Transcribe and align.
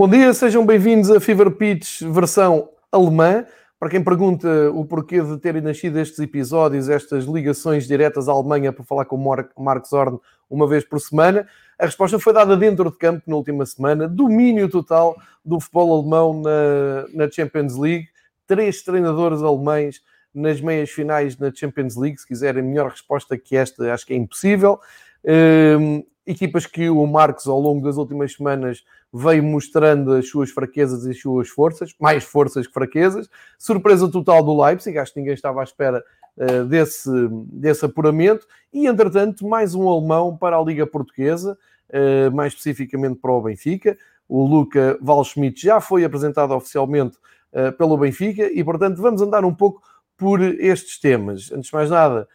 Bom 0.00 0.08
dia, 0.08 0.32
sejam 0.32 0.64
bem-vindos 0.64 1.10
a 1.10 1.20
Fever 1.20 1.50
Pitch 1.50 2.00
versão 2.04 2.70
alemã. 2.90 3.44
Para 3.78 3.90
quem 3.90 4.02
pergunta 4.02 4.48
o 4.72 4.82
porquê 4.82 5.20
de 5.20 5.36
terem 5.36 5.60
nascido 5.60 5.98
estes 5.98 6.18
episódios, 6.20 6.88
estas 6.88 7.26
ligações 7.26 7.86
diretas 7.86 8.26
à 8.26 8.32
Alemanha 8.32 8.72
para 8.72 8.82
falar 8.82 9.04
com 9.04 9.16
o 9.16 9.62
Marcos 9.62 9.90
Zorn 9.90 10.18
uma 10.48 10.66
vez 10.66 10.86
por 10.86 10.98
semana, 11.02 11.46
a 11.78 11.84
resposta 11.84 12.18
foi 12.18 12.32
dada 12.32 12.56
dentro 12.56 12.90
de 12.90 12.96
campo 12.96 13.24
na 13.26 13.36
última 13.36 13.66
semana. 13.66 14.08
Domínio 14.08 14.70
total 14.70 15.20
do 15.44 15.60
futebol 15.60 16.00
alemão 16.00 16.40
na, 16.40 17.06
na 17.12 17.30
Champions 17.30 17.76
League. 17.76 18.08
Três 18.46 18.82
treinadores 18.82 19.42
alemães 19.42 20.00
nas 20.34 20.62
meias 20.62 20.88
finais 20.88 21.36
na 21.36 21.52
Champions 21.54 21.94
League. 21.94 22.18
Se 22.18 22.26
quiserem 22.26 22.62
melhor 22.62 22.88
resposta 22.88 23.36
que 23.36 23.54
esta, 23.54 23.92
acho 23.92 24.06
que 24.06 24.14
é 24.14 24.16
impossível. 24.16 24.80
Um, 25.22 26.02
equipas 26.26 26.66
que 26.66 26.88
o 26.88 27.06
Marcos, 27.06 27.46
ao 27.46 27.58
longo 27.58 27.84
das 27.84 27.96
últimas 27.96 28.34
semanas, 28.34 28.84
veio 29.12 29.42
mostrando 29.42 30.12
as 30.12 30.28
suas 30.28 30.50
fraquezas 30.50 31.04
e 31.04 31.10
as 31.10 31.20
suas 31.20 31.48
forças, 31.48 31.94
mais 31.98 32.22
forças 32.24 32.66
que 32.66 32.72
fraquezas. 32.72 33.28
Surpresa 33.58 34.10
total 34.10 34.42
do 34.42 34.62
Leipzig, 34.62 34.96
acho 34.98 35.12
que 35.12 35.20
ninguém 35.20 35.34
estava 35.34 35.60
à 35.60 35.64
espera 35.64 36.02
uh, 36.36 36.64
desse, 36.64 37.10
desse 37.52 37.84
apuramento. 37.84 38.46
E, 38.72 38.86
entretanto, 38.86 39.46
mais 39.46 39.74
um 39.74 39.88
alemão 39.88 40.36
para 40.36 40.56
a 40.56 40.62
Liga 40.62 40.86
Portuguesa, 40.86 41.58
uh, 41.88 42.34
mais 42.34 42.52
especificamente 42.52 43.18
para 43.20 43.32
o 43.32 43.42
Benfica. 43.42 43.98
O 44.28 44.46
Luca 44.46 44.96
Valschmidt 45.00 45.60
já 45.60 45.80
foi 45.80 46.04
apresentado 46.04 46.54
oficialmente 46.54 47.16
uh, 47.52 47.72
pelo 47.76 47.96
Benfica 47.98 48.48
e, 48.52 48.62
portanto, 48.62 49.02
vamos 49.02 49.20
andar 49.20 49.44
um 49.44 49.54
pouco 49.54 49.82
por 50.16 50.40
estes 50.40 51.00
temas. 51.00 51.50
Antes 51.50 51.70
de 51.70 51.74
mais 51.74 51.88
nada, 51.88 52.28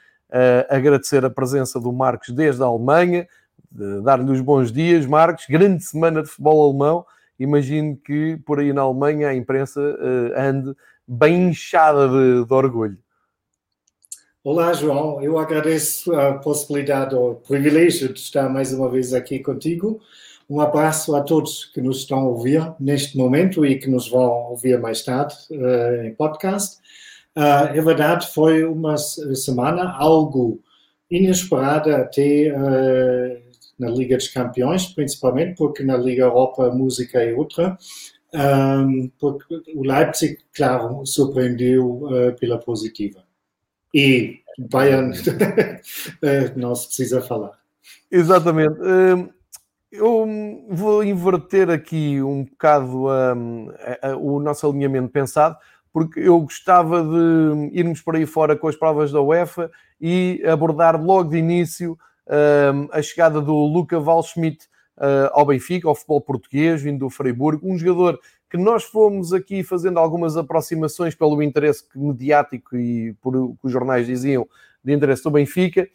agradecer 0.70 1.23
a 1.23 1.30
presença 1.30 1.80
do 1.80 1.94
Marcos 1.94 2.31
desde 2.31 2.63
a 2.63 2.66
Alemanha, 2.66 3.27
dar-lhe 4.03 4.31
os 4.31 4.41
bons 4.41 4.71
dias, 4.71 5.05
Marcos. 5.05 5.45
Grande 5.49 5.83
semana 5.83 6.21
de 6.21 6.29
futebol 6.29 6.70
alemão. 6.70 7.05
Imagino 7.39 7.97
que 7.97 8.38
por 8.45 8.59
aí 8.59 8.71
na 8.71 8.81
Alemanha 8.81 9.29
a 9.29 9.36
imprensa 9.36 9.81
uh, 9.81 10.39
ande 10.39 10.75
bem 11.08 11.50
inchada 11.50 12.08
de, 12.08 12.45
de, 12.45 12.53
orgulho. 12.53 12.97
Olá, 14.44 14.72
João. 14.73 15.22
Eu 15.22 15.38
agradeço 15.38 16.13
a 16.16 16.33
possibilidade, 16.33 17.16
o 17.16 17.35
privilégio 17.35 18.13
de 18.13 18.19
estar 18.19 18.47
mais 18.47 18.72
uma 18.72 18.89
vez 18.89 19.13
aqui 19.13 19.39
contigo. 19.39 20.00
Um 20.50 20.61
abraço 20.61 21.16
a 21.16 21.22
todos 21.22 21.66
que 21.66 21.81
nos 21.81 22.00
estão 22.00 22.19
a 22.19 22.30
ouvir 22.30 22.61
neste 22.80 23.17
momento 23.17 23.66
e 23.66 23.78
que 23.78 23.89
nos 23.89 24.07
vão 24.07 24.52
ouvir 24.52 24.80
mais 24.80 25.02
tarde 25.02 25.35
uh, 25.52 26.05
em 26.05 26.13
podcast. 26.13 26.78
Uh, 27.35 27.73
é 27.73 27.81
verdade, 27.81 28.28
foi 28.28 28.63
uma 28.63 28.95
semana 28.97 29.91
algo 29.91 30.61
inesperada 31.09 31.97
até 31.97 32.53
uh, 32.55 33.44
na 33.78 33.90
Liga 33.90 34.18
dos 34.18 34.28
Campeões, 34.28 34.88
principalmente, 34.88 35.56
porque 35.56 35.84
na 35.84 35.98
Liga 35.98 36.23
Europa 36.23 36.68
a 36.68 36.73
música 36.73 37.22
é 37.22 37.34
outra. 37.34 37.78
Um, 38.34 39.09
porque 39.18 39.62
o 39.73 39.84
Leipzig, 39.84 40.38
claro, 40.54 41.06
surpreendeu 41.06 42.03
uh, 42.03 42.36
pela 42.40 42.58
positiva. 42.58 43.23
E 43.94 44.40
Bayern 44.58 45.14
eh, 46.22 46.52
não 46.56 46.76
se 46.76 46.88
precisa 46.88 47.22
falar. 47.22 47.58
Exatamente. 48.12 48.76
Eu 49.92 50.28
vou 50.70 51.03
inverter 51.03 51.70
aqui 51.70 52.22
um 52.22 52.44
bocado 52.44 53.08
a, 53.09 53.34
a, 54.02 54.18
o 54.18 54.40
nosso 54.42 54.68
alinhamento 54.68 55.09
pensado, 55.09 55.56
porque 55.94 56.20
eu 56.20 56.40
gostava 56.42 57.02
de 57.02 57.70
irmos 57.72 58.02
por 58.02 58.16
aí 58.16 58.26
fora 58.26 58.58
com 58.58 58.68
as 58.68 58.76
provas 58.76 59.14
da 59.14 59.22
UEFA 59.22 59.72
e 60.00 60.42
abordar 60.46 61.02
logo 61.02 61.30
de 61.30 61.38
início 61.38 61.98
a 62.92 63.02
chegada 63.02 63.40
do 63.42 63.54
Luca 63.54 64.00
Valschmidt 64.00 64.68
ah, 64.98 65.30
ao 65.34 65.45
Benfica, 65.45 65.88
ao 65.88 65.95
futebol 65.95 66.22
português, 66.22 66.81
vindo 66.81 67.00
do 67.00 67.09
Freiburg, 67.09 67.59
um 67.64 67.78
jogador 67.78 68.20
que 68.50 68.58
nós 68.58 68.84
fomos 68.84 69.34
aqui 69.34 69.64
fazendo 69.64 70.00
algumas 70.00 70.38
aproximações 70.38 71.14
pelo 71.16 71.42
interesse 71.42 71.84
mediático 71.96 72.78
e 72.78 73.14
por 73.22 73.35
o 73.35 73.56
que 73.56 73.68
os 73.68 73.72
jornais 73.72 74.06
diziam 74.06 74.47
de 74.84 74.94
interesse 74.94 75.24
do 75.24 75.31
Benfica. 75.31 75.88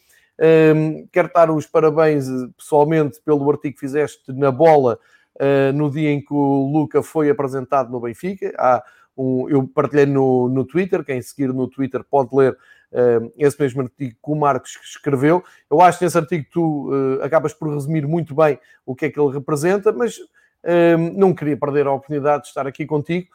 Um, 0.75 1.07
quero 1.13 1.31
dar 1.35 1.51
os 1.51 1.67
parabéns 1.67 2.27
eh, 2.27 2.49
pessoalmente 2.57 3.21
pelo 3.21 3.49
artigo 3.51 3.75
que 3.75 3.81
fizeste 3.81 4.33
na 4.33 4.51
bola 4.51 4.99
uh, 5.37 5.73
no 5.75 5.91
dia 5.91 6.11
em 6.11 6.19
que 6.19 6.33
o 6.33 6.71
Luca 6.73 7.03
foi 7.03 7.29
apresentado 7.29 7.91
no 7.91 8.01
Benfica. 8.01 8.51
Há 8.57 8.83
um, 9.16 9.48
eu 9.48 9.66
partilhei 9.66 10.06
no, 10.06 10.48
no 10.48 10.65
Twitter, 10.65 11.04
quem 11.04 11.21
seguir 11.21 11.53
no 11.53 11.69
Twitter 11.69 12.03
pode 12.03 12.34
ler 12.34 12.53
uh, 12.53 13.32
esse 13.37 13.60
mesmo 13.60 13.82
artigo 13.82 14.16
que 14.22 14.31
o 14.31 14.34
Marcos 14.34 14.78
escreveu. 14.82 15.43
Eu 15.71 15.81
acho 15.81 15.98
que 15.98 16.04
nesse 16.04 16.19
artigo 16.19 16.47
tu 16.50 16.91
uh, 16.91 17.22
acabas 17.22 17.53
por 17.53 17.72
resumir 17.72 18.06
muito 18.06 18.34
bem 18.34 18.59
o 18.84 18.94
que 18.94 19.06
é 19.06 19.10
que 19.10 19.21
ele 19.21 19.32
representa, 19.32 19.93
mas 19.93 20.19
uh, 20.19 20.98
não 21.15 21.34
queria 21.34 21.56
perder 21.56 21.87
a 21.87 21.93
oportunidade 21.93 22.44
de 22.44 22.48
estar 22.48 22.66
aqui 22.66 22.87
contigo. 22.87 23.28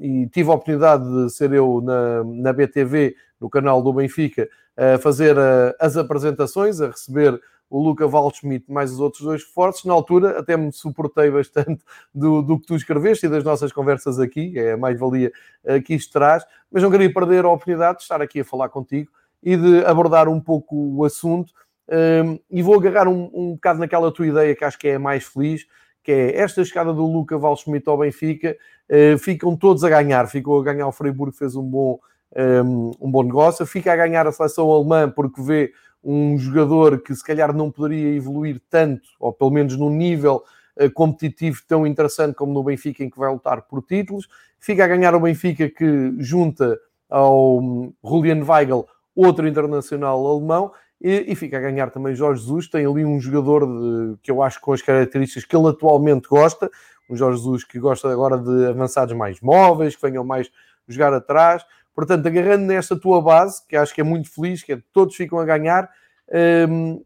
e 0.00 0.26
tive 0.32 0.50
a 0.50 0.54
oportunidade 0.54 1.04
de 1.04 1.30
ser 1.32 1.52
eu 1.52 1.80
na, 1.80 2.24
na 2.24 2.52
BTV, 2.52 3.14
no 3.40 3.48
canal 3.48 3.82
do 3.82 3.92
Benfica, 3.92 4.48
a 4.76 4.98
fazer 4.98 5.36
as 5.78 5.96
apresentações, 5.96 6.80
a 6.80 6.88
receber 6.88 7.40
o 7.72 7.82
Luca 7.82 8.06
Waldschmidt 8.06 8.70
mais 8.70 8.92
os 8.92 9.00
outros 9.00 9.22
dois 9.22 9.42
reforços. 9.42 9.86
Na 9.86 9.94
altura, 9.94 10.38
até 10.38 10.56
me 10.58 10.70
suportei 10.70 11.30
bastante 11.30 11.82
do, 12.14 12.42
do 12.42 12.60
que 12.60 12.66
tu 12.66 12.76
escreveste 12.76 13.24
e 13.24 13.28
das 13.30 13.42
nossas 13.42 13.72
conversas 13.72 14.20
aqui, 14.20 14.58
é 14.58 14.72
a 14.72 14.76
mais-valia 14.76 15.32
que 15.86 15.94
isto 15.94 16.12
traz, 16.12 16.44
mas 16.70 16.82
não 16.82 16.90
queria 16.90 17.12
perder 17.12 17.46
a 17.46 17.48
oportunidade 17.48 17.98
de 17.98 18.02
estar 18.02 18.20
aqui 18.20 18.40
a 18.40 18.44
falar 18.44 18.68
contigo 18.68 19.10
e 19.42 19.56
de 19.56 19.84
abordar 19.86 20.28
um 20.28 20.38
pouco 20.38 20.76
o 20.76 21.04
assunto. 21.04 21.52
Um, 21.88 22.38
e 22.50 22.62
vou 22.62 22.78
agarrar 22.78 23.08
um, 23.08 23.30
um 23.32 23.54
bocado 23.54 23.80
naquela 23.80 24.12
tua 24.12 24.26
ideia 24.26 24.54
que 24.54 24.64
acho 24.64 24.78
que 24.78 24.88
é 24.88 24.94
a 24.94 24.98
mais 24.98 25.24
feliz, 25.24 25.66
que 26.02 26.12
é 26.12 26.38
esta 26.38 26.60
escada 26.60 26.92
do 26.92 27.04
Luca 27.06 27.36
Waldschmidt 27.36 27.88
ao 27.88 27.98
Benfica, 27.98 28.56
uh, 28.88 29.18
ficam 29.18 29.56
todos 29.56 29.82
a 29.82 29.88
ganhar. 29.88 30.26
Ficou 30.28 30.60
a 30.60 30.64
ganhar 30.64 30.86
o 30.86 30.92
Freiburg, 30.92 31.36
fez 31.36 31.56
um 31.56 31.62
bom, 31.62 31.98
um, 32.64 32.90
um 33.00 33.10
bom 33.10 33.22
negócio, 33.22 33.66
fica 33.66 33.92
a 33.92 33.96
ganhar 33.96 34.26
a 34.26 34.32
seleção 34.32 34.70
alemã 34.70 35.10
porque 35.10 35.42
vê 35.42 35.72
um 36.02 36.36
jogador 36.38 37.00
que 37.00 37.14
se 37.14 37.24
calhar 37.24 37.54
não 37.54 37.70
poderia 37.70 38.14
evoluir 38.14 38.60
tanto, 38.68 39.08
ou 39.20 39.32
pelo 39.32 39.50
menos 39.50 39.76
num 39.76 39.90
nível 39.90 40.42
uh, 40.80 40.90
competitivo 40.92 41.60
tão 41.66 41.86
interessante 41.86 42.34
como 42.34 42.52
no 42.52 42.62
Benfica, 42.62 43.04
em 43.04 43.10
que 43.10 43.18
vai 43.18 43.32
lutar 43.32 43.62
por 43.62 43.82
títulos. 43.82 44.28
Fica 44.58 44.84
a 44.84 44.88
ganhar 44.88 45.14
o 45.14 45.20
Benfica 45.20 45.68
que 45.68 46.14
junta 46.18 46.78
ao 47.08 47.58
um, 47.58 47.92
Julian 48.02 48.42
Weigl 48.44 48.86
outro 49.14 49.46
internacional 49.46 50.26
alemão 50.26 50.72
e, 51.00 51.32
e, 51.32 51.34
fica 51.34 51.58
a 51.58 51.60
ganhar 51.60 51.90
também 51.90 52.14
Jorge 52.14 52.40
Jesus. 52.42 52.68
Tem 52.68 52.86
ali 52.86 53.04
um 53.04 53.20
jogador 53.20 53.66
de, 53.66 54.16
que 54.22 54.30
eu 54.30 54.42
acho 54.42 54.60
com 54.60 54.72
as 54.72 54.80
características 54.80 55.44
que 55.44 55.54
ele 55.54 55.68
atualmente 55.68 56.28
gosta, 56.28 56.70
um 57.10 57.16
Jorge 57.16 57.38
Jesus 57.38 57.64
que 57.64 57.78
gosta 57.78 58.10
agora 58.10 58.38
de 58.38 58.66
avançados 58.66 59.14
mais 59.14 59.40
móveis, 59.40 59.96
que 59.96 60.02
venham 60.02 60.24
mais 60.24 60.50
jogar 60.88 61.12
atrás. 61.12 61.64
Portanto, 61.94 62.26
agarrando 62.26 62.64
nesta 62.66 62.98
tua 62.98 63.20
base, 63.20 63.62
que 63.68 63.76
acho 63.76 63.94
que 63.94 64.00
é 64.00 64.04
muito 64.04 64.30
feliz, 64.30 64.62
que 64.62 64.72
é 64.72 64.82
todos 64.92 65.14
ficam 65.14 65.38
a 65.38 65.44
ganhar, 65.44 65.90
um, 66.68 67.02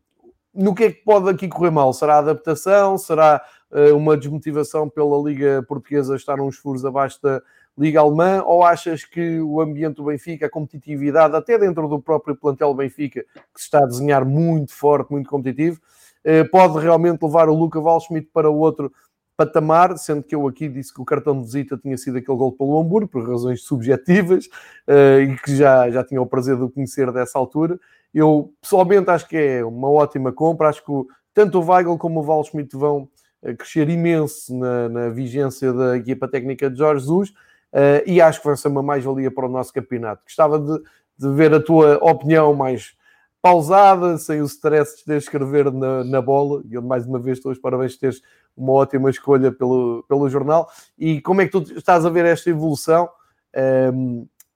no 0.55 0.75
que 0.75 0.85
é 0.85 0.93
que 0.93 1.05
pode 1.05 1.29
aqui 1.29 1.49
correr 1.49 1.71
mal? 1.71 1.93
Será 1.93 2.15
a 2.15 2.19
adaptação? 2.19 2.97
Será 2.97 3.43
uh, 3.71 3.95
uma 3.95 4.17
desmotivação 4.17 4.89
pela 4.89 5.19
Liga 5.23 5.63
Portuguesa 5.69 6.17
estar 6.17 6.41
uns 6.41 6.57
furos 6.57 6.85
abaixo 6.85 7.21
da 7.23 7.43
Liga 7.77 8.01
Alemã? 8.01 8.43
Ou 8.45 8.65
achas 8.65 9.05
que 9.05 9.39
o 9.41 9.61
ambiente 9.61 9.97
do 9.97 10.05
Benfica, 10.05 10.47
a 10.47 10.51
competitividade, 10.51 11.37
até 11.37 11.59
dentro 11.59 11.87
do 11.89 12.01
próprio 12.01 12.35
plantel 12.35 12.73
Benfica, 12.75 13.23
que 13.23 13.61
se 13.61 13.65
está 13.65 13.81
a 13.81 13.87
desenhar 13.87 14.25
muito 14.25 14.73
forte, 14.73 15.11
muito 15.11 15.29
competitivo, 15.29 15.79
uh, 16.25 16.51
pode 16.51 16.79
realmente 16.79 17.23
levar 17.23 17.51
o 17.51 17.55
Luca 17.55 17.79
Walschmidt 17.79 18.31
para 18.33 18.49
o 18.49 18.57
outro 18.57 18.91
patamar, 19.37 19.97
sendo 19.99 20.23
que 20.23 20.35
eu 20.35 20.47
aqui 20.49 20.69
disse 20.69 20.93
que 20.93 21.01
o 21.01 21.05
cartão 21.05 21.39
de 21.39 21.45
visita 21.45 21.77
tinha 21.77 21.97
sido 21.99 22.17
aquele 22.17 22.39
gol 22.39 22.53
pelo 22.53 22.81
Hamburgo, 22.81 23.09
por 23.09 23.29
razões 23.29 23.63
subjetivas, 23.63 24.47
uh, 24.89 25.21
e 25.21 25.37
que 25.37 25.55
já, 25.55 25.91
já 25.91 26.03
tinha 26.03 26.21
o 26.21 26.27
prazer 26.27 26.57
de 26.57 26.63
o 26.63 26.71
conhecer 26.71 27.13
dessa 27.13 27.39
altura. 27.39 27.79
Eu, 28.15 28.53
pessoalmente, 28.61 29.11
acho 29.11 29.29
que 29.29 29.37
é 29.37 29.65
uma 29.65 29.91
ótima 29.91 30.33
compra. 30.33 30.69
Acho 30.69 30.83
que 30.83 30.91
o, 30.91 31.07
tanto 31.35 31.61
o 31.61 31.71
Weigl 31.71 31.99
como 31.99 32.21
o 32.21 32.23
Val 32.23 32.43
vão 32.73 33.09
uh, 33.43 33.57
crescer 33.57 33.89
imenso 33.91 34.57
na, 34.57 34.89
na, 34.89 35.09
vigência 35.11 35.73
da 35.73 35.97
equipa 35.97 36.27
técnica 36.27 36.71
de 36.71 36.79
Jorge 36.79 37.03
Jesus, 37.03 37.31
uh, 37.31 38.03
e 38.07 38.21
acho 38.21 38.41
que 38.41 38.47
vai 38.47 38.57
ser 38.57 38.69
uma 38.69 38.83
mais-valia 38.83 39.31
para 39.31 39.47
o 39.47 39.51
nosso 39.51 39.73
campeonato. 39.73 40.23
Gostava 40.25 40.59
de, 40.59 40.79
de 41.19 41.29
ver 41.35 41.53
a 41.53 41.61
tua 41.61 41.99
opinião 42.03 42.55
mais 42.55 42.97
pausada, 43.43 44.19
sem 44.19 44.41
o 44.41 44.47
stress 44.47 45.05
de 45.07 45.17
escrever 45.17 45.71
na, 45.71 46.03
na 46.03 46.21
bola. 46.21 46.63
E 46.69 46.75
eu, 46.75 46.83
mais 46.83 47.07
uma 47.07 47.19
vez, 47.19 47.39
estou 47.39 47.53
os 47.53 47.59
parabéns 47.59 47.93
de 47.93 48.01
teres 48.01 48.21
uma 48.57 48.73
ótima 48.73 49.11
escolha 49.11 49.53
pelo, 49.53 50.05
pelo 50.09 50.29
jornal. 50.29 50.69
E 50.99 51.21
como 51.21 51.41
é 51.41 51.47
que 51.47 51.53
tu 51.53 51.63
estás 51.77 52.07
a 52.07 52.11
ver 52.11 52.25
esta 52.25 52.51
evolução? 52.51 53.09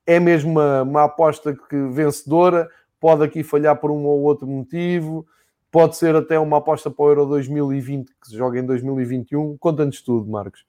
É 0.07 0.19
mesmo 0.19 0.51
uma, 0.51 0.83
uma 0.83 1.05
aposta 1.05 1.55
que 1.55 1.77
vencedora? 1.89 2.69
Pode 2.99 3.25
aqui 3.25 3.43
falhar 3.43 3.77
por 3.77 3.91
um 3.91 4.05
ou 4.05 4.23
outro 4.23 4.47
motivo? 4.47 5.27
Pode 5.71 5.97
ser 5.97 6.17
até 6.17 6.39
uma 6.39 6.59
aposta 6.59 6.91
para 6.91 7.05
o 7.05 7.09
Euro 7.09 7.27
2020 7.27 8.09
que 8.21 8.29
se 8.29 8.37
joga 8.37 8.59
em 8.59 8.67
2021? 8.67 9.57
Conta-nos 9.57 10.03
tudo, 10.03 10.29
Marcos. 10.29 10.65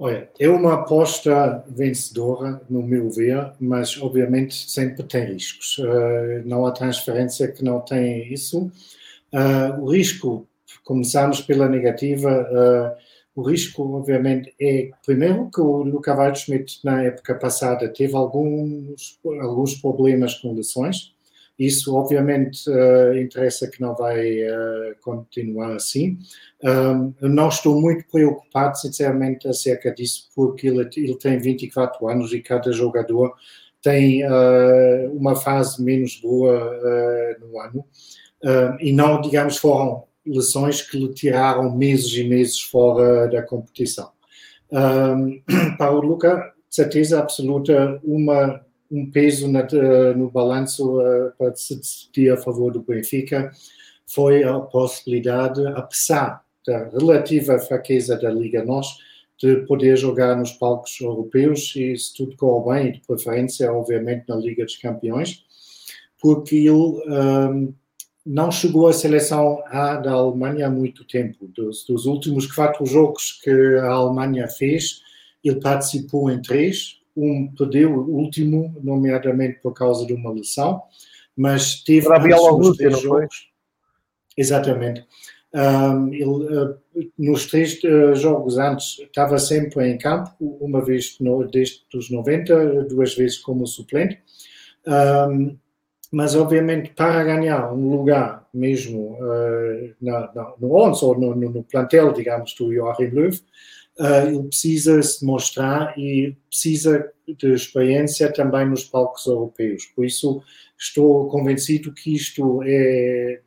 Olha, 0.00 0.30
é 0.38 0.48
uma 0.48 0.74
aposta 0.74 1.64
vencedora, 1.66 2.60
no 2.70 2.82
meu 2.82 3.10
ver, 3.10 3.52
mas 3.58 4.00
obviamente 4.00 4.70
sempre 4.70 5.02
tem 5.02 5.24
riscos. 5.24 5.76
Uh, 5.78 6.42
não 6.44 6.64
há 6.64 6.70
transferência 6.70 7.50
que 7.50 7.64
não 7.64 7.80
tenha 7.80 8.32
isso. 8.32 8.70
Uh, 9.32 9.80
o 9.80 9.90
risco, 9.90 10.46
começamos 10.88 11.42
pela 11.42 11.68
negativa, 11.68 12.48
uh, 12.50 12.96
O 13.34 13.42
risco, 13.42 13.94
obviamente, 13.94 14.52
é, 14.60 14.90
primeiro, 15.06 15.48
que 15.54 15.60
o 15.60 15.84
Luca 15.84 16.12
Waldschmidt, 16.12 16.80
na 16.82 17.04
época 17.04 17.36
passada, 17.36 17.88
teve 17.88 18.16
alguns, 18.16 19.20
alguns 19.40 19.74
problemas 19.74 20.34
com 20.34 20.54
lesões. 20.54 21.14
Isso, 21.56 21.94
obviamente, 21.94 22.68
uh, 22.68 23.16
interessa 23.16 23.70
que 23.70 23.80
não 23.80 23.94
vai 23.94 24.40
uh, 24.42 24.96
continuar 25.02 25.76
assim. 25.76 26.18
Um, 26.64 27.14
não 27.20 27.48
estou 27.48 27.80
muito 27.80 28.04
preocupado, 28.10 28.76
sinceramente, 28.76 29.46
acerca 29.46 29.94
disso, 29.94 30.28
porque 30.34 30.66
ele, 30.66 30.88
ele 30.96 31.14
tem 31.16 31.38
24 31.38 32.08
anos 32.08 32.32
e 32.32 32.40
cada 32.40 32.72
jogador 32.72 33.34
tem 33.80 34.24
uh, 34.24 35.12
uma 35.12 35.36
fase 35.36 35.80
menos 35.80 36.16
boa 36.20 37.36
no 37.40 37.60
ano. 37.60 37.84
e 38.80 38.92
não, 38.92 39.20
digamos, 39.20 39.58
foram 39.58 40.07
lesões 40.28 40.82
que 40.82 40.98
lhe 40.98 41.12
tiraram 41.12 41.74
meses 41.76 42.12
e 42.12 42.24
meses 42.24 42.60
fora 42.60 43.26
da 43.28 43.42
competição. 43.42 44.10
Um, 44.70 45.40
para 45.76 45.92
o 45.92 46.00
Luca, 46.00 46.52
certeza 46.68 47.18
absoluta, 47.18 48.00
uma, 48.04 48.60
um 48.90 49.10
peso 49.10 49.48
na, 49.48 49.66
no 50.14 50.30
balanço 50.30 51.00
uh, 51.00 51.32
para 51.38 51.54
se 51.54 51.76
decidir 51.76 52.30
a 52.30 52.36
favor 52.36 52.72
do 52.72 52.82
Benfica 52.82 53.50
foi 54.06 54.42
a 54.42 54.58
possibilidade, 54.58 55.66
apesar 55.68 56.42
da 56.66 56.88
relativa 56.88 57.58
fraqueza 57.58 58.16
da 58.16 58.30
Liga 58.30 58.64
NOS, 58.64 58.98
de 59.38 59.56
poder 59.66 59.96
jogar 59.96 60.36
nos 60.36 60.52
palcos 60.52 60.98
europeus 61.00 61.74
e 61.76 61.96
se 61.96 62.12
tudo 62.14 62.36
correr 62.36 62.82
bem, 62.82 62.92
de 62.92 63.00
preferência, 63.06 63.72
obviamente, 63.72 64.24
na 64.28 64.36
Liga 64.36 64.64
dos 64.64 64.76
Campeões, 64.76 65.44
porque 66.20 66.56
ele 66.56 66.70
um, 66.70 67.72
não 68.28 68.50
chegou 68.50 68.86
à 68.86 68.92
seleção 68.92 69.62
A 69.68 69.96
da 69.96 70.12
Alemanha 70.12 70.66
há 70.66 70.70
muito 70.70 71.02
tempo. 71.02 71.48
Dos, 71.48 71.86
dos, 71.86 72.04
últimos 72.04 72.46
quatro 72.46 72.84
jogos 72.84 73.40
que 73.42 73.50
a 73.78 73.90
Alemanha 73.90 74.46
fez, 74.46 75.00
ele 75.42 75.58
participou 75.58 76.30
em 76.30 76.42
três. 76.42 76.98
Um 77.16 77.50
perdeu 77.56 77.90
o 77.90 78.16
último, 78.16 78.76
nomeadamente 78.84 79.60
por 79.60 79.72
causa 79.72 80.06
de 80.06 80.12
uma 80.12 80.30
lesão, 80.30 80.82
mas 81.34 81.82
teve 81.82 82.06
nos 82.06 82.76
três 82.76 83.00
jogos. 83.00 83.48
Exatamente. 84.36 85.06
Um, 85.54 86.12
ele, 86.12 86.24
uh, 86.24 86.78
nos 87.18 87.46
três 87.46 87.82
uh, 87.82 88.14
jogos 88.14 88.58
antes 88.58 88.98
estava 88.98 89.38
sempre 89.38 89.88
em 89.88 89.96
campo, 89.96 90.30
uma 90.38 90.84
vez 90.84 91.16
no, 91.18 91.46
desde 91.46 91.80
os 91.94 92.10
90, 92.10 92.84
duas 92.84 93.14
vezes 93.14 93.38
como 93.38 93.66
suplente. 93.66 94.20
Um, 94.86 95.56
mas 96.10 96.34
obviamente 96.34 96.90
para 96.90 97.22
ganhar 97.22 97.72
um 97.72 97.90
lugar 97.90 98.48
mesmo 98.52 99.18
uh, 99.20 99.94
na, 100.00 100.32
na, 100.34 100.54
no 100.58 100.74
11 100.74 101.04
ou 101.04 101.18
no, 101.18 101.34
no, 101.34 101.50
no, 101.50 101.64
plantel, 101.64 102.12
digamos, 102.12 102.54
do 102.54 102.72
Joachim 102.72 103.10
Löw, 103.10 103.28
uh, 103.28 104.26
ele 104.26 104.42
precisa 104.44 105.02
se 105.02 105.24
mostrar 105.24 105.96
e 105.98 106.34
precisa 106.48 107.12
de 107.26 107.52
experiência 107.52 108.32
também 108.32 108.66
nos 108.66 108.84
palcos 108.84 109.26
europeus. 109.26 109.84
Por 109.94 110.06
isso 110.06 110.42
estou 110.78 111.28
convencido 111.28 111.92
que 111.92 112.14
isto 112.14 112.62
é, 112.64 113.40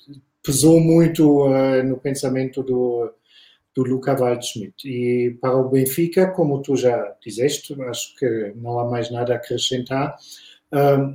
pesou 0.44 0.80
muito 0.80 1.48
uh, 1.48 1.84
no 1.84 1.98
pensamento 1.98 2.62
do, 2.62 3.12
do 3.76 3.84
Luca 3.84 4.14
Waldschmidt. 4.14 4.88
E 4.88 5.32
para 5.42 5.58
o 5.58 5.68
Benfica, 5.68 6.28
como 6.28 6.62
tu 6.62 6.76
já 6.76 7.16
disseste, 7.26 7.76
acho 7.82 8.16
que 8.18 8.54
não 8.56 8.78
há 8.78 8.86
mais 8.88 9.10
nada 9.10 9.34
a 9.34 9.38
acrescentar, 9.38 10.16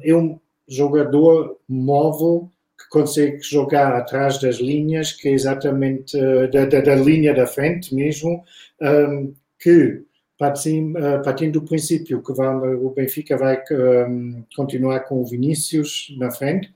um 0.05 0.39
jogador 0.69 1.59
móvel 1.69 2.51
que 2.79 2.89
consegue 2.91 3.41
jogar 3.41 3.95
atrás 3.95 4.39
das 4.39 4.57
linhas, 4.57 5.13
que 5.13 5.29
é 5.29 5.33
exatamente 5.33 6.17
uh, 6.17 6.51
da, 6.51 6.67
da, 6.67 6.81
da, 6.81 6.95
linha 6.95 7.35
da 7.35 7.47
frente 7.47 7.95
mesmo, 7.95 8.45
um, 8.81 9.33
que 9.59 10.03
partindo, 10.39 10.99
uh, 10.99 11.23
partindo 11.23 11.61
do 11.61 11.67
princípio 11.67 12.23
que 12.23 12.33
vai, 12.35 12.55
o 12.75 12.91
Benfica 12.91 13.37
vai 13.37 13.63
um, 14.09 14.45
continuar 14.55 15.01
com 15.01 15.23
o 15.23 15.27
Vinícius 15.27 16.15
na 16.19 16.31
frente 16.31 16.73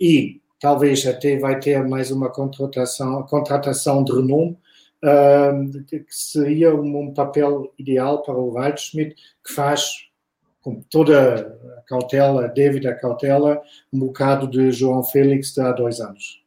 e 0.00 0.40
talvez 0.60 1.06
até 1.06 1.38
vai 1.38 1.58
ter 1.60 1.86
mais 1.86 2.10
uma 2.10 2.30
contratação, 2.30 3.22
contratação 3.24 4.02
de 4.02 4.12
renome, 4.12 4.58
um, 5.04 5.70
que 5.86 6.04
seria 6.08 6.74
um 6.74 7.12
papel 7.12 7.72
ideal 7.78 8.22
para 8.22 8.34
o 8.34 8.52
Waldschmidt, 8.52 9.14
que 9.46 9.52
faz 9.52 10.08
com 10.64 10.80
toda 10.90 11.58
a 11.76 11.82
cautela, 11.82 12.48
devida 12.48 12.94
cautela, 12.94 13.60
um 13.92 13.98
bocado 13.98 14.48
de 14.48 14.72
João 14.72 15.04
Félix 15.04 15.52
de 15.52 15.60
há 15.60 15.70
dois 15.72 16.00
anos. 16.00 16.42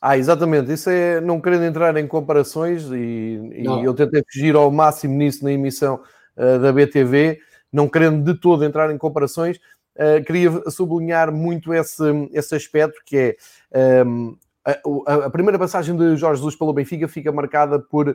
Ah, 0.00 0.18
exatamente. 0.18 0.72
Isso 0.72 0.90
é 0.90 1.20
não 1.20 1.40
querendo 1.40 1.62
entrar 1.62 1.96
em 1.96 2.08
comparações 2.08 2.90
e, 2.90 3.38
e 3.54 3.64
eu 3.84 3.94
tentei 3.94 4.24
fugir 4.28 4.56
ao 4.56 4.68
máximo 4.72 5.14
nisso 5.14 5.44
na 5.44 5.52
emissão 5.52 6.00
uh, 6.36 6.58
da 6.58 6.72
BTV, 6.72 7.38
não 7.72 7.88
querendo 7.88 8.24
de 8.24 8.40
todo 8.40 8.64
entrar 8.64 8.92
em 8.92 8.98
comparações, 8.98 9.58
uh, 9.96 10.24
queria 10.26 10.50
sublinhar 10.68 11.30
muito 11.30 11.72
esse, 11.72 12.02
esse 12.32 12.56
aspecto 12.56 13.00
que 13.06 13.36
é 13.70 14.02
um, 14.04 14.30
ehm, 14.30 14.36
a, 14.64 15.30
primeira 15.30 15.58
passagem 15.58 15.96
de 15.96 16.16
Jorge 16.16 16.38
Jesus 16.38 16.54
pelo 16.54 16.72
Benfica 16.72 17.08
fica 17.08 17.32
marcada 17.32 17.80
por 17.80 18.08
uh, 18.08 18.14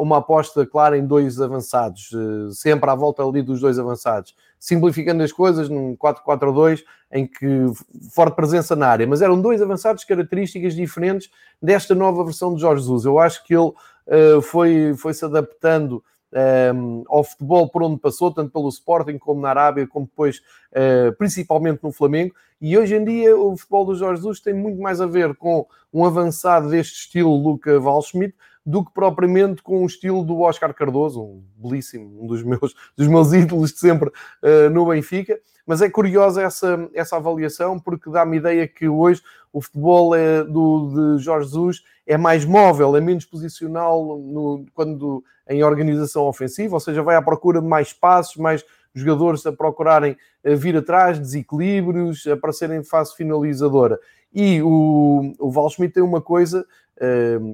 uma 0.00 0.18
aposta 0.18 0.66
clara 0.66 0.98
em 0.98 1.06
dois 1.06 1.40
avançados, 1.40 2.10
uh, 2.12 2.50
sempre 2.50 2.90
à 2.90 2.94
volta 2.94 3.22
ali 3.22 3.42
dos 3.42 3.60
dois 3.60 3.78
avançados, 3.78 4.34
simplificando 4.58 5.22
as 5.22 5.30
coisas 5.30 5.68
num 5.68 5.96
4-4-2 5.96 6.82
em 7.12 7.26
que 7.26 7.66
forte 8.10 8.34
presença 8.34 8.74
na 8.74 8.88
área, 8.88 9.06
mas 9.06 9.22
eram 9.22 9.40
dois 9.40 9.62
avançados 9.62 10.02
características 10.02 10.74
diferentes 10.74 11.30
desta 11.62 11.94
nova 11.94 12.24
versão 12.24 12.54
de 12.54 12.60
Jorge 12.60 12.82
Jesus. 12.82 13.04
Eu 13.04 13.20
acho 13.20 13.44
que 13.44 13.54
ele 13.54 13.68
uh, 13.68 14.42
foi, 14.42 14.94
foi 14.96 15.14
se 15.14 15.24
adaptando 15.24 16.02
um, 16.74 17.04
ao 17.06 17.22
futebol 17.22 17.68
por 17.68 17.82
onde 17.82 18.00
passou, 18.00 18.32
tanto 18.32 18.50
pelo 18.50 18.68
Sporting 18.68 19.18
como 19.18 19.40
na 19.40 19.50
Arábia, 19.50 19.86
como 19.86 20.06
depois, 20.06 20.38
uh, 20.72 21.12
principalmente 21.16 21.82
no 21.82 21.92
Flamengo. 21.92 22.34
E 22.60 22.76
hoje 22.76 22.96
em 22.96 23.04
dia 23.04 23.36
o 23.36 23.56
futebol 23.56 23.84
do 23.84 23.94
Jorge 23.94 24.22
Jesus 24.22 24.40
tem 24.40 24.54
muito 24.54 24.80
mais 24.80 25.00
a 25.00 25.06
ver 25.06 25.34
com 25.36 25.66
um 25.92 26.04
avançado 26.04 26.68
deste 26.70 26.94
estilo 26.94 27.36
Luca 27.36 27.78
Waldschmidt 27.78 28.34
do 28.64 28.84
que 28.84 28.92
propriamente 28.92 29.62
com 29.62 29.82
o 29.82 29.86
estilo 29.86 30.24
do 30.24 30.40
Oscar 30.40 30.72
Cardoso, 30.72 31.22
um 31.22 31.44
belíssimo, 31.56 32.22
um 32.22 32.26
dos 32.26 32.42
meus, 32.42 32.74
dos 32.96 33.06
meus 33.06 33.32
ídolos 33.32 33.72
de 33.72 33.78
sempre 33.78 34.08
uh, 34.08 34.70
no 34.70 34.86
Benfica. 34.86 35.38
Mas 35.66 35.80
é 35.80 35.88
curiosa 35.88 36.42
essa, 36.42 36.88
essa 36.92 37.16
avaliação 37.16 37.78
porque 37.78 38.10
dá-me 38.10 38.36
ideia 38.36 38.68
que 38.68 38.86
hoje 38.86 39.22
o 39.52 39.60
futebol 39.60 40.14
é 40.14 40.44
do, 40.44 41.16
de 41.16 41.22
Jorge 41.22 41.46
Jesus 41.46 41.82
é 42.06 42.18
mais 42.18 42.44
móvel, 42.44 42.96
é 42.96 43.00
menos 43.00 43.24
posicional 43.24 44.18
no, 44.18 44.66
quando 44.74 45.24
em 45.48 45.62
organização 45.62 46.24
ofensiva, 46.24 46.74
ou 46.74 46.80
seja, 46.80 47.02
vai 47.02 47.16
à 47.16 47.22
procura 47.22 47.60
de 47.60 47.66
mais 47.66 47.92
passos, 47.92 48.36
mais 48.36 48.64
jogadores 48.94 49.44
a 49.46 49.52
procurarem 49.52 50.16
eh, 50.42 50.54
vir 50.54 50.76
atrás, 50.76 51.18
desequilíbrios, 51.18 52.26
aparecerem 52.26 52.80
de 52.80 52.88
fase 52.88 53.14
finalizadora. 53.16 53.98
E 54.32 54.60
o, 54.62 55.32
o 55.38 55.50
Val 55.50 55.70
Schmidt 55.70 55.94
tem 55.94 56.02
uma 56.02 56.20
coisa 56.20 56.66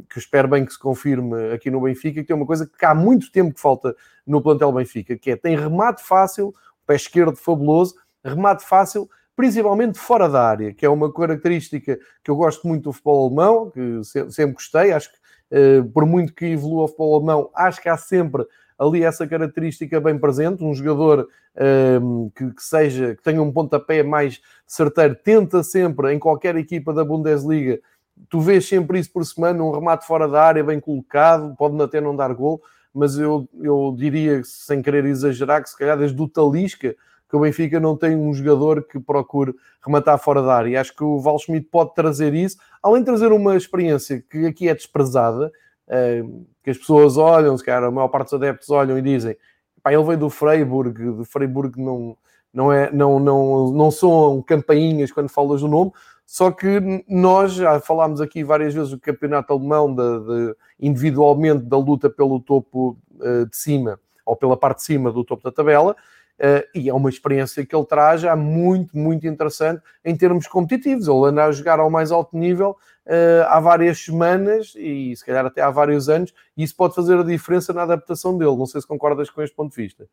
que 0.09 0.19
espero 0.19 0.49
bem 0.49 0.65
que 0.65 0.73
se 0.73 0.79
confirme 0.79 1.53
aqui 1.53 1.71
no 1.71 1.81
Benfica, 1.81 2.21
que 2.21 2.27
tem 2.27 2.37
uma 2.37 2.47
coisa 2.47 2.67
que 2.67 2.85
há 2.85 2.95
muito 2.95 3.33
tempo 3.33 3.55
que 3.55 3.61
falta 3.61 3.95
no 4.27 4.43
plantel 4.43 4.73
Benfica, 4.73 5.17
que 5.17 5.31
é 5.31 5.37
tem 5.37 5.57
remate 5.57 6.03
fácil, 6.03 6.55
pé 6.87 6.97
esquerdo 6.97 7.37
fabuloso, 7.37 7.95
remate 8.25 8.65
fácil, 8.65 9.09
principalmente 9.35 9.99
fora 9.99 10.29
da 10.29 10.43
área, 10.47 10.75
que 10.75 10.85
é 10.85 10.89
uma 10.89 11.13
característica 11.13 11.99
que 12.23 12.31
eu 12.31 12.37
gosto 12.37 12.69
muito 12.69 12.85
do 12.85 12.93
futebol 12.93 13.27
alemão, 13.27 13.71
que 13.71 14.05
sempre 14.05 14.53
gostei, 14.53 14.93
acho 14.93 15.11
que 15.11 15.19
eh, 15.51 15.83
por 15.95 16.05
muito 16.07 16.33
que 16.35 16.47
evolua 16.47 16.85
o 16.85 16.89
futebol 16.89 17.17
alemão, 17.17 17.51
acho 17.55 17.81
que 17.81 17.89
há 17.89 17.97
sempre 17.97 18.45
ali 18.79 19.03
essa 19.03 19.27
característica 19.27 20.01
bem 20.01 20.19
presente, 20.19 20.65
um 20.65 20.73
jogador 20.73 21.29
ehm, 21.57 22.29
que, 22.35 22.51
que, 22.55 22.63
seja, 22.63 23.15
que 23.15 23.23
tenha 23.23 23.43
um 23.43 23.53
pontapé 23.53 24.03
mais 24.03 24.41
certeiro, 24.67 25.15
tenta 25.15 25.63
sempre, 25.63 26.15
em 26.15 26.19
qualquer 26.19 26.57
equipa 26.57 26.93
da 26.93 27.05
Bundesliga, 27.05 27.81
tu 28.29 28.41
vês 28.41 28.69
sempre 28.69 28.99
isso 28.99 29.13
por 29.13 29.25
semana, 29.25 29.63
um 29.63 29.71
remate 29.71 30.07
fora 30.07 30.29
da 30.29 30.43
área 30.43 30.65
bem 30.65 30.81
colocado, 30.81 31.55
pode 31.57 31.81
até 31.83 32.01
não 32.01 32.15
dar 32.15 32.33
gol, 32.35 32.63
mas 32.93 33.19
eu, 33.19 33.49
eu 33.61 33.95
diria, 33.97 34.43
sem 34.45 34.83
querer 34.83 35.05
exagerar, 35.05 35.63
que 35.63 35.71
se 35.71 35.79
calhar 35.79 35.97
desde 35.97 36.21
o 36.21 36.29
Talisca, 36.29 36.95
que 37.29 37.37
o 37.37 37.41
Benfica 37.41 37.79
não 37.79 37.97
tem 37.97 38.17
um 38.17 38.35
jogador 38.35 38.83
que 38.83 38.99
procure 38.99 39.55
rematar 39.85 40.19
fora 40.19 40.43
da 40.43 40.55
área. 40.55 40.71
E 40.71 40.77
acho 40.77 40.95
que 40.95 41.05
o 41.05 41.21
Val 41.21 41.39
Schmidt 41.39 41.69
pode 41.71 41.95
trazer 41.95 42.35
isso, 42.35 42.57
além 42.83 43.03
de 43.03 43.07
trazer 43.07 43.31
uma 43.31 43.57
experiência 43.57 44.23
que 44.29 44.47
aqui 44.47 44.69
é 44.69 44.75
desprezada, 44.75 45.53
eh, 45.89 46.25
que 46.63 46.71
as 46.71 46.79
pessoas 46.79 47.17
olham, 47.17 47.57
se 47.57 47.65
calhar 47.65 47.85
a 47.85 47.91
maior 47.91 48.09
parte 48.09 48.31
dos 48.31 48.35
adeptos 48.35 48.69
olham 48.71 48.99
e 48.99 49.03
dizem 49.03 49.37
pá, 49.83 49.93
ele 49.93 50.05
veio 50.05 50.19
do 50.19 50.31
Freiburg, 50.31 50.93
do 51.13 51.25
Freiburg 51.25 51.81
não, 51.81 52.17
não, 52.53 52.73
é, 52.73 52.91
não, 52.93 53.19
não, 53.19 53.71
não 53.71 53.91
são 53.91 54.43
campainhas 54.43 55.11
quando 55.13 55.29
falas 55.29 55.61
do 55.61 55.69
nome, 55.69 55.93
só 56.33 56.53
que 56.53 57.05
nós 57.09 57.55
já 57.55 57.81
falámos 57.81 58.21
aqui 58.21 58.45
várias 58.45 58.73
vezes 58.73 58.91
do 58.91 59.01
campeonato 59.01 59.53
alemão, 59.53 59.93
de, 59.93 60.21
de 60.21 60.57
individualmente 60.79 61.65
da 61.65 61.77
luta 61.77 62.09
pelo 62.09 62.39
topo 62.39 62.97
uh, 63.17 63.47
de 63.47 63.57
cima, 63.57 63.99
ou 64.25 64.37
pela 64.37 64.57
parte 64.57 64.77
de 64.77 64.85
cima 64.85 65.11
do 65.11 65.25
topo 65.25 65.43
da 65.43 65.51
tabela, 65.51 65.97
Uh, 66.39 66.65
e 66.75 66.89
é 66.89 66.95
uma 66.95 67.11
experiência 67.11 67.67
que 67.67 67.77
ele 67.77 67.85
traz 67.85 68.23
já 68.23 68.35
muito, 68.35 68.97
muito 68.97 69.27
interessante 69.27 69.83
em 70.03 70.17
termos 70.17 70.47
competitivos. 70.47 71.07
Ele 71.07 71.27
anda 71.27 71.45
a 71.45 71.53
jogar 71.53 71.79
ao 71.79 71.91
mais 71.91 72.11
alto 72.11 72.35
nível 72.35 72.79
uh, 73.05 73.45
há 73.47 73.61
várias 73.61 74.03
semanas 74.03 74.73
e 74.75 75.15
se 75.15 75.23
calhar 75.23 75.45
até 75.45 75.61
há 75.61 75.69
vários 75.69 76.09
anos, 76.09 76.33
e 76.57 76.63
isso 76.63 76.75
pode 76.75 76.95
fazer 76.95 77.19
a 77.19 77.23
diferença 77.23 77.75
na 77.75 77.83
adaptação 77.83 78.39
dele. 78.39 78.57
Não 78.57 78.65
sei 78.65 78.81
se 78.81 78.87
concordas 78.87 79.29
com 79.29 79.43
este 79.43 79.55
ponto 79.55 79.77
de 79.77 79.83
vista. 79.83 80.09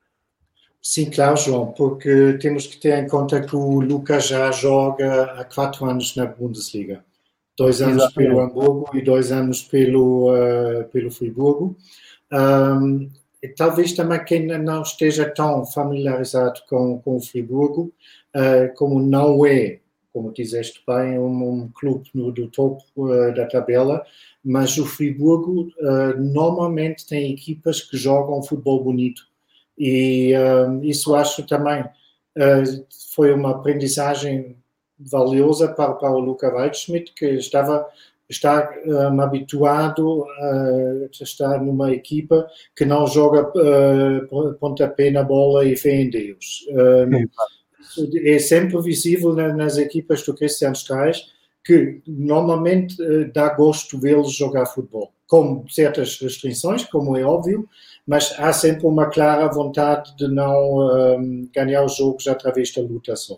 Sim, 0.82 1.10
claro, 1.10 1.36
João, 1.38 1.74
porque 1.74 2.38
temos 2.40 2.66
que 2.66 2.78
ter 2.78 2.98
em 2.98 3.08
conta 3.08 3.42
que 3.42 3.56
o 3.56 3.82
Lucas 3.82 4.28
já 4.28 4.52
joga 4.52 5.24
há 5.34 5.44
quatro 5.44 5.86
anos 5.86 6.16
na 6.16 6.26
Bundesliga. 6.26 7.04
Dois 7.58 7.82
anos 7.82 8.04
Exatamente. 8.04 8.30
pelo 8.30 8.40
Hamburgo 8.40 8.90
e 8.94 9.02
dois 9.02 9.32
anos 9.32 9.64
pelo, 9.64 10.32
uh, 10.32 10.86
pelo 10.86 11.10
Friburgo. 11.10 11.76
Um, 12.32 13.10
talvez 13.58 13.94
também 13.94 14.24
quem 14.24 14.46
não 14.46 14.84
esteja 14.84 15.28
tão 15.30 15.66
familiarizado 15.66 16.62
com, 16.70 17.00
com 17.00 17.18
o 17.18 17.22
Friburgo, 17.22 17.92
uh, 18.36 18.74
como 18.76 19.02
não 19.02 19.44
é, 19.44 19.80
como 20.14 20.32
dizeste 20.32 20.84
bem, 20.88 21.18
um, 21.18 21.64
um 21.64 21.70
clube 21.74 22.08
no, 22.14 22.32
do 22.32 22.48
topo 22.48 22.84
uh, 22.96 23.34
da 23.34 23.48
tabela, 23.48 24.06
mas 24.44 24.78
o 24.78 24.86
Friburgo 24.86 25.70
normalmente 26.18 27.06
tem 27.06 27.34
equipas 27.34 27.82
que 27.82 27.98
jogam 27.98 28.42
futebol 28.42 28.82
bonito. 28.82 29.24
E 29.78 30.34
isso 30.82 31.14
acho 31.16 31.46
também 31.46 31.84
foi 33.16 33.34
uma 33.34 33.52
aprendizagem 33.52 34.58
valiosa 35.00 35.68
para, 35.68 35.94
para 35.94 36.12
o 36.12 36.20
Luca 36.20 36.52
Waldschmidt, 36.52 37.14
que 37.14 37.26
estava 37.26 37.88
está 38.30 38.70
um, 38.86 39.22
habituado 39.22 40.26
a 40.40 41.08
estar 41.22 41.62
numa 41.64 41.94
equipa 41.94 42.48
que 42.76 42.86
não 42.86 43.08
joga 43.08 43.50
uh, 43.50 44.54
pontapé 44.56 45.10
na 45.10 45.24
bola 45.24 45.66
e 45.66 45.78
fé 45.78 46.02
em 46.02 46.10
Deus. 46.10 46.66
Um, 46.70 47.28
é 48.26 48.38
sempre 48.40 48.82
visível 48.82 49.34
nas 49.34 49.78
equipas 49.78 50.24
do 50.24 50.34
Christian 50.34 50.74
Streich 50.74 51.24
que 51.64 52.02
normalmente 52.06 53.02
uh, 53.02 53.32
dá 53.32 53.50
gosto 53.50 53.98
vê-los 53.98 54.34
jogar 54.34 54.66
futebol, 54.66 55.14
com 55.26 55.66
certas 55.70 56.20
restrições, 56.20 56.84
como 56.84 57.16
é 57.16 57.24
óbvio, 57.24 57.68
mas 58.08 58.34
há 58.40 58.54
sempre 58.54 58.88
uma 58.88 59.10
clara 59.10 59.52
vontade 59.52 60.16
de 60.16 60.30
não 60.30 60.78
um, 60.80 61.50
ganhar 61.54 61.84
os 61.84 61.98
jogos 61.98 62.26
através 62.28 62.74
da 62.74 62.82
luta 62.82 63.16
só. 63.18 63.38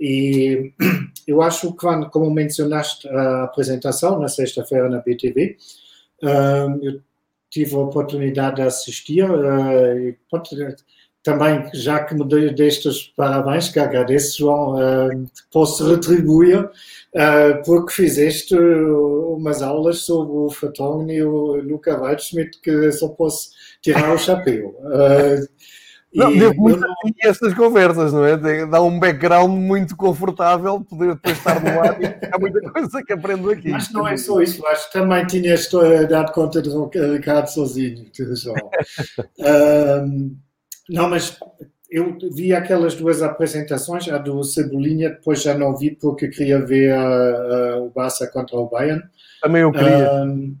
E 0.00 0.72
eu 1.26 1.42
acho 1.42 1.72
que, 1.72 1.78
quando, 1.78 2.08
como 2.08 2.30
mencionaste 2.30 3.08
a 3.08 3.44
apresentação 3.44 4.20
na 4.20 4.28
sexta-feira 4.28 4.88
na 4.88 5.00
BTV, 5.00 5.56
eu 6.22 7.00
tive 7.50 7.74
a 7.74 7.78
oportunidade 7.78 8.56
de 8.56 8.62
assistir. 8.62 9.24
Eh, 9.24 10.14
também, 11.22 11.68
já 11.74 12.04
que 12.04 12.14
me 12.14 12.24
deste 12.52 12.88
os 12.88 13.02
parabéns, 13.08 13.68
que 13.68 13.78
agradeço, 13.78 14.38
João, 14.38 14.76
posso 15.52 15.86
retribuir, 15.90 16.70
porque 17.64 17.92
fizeste 17.92 18.54
umas 18.56 19.62
aulas 19.62 20.00
sobre 20.00 20.36
o 20.36 20.50
Fatong 20.50 21.10
e 21.10 21.22
o 21.22 21.56
Luca 21.56 21.96
Waldschmidt, 21.96 22.60
que 22.60 22.92
só 22.92 23.08
posso 23.08 23.50
tirar 23.80 24.12
o 24.12 24.18
chapéu. 24.18 24.74
Eh, 24.92 25.40
não, 26.14 26.32
devo 26.32 26.54
muito 26.60 26.80
não... 26.80 26.94
estas 27.22 27.54
conversas, 27.54 28.12
não 28.12 28.24
é? 28.24 28.66
Dá 28.66 28.82
um 28.82 28.98
background 28.98 29.50
muito 29.50 29.96
confortável 29.96 30.80
poder 30.80 31.14
depois 31.14 31.38
estar 31.38 31.62
no 31.62 31.80
ar 31.80 32.00
e 32.02 32.06
há 32.30 32.38
muita 32.38 32.60
coisa 32.70 33.02
que 33.02 33.12
aprendo 33.12 33.50
aqui. 33.50 33.70
Mas 33.70 33.90
não 33.90 34.06
é 34.06 34.16
só 34.16 34.40
isso, 34.42 34.66
acho 34.66 34.86
que 34.88 34.92
também 34.92 35.26
tinhas 35.26 35.68
dado 36.08 36.32
conta 36.32 36.60
de 36.60 36.70
Ricardo 36.70 37.46
sozinho, 37.46 38.06
João. 38.34 38.70
um, 39.38 40.36
não, 40.90 41.08
mas 41.08 41.38
eu 41.90 42.16
vi 42.32 42.54
aquelas 42.54 42.94
duas 42.94 43.22
apresentações, 43.22 44.08
a 44.08 44.18
do 44.18 44.42
Cebolinha, 44.44 45.10
depois 45.10 45.42
já 45.42 45.56
não 45.56 45.76
vi 45.76 45.90
porque 45.90 46.28
queria 46.28 46.60
ver 46.60 46.92
a, 46.92 47.78
o 47.78 47.90
Barça 47.90 48.26
contra 48.26 48.56
o 48.56 48.68
Bayern. 48.68 49.02
Também 49.40 49.62
eu 49.62 49.72
queria. 49.72 50.22
Um, 50.24 50.56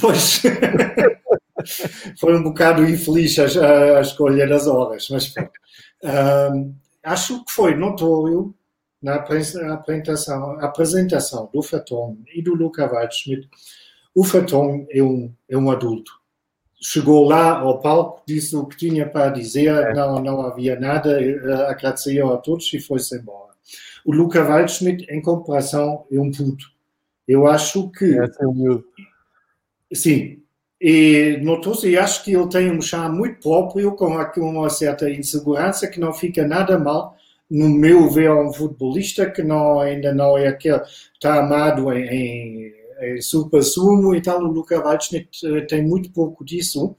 pois. 0.00 0.42
foi 2.18 2.36
um 2.36 2.42
bocado 2.42 2.84
infeliz 2.84 3.38
a, 3.38 3.98
a 3.98 4.00
escolha 4.00 4.46
das 4.48 4.66
horas, 4.66 5.08
mas 5.10 5.34
acho 7.04 7.44
que 7.44 7.52
foi 7.52 7.74
notório 7.74 8.54
na 9.02 9.16
apresentação, 9.16 10.60
apresentação 10.60 11.50
do 11.52 11.62
Faton 11.62 12.18
e 12.34 12.42
do 12.42 12.54
Luca 12.54 12.86
Waldschmidt. 12.86 13.48
O 14.14 14.24
Faton 14.24 14.86
é 14.90 15.02
um, 15.02 15.34
é 15.48 15.56
um 15.56 15.70
adulto. 15.70 16.21
Chegou 16.82 17.24
lá 17.24 17.58
ao 17.60 17.80
palco, 17.80 18.22
disse 18.26 18.56
o 18.56 18.66
que 18.66 18.76
tinha 18.76 19.08
para 19.08 19.30
dizer, 19.30 19.68
é. 19.68 19.94
não, 19.94 20.20
não 20.20 20.40
havia 20.40 20.78
nada, 20.78 21.16
agradeceu 21.68 22.32
a 22.32 22.38
todos 22.38 22.72
e 22.74 22.80
foi-se 22.80 23.16
embora. 23.16 23.52
O 24.04 24.12
Luca 24.12 24.42
Waldschmidt, 24.42 25.06
em 25.08 25.22
comparação, 25.22 26.04
é 26.10 26.18
um 26.18 26.30
puto. 26.30 26.66
Eu 27.26 27.46
acho 27.46 27.88
que. 27.90 28.18
É, 28.18 28.26
sim, 29.94 30.42
e 30.80 31.38
notou-se, 31.40 31.88
e 31.88 31.96
acho 31.96 32.24
que 32.24 32.34
ele 32.34 32.48
tem 32.48 32.68
um 32.72 32.82
charme 32.82 33.16
muito 33.16 33.40
próprio, 33.40 33.94
com 33.94 34.06
uma 34.40 34.68
certa 34.68 35.08
insegurança, 35.08 35.86
que 35.86 36.00
não 36.00 36.12
fica 36.12 36.44
nada 36.44 36.76
mal, 36.76 37.16
no 37.48 37.68
meu 37.68 38.10
ver, 38.10 38.32
um 38.32 38.52
futebolista 38.52 39.30
que 39.30 39.44
não, 39.44 39.78
ainda 39.78 40.12
não 40.12 40.36
é 40.36 40.48
aquele, 40.48 40.80
está 41.14 41.38
amado 41.38 41.92
em, 41.92 42.08
em, 42.08 42.61
super 43.20 43.62
sumo 43.62 44.14
e 44.14 44.22
tal. 44.22 44.40
O 44.42 44.52
Luca 44.52 44.80
Waldschmidt 44.80 45.66
tem 45.68 45.82
muito 45.82 46.10
pouco 46.12 46.44
disso, 46.44 46.96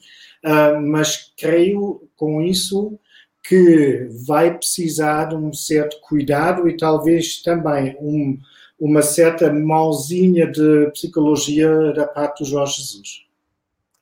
mas 0.82 1.32
creio 1.38 2.08
com 2.16 2.42
isso 2.42 3.00
que 3.44 4.08
vai 4.26 4.58
precisar 4.58 5.26
de 5.26 5.36
um 5.36 5.52
certo 5.52 6.00
cuidado 6.02 6.68
e 6.68 6.78
talvez 6.78 7.42
também 7.42 7.96
um, 8.00 8.40
uma 8.80 9.02
certa 9.02 9.52
mãozinha 9.52 10.50
de 10.50 10.90
psicologia 10.92 11.92
da 11.94 12.08
parte 12.08 12.44
do 12.44 12.50
Jorge 12.50 12.82
Jesus. 12.82 13.26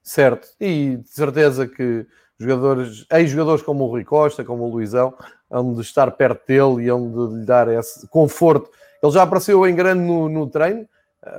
Certo, 0.03 0.48
e 0.60 0.98
de 0.98 1.10
certeza 1.10 1.67
que 1.67 2.05
jogadores, 2.39 3.05
ex-jogadores 3.12 3.63
como 3.63 3.86
o 3.86 3.88
Rui 3.88 4.03
Costa, 4.03 4.43
como 4.43 4.63
o 4.63 4.72
Luizão, 4.72 5.13
hão 5.50 5.74
de 5.74 5.81
estar 5.81 6.10
perto 6.12 6.46
dele 6.48 6.86
e 6.86 6.89
hão 6.89 7.12
de 7.12 7.39
lhe 7.39 7.46
dar 7.46 7.67
esse 7.67 8.08
conforto. 8.08 8.70
Ele 9.01 9.12
já 9.12 9.24
apareceu 9.24 9.65
em 9.67 9.75
grande 9.75 10.03
no, 10.03 10.29
no 10.29 10.48
treino, 10.48 10.88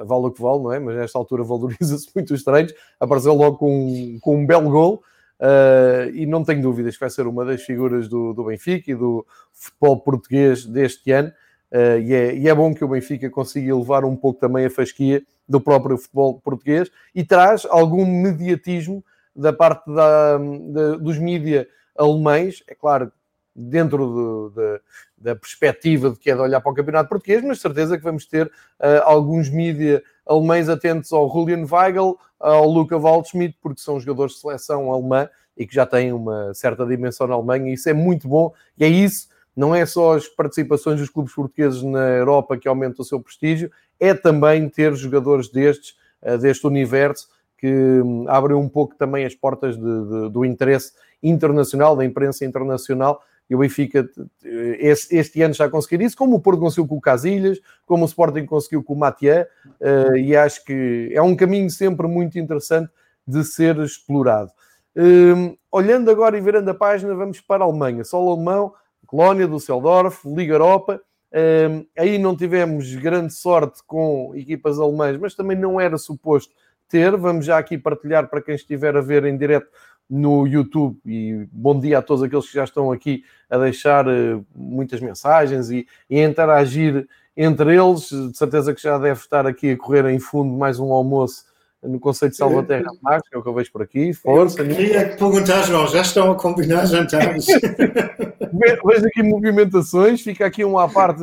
vale 0.04 0.26
o 0.26 0.30
que 0.30 0.40
vale, 0.40 0.62
não 0.62 0.72
é? 0.72 0.78
Mas 0.78 0.96
nesta 0.96 1.18
altura 1.18 1.42
valoriza-se 1.44 2.08
muito 2.14 2.34
os 2.34 2.42
treinos. 2.42 2.72
Apareceu 2.98 3.34
logo 3.34 3.58
com, 3.58 4.18
com 4.20 4.36
um 4.36 4.46
belo 4.46 4.70
gol 4.70 5.02
uh, 5.40 6.10
e 6.14 6.26
não 6.26 6.44
tenho 6.44 6.62
dúvidas 6.62 6.94
que 6.94 7.00
vai 7.00 7.10
ser 7.10 7.26
uma 7.26 7.44
das 7.44 7.62
figuras 7.62 8.08
do, 8.08 8.32
do 8.32 8.44
Benfica 8.44 8.90
e 8.90 8.94
do 8.94 9.26
futebol 9.52 9.98
português 10.00 10.64
deste 10.64 11.10
ano. 11.10 11.32
Uh, 11.70 11.98
e, 12.00 12.14
é, 12.14 12.34
e, 12.36 12.48
é, 12.48 12.54
bom 12.54 12.74
que 12.74 12.84
o 12.84 12.88
Benfica 12.88 13.30
consiga 13.30 13.70
elevar 13.70 14.04
um 14.04 14.14
pouco 14.14 14.38
também 14.38 14.66
a 14.66 14.70
fasquia 14.70 15.22
do 15.48 15.60
próprio 15.60 15.96
futebol 15.96 16.38
português 16.40 16.90
e 17.14 17.24
traz 17.24 17.66
algum 17.68 18.04
mediatismo 18.04 19.02
da 19.34 19.52
parte 19.52 19.90
da, 19.90 20.36
da, 20.36 20.96
dos 20.96 21.18
mídia 21.18 21.66
alemães, 21.96 22.62
é 22.68 22.74
claro, 22.74 23.10
dentro 23.54 24.06
do, 24.06 24.80
da, 25.22 25.34
perspectiva 25.36 26.10
de 26.10 26.18
que 26.18 26.30
é 26.30 26.34
de 26.34 26.40
olhar 26.40 26.60
para 26.60 26.72
o 26.72 26.74
campeonato 26.74 27.08
português, 27.08 27.42
mas 27.42 27.60
certeza 27.60 27.96
que 27.96 28.04
vamos 28.04 28.26
ter 28.26 28.46
uh, 28.46 29.02
alguns 29.04 29.48
mídia 29.48 30.02
alemães 30.26 30.68
atentos 30.68 31.12
ao 31.12 31.30
Julian 31.30 31.66
Weigl, 31.70 32.18
ao 32.38 32.66
Luca 32.66 32.98
Waldschmidt, 32.98 33.56
porque 33.60 33.80
são 33.80 33.98
jogadores 34.00 34.34
de 34.34 34.40
seleção 34.40 34.92
alemã 34.92 35.28
e 35.56 35.66
que 35.66 35.74
já 35.74 35.86
têm 35.86 36.12
uma 36.12 36.52
certa 36.54 36.86
dimensão 36.86 37.26
na 37.26 37.34
Alemanha, 37.34 37.70
e 37.70 37.74
isso 37.74 37.88
é 37.88 37.92
muito 37.92 38.26
bom, 38.26 38.52
e 38.78 38.84
é 38.84 38.88
isso 38.88 39.28
não 39.54 39.74
é 39.74 39.84
só 39.84 40.14
as 40.14 40.26
participações 40.26 40.98
dos 40.98 41.10
clubes 41.10 41.34
portugueses 41.34 41.82
na 41.82 42.08
Europa 42.08 42.56
que 42.56 42.66
aumentam 42.66 43.02
o 43.02 43.04
seu 43.04 43.20
prestígio, 43.20 43.70
é 44.00 44.14
também 44.14 44.68
ter 44.68 44.94
jogadores 44.94 45.48
destes, 45.48 45.94
eh, 46.22 46.38
deste 46.38 46.66
universo, 46.66 47.28
que 47.58 47.68
hum, 47.68 48.24
abrem 48.28 48.56
um 48.56 48.68
pouco 48.68 48.96
também 48.96 49.24
as 49.24 49.34
portas 49.34 49.76
de, 49.76 49.82
de, 49.82 50.30
do 50.30 50.44
interesse 50.44 50.92
internacional, 51.22 51.94
da 51.94 52.04
imprensa 52.04 52.44
internacional, 52.44 53.22
e 53.52 53.54
o 53.54 53.58
Benfica 53.58 54.08
este, 54.42 55.14
este, 55.14 55.42
ano 55.42 55.52
já 55.52 55.68
conseguiu 55.68 56.06
isso, 56.06 56.16
como 56.16 56.36
o 56.36 56.40
Porto 56.40 56.58
conseguiu 56.58 56.86
com 56.86 56.96
o 56.96 57.00
Casilhas, 57.02 57.60
como 57.84 58.02
o 58.02 58.06
Sporting 58.06 58.46
conseguiu 58.46 58.82
com 58.82 58.94
o 58.94 58.98
Matia, 58.98 59.46
uh, 59.78 60.16
e 60.16 60.34
acho 60.34 60.64
que 60.64 61.10
é 61.12 61.20
um 61.20 61.36
caminho 61.36 61.68
sempre 61.68 62.08
muito 62.08 62.38
interessante 62.38 62.90
de 63.28 63.44
ser 63.44 63.76
explorado. 63.80 64.50
Uh, 64.96 65.54
olhando 65.70 66.10
agora 66.10 66.38
e 66.38 66.40
virando 66.40 66.70
a 66.70 66.74
página, 66.74 67.14
vamos 67.14 67.42
para 67.42 67.62
a 67.62 67.66
Alemanha. 67.66 68.04
Solo 68.04 68.32
alemão, 68.32 68.72
Colónia, 69.06 69.46
Düsseldorf, 69.46 70.26
Liga 70.26 70.54
Europa. 70.54 70.98
Um, 71.34 71.84
aí 71.98 72.16
não 72.16 72.34
tivemos 72.34 72.94
grande 72.94 73.34
sorte 73.34 73.82
com 73.86 74.32
equipas 74.34 74.78
alemãs, 74.78 75.18
mas 75.18 75.34
também 75.34 75.58
não 75.58 75.78
era 75.78 75.98
suposto 75.98 76.54
ter. 76.88 77.14
Vamos 77.18 77.44
já 77.44 77.58
aqui 77.58 77.76
partilhar 77.76 78.30
para 78.30 78.40
quem 78.40 78.54
estiver 78.54 78.96
a 78.96 79.02
ver 79.02 79.26
em 79.26 79.36
direto 79.36 79.68
no 80.12 80.46
YouTube 80.46 80.98
e 81.06 81.48
bom 81.50 81.80
dia 81.80 81.98
a 81.98 82.02
todos 82.02 82.22
aqueles 82.22 82.46
que 82.46 82.52
já 82.52 82.64
estão 82.64 82.92
aqui 82.92 83.24
a 83.48 83.56
deixar 83.56 84.06
uh, 84.06 84.44
muitas 84.54 85.00
mensagens 85.00 85.70
e, 85.70 85.86
e 86.10 86.20
a 86.20 86.28
interagir 86.28 87.08
entre 87.34 87.74
eles. 87.74 88.10
De 88.10 88.36
certeza 88.36 88.74
que 88.74 88.82
já 88.82 88.98
deve 88.98 89.18
estar 89.18 89.46
aqui 89.46 89.70
a 89.70 89.76
correr 89.78 90.04
em 90.10 90.18
fundo 90.18 90.54
mais 90.54 90.78
um 90.78 90.92
almoço 90.92 91.46
no 91.82 91.98
conceito 91.98 92.32
de 92.32 92.36
Salvaterra 92.36 92.90
Marques, 93.00 93.26
que 93.26 93.34
é 93.34 93.38
o 93.38 93.42
que 93.42 93.48
eu 93.48 93.54
vejo 93.54 93.72
por 93.72 93.80
aqui. 93.80 94.12
Força. 94.12 94.60
Eu 94.60 94.68
queria 94.68 95.16
perguntar, 95.16 95.62
João, 95.62 95.88
já 95.88 96.02
estão 96.02 96.30
a 96.30 96.34
combinar 96.34 96.84
jantares? 96.84 97.46
vejo 98.84 99.06
aqui 99.06 99.22
movimentações, 99.22 100.20
fica 100.20 100.44
aqui 100.44 100.62
um 100.62 100.78
à 100.78 100.90
parte. 100.90 101.22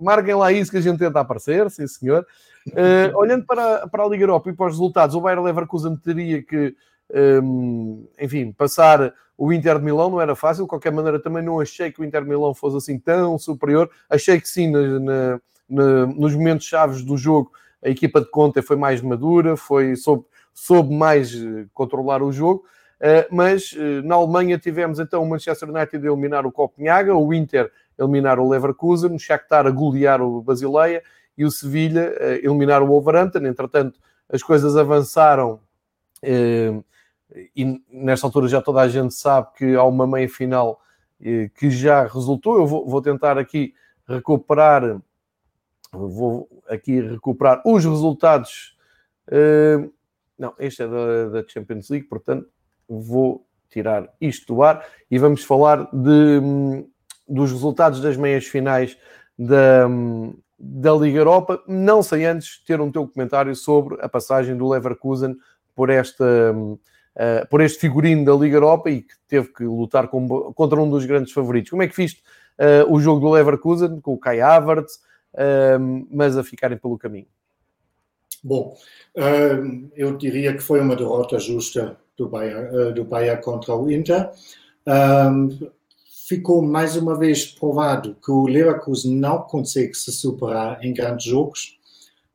Marquem 0.00 0.36
lá 0.36 0.52
isso 0.52 0.70
que 0.70 0.76
a 0.76 0.80
gente 0.80 1.00
tenta 1.00 1.18
aparecer, 1.18 1.68
sim 1.72 1.88
senhor. 1.88 2.24
Uh, 2.68 3.16
olhando 3.16 3.44
para, 3.44 3.88
para 3.88 4.04
a 4.04 4.08
Liga 4.08 4.22
Europa 4.22 4.48
e 4.48 4.52
para 4.52 4.66
os 4.66 4.74
resultados, 4.74 5.16
o 5.16 5.20
Bayern 5.20 5.44
Leverkusen 5.44 5.96
teria 5.96 6.40
que, 6.40 6.76
um, 7.12 8.06
enfim, 8.20 8.52
passar 8.52 9.12
o 9.36 9.52
Inter 9.52 9.78
de 9.78 9.84
Milão, 9.84 10.10
não 10.10 10.20
era 10.20 10.34
fácil. 10.34 10.64
De 10.64 10.68
qualquer 10.68 10.92
maneira, 10.92 11.20
também 11.20 11.42
não 11.42 11.60
achei 11.60 11.90
que 11.90 12.00
o 12.00 12.04
Inter 12.04 12.22
de 12.22 12.28
Milão 12.28 12.54
fosse 12.54 12.76
assim 12.76 12.98
tão 12.98 13.38
superior. 13.38 13.90
Achei 14.08 14.40
que 14.40 14.48
sim, 14.48 14.70
na, 14.70 15.00
na, 15.00 15.40
na, 15.68 16.06
nos 16.06 16.34
momentos 16.34 16.66
chaves 16.66 17.02
do 17.02 17.16
jogo, 17.16 17.50
a 17.84 17.88
equipa 17.88 18.20
de 18.20 18.30
Conte 18.30 18.62
foi 18.62 18.76
mais 18.76 19.00
madura, 19.00 19.56
foi, 19.56 19.96
soube, 19.96 20.24
soube 20.54 20.94
mais 20.94 21.34
eh, 21.34 21.66
controlar 21.74 22.22
o 22.22 22.30
jogo. 22.30 22.64
Uh, 23.00 23.26
mas 23.34 23.72
uh, 23.72 24.06
na 24.06 24.14
Alemanha 24.14 24.56
tivemos 24.56 25.00
então 25.00 25.24
o 25.24 25.28
Manchester 25.28 25.68
United 25.68 26.06
a 26.06 26.08
eliminar 26.12 26.46
o 26.46 26.52
Copenhaga, 26.52 27.16
o 27.16 27.34
Inter 27.34 27.68
a 27.98 28.04
eliminar 28.04 28.38
o 28.38 28.48
Leverkusen, 28.48 29.12
o 29.12 29.18
Shakhtar 29.18 29.66
a 29.66 29.70
golear 29.70 30.22
o 30.22 30.40
Basileia 30.40 31.02
e 31.36 31.44
o 31.44 31.50
Sevilha 31.50 32.14
a 32.20 32.34
eliminar 32.34 32.80
o 32.80 32.86
Wolverhampton. 32.86 33.40
Entretanto, 33.40 33.98
as 34.28 34.40
coisas 34.40 34.76
avançaram 34.76 35.58
uh, 36.22 36.84
e 37.56 37.82
nesta 37.90 38.26
altura 38.26 38.48
já 38.48 38.60
toda 38.60 38.80
a 38.80 38.88
gente 38.88 39.14
sabe 39.14 39.48
que 39.56 39.74
há 39.74 39.84
uma 39.84 40.06
meia 40.06 40.28
final 40.28 40.80
que 41.54 41.70
já 41.70 42.06
resultou. 42.06 42.58
Eu 42.58 42.66
vou, 42.66 42.86
vou 42.86 43.00
tentar 43.00 43.38
aqui 43.38 43.74
recuperar, 44.06 45.00
vou 45.92 46.48
aqui 46.68 47.00
recuperar 47.00 47.62
os 47.64 47.84
resultados. 47.84 48.76
não, 50.38 50.54
este 50.58 50.82
é 50.82 50.88
da, 50.88 51.28
da 51.28 51.48
Champions 51.48 51.88
League, 51.88 52.06
portanto 52.06 52.48
vou 52.88 53.46
tirar 53.70 54.12
isto 54.20 54.54
do 54.54 54.62
ar 54.62 54.84
e 55.10 55.18
vamos 55.18 55.44
falar 55.44 55.88
de, 55.92 56.84
dos 57.26 57.50
resultados 57.50 58.00
das 58.00 58.16
meias 58.16 58.46
finais 58.46 58.98
da, 59.38 59.88
da 60.58 60.92
Liga 60.92 61.18
Europa, 61.18 61.62
não 61.66 62.02
sem 62.02 62.26
antes 62.26 62.62
ter 62.64 62.80
um 62.80 62.92
teu 62.92 63.08
comentário 63.08 63.54
sobre 63.56 63.98
a 64.02 64.08
passagem 64.08 64.56
do 64.56 64.68
Leverkusen 64.68 65.36
por, 65.74 65.88
esta, 65.88 66.54
uh, 67.16 67.46
por 67.48 67.60
este 67.60 67.78
figurino 67.78 68.24
da 68.24 68.32
Liga 68.34 68.56
Europa 68.56 68.90
e 68.90 69.02
que 69.02 69.14
teve 69.28 69.48
que 69.48 69.64
lutar 69.64 70.08
com, 70.08 70.52
contra 70.52 70.80
um 70.80 70.88
dos 70.88 71.04
grandes 71.04 71.32
favoritos. 71.32 71.70
Como 71.70 71.82
é 71.82 71.88
que 71.88 71.96
viste 71.96 72.22
uh, 72.58 72.92
o 72.92 73.00
jogo 73.00 73.20
do 73.20 73.30
Leverkusen 73.30 74.00
com 74.00 74.14
o 74.14 74.18
Kai 74.18 74.40
Havertz, 74.40 74.96
uh, 75.34 76.06
mas 76.10 76.36
a 76.36 76.44
ficarem 76.44 76.78
pelo 76.78 76.98
caminho? 76.98 77.26
Bom, 78.44 78.76
eu 79.94 80.16
diria 80.16 80.52
que 80.52 80.58
foi 80.58 80.80
uma 80.80 80.96
derrota 80.96 81.38
justa 81.38 81.96
do 82.16 82.28
Bayern, 82.28 82.76
eh, 82.76 82.92
do 82.92 83.04
Bayern 83.04 83.42
contra 83.42 83.74
o 83.74 83.90
Inter. 83.90 84.30
Um, 84.86 85.70
ficou 86.28 86.62
mais 86.62 86.96
uma 86.96 87.16
vez 87.16 87.46
provado 87.46 88.16
que 88.24 88.30
o 88.30 88.46
Leverkusen 88.46 89.14
não 89.14 89.42
consegue 89.42 89.94
se 89.94 90.10
superar 90.12 90.84
em 90.84 90.92
grandes 90.92 91.26
jogos 91.26 91.78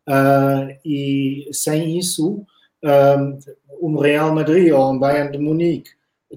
uh, 0.07 0.73
e 0.85 1.49
sem 1.51 1.97
isso 1.97 2.45
um, 2.83 3.39
um 3.81 3.97
Real 3.97 4.33
Madrid 4.33 4.71
ou 4.71 4.91
um 4.91 4.99
Bayern 4.99 5.31
de 5.31 5.37
Munique 5.37 5.91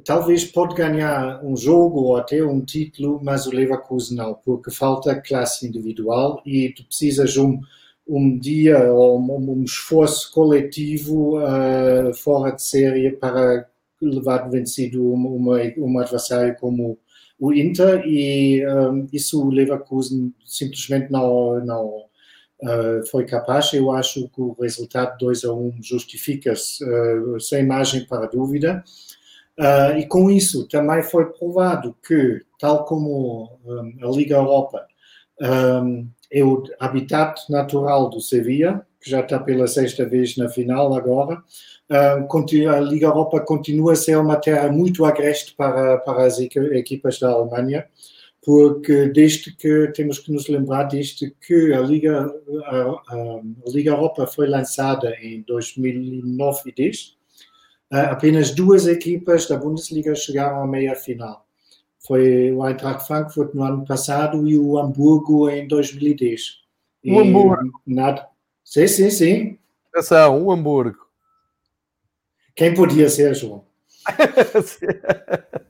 talvez 0.05 0.45
pode 0.45 0.75
ganhar 0.75 1.45
um 1.45 1.57
jogo 1.57 2.01
ou 2.01 2.17
até 2.17 2.43
um 2.45 2.61
título, 2.61 3.21
mas 3.23 3.47
o 3.47 3.51
Leverkusen 3.51 4.17
não, 4.17 4.35
porque 4.35 4.71
falta 4.71 5.21
classe 5.21 5.67
individual 5.67 6.41
e 6.47 6.71
tu 6.71 6.85
precisas 6.85 7.37
um 7.37 7.61
um 8.11 8.37
dia 8.37 8.93
ou 8.93 9.21
um, 9.21 9.53
um 9.53 9.63
esforço 9.63 10.33
coletivo 10.33 11.39
uh, 11.39 12.13
fora 12.13 12.51
de 12.51 12.63
série 12.63 13.13
para 13.13 13.69
levar 14.03 14.51
vencido 14.51 15.13
uma, 15.13 15.57
um 15.79 15.99
adversário 15.99 16.57
como 16.59 16.99
o 17.39 17.53
Inter 17.53 18.03
e 18.05 18.67
um, 18.67 19.07
isso 19.13 19.47
o 19.47 19.51
Leverkusen 19.51 20.35
simplesmente 20.45 21.11
não, 21.11 21.65
não 21.65 22.05
uh, 22.63 23.07
foi 23.11 23.25
capaz. 23.25 23.73
Eu 23.73 23.91
acho 23.91 24.29
que 24.29 24.41
o 24.41 24.57
resultado 24.61 25.17
2 25.19 25.45
a 25.45 25.53
1 25.53 25.75
justifica-se 25.83 26.85
uh, 26.85 27.41
sem 27.41 27.67
margem 27.67 28.05
para 28.05 28.27
dúvida. 28.27 28.83
Uh, 29.59 29.99
e 29.99 30.07
com 30.07 30.31
isso 30.31 30.67
também 30.69 31.03
foi 31.03 31.27
provado 31.33 31.95
que, 32.07 32.43
tal 32.59 32.85
como 32.85 33.59
um, 33.65 33.93
a 34.03 34.11
Liga 34.11 34.37
Europa, 34.37 34.87
um, 35.83 36.09
é 36.33 36.43
o 36.43 36.63
habitat 36.79 37.43
natural 37.51 38.09
do 38.09 38.21
Sevilla, 38.21 38.87
que 39.01 39.11
já 39.11 39.21
está 39.21 39.39
pela 39.39 39.67
sexta 39.67 40.07
vez 40.07 40.37
na 40.37 40.49
final 40.49 40.95
agora. 40.95 41.43
A 41.91 42.81
Liga 42.81 43.07
Europa 43.07 43.41
continua 43.41 43.95
a 43.95 43.97
ser 43.97 44.17
uma 44.17 44.37
terra 44.37 44.71
muito 44.71 45.05
agreste 45.05 45.55
para, 45.57 45.99
para 45.99 46.25
as 46.25 46.39
equipas 46.39 47.19
da 47.19 47.31
Alemanha, 47.31 47.85
porque 48.43 49.07
desde 49.07 49.55
que 49.55 49.89
temos 49.89 50.19
que 50.19 50.33
nos 50.33 50.49
lembrar 50.49 50.85
desde 50.85 51.31
que 51.31 51.73
a 51.75 51.81
Liga, 51.81 52.33
a, 52.65 52.77
a, 52.77 53.43
Liga 53.67 53.91
Europa 53.91 54.27
foi 54.27 54.49
lançada 54.49 55.15
em 55.21 55.43
2009 55.43 56.71
e 56.71 56.73
10, 56.73 57.07
uh, 57.93 57.97
apenas 58.11 58.51
duas 58.51 58.87
equipas 58.87 59.47
da 59.47 59.59
Bundesliga 59.59 60.15
chegaram 60.15 60.63
à 60.63 60.67
meia 60.67 60.95
final. 60.95 61.47
Foi 61.99 62.51
o 62.51 62.67
Eintracht 62.67 63.07
Frankfurt 63.07 63.55
no 63.55 63.63
ano 63.63 63.85
passado 63.85 64.49
e 64.49 64.57
o 64.57 64.79
Hamburgo 64.79 65.51
em 65.51 65.69
2010. 65.69 66.61
O 67.05 67.09
e 67.09 67.19
Hamburgo? 67.19 67.83
Nada. 67.87 68.27
Sim, 68.65 68.87
sim, 68.87 69.11
sim. 69.11 69.59
Atenção, 69.93 70.43
o 70.43 70.51
Hamburgo. 70.51 70.99
Quem 72.55 72.73
podia 72.73 73.09
ser, 73.11 73.35
João? 73.35 73.65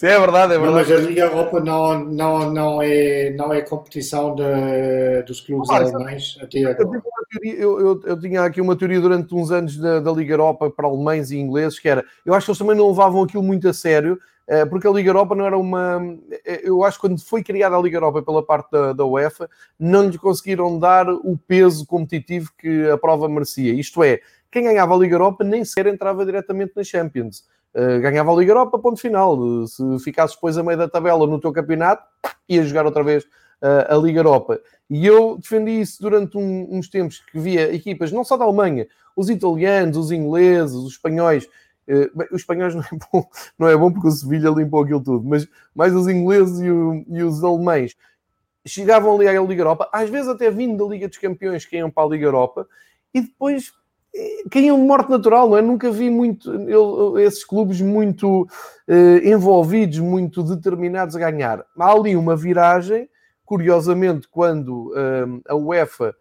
Sim, 0.00 0.06
é 0.06 0.18
verdade, 0.18 0.54
é 0.54 0.58
verdade. 0.58 0.88
Não, 0.88 0.96
mas 0.96 1.04
a 1.04 1.08
Liga 1.08 1.20
Europa 1.24 1.60
não, 1.60 2.04
não, 2.06 2.50
não, 2.50 2.82
é, 2.82 3.34
não 3.36 3.52
é 3.52 3.60
competição 3.60 4.34
de, 4.34 5.22
dos 5.26 5.42
clubes 5.42 5.68
ah, 5.68 5.76
alemães 5.76 6.38
até 6.40 6.64
agora. 6.64 7.02
Eu, 7.42 7.52
eu, 7.52 7.80
eu, 7.80 8.00
eu, 8.06 8.18
tinha 8.18 8.42
aqui 8.42 8.62
uma 8.62 8.74
teoria 8.74 8.98
durante 8.98 9.34
uns 9.34 9.50
anos 9.50 9.76
da, 9.76 10.00
da, 10.00 10.10
Liga 10.10 10.32
Europa 10.32 10.70
para 10.70 10.88
alemães 10.88 11.30
e 11.30 11.36
ingleses, 11.36 11.78
que 11.78 11.86
era, 11.86 12.02
eu 12.24 12.32
acho 12.32 12.46
que 12.46 12.50
eles 12.50 12.58
também 12.58 12.74
não 12.74 12.88
levavam 12.88 13.22
aquilo 13.22 13.42
muito 13.42 13.68
a 13.68 13.74
sério, 13.74 14.18
eh, 14.48 14.64
porque 14.64 14.88
a 14.88 14.90
Liga 14.90 15.10
Europa 15.10 15.34
não 15.34 15.44
era 15.44 15.58
uma. 15.58 16.02
Eh, 16.46 16.62
eu 16.64 16.82
acho 16.82 16.96
que 16.96 17.06
quando 17.06 17.20
foi 17.22 17.42
criada 17.42 17.76
a 17.76 17.82
Liga 17.82 17.98
Europa 17.98 18.22
pela 18.22 18.42
parte 18.42 18.70
da, 18.70 18.94
da 18.94 19.04
UEFA, 19.04 19.50
não 19.78 20.08
lhe 20.08 20.16
conseguiram 20.16 20.78
dar 20.78 21.10
o 21.10 21.38
peso 21.46 21.84
competitivo 21.84 22.50
que 22.56 22.88
a 22.88 22.96
prova 22.96 23.28
merecia. 23.28 23.74
Isto 23.74 24.02
é, 24.02 24.20
quem 24.50 24.64
ganhava 24.64 24.94
a 24.94 24.98
Liga 24.98 25.16
Europa 25.16 25.44
nem 25.44 25.62
sequer 25.62 25.88
entrava 25.88 26.24
diretamente 26.24 26.72
na 26.74 26.82
Champions. 26.82 27.44
Uh, 27.74 28.00
ganhava 28.00 28.32
a 28.32 28.36
Liga 28.36 28.50
Europa, 28.50 28.78
ponto 28.78 29.00
final. 29.00 29.38
Uh, 29.38 29.66
se 29.66 29.82
ficasses 30.00 30.34
depois 30.34 30.58
a 30.58 30.62
meio 30.62 30.76
da 30.76 30.88
tabela 30.88 31.26
no 31.26 31.40
teu 31.40 31.52
campeonato, 31.52 32.02
ia 32.48 32.64
jogar 32.64 32.84
outra 32.84 33.02
vez 33.02 33.24
uh, 33.24 33.86
a 33.88 33.96
Liga 33.96 34.20
Europa. 34.20 34.60
E 34.88 35.06
eu 35.06 35.38
defendi 35.38 35.80
isso 35.80 36.02
durante 36.02 36.36
um, 36.36 36.66
uns 36.70 36.88
tempos 36.88 37.20
que 37.20 37.38
via 37.38 37.72
equipas, 37.72 38.10
não 38.10 38.24
só 38.24 38.36
da 38.36 38.44
Alemanha, 38.44 38.88
os 39.16 39.30
italianos, 39.30 39.96
os 39.96 40.10
ingleses, 40.10 40.74
os 40.74 40.92
espanhóis. 40.92 41.48
Bem, 41.86 42.28
os 42.30 42.42
espanhóis 42.42 42.72
não 42.76 42.82
é, 42.82 42.98
bom, 43.12 43.26
não 43.58 43.68
é 43.68 43.76
bom 43.76 43.92
porque 43.92 44.06
o 44.06 44.10
Sevilha 44.12 44.50
limpou 44.50 44.82
aquilo 44.82 45.02
tudo, 45.02 45.28
mas 45.28 45.48
mais 45.74 45.92
os 45.92 46.06
ingleses 46.06 46.60
e, 46.60 46.70
o, 46.70 47.04
e 47.08 47.22
os 47.22 47.42
alemães 47.42 47.96
chegavam 48.64 49.16
ali 49.16 49.26
à 49.26 49.42
Liga 49.42 49.62
Europa, 49.62 49.88
às 49.92 50.08
vezes 50.08 50.28
até 50.28 50.50
vindo 50.50 50.76
da 50.76 50.88
Liga 50.88 51.08
dos 51.08 51.18
Campeões 51.18 51.64
que 51.64 51.76
iam 51.76 51.90
para 51.90 52.04
a 52.04 52.08
Liga 52.08 52.26
Europa, 52.26 52.68
e 53.12 53.20
depois 53.20 53.72
caíam 54.50 54.78
de 54.78 54.86
morte 54.86 55.10
natural, 55.10 55.48
não 55.48 55.56
é? 55.56 55.62
Nunca 55.62 55.90
vi 55.90 56.10
muito 56.10 56.50
eu, 56.68 57.18
esses 57.18 57.44
clubes 57.44 57.80
muito 57.80 58.42
uh, 58.42 59.26
envolvidos, 59.28 59.98
muito 59.98 60.42
determinados 60.42 61.16
a 61.16 61.18
ganhar. 61.18 61.64
Há 61.78 61.92
ali 61.92 62.16
uma 62.16 62.36
viragem, 62.36 63.08
curiosamente, 63.44 64.28
quando 64.28 64.90
uh, 64.90 65.40
a 65.48 65.54
UEFA 65.54 66.14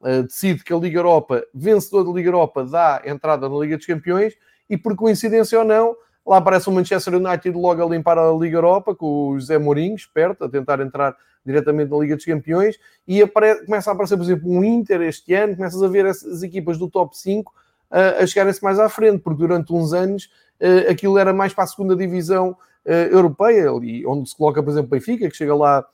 uh, 0.00 0.22
decide 0.22 0.64
que 0.64 0.72
a 0.72 0.76
Liga 0.76 0.98
Europa, 0.98 1.44
vencedor 1.54 2.04
da 2.04 2.12
Liga 2.12 2.28
Europa, 2.28 2.64
dá 2.64 3.02
entrada 3.04 3.48
na 3.48 3.56
Liga 3.56 3.76
dos 3.76 3.86
Campeões, 3.86 4.34
e 4.68 4.78
por 4.78 4.96
coincidência 4.96 5.58
ou 5.58 5.64
não, 5.64 5.94
lá 6.26 6.38
aparece 6.38 6.68
o 6.68 6.72
Manchester 6.72 7.14
United 7.14 7.56
logo 7.56 7.84
a 7.84 7.88
limpar 7.88 8.18
a 8.18 8.32
Liga 8.32 8.56
Europa, 8.56 8.94
com 8.94 9.28
o 9.28 9.38
José 9.38 9.58
Mourinho, 9.58 9.94
esperto, 9.94 10.44
a 10.44 10.48
tentar 10.48 10.80
entrar 10.80 11.16
diretamente 11.44 11.90
na 11.90 11.98
Liga 11.98 12.16
dos 12.16 12.24
Campeões, 12.24 12.78
e 13.06 13.20
começa 13.66 13.90
a 13.90 13.92
aparecer, 13.92 14.16
por 14.16 14.22
exemplo, 14.22 14.50
um 14.50 14.64
Inter 14.64 15.02
este 15.02 15.34
ano, 15.34 15.56
começas 15.56 15.82
a 15.82 15.88
ver 15.88 16.06
as 16.06 16.42
equipas 16.42 16.78
do 16.78 16.88
top 16.88 17.16
5 17.16 17.52
uh, 17.90 18.22
a 18.22 18.26
chegarem-se 18.26 18.62
mais 18.62 18.78
à 18.78 18.88
frente, 18.88 19.20
porque 19.20 19.38
durante 19.38 19.72
uns 19.72 19.92
anos 19.92 20.30
uh, 20.60 20.90
aquilo 20.90 21.18
era 21.18 21.32
mais 21.32 21.52
para 21.52 21.64
a 21.64 21.66
segunda 21.66 21.94
divisão 21.94 22.56
uh, 22.86 22.90
europeia, 22.90 23.70
ali, 23.70 24.06
onde 24.06 24.28
se 24.28 24.36
coloca, 24.36 24.62
por 24.62 24.70
exemplo, 24.70 24.90
Benfica, 24.90 25.28
que 25.28 25.36
chega 25.36 25.54
lá 25.54 25.84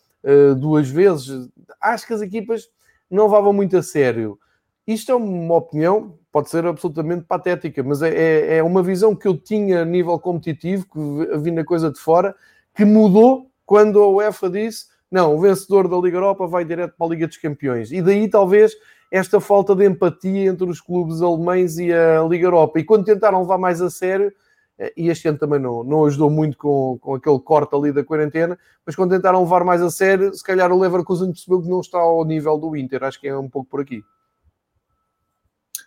duas 0.59 0.87
vezes. 0.87 1.49
Acho 1.81 2.07
que 2.07 2.13
as 2.13 2.21
equipas 2.21 2.69
não 3.11 3.25
levavam 3.25 3.55
muito 3.55 3.75
a 3.75 3.83
sério. 3.83 4.39
Isto 4.87 5.13
é 5.13 5.15
uma 5.15 5.55
opinião, 5.55 6.19
pode 6.33 6.49
ser 6.49 6.65
absolutamente 6.67 7.25
patética, 7.25 7.83
mas 7.83 8.03
é, 8.03 8.11
é, 8.11 8.57
é 8.59 8.63
uma 8.63 8.83
visão 8.83 9.15
que 9.15 9.27
eu 9.27 9.37
tinha 9.37 9.83
a 9.83 9.85
nível 9.85 10.19
competitivo, 10.19 10.87
que 10.93 11.51
na 11.51 11.65
coisa 11.65 11.91
de 11.91 11.99
fora, 11.99 12.35
que 12.75 12.85
mudou 12.85 13.51
quando 13.67 14.01
a 14.01 14.09
UEFA 14.09 14.51
disse 14.51 14.91
não, 15.11 15.35
o 15.35 15.41
vencedor 15.41 15.89
da 15.89 15.97
Liga 15.97 16.19
Europa 16.19 16.47
vai 16.47 16.65
direto 16.65 16.95
para 16.97 17.07
a 17.07 17.11
Liga 17.11 17.27
dos 17.27 17.37
Campeões. 17.37 17.91
E 17.91 18.01
daí 18.01 18.29
talvez 18.29 18.73
esta 19.11 19.41
falta 19.41 19.75
de 19.75 19.85
empatia 19.85 20.49
entre 20.49 20.71
os 20.71 20.81
clubes 20.81 21.21
alemães 21.21 21.79
e 21.79 21.93
a 21.93 22.23
Liga 22.23 22.47
Europa. 22.47 22.79
E 22.79 22.85
quando 22.85 23.05
tentaram 23.05 23.41
levar 23.41 23.59
mais 23.59 23.83
a 23.83 23.91
sério, 23.91 24.33
eh, 24.79 24.93
e 24.97 25.09
este 25.09 25.27
ano 25.27 25.37
também 25.37 25.59
não, 25.59 25.83
não 25.83 26.05
ajudou 26.05 26.31
muito 26.31 26.57
com, 26.57 26.97
com 27.01 27.17
aquele 27.17 27.41
corte 27.41 27.75
ali 27.75 27.93
da 27.93 28.05
quarentena, 28.05 28.57
mas 28.87 28.95
quando 28.95 29.11
tentaram 29.11 29.43
levar 29.43 29.65
mais 29.65 29.83
a 29.83 29.91
sério, 29.91 30.33
se 30.33 30.45
calhar 30.45 30.71
o 30.71 30.79
Leverkusen 30.79 31.33
percebeu 31.33 31.61
que 31.61 31.69
não 31.69 31.81
está 31.81 31.99
ao 31.99 32.25
nível 32.25 32.57
do 32.57 32.77
Inter. 32.77 33.03
Acho 33.03 33.21
que 33.21 33.27
é 33.27 33.37
um 33.37 33.49
pouco 33.49 33.69
por 33.69 33.81
aqui. 33.81 34.05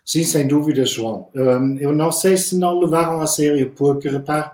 Sim, 0.04 0.22
sem 0.24 0.46
dúvida, 0.46 0.84
João. 0.84 1.28
Um, 1.34 1.78
eu 1.78 1.92
não 1.92 2.12
sei 2.12 2.36
se 2.36 2.58
não 2.58 2.78
levaram 2.78 3.20
a 3.20 3.26
sério, 3.26 3.72
porque, 3.74 4.08
repare, 4.08 4.50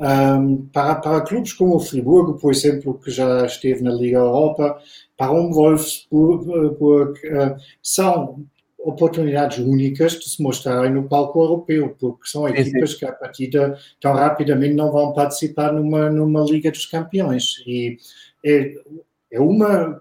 um, 0.00 0.66
para, 0.72 0.96
para 0.96 1.20
clubes 1.22 1.52
como 1.52 1.76
o 1.76 1.80
Friburgo, 1.80 2.34
por 2.34 2.52
exemplo, 2.52 2.98
que 2.98 3.10
já 3.10 3.46
esteve 3.46 3.82
na 3.82 3.92
Liga 3.92 4.18
Europa, 4.18 4.80
para 5.16 5.32
um 5.32 5.52
Wolfsburg, 5.52 6.48
uh, 6.50 7.56
são 7.82 8.44
oportunidades 8.78 9.58
únicas 9.58 10.12
de 10.12 10.28
se 10.28 10.42
mostrarem 10.42 10.92
no 10.92 11.08
palco 11.08 11.40
europeu, 11.42 11.96
porque 11.98 12.28
são 12.28 12.48
equipas 12.48 12.94
que, 12.94 13.04
a 13.04 13.12
partida, 13.12 13.78
tão 14.00 14.14
rapidamente 14.14 14.74
não 14.74 14.90
vão 14.90 15.12
participar 15.12 15.72
numa, 15.72 16.08
numa 16.10 16.42
Liga 16.42 16.70
dos 16.70 16.86
Campeões. 16.86 17.62
E 17.66 17.98
é, 18.44 18.74
é 19.32 19.40
uma 19.40 20.00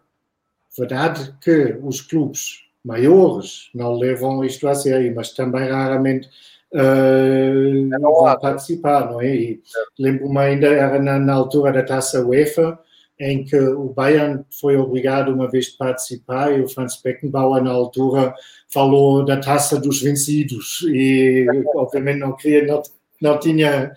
verdade 0.78 1.36
que 1.42 1.78
os 1.82 2.02
clubes 2.02 2.67
maiores 2.88 3.70
não 3.76 3.98
levam 3.98 4.44
isto 4.46 4.68
a 4.68 4.74
sério, 4.74 5.14
mas 5.14 5.34
também 5.34 5.70
raramente 5.70 6.28
uh, 6.74 7.94
é 7.94 8.00
vão 8.00 8.40
participar, 8.40 9.12
não 9.12 9.22
é? 9.22 9.36
E 9.36 9.62
lembro-me 10.00 10.40
ainda, 10.40 10.68
era 10.68 10.98
na, 11.00 11.20
na, 11.20 11.34
altura 11.34 11.74
da 11.74 11.84
taça 11.84 12.26
UEFA, 12.26 12.80
em 13.20 13.44
que 13.44 13.58
o 13.58 13.90
Bayern 13.90 14.46
foi 14.60 14.78
obrigado 14.78 15.34
uma 15.34 15.50
vez 15.50 15.66
de 15.66 15.78
participar 15.78 16.58
e 16.58 16.62
o 16.62 16.70
Franz 16.70 17.02
Beckenbauer 17.04 17.62
na 17.64 17.72
altura 17.72 18.34
falou 18.70 19.26
da 19.26 19.38
taça 19.38 19.80
dos 19.80 20.02
vencidos 20.02 20.82
e 20.88 21.46
obviamente 21.76 22.20
não 22.20 22.36
queria, 22.36 22.66
não, 22.66 22.84
não 23.22 23.40
tinha 23.40 23.92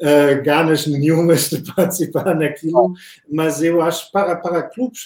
uh, 0.00 0.42
ganas 0.42 0.86
nenhumas 0.86 1.50
de 1.50 1.62
participar 1.74 2.34
naquilo, 2.34 2.92
mas 3.30 3.62
eu 3.62 3.80
acho 3.80 4.10
para, 4.12 4.36
para 4.36 4.62
clubes, 4.62 5.04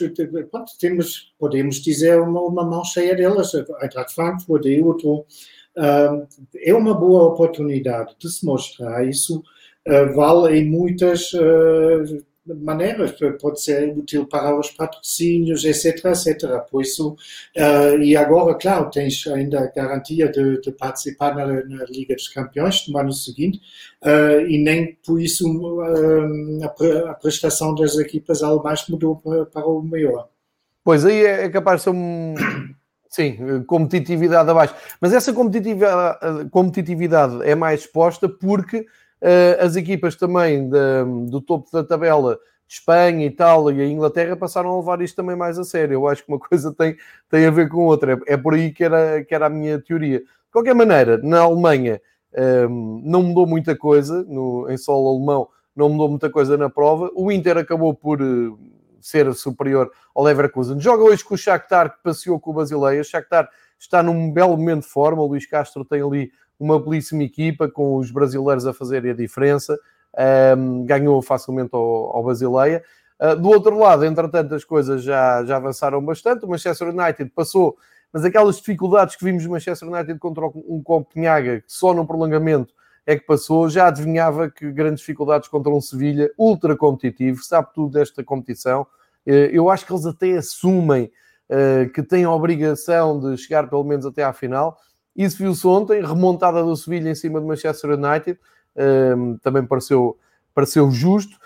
pronto, 0.50 0.72
temos, 0.79 1.33
podemos 1.38 1.76
dizer 1.76 2.20
uma, 2.20 2.40
uma 2.40 2.64
mão 2.64 2.85
cheia 2.85 3.14
delas, 3.14 3.55
a 3.55 3.85
Eintracht 3.85 4.14
Frankfurt 4.14 4.64
e 4.66 4.81
outro, 4.81 5.26
uh, 5.76 6.26
é 6.57 6.74
uma 6.74 6.94
boa 6.94 7.24
oportunidade 7.24 8.14
de 8.18 8.31
se 8.31 8.44
mostrar 8.44 9.07
isso, 9.07 9.42
uh, 9.88 10.14
vale 10.14 10.59
em 10.59 10.70
muitas 10.70 11.33
maneiras, 12.46 13.14
pode 13.40 13.62
ser 13.62 13.90
útil 13.96 14.26
para 14.26 14.59
os 14.59 14.70
patrocínios, 14.70 15.64
etc, 15.64 16.05
etc. 16.07 16.61
Por 16.70 16.83
isso, 16.83 17.16
uh, 17.57 18.03
e 18.03 18.16
agora, 18.16 18.55
claro, 18.55 18.90
tens 18.90 19.26
ainda 19.26 19.61
a 19.61 19.66
garantia 19.66 20.29
de, 20.31 20.61
de 20.61 20.72
participar 20.72 21.35
na, 21.35 21.46
na, 21.46 21.85
Liga 21.85 22.14
dos 22.14 22.29
Campeões 22.29 22.88
no 22.88 22.98
ano 22.98 23.12
seguinte, 23.12 23.61
uh, 24.05 24.40
e 24.46 24.59
nem 24.62 24.98
por 25.05 25.20
isso 25.20 25.46
uh, 25.48 26.64
a, 26.64 27.11
a, 27.11 27.14
prestação 27.14 27.74
das 27.74 27.96
equipas 27.98 28.42
alemãs 28.42 28.87
mudou 28.88 29.16
para, 29.16 29.46
para 29.46 29.66
o 29.66 29.83
maior. 29.83 30.29
Pois 30.83 31.05
aí 31.05 31.24
é, 31.24 31.44
é 31.44 31.48
capaz 31.48 31.81
de 31.81 31.85
ser 31.85 31.90
um... 31.90 32.35
Sim, 33.12 33.64
competitividade 33.66 34.48
abaixo. 34.48 34.72
Mas 35.00 35.12
essa 35.12 35.33
competitividade, 35.33 36.48
competitividade 36.50 37.42
é 37.42 37.57
mais 37.57 37.81
exposta 37.81 38.29
porque 38.29 38.87
as 39.61 39.76
equipas 39.76 40.16
também 40.16 40.68
de, 40.68 41.28
do 41.30 41.40
topo 41.40 41.70
da 41.72 41.85
tabela 41.85 42.38
Espanha, 42.66 43.26
Itália 43.26 43.85
e 43.85 43.90
Inglaterra 43.90 44.37
passaram 44.37 44.70
a 44.70 44.76
levar 44.76 45.02
isto 45.02 45.16
também 45.16 45.35
mais 45.35 45.59
a 45.59 45.64
sério. 45.64 45.94
Eu 45.94 46.09
acho 46.09 46.24
que 46.24 46.33
uma 46.33 46.38
coisa 46.40 46.72
tem, 46.72 46.96
tem 47.28 47.44
a 47.44 47.50
ver 47.50 47.68
com 47.68 47.85
outra. 47.85 48.14
É, 48.26 48.35
é 48.35 48.37
por 48.37 48.54
aí 48.54 48.72
que 48.72 48.85
era, 48.85 49.24
que 49.24 49.35
era 49.35 49.46
a 49.46 49.50
minha 49.50 49.80
teoria. 49.80 50.20
De 50.20 50.52
qualquer 50.52 50.74
maneira, 50.74 51.18
na 51.18 51.40
Alemanha 51.40 52.00
um, 52.33 52.40
ehm, 52.40 53.02
não 53.04 53.22
mudou 53.22 53.46
muita 53.46 53.76
coisa, 53.76 54.24
no, 54.24 54.70
em 54.70 54.76
solo 54.76 55.16
alemão 55.16 55.48
não 55.74 55.88
mudou 55.88 56.09
muita 56.09 56.30
coisa 56.30 56.56
na 56.56 56.68
prova. 56.68 57.11
O 57.14 57.30
Inter 57.30 57.56
acabou 57.56 57.94
por 57.94 58.20
uh, 58.20 58.59
ser 59.00 59.33
superior 59.35 59.90
ao 60.14 60.24
Leverkusen. 60.24 60.80
Joga 60.80 61.02
hoje 61.02 61.24
com 61.24 61.35
o 61.35 61.38
Shakhtar, 61.38 61.96
que 61.96 62.02
passeou 62.02 62.38
com 62.38 62.50
o 62.50 62.54
Basileia. 62.54 63.00
O 63.00 63.04
Shakhtar 63.04 63.48
está 63.78 64.02
num 64.02 64.30
belo 64.30 64.56
momento 64.56 64.83
de 64.83 64.88
forma. 64.88 65.22
O 65.22 65.26
Luís 65.26 65.46
Castro 65.46 65.85
tem 65.85 66.02
ali 66.02 66.30
uma 66.61 66.79
belíssima 66.79 67.23
equipa, 67.23 67.68
com 67.68 67.96
os 67.96 68.11
brasileiros 68.11 68.66
a 68.66 68.75
fazerem 68.75 69.11
a 69.11 69.14
diferença. 69.14 69.79
Um, 70.57 70.85
ganhou 70.85 71.23
facilmente 71.23 71.70
ao, 71.73 72.16
ao 72.16 72.23
Basileia. 72.23 72.85
Uh, 73.18 73.35
do 73.37 73.49
outro 73.49 73.79
lado, 73.79 74.05
entretanto, 74.05 74.55
as 74.55 74.64
coisas 74.64 75.03
já, 75.03 75.42
já 75.44 75.57
avançaram 75.57 76.05
bastante. 76.05 76.44
O 76.44 76.49
Manchester 76.49 76.88
United 76.88 77.31
passou, 77.31 77.77
mas 78.12 78.25
aquelas 78.25 78.57
dificuldades 78.57 79.16
que 79.16 79.25
vimos 79.25 79.44
no 79.44 79.53
Manchester 79.53 79.88
United 79.88 80.18
contra 80.18 80.46
um 80.46 80.83
Copenhaga, 80.83 81.61
que 81.61 81.73
só 81.73 81.94
no 81.94 82.07
prolongamento 82.07 82.75
é 83.07 83.16
que 83.16 83.25
passou, 83.25 83.68
já 83.68 83.87
adivinhava 83.87 84.51
que 84.51 84.70
grandes 84.70 85.01
dificuldades 85.01 85.49
contra 85.49 85.73
um 85.73 85.81
Sevilha 85.81 86.31
ultra 86.37 86.77
competitivo, 86.77 87.42
sabe 87.42 87.68
tudo 87.75 87.92
desta 87.92 88.23
competição. 88.23 88.83
Uh, 89.27 89.49
eu 89.53 89.70
acho 89.70 89.87
que 89.87 89.92
eles 89.92 90.07
até 90.07 90.37
assumem 90.37 91.11
uh, 91.49 91.88
que 91.90 92.03
têm 92.03 92.25
a 92.25 92.33
obrigação 92.33 93.18
de 93.18 93.38
chegar 93.38 93.68
pelo 93.68 93.85
menos 93.85 94.05
até 94.05 94.23
à 94.23 94.33
final 94.33 94.77
isso 95.16 95.38
viu-se 95.38 95.66
ontem, 95.66 96.01
remontada 96.01 96.62
do 96.62 96.77
Sevilha 96.77 97.11
em 97.11 97.14
cima 97.14 97.40
do 97.40 97.46
Manchester 97.46 97.90
United, 97.90 98.38
um, 98.77 99.37
também 99.38 99.64
pareceu, 99.64 100.16
pareceu 100.55 100.90
justo. 100.90 101.37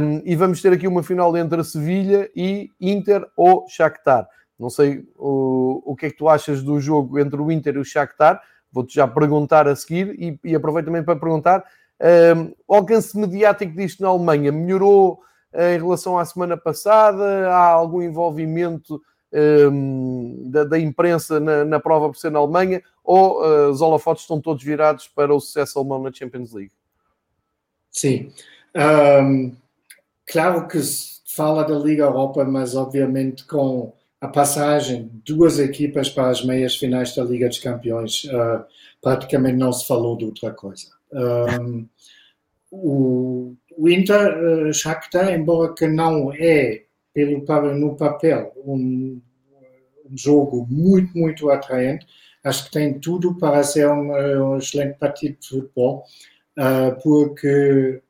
Um, 0.00 0.22
e 0.24 0.34
vamos 0.34 0.60
ter 0.60 0.72
aqui 0.72 0.88
uma 0.88 1.02
final 1.02 1.36
entre 1.36 1.60
a 1.60 1.64
Sevilha 1.64 2.30
e 2.34 2.70
Inter 2.80 3.24
ou 3.36 3.66
Shakhtar. 3.68 4.28
Não 4.58 4.68
sei 4.68 5.04
o, 5.16 5.82
o 5.84 5.96
que 5.96 6.06
é 6.06 6.10
que 6.10 6.16
tu 6.16 6.28
achas 6.28 6.62
do 6.62 6.80
jogo 6.80 7.18
entre 7.18 7.40
o 7.40 7.50
Inter 7.50 7.76
e 7.76 7.78
o 7.78 7.84
Shakhtar. 7.84 8.40
Vou-te 8.72 8.94
já 8.94 9.06
perguntar 9.06 9.68
a 9.68 9.76
seguir 9.76 10.14
e, 10.18 10.38
e 10.44 10.54
aproveito 10.54 10.86
também 10.86 11.02
para 11.02 11.16
perguntar 11.16 11.64
um, 12.00 12.54
o 12.66 12.74
alcance 12.74 13.16
mediático 13.18 13.74
disto 13.74 14.02
na 14.02 14.08
Alemanha 14.08 14.50
melhorou 14.50 15.20
em 15.52 15.78
relação 15.78 16.18
à 16.18 16.24
semana 16.24 16.56
passada? 16.56 17.48
Há 17.48 17.66
algum 17.66 18.00
envolvimento 18.00 19.00
um, 19.32 20.50
da, 20.50 20.64
da, 20.64 20.78
imprensa 20.78 21.38
na, 21.38 21.64
na, 21.64 21.78
prova 21.78 22.08
por 22.08 22.16
ser 22.16 22.30
na 22.30 22.38
Alemanha, 22.38 22.82
ou 23.10 23.42
uh, 23.42 23.68
os 23.70 23.80
holofotes 23.80 24.22
estão 24.22 24.40
todos 24.40 24.62
virados 24.62 25.08
para 25.08 25.34
o 25.34 25.40
sucesso 25.40 25.76
alemão 25.76 26.00
na 26.00 26.12
Champions 26.12 26.52
League? 26.52 26.70
Sim. 27.90 28.32
Um, 28.72 29.52
claro 30.24 30.68
que 30.68 30.80
se 30.80 31.20
fala 31.26 31.64
da 31.64 31.76
Liga 31.76 32.04
Europa, 32.04 32.44
mas 32.44 32.76
obviamente 32.76 33.44
com 33.46 33.92
a 34.20 34.28
passagem 34.28 35.10
duas 35.26 35.58
equipas 35.58 36.08
para 36.08 36.28
as 36.28 36.44
meias 36.44 36.76
finais 36.76 37.12
da 37.12 37.24
Liga 37.24 37.48
dos 37.48 37.58
Campeões, 37.58 38.22
uh, 38.26 38.64
praticamente 39.02 39.56
não 39.56 39.72
se 39.72 39.88
falou 39.88 40.16
de 40.16 40.26
outra 40.26 40.52
coisa. 40.52 40.86
Um, 41.12 41.88
o, 42.70 43.56
o 43.76 43.88
Inter 43.88 44.68
uh, 44.68 44.72
Shakhtar, 44.72 45.34
embora 45.34 45.74
que 45.74 45.88
não 45.88 46.32
é 46.32 46.84
pelo, 47.12 47.44
no 47.74 47.96
papel 47.96 48.52
um, 48.64 49.20
um 50.08 50.16
jogo 50.16 50.64
muito, 50.70 51.18
muito 51.18 51.50
atraente. 51.50 52.06
Acho 52.42 52.64
que 52.64 52.70
tem 52.70 52.98
tudo 52.98 53.34
para 53.34 53.62
ser 53.62 53.88
um, 53.88 54.12
um 54.12 54.56
excelente 54.56 54.98
partido 54.98 55.36
de 55.38 55.48
futebol, 55.48 56.04
uh, 56.58 57.00
porque 57.02 58.00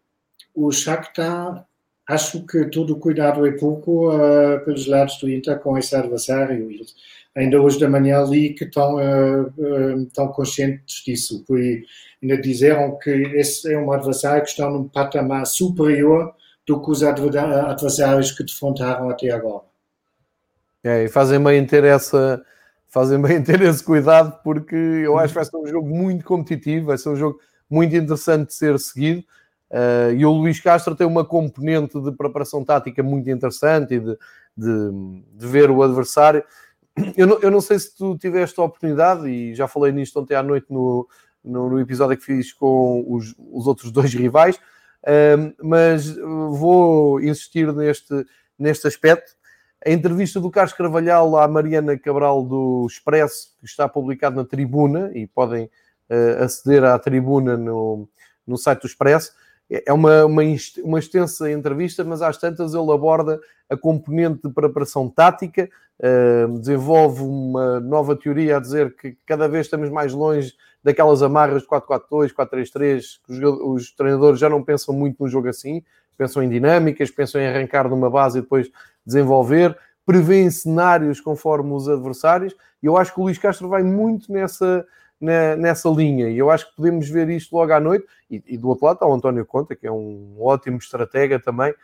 o 0.55 0.71
Shakhtar, 0.71 1.67
acho 2.09 2.47
que 2.47 2.67
todo 2.67 2.97
cuidado 2.97 3.45
é 3.47 3.53
pouco 3.53 4.09
uh, 4.15 4.65
pelos 4.65 4.87
lados 4.87 5.19
do 5.19 5.29
Inter 5.29 5.59
com 5.59 5.77
esse 5.77 5.97
adversário. 5.97 6.71
Eles, 6.71 6.95
ainda 7.37 7.61
hoje 7.61 7.81
da 7.81 7.89
manhã 7.89 8.23
li 8.23 8.55
que 8.55 8.65
estão, 8.65 8.97
uh, 8.97 10.03
estão 10.03 10.29
conscientes 10.29 11.03
disso, 11.05 11.45
e 11.51 11.85
ainda 12.23 12.41
disseram 12.41 12.99
que 12.99 13.11
esse 13.11 13.73
é 13.73 13.79
um 13.79 13.91
adversário 13.91 14.45
que 14.45 14.51
está 14.51 14.71
num 14.71 14.89
patamar 14.89 15.45
superior 15.45 16.35
do 16.67 16.81
que 16.81 16.91
os 16.91 17.03
adversários 17.03 18.31
que 18.31 18.45
defrontaram 18.45 19.11
até 19.11 19.31
agora. 19.31 19.65
É, 20.85 21.05
e 21.05 21.09
fazem 21.09 21.43
bem 21.43 21.59
em 21.59 21.67
ter 21.67 21.85
essa 21.85 22.41
fazem 22.91 23.21
bem 23.21 23.39
em 23.39 23.43
ter 23.43 23.61
esse 23.63 23.83
cuidado 23.83 24.39
porque 24.43 24.77
eu 24.77 25.19
acho 25.19 25.29
que 25.29 25.37
vai 25.37 25.45
ser 25.45 25.57
um 25.57 25.67
jogo 25.67 25.89
muito 25.89 26.25
competitivo, 26.25 26.87
vai 26.87 26.99
ser 26.99 27.09
um 27.09 27.17
jogo 27.17 27.41
muito 27.69 27.95
interessante 27.97 28.49
de 28.49 28.55
ser 28.55 28.79
seguido. 28.79 29.25
Uh, 29.71 30.13
e 30.17 30.27
o 30.27 30.33
Luís 30.33 30.61
Castro 30.61 30.97
tem 30.97 31.07
uma 31.07 31.25
componente 31.25 32.01
de 32.01 32.11
preparação 32.11 32.65
tática 32.65 33.05
muito 33.05 33.31
interessante 33.31 33.95
e 33.95 34.01
de, 34.01 34.19
de, 34.57 34.91
de 35.33 35.47
ver 35.47 35.71
o 35.71 35.83
adversário. 35.83 36.43
Eu 37.17 37.27
não, 37.27 37.39
eu 37.39 37.51
não, 37.53 37.61
sei 37.61 37.79
se 37.79 37.97
tu 37.97 38.19
tiveste 38.19 38.59
a 38.61 38.65
oportunidade, 38.65 39.29
e 39.29 39.55
já 39.55 39.69
falei 39.69 39.93
nisto 39.93 40.19
ontem 40.19 40.35
à 40.35 40.43
noite 40.43 40.67
no, 40.69 41.09
no, 41.43 41.71
no 41.71 41.81
episódio 41.81 42.17
que 42.17 42.25
fiz 42.25 42.53
com 42.53 43.05
os, 43.09 43.33
os 43.39 43.69
outros 43.69 43.93
dois 43.93 44.13
rivais, 44.13 44.59
mas 45.63 46.17
vou 46.17 47.21
insistir 47.21 47.73
neste, 47.73 48.27
neste 48.59 48.89
aspecto. 48.89 49.33
A 49.85 49.91
entrevista 49.91 50.39
do 50.39 50.51
Carlos 50.51 50.75
Carvalhal 50.75 51.37
à 51.37 51.49
Mariana 51.49 51.99
Cabral 51.99 52.45
do 52.45 52.87
Expresso, 52.89 53.57
que 53.59 53.67
está 53.67 53.89
publicado 53.89 54.37
na 54.37 54.45
Tribuna, 54.45 55.11
e 55.15 55.27
podem 55.27 55.65
uh, 55.65 56.45
aceder 56.45 56.85
à 56.85 56.99
Tribuna 56.99 57.57
no, 57.57 58.07
no 58.47 58.59
site 58.59 58.83
do 58.83 58.87
Expresso, 58.87 59.33
é 59.71 59.93
uma, 59.93 60.25
uma, 60.25 60.43
uma 60.83 60.99
extensa 60.99 61.51
entrevista, 61.51 62.03
mas 62.03 62.21
às 62.23 62.37
tantas 62.37 62.75
ele 62.75 62.91
aborda 62.93 63.41
a 63.69 63.77
componente 63.77 64.43
de 64.43 64.53
preparação 64.53 65.09
tática, 65.09 65.71
uh, 66.01 66.59
desenvolve 66.59 67.23
uma 67.23 67.79
nova 67.79 68.17
teoria 68.17 68.57
a 68.57 68.61
dizer 68.61 68.97
que 68.97 69.17
cada 69.25 69.47
vez 69.47 69.67
estamos 69.67 69.89
mais 69.89 70.13
longe 70.13 70.53
daquelas 70.83 71.23
amarras 71.23 71.63
de 71.63 71.69
4-4-2, 71.69 72.33
4-3-3, 72.35 73.03
que 73.25 73.33
os, 73.33 73.39
os, 73.83 73.95
treinadores 73.95 74.41
já 74.41 74.49
não 74.49 74.63
pensam 74.63 74.93
muito 74.93 75.23
no 75.23 75.29
jogo 75.29 75.49
assim, 75.49 75.85
pensam 76.19 76.43
em 76.43 76.49
dinâmicas, 76.49 77.11
pensam 77.11 77.41
em 77.41 77.47
arrancar 77.47 77.87
de 77.87 77.95
uma 77.95 78.11
base 78.11 78.39
e 78.39 78.43
depois 78.43 78.69
desenvolver, 79.07 79.77
prevêem 80.05 80.51
cenários 80.51 81.21
conforme 81.21 81.73
os 81.73 81.89
adversários, 81.89 82.57
e 82.83 82.87
eu 82.87 82.97
acho 82.97 83.15
que 83.15 83.21
o 83.21 83.25
Luís 83.25 83.39
Castro 83.39 83.69
vai 83.69 83.83
muito 83.85 84.33
nessa, 84.33 84.85
nessa 85.21 85.89
linha, 85.91 86.29
e 86.31 86.39
eu 86.39 86.51
acho 86.51 86.71
que 86.71 86.77
podemos 86.77 87.09
ver 87.09 87.29
isto 87.29 87.55
logo 87.55 87.73
à 87.73 87.79
noite, 87.79 88.07
e, 88.31 88.43
e 88.47 88.57
do 88.57 88.69
outro 88.69 88.87
lado 88.87 88.97
está 88.97 89.07
o 89.07 89.13
António 89.13 89.45
Conta, 89.45 89.77
que 89.77 89.87
é 89.87 89.93
um 89.93 90.37
ótimo 90.41 90.79
estratega 90.79 91.39
também, 91.39 91.75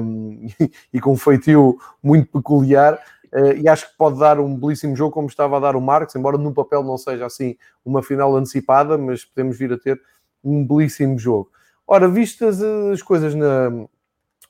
um, 0.00 0.46
e 0.92 1.00
com 1.00 1.12
um 1.12 1.16
feitio 1.16 1.78
muito 2.02 2.30
peculiar, 2.32 2.94
uh, 3.32 3.52
e 3.52 3.68
acho 3.68 3.90
que 3.90 3.96
pode 3.98 4.18
dar 4.18 4.40
um 4.40 4.56
belíssimo 4.56 4.96
jogo, 4.96 5.12
como 5.12 5.28
estava 5.28 5.58
a 5.58 5.60
dar 5.60 5.76
o 5.76 5.80
Marcos, 5.80 6.16
embora 6.16 6.38
no 6.38 6.54
papel 6.54 6.82
não 6.82 6.96
seja 6.96 7.26
assim 7.26 7.56
uma 7.84 8.02
final 8.02 8.34
antecipada, 8.34 8.96
mas 8.96 9.24
podemos 9.24 9.58
vir 9.58 9.72
a 9.72 9.78
ter 9.78 10.00
um 10.42 10.66
belíssimo 10.66 11.18
jogo. 11.18 11.50
Ora, 11.86 12.08
vistas 12.08 12.62
as 12.62 13.02
coisas 13.02 13.34
na, 13.34 13.70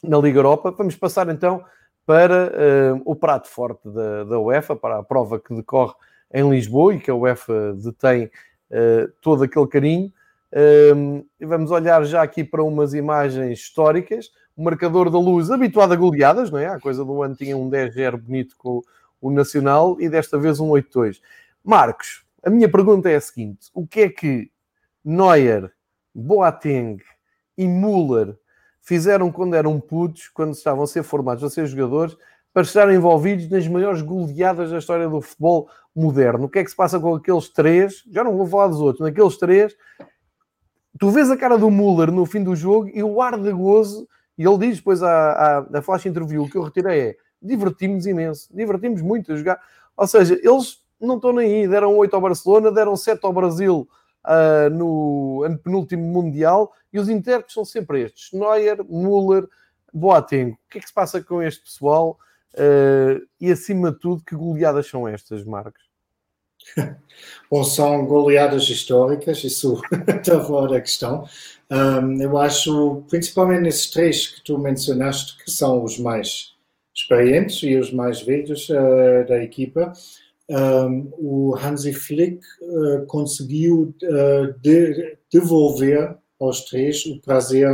na 0.03 0.19
Liga 0.19 0.39
Europa, 0.39 0.71
vamos 0.71 0.95
passar 0.95 1.29
então 1.29 1.65
para 2.07 2.53
uh, 2.95 3.03
o 3.05 3.17
prato 3.17 3.49
forte 3.49 3.89
da, 3.91 4.23
da 4.25 4.39
UEFA, 4.39 4.77
para 4.77 4.99
a 4.99 5.03
prova 5.03 5.41
que 5.41 5.53
decorre 5.55 5.93
em 6.33 6.49
Lisboa 6.51 6.95
e 6.95 7.01
que 7.01 7.11
a 7.11 7.15
UEFA 7.15 7.75
detém 7.75 8.27
uh, 8.71 9.13
todo 9.21 9.45
aquele 9.45 9.67
carinho. 9.67 10.13
e 11.41 11.47
vamos 11.47 11.71
olhar 11.71 12.05
já 12.05 12.23
aqui 12.23 12.43
para 12.43 12.63
umas 12.63 12.95
imagens 12.95 13.59
históricas 13.59 14.31
o 14.57 14.63
marcador 14.65 15.11
da 15.11 15.19
luz 15.19 15.51
habituado 15.51 15.93
a 15.93 15.97
goleadas, 15.97 16.51
não 16.51 16.59
é? 16.59 16.67
A 16.67 16.81
coisa 16.81 17.05
do 17.05 17.23
ano 17.23 17.37
tinha 17.37 17.57
um 17.57 17.69
10-0 17.69 18.17
bonito 18.17 18.57
com 18.57 18.81
o 19.21 19.31
Nacional 19.31 20.01
e 20.01 20.09
desta 20.09 20.39
vez 20.39 20.59
um 20.59 20.69
8-2. 20.71 21.21
Marcos, 21.63 22.25
a 22.43 22.49
minha 22.49 22.69
pergunta 22.69 23.11
é 23.11 23.17
a 23.17 23.21
seguinte: 23.21 23.69
o 23.75 23.87
que 23.87 24.01
é 24.01 24.09
que 24.09 24.51
Neuer, 25.05 25.71
Boateng 26.15 27.03
e 27.57 27.69
Müller 27.69 28.37
fizeram 28.81 29.31
quando 29.31 29.55
eram 29.55 29.79
putos, 29.79 30.29
quando 30.29 30.55
estavam 30.55 30.85
a 30.85 30.87
ser 30.87 31.03
formados 31.03 31.45
a 31.45 31.51
ser 31.51 31.67
jogadores, 31.67 32.17
para 32.57 32.63
estarem 32.63 32.97
envolvidos 32.97 33.51
nas 33.51 33.69
maiores 33.69 34.01
goleadas 34.01 34.71
da 34.71 34.79
história 34.79 35.07
do 35.07 35.21
futebol 35.21 35.69
moderno? 35.95 36.47
O 36.47 36.49
que 36.49 36.61
é 36.61 36.65
que 36.65 36.71
se 36.71 36.75
passa 36.75 36.99
com 36.99 37.15
aqueles 37.15 37.51
três? 37.51 38.03
Já 38.11 38.25
não 38.25 38.35
vou 38.35 38.47
falar 38.47 38.69
dos 38.69 38.81
outros, 38.81 39.07
naqueles 39.07 39.37
três. 39.37 39.77
Tu 40.99 41.11
vês 41.11 41.31
a 41.31 41.37
cara 41.37 41.59
do 41.59 41.71
Müller 41.71 42.11
no 42.11 42.25
fim 42.25 42.43
do 42.43 42.57
jogo 42.57 42.89
e 42.89 43.03
o 43.03 43.21
ar 43.21 43.39
de 43.39 43.53
gozo 43.53 44.09
e 44.39 44.47
ele 44.47 44.57
diz 44.57 44.79
depois 44.79 45.03
à, 45.03 45.69
à, 45.71 45.83
flash 45.83 46.07
interview, 46.07 46.45
o 46.45 46.49
que 46.49 46.57
eu 46.57 46.63
retirei 46.63 47.01
é 47.01 47.17
divertimos 47.43 48.07
imenso, 48.07 48.49
divertimos 48.57 49.03
muito 49.03 49.35
a 49.35 49.37
jogar. 49.37 49.61
Ou 49.95 50.07
seja, 50.07 50.41
eles 50.43 50.83
não 50.99 51.17
estão 51.17 51.35
nem 51.35 51.57
aí, 51.57 51.69
deram 51.69 51.95
8 51.95 52.15
ao 52.15 52.23
Barcelona, 52.23 52.73
deram 52.73 52.97
7 52.97 53.21
ao 53.23 53.35
Brasil 53.35 53.87
uh, 54.25 54.71
no 54.71 55.43
penúltimo 55.63 56.05
Mundial, 56.05 56.73
e 56.91 56.99
os 56.99 57.11
intérpretes 57.11 57.53
são 57.53 57.67
sempre 57.67 58.01
estes: 58.01 58.33
Neuer, 58.33 58.83
Müller, 58.89 59.47
Boateng. 59.93 60.53
O 60.53 60.59
que 60.71 60.79
é 60.79 60.81
que 60.81 60.89
se 60.89 60.95
passa 60.95 61.23
com 61.23 61.43
este 61.43 61.63
pessoal? 61.63 62.19
Uh, 62.57 63.27
e 63.39 63.53
acima 63.53 63.93
de 63.93 63.99
tudo, 63.99 64.25
que 64.25 64.35
goleadas 64.35 64.87
são 64.87 65.07
estas, 65.07 65.45
Marcos? 65.45 65.83
Ou 67.51 67.65
são 67.65 68.07
goleadas 68.07 68.69
históricas, 68.69 69.45
isso 69.45 69.81
está 70.09 70.43
fora 70.43 70.73
da 70.73 70.81
questão. 70.81 71.25
Um, 71.71 72.21
eu 72.21 72.39
acho, 72.39 73.05
principalmente 73.09 73.63
nesses 73.63 73.91
três 73.91 74.29
que 74.29 74.43
tu 74.43 74.59
mencionaste, 74.59 75.37
que 75.45 75.51
são 75.51 75.85
os 75.85 75.99
mais 75.99 76.55
experientes 76.95 77.63
e 77.63 77.77
os 77.77 77.93
mais 77.93 78.23
velhos 78.23 78.69
uh, 78.71 79.27
da 79.29 79.43
equipa, 79.43 79.93
um, 80.49 81.13
o 81.19 81.57
Hansi 81.57 81.93
Flick 81.93 82.41
uh, 82.63 83.05
conseguiu 83.07 83.95
de, 84.63 85.19
devolver 85.31 86.17
aos 86.39 86.65
três 86.67 87.05
o 87.07 87.21
prazer 87.21 87.69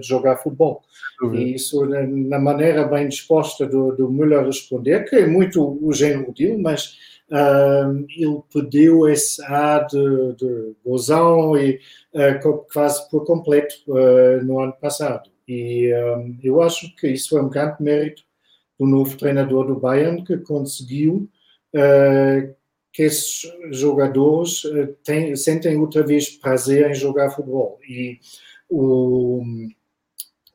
de 0.00 0.06
jogar 0.06 0.36
futebol. 0.36 0.82
Uhum. 1.22 1.34
E 1.34 1.54
isso, 1.54 1.84
na, 1.86 2.06
na, 2.06 2.38
maneira 2.38 2.84
bem 2.84 3.08
disposta 3.08 3.66
do, 3.66 3.92
do 3.92 4.10
Müller 4.10 4.44
responder, 4.44 5.04
que 5.08 5.16
é 5.16 5.26
muito 5.26 5.78
o 5.82 5.92
género 5.92 6.32
dele, 6.32 6.56
mas 6.56 6.96
uh, 7.30 8.06
ele 8.08 8.40
perdeu 8.52 9.08
esse 9.08 9.42
ar 9.44 9.86
de, 9.86 10.34
de 10.36 10.74
gozão 10.84 11.56
e 11.56 11.80
uh, 12.14 12.66
quase 12.72 13.08
por 13.10 13.24
completo 13.24 13.74
uh, 13.88 14.44
no 14.44 14.60
ano 14.60 14.74
passado. 14.74 15.30
E 15.46 15.92
um, 15.94 16.38
eu 16.42 16.60
acho 16.60 16.94
que 16.96 17.08
isso 17.08 17.36
é 17.38 17.42
um 17.42 17.48
grande 17.48 17.82
mérito 17.82 18.22
do 18.78 18.86
novo 18.86 19.16
treinador 19.16 19.66
do 19.66 19.80
Bayern, 19.80 20.22
que 20.22 20.36
conseguiu 20.38 21.28
uh, 21.74 22.54
que 22.98 23.04
esses 23.04 23.42
jogadores 23.70 24.62
têm, 25.04 25.36
sentem 25.36 25.76
outra 25.76 26.02
vez 26.02 26.30
prazer 26.30 26.90
em 26.90 26.94
jogar 26.94 27.30
futebol. 27.30 27.78
E 27.88 28.18
o 28.68 29.40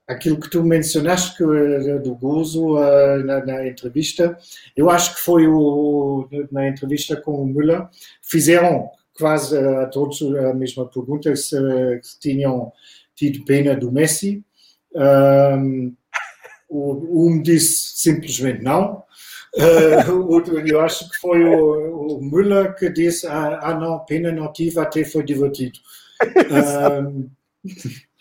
aquilo 0.06 0.38
que 0.38 0.50
tu 0.50 0.62
mencionaste 0.62 1.38
que, 1.38 1.44
eh, 1.46 2.00
do 2.00 2.14
gozo 2.16 2.76
uh, 2.76 3.24
na, 3.24 3.46
na, 3.46 3.66
entrevista, 3.66 4.38
eu 4.76 4.90
acho 4.90 5.16
que 5.16 5.22
foi 5.22 5.48
o, 5.48 6.28
na 6.52 6.68
entrevista 6.68 7.16
com 7.16 7.42
o 7.42 7.48
Müller, 7.48 7.88
fizeram 8.22 8.90
quase 9.18 9.58
a 9.58 9.86
todos 9.86 10.22
a 10.22 10.54
mesma 10.54 10.86
pergunta, 10.86 11.34
se, 11.38 11.56
se 12.02 12.20
tinham 12.20 12.74
tido 13.16 13.46
pena 13.46 13.74
do 13.74 13.90
Messi. 13.90 14.44
Um 16.70 17.42
disse 17.42 17.94
simplesmente 17.96 18.62
não. 18.62 19.02
Uh, 20.04 20.66
eu 20.66 20.82
acho 20.82 21.08
que 21.12 21.18
foi 21.18 21.44
o, 21.44 22.18
o 22.18 22.24
Müller 22.24 22.74
que 22.76 22.89
disse: 22.89 23.28
ah, 23.28 23.60
ah, 23.62 23.76
não, 23.76 24.00
pena 24.00 24.32
não 24.32 24.52
tive, 24.52 24.80
até 24.80 25.06
foi 25.06 25.24
divertido. 25.24 25.78
Um, 26.52 27.30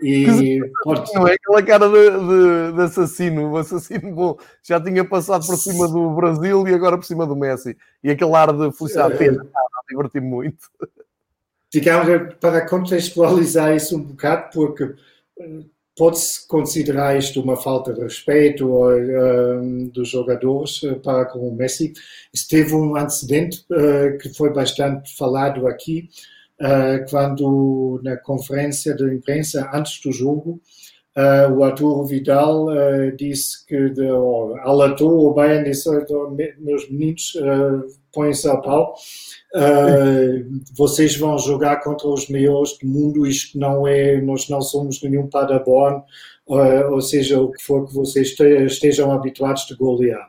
E 0.00 0.60
pode... 0.82 1.12
Não 1.12 1.26
é 1.26 1.34
aquela 1.34 1.62
cara 1.62 1.88
de, 1.88 2.10
de, 2.10 2.72
de, 2.76 2.82
assassino, 2.82 3.50
o 3.50 3.56
assassino 3.56 4.14
bom, 4.14 4.38
já 4.62 4.80
tinha 4.80 5.04
passado 5.04 5.44
por 5.44 5.56
cima 5.56 5.88
do 5.88 6.10
Brasil 6.10 6.66
e 6.68 6.74
agora 6.74 6.96
por 6.96 7.04
cima 7.04 7.26
do 7.26 7.34
Messi. 7.34 7.76
E 8.02 8.10
aquele 8.10 8.34
ar 8.34 8.52
de 8.52 8.72
felicidade, 8.76 9.18
pena, 9.18 9.44
ah, 9.54 9.80
diverti-me 9.88 10.26
muito. 10.26 10.70
Digamos, 11.72 12.34
para 12.40 12.66
contextualizar 12.66 13.74
isso 13.74 13.96
um 13.96 14.02
bocado, 14.02 14.50
porque 14.52 14.94
eh, 15.40 15.64
pode-se 15.98 16.46
considerar 16.46 17.18
isto 17.18 17.42
uma 17.42 17.56
falta 17.56 17.92
de 17.92 18.00
respeito 18.00 18.66
uh, 18.66 19.90
dos 19.92 20.08
jogadores 20.08 20.80
uh, 20.84 20.94
para 21.00 21.26
com 21.26 21.40
o 21.40 21.54
Messi. 21.54 21.92
Esteve 22.32 22.74
um 22.74 22.96
antecedente 22.96 23.66
uh, 23.70 24.16
que 24.18 24.28
foi 24.30 24.52
bastante 24.52 25.14
falado 25.16 25.66
aqui, 25.66 26.08
uh, 26.60 27.10
quando 27.10 28.00
na 28.04 28.16
conferência 28.16 28.94
de 28.94 29.12
imprensa 29.12 29.68
antes 29.74 30.00
do 30.00 30.12
jogo 30.12 30.60
o 31.56 31.64
Arturo 31.64 32.04
Vidal 32.04 32.68
disse 33.16 33.66
que 33.66 33.90
de, 33.90 34.08
oh, 34.08 34.54
alertou 34.60 35.26
o 35.26 35.34
Bayern 35.34 35.68
disse 35.68 35.90
meus 36.60 36.88
meninos 36.88 37.32
põem-se 38.12 38.48
a 38.48 38.56
pau 38.58 38.94
vocês 40.74 41.16
vão 41.16 41.38
jogar 41.38 41.82
contra 41.82 42.06
os 42.08 42.28
maiores 42.28 42.76
do 42.78 42.86
mundo 42.86 43.26
isto 43.26 43.58
não 43.58 43.86
é 43.88 44.20
nós 44.20 44.48
não 44.48 44.60
somos 44.60 45.02
nenhum 45.02 45.26
Paderborn 45.26 46.02
ou 46.46 47.00
seja 47.00 47.40
o 47.40 47.50
que 47.50 47.62
for 47.62 47.86
que 47.86 47.94
vocês 47.94 48.34
estejam 48.38 49.10
habituados 49.10 49.66
de 49.66 49.74
golear 49.74 50.28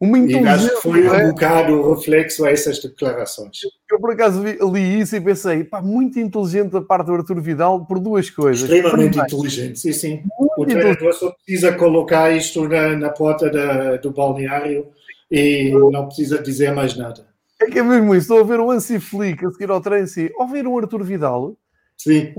uma. 0.00 0.18
E 0.18 0.34
acho 0.36 0.68
que 0.68 0.82
foi 0.82 1.08
um 1.08 1.30
bocado 1.30 1.94
reflexo 1.94 2.44
a 2.44 2.50
essas 2.50 2.80
declarações. 2.80 3.60
Eu, 3.90 3.98
por 3.98 4.12
acaso, 4.12 4.42
li, 4.42 5.00
isso 5.00 5.16
e 5.16 5.20
pensei, 5.20 5.64
pá, 5.64 5.80
muito 5.80 6.18
inteligente 6.18 6.72
da 6.72 6.82
parte 6.82 7.06
do 7.06 7.14
Arthur 7.14 7.40
Vidal 7.40 7.86
por 7.86 7.98
duas 7.98 8.28
coisas. 8.28 8.68
Extremamente 8.68 9.18
inteligente, 9.18 9.78
sim, 9.78 9.92
sim. 9.92 10.22
Muito 10.38 10.52
o 10.58 10.66
treinador 10.66 11.12
só 11.14 11.30
precisa 11.30 11.72
colocar 11.72 12.30
isto 12.30 12.68
na, 12.68 12.94
na 12.96 13.10
porta 13.10 13.50
da, 13.50 13.96
do 13.96 14.10
balneário 14.10 14.88
e 15.30 15.70
não 15.70 16.06
precisa 16.06 16.42
dizer 16.42 16.74
mais 16.74 16.94
nada. 16.94 17.25
É 17.60 17.66
que 17.66 17.78
é 17.78 17.82
mesmo 17.82 18.14
isso. 18.14 18.32
Estou 18.32 18.40
a 18.40 18.44
ver 18.44 18.60
o 18.60 18.70
Ansi 18.70 19.00
Flick 19.00 19.44
a 19.44 19.50
seguir 19.50 19.70
ao 19.70 19.80
treino 19.80 20.06
e 20.16 20.32
ouvir 20.36 20.66
o 20.66 20.78
Arthur 20.78 21.02
Vidal. 21.02 21.56
Sim 21.96 22.34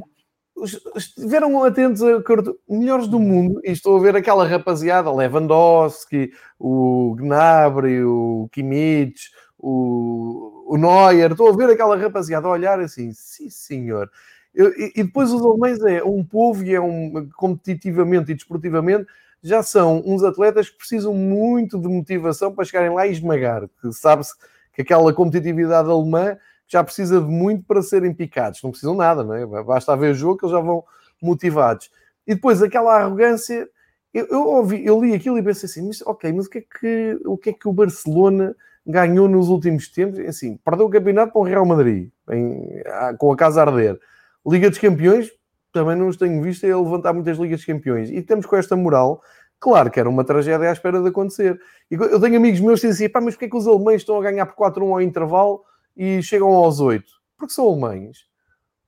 estiveram 0.95 1.63
atentos 1.63 2.01
a 2.01 2.21
melhores 2.67 3.08
do 3.08 3.19
mundo 3.19 3.62
e 3.63 3.71
estou 3.71 3.97
a 3.97 4.01
ver 4.01 4.15
aquela 4.15 4.47
rapaziada, 4.47 5.12
Lewandowski, 5.12 6.32
o 6.60 7.15
Gnabry, 7.15 8.03
o 8.03 8.49
Kimmich, 8.51 9.30
o, 9.58 10.65
o 10.67 10.77
Neuer, 10.77 11.32
estou 11.32 11.49
a 11.49 11.56
ver 11.56 11.69
aquela 11.69 11.95
rapaziada 11.95 12.47
a 12.47 12.51
olhar 12.51 12.80
assim, 12.80 13.12
sim 13.13 13.49
senhor. 13.49 14.10
Eu, 14.53 14.71
e, 14.71 14.93
e, 14.95 15.03
depois 15.03 15.32
os 15.32 15.45
alemães 15.45 15.80
é 15.82 16.03
um 16.03 16.23
povo 16.23 16.63
e 16.63 16.73
é 16.73 16.82
um 16.82 17.30
competitivamente 17.36 18.32
e 18.32 18.36
desportivamente 18.36 19.06
já 19.43 19.62
são 19.62 20.01
uns 20.03 20.23
atletas 20.23 20.69
que 20.69 20.77
precisam 20.80 21.13
muito 21.13 21.80
de 21.80 21.88
motivação 21.88 22.51
para 22.51 22.65
chegarem 22.65 22.89
lá 22.89 23.06
e 23.06 23.12
esmagar, 23.12 23.69
que 23.80 23.93
sabe-se 23.93 24.34
que 24.77 24.83
aquela 24.83 25.11
competitividade 25.11 25.89
alemã 25.89 26.37
já 26.67 26.83
precisa 26.83 27.19
de 27.19 27.25
muito 27.25 27.65
para 27.65 27.81
serem 27.81 28.13
picados. 28.13 28.61
Não 28.61 28.69
precisam 28.69 28.93
nada, 28.93 29.23
não 29.23 29.33
é? 29.33 29.63
Basta 29.63 29.91
haver 29.91 30.13
jogo 30.13 30.37
que 30.37 30.45
eles 30.45 30.51
já 30.51 30.59
vão 30.59 30.83
motivados. 31.19 31.89
E 32.27 32.35
depois 32.35 32.61
aquela 32.61 32.95
arrogância, 32.95 33.67
eu, 34.13 34.27
eu, 34.27 34.45
ouvi, 34.45 34.85
eu 34.85 35.03
li 35.03 35.15
aquilo 35.15 35.39
e 35.39 35.41
pensei 35.41 35.67
assim, 35.67 35.87
mas 35.87 36.03
ok, 36.03 36.31
mas 36.31 36.45
o 36.45 36.49
que 36.51 36.59
é 36.59 36.61
que 36.61 37.19
o, 37.25 37.37
que 37.37 37.49
é 37.49 37.53
que 37.53 37.67
o 37.67 37.73
Barcelona 37.73 38.55
ganhou 38.85 39.27
nos 39.27 39.49
últimos 39.49 39.89
tempos? 39.89 40.19
Assim, 40.19 40.57
perdeu 40.57 40.85
o 40.85 40.91
campeonato 40.91 41.33
para 41.33 41.41
o 41.41 41.45
Real 41.45 41.65
Madrid, 41.65 42.11
em, 42.29 42.83
com 43.17 43.31
a 43.31 43.35
casa 43.35 43.61
a 43.61 43.65
arder. 43.65 43.99
Liga 44.45 44.69
dos 44.69 44.77
Campeões, 44.77 45.31
também 45.73 45.95
não 45.95 46.07
os 46.07 46.17
tenho 46.17 46.39
visto 46.43 46.65
a 46.65 46.67
levantar 46.67 47.13
muitas 47.13 47.39
Ligas 47.39 47.61
de 47.61 47.65
Campeões. 47.65 48.11
E 48.11 48.21
temos 48.21 48.45
com 48.45 48.55
esta 48.55 48.75
moral, 48.75 49.23
claro 49.59 49.89
que 49.91 49.99
era 49.99 50.09
uma 50.09 50.23
tragédia 50.23 50.69
à 50.69 50.73
espera 50.73 51.01
de 51.01 51.09
acontecer. 51.09 51.59
E 51.89 51.95
eu 51.95 52.19
tenho 52.19 52.37
amigos 52.37 52.59
meus 52.59 52.81
que 52.81 52.87
dizem 52.87 53.07
assim, 53.07 53.13
mas 53.23 53.35
porquê 53.35 53.45
é 53.45 53.49
que 53.49 53.57
os 53.57 53.67
alemães 53.67 54.01
estão 54.01 54.17
a 54.17 54.23
ganhar 54.23 54.45
por 54.45 54.55
4-1 54.55 54.91
ao 54.91 55.01
intervalo 55.01 55.61
e 55.95 56.21
chegam 56.21 56.49
aos 56.49 56.79
8? 56.79 57.05
Porque 57.37 57.53
são 57.53 57.67
alemães. 57.67 58.25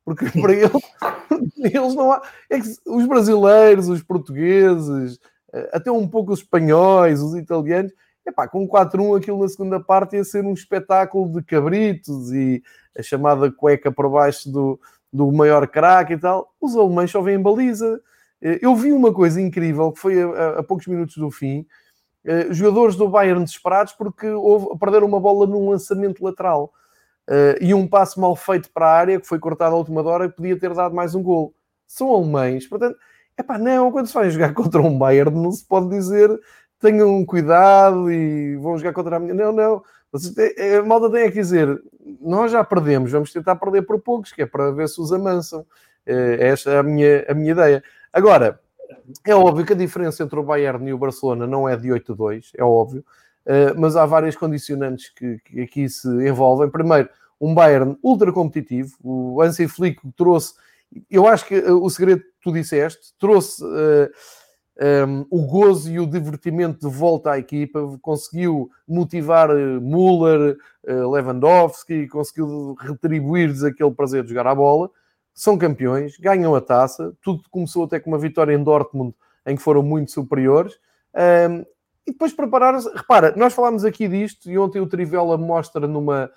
Porque 0.04 0.26
para 0.42 0.54
eles, 0.54 0.72
eles 1.58 1.96
não 1.96 2.12
há. 2.12 2.22
É 2.50 2.60
que 2.60 2.68
os 2.88 3.06
brasileiros, 3.06 3.90
os 3.90 4.02
portugueses, 4.02 5.20
eh, 5.54 5.70
até 5.74 5.92
um 5.92 6.08
pouco 6.08 6.34
os 6.34 6.40
espanhóis, 6.40 7.22
os 7.22 7.36
italianos, 7.36 7.92
epá, 8.26 8.48
com 8.48 8.68
4-1 8.68 9.18
aquilo 9.18 9.40
na 9.40 9.48
segunda 9.48 9.80
parte 9.80 10.16
ia 10.16 10.24
ser 10.24 10.44
um 10.46 10.54
espetáculo 10.54 11.32
de 11.32 11.44
cabritos 11.44 12.32
e 12.32 12.64
a 12.98 13.04
chamada 13.04 13.52
cueca 13.52 13.92
por 13.92 14.10
baixo 14.10 14.52
do, 14.52 14.80
do 15.12 15.32
maior 15.32 15.68
craque 15.68 16.14
e 16.14 16.18
tal. 16.18 16.54
Os 16.60 16.76
alemães 16.76 17.12
só 17.12 17.22
vêm 17.22 17.42
baliza. 17.42 18.02
Eh, 18.42 18.60
eu 18.62 18.76
vi 18.76 18.92
uma 18.92 19.14
coisa 19.14 19.42
incrível 19.42 19.92
que 19.92 20.00
foi 20.00 20.22
a, 20.22 20.60
a 20.60 20.64
poucos 20.64 20.88
minutos 20.88 21.18
do 21.18 21.30
fim. 21.32 21.66
Uh, 22.26 22.54
jogadores 22.54 22.98
do 22.98 23.08
Bayern 23.08 23.44
desesperados 23.44 23.94
porque 23.94 24.28
houve, 24.28 24.78
perderam 24.78 25.08
uma 25.08 25.22
bola 25.22 25.48
num 25.48 25.70
lançamento 25.70 26.22
lateral 26.22 26.66
uh, 27.30 27.56
e 27.62 27.74
um 27.74 27.88
passo 27.88 28.20
mal 28.20 28.36
feito 28.36 28.70
para 28.74 28.88
a 28.88 28.94
área 28.94 29.22
que 29.22 29.26
foi 29.26 29.40
cortado 29.40 29.74
à 29.74 29.78
última 29.78 30.04
hora 30.04 30.26
e 30.26 30.30
podia 30.30 30.60
ter 30.60 30.74
dado 30.74 30.94
mais 30.94 31.16
um 31.16 31.24
gol. 31.24 31.56
São 31.88 32.14
alemães, 32.14 32.68
portanto, 32.68 32.98
é 33.38 33.42
pá, 33.42 33.58
não, 33.58 33.90
quando 33.90 34.08
se 34.08 34.14
vai 34.14 34.30
jogar 34.30 34.54
contra 34.56 34.82
um 34.82 34.98
Bayern, 34.98 35.32
não 35.32 35.52
se 35.52 35.66
pode 35.66 35.90
dizer 35.90 36.30
tenham 36.80 37.26
cuidado 37.26 38.12
e 38.12 38.56
vão 38.58 38.78
jogar 38.78 38.94
contra 38.94 39.18
a 39.18 39.20
minha. 39.20 39.34
Não, 39.34 39.52
não. 39.52 39.84
A 40.14 40.84
malta 40.84 41.12
tem 41.12 41.28
a 41.28 41.32
dizer, 41.32 41.80
nós 42.20 42.52
já 42.52 42.64
perdemos, 42.64 43.12
vamos 43.12 43.32
tentar 43.32 43.56
perder 43.58 43.84
por 43.84 44.02
poucos, 44.02 44.32
que 44.32 44.42
é 44.42 44.46
para 44.46 44.72
ver 44.72 44.88
se 44.88 45.00
os 45.00 45.14
amansam. 45.14 45.66
É, 46.06 46.48
esta 46.48 46.72
é 46.72 46.78
a 46.80 46.84
minha, 46.84 47.26
a 47.30 47.34
minha 47.34 47.52
ideia. 47.52 47.84
Agora, 48.12 48.60
é 49.26 49.36
óbvio 49.36 49.66
que 49.66 49.74
a 49.74 49.76
diferença 49.76 50.24
entre 50.24 50.40
o 50.40 50.44
Bayern 50.44 50.88
e 50.88 50.94
o 50.94 50.98
Barcelona 50.98 51.46
não 51.46 51.68
é 51.68 51.76
de 51.76 51.90
8-2, 51.90 52.52
é 52.58 52.64
óbvio, 52.64 53.06
eh, 53.46 53.74
mas 53.74 53.96
há 53.96 54.06
várias 54.06 54.36
condicionantes 54.36 55.10
que, 55.10 55.40
aqui 55.62 55.88
se 55.88 56.08
envolvem. 56.28 56.70
Primeiro, 56.70 57.10
um 57.40 57.54
Bayern 57.54 57.98
ultra 58.04 58.32
competitivo, 58.32 58.96
o 59.04 59.42
Hansi 59.42 59.68
Flick 59.68 60.02
trouxe, 60.16 60.54
eu 61.10 61.28
acho 61.28 61.46
que 61.46 61.56
eh, 61.56 61.72
o 61.72 61.90
segredo 61.90 62.22
que 62.22 62.30
tu 62.42 62.52
disseste, 62.52 63.14
trouxe 63.20 63.64
uh, 63.64 64.10
um, 65.08 65.26
o 65.30 65.46
gozo 65.46 65.92
e 65.92 66.00
o 66.00 66.08
divertimento 66.08 66.90
de 66.90 66.96
volta 66.96 67.32
à 67.32 67.40
equipa, 67.40 67.80
conseguiu 68.02 68.70
motivar 68.88 69.50
eh, 69.50 69.80
Müller, 69.80 70.58
uh, 70.88 71.12
Lewandowski, 71.12 72.08
conseguiu 72.08 72.76
retribuir-lhes 72.80 73.64
aquele 73.64 73.92
prazer 73.92 74.24
de 74.24 74.30
jogar 74.30 74.48
a 74.48 74.56
bola. 74.56 74.90
São 75.34 75.58
campeões, 75.58 76.18
ganham 76.18 76.54
a 76.56 76.62
taça. 76.62 77.14
Tudo 77.22 77.44
começou 77.50 77.86
até 77.86 78.00
com 78.00 78.10
uma 78.10 78.20
vitória 78.20 78.54
em 78.54 78.64
Dortmund, 78.64 79.16
em 79.46 79.56
que 79.56 79.62
foram 79.62 79.82
muito 79.82 80.12
superiores. 80.12 80.78
Um, 81.16 81.66
e 82.06 82.12
depois 82.12 82.34
prepararam-se. 82.34 82.90
Repara, 82.94 83.34
nós 83.36 83.54
falámos 83.54 83.86
aqui 83.86 84.08
disto 84.08 84.50
e 84.50 84.58
ontem 84.58 84.80
o 84.80 84.88
Trivela 84.88 85.38
mostra 85.38 85.88
numa. 85.88 86.30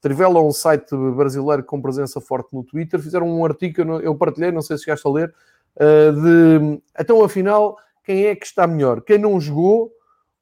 Trivela 0.00 0.38
é 0.38 0.42
um 0.42 0.52
site 0.52 0.96
brasileiro 1.16 1.64
com 1.64 1.82
presença 1.82 2.20
forte 2.20 2.54
no 2.54 2.64
Twitter. 2.64 3.00
Fizeram 3.00 3.28
um 3.28 3.44
artigo, 3.44 3.82
eu 4.00 4.14
partilhei, 4.14 4.50
não 4.50 4.62
sei 4.62 4.76
se 4.76 4.84
chegaste 4.84 5.06
a 5.06 5.10
ler, 5.10 5.34
uh, 5.76 6.12
de. 6.12 6.82
Então, 6.98 7.22
afinal, 7.22 7.76
quem 8.04 8.26
é 8.26 8.34
que 8.34 8.46
está 8.46 8.66
melhor? 8.66 9.02
Quem 9.02 9.18
não 9.18 9.40
jogou 9.40 9.92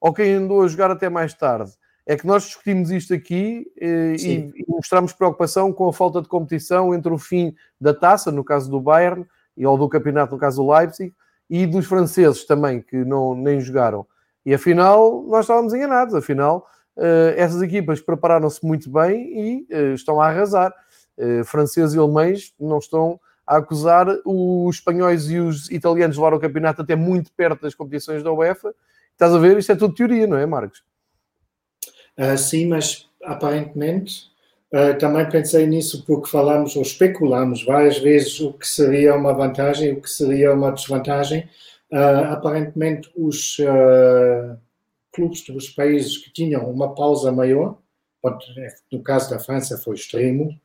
ou 0.00 0.12
quem 0.12 0.34
andou 0.34 0.62
a 0.62 0.68
jogar 0.68 0.90
até 0.90 1.08
mais 1.08 1.34
tarde? 1.34 1.72
É 2.06 2.16
que 2.16 2.26
nós 2.26 2.44
discutimos 2.44 2.90
isto 2.90 3.12
aqui 3.12 3.66
eh, 3.80 4.14
e, 4.16 4.52
e 4.54 4.64
mostramos 4.68 5.12
preocupação 5.12 5.72
com 5.72 5.88
a 5.88 5.92
falta 5.92 6.22
de 6.22 6.28
competição 6.28 6.94
entre 6.94 7.12
o 7.12 7.18
fim 7.18 7.52
da 7.80 7.92
taça, 7.92 8.30
no 8.30 8.44
caso 8.44 8.70
do 8.70 8.80
Bayern, 8.80 9.26
e 9.56 9.66
ou 9.66 9.76
do 9.76 9.88
campeonato, 9.88 10.32
no 10.32 10.38
caso 10.38 10.62
do 10.62 10.70
Leipzig, 10.70 11.12
e 11.50 11.66
dos 11.66 11.86
franceses 11.86 12.44
também, 12.46 12.80
que 12.80 13.04
não, 13.04 13.34
nem 13.34 13.60
jogaram. 13.60 14.06
E 14.44 14.54
afinal, 14.54 15.24
nós 15.24 15.40
estávamos 15.40 15.74
enganados. 15.74 16.14
Afinal, 16.14 16.68
uh, 16.96 17.34
essas 17.36 17.60
equipas 17.60 18.00
prepararam-se 18.00 18.64
muito 18.64 18.88
bem 18.88 19.66
e 19.66 19.74
uh, 19.74 19.94
estão 19.94 20.20
a 20.20 20.28
arrasar. 20.28 20.72
Franceses 21.46 21.94
e 21.94 21.98
alemães 21.98 22.52
não 22.60 22.76
estão 22.76 23.18
a 23.46 23.56
acusar 23.56 24.06
os 24.22 24.76
espanhóis 24.76 25.30
e 25.30 25.38
os 25.38 25.70
italianos 25.70 26.16
de 26.16 26.20
levar 26.20 26.36
o 26.36 26.38
campeonato 26.38 26.82
até 26.82 26.94
muito 26.94 27.32
perto 27.32 27.62
das 27.62 27.74
competições 27.74 28.22
da 28.22 28.30
UEFA. 28.30 28.74
Estás 29.12 29.32
a 29.32 29.38
ver? 29.38 29.56
Isto 29.56 29.72
é 29.72 29.76
tudo 29.76 29.94
teoria, 29.94 30.26
não 30.26 30.36
é, 30.36 30.44
Marcos? 30.44 30.84
Uh, 32.18 32.38
sim, 32.38 32.66
mas 32.66 33.06
aparentemente 33.22 34.30
uh, 34.72 34.98
também 34.98 35.28
pensei 35.28 35.66
nisso 35.66 36.02
porque 36.06 36.30
falamos 36.30 36.74
ou 36.74 36.82
especulamos 36.82 37.62
várias 37.62 37.98
vezes 37.98 38.40
o 38.40 38.54
que 38.54 38.66
seria 38.66 39.14
uma 39.14 39.34
vantagem 39.34 39.90
e 39.90 39.92
o 39.92 40.00
que 40.00 40.10
seria 40.10 40.54
uma 40.54 40.72
desvantagem. 40.72 41.48
Uh, 41.92 42.32
aparentemente, 42.32 43.10
os 43.16 43.58
clubes 45.12 45.42
dos 45.42 45.70
países 45.70 46.18
que 46.18 46.32
tinham 46.32 46.68
uma 46.70 46.94
pausa 46.94 47.30
maior, 47.30 47.78
no 48.90 49.02
caso 49.02 49.30
da 49.30 49.38
França 49.38 49.78
foi 49.78 49.94
extremo, 49.94 50.58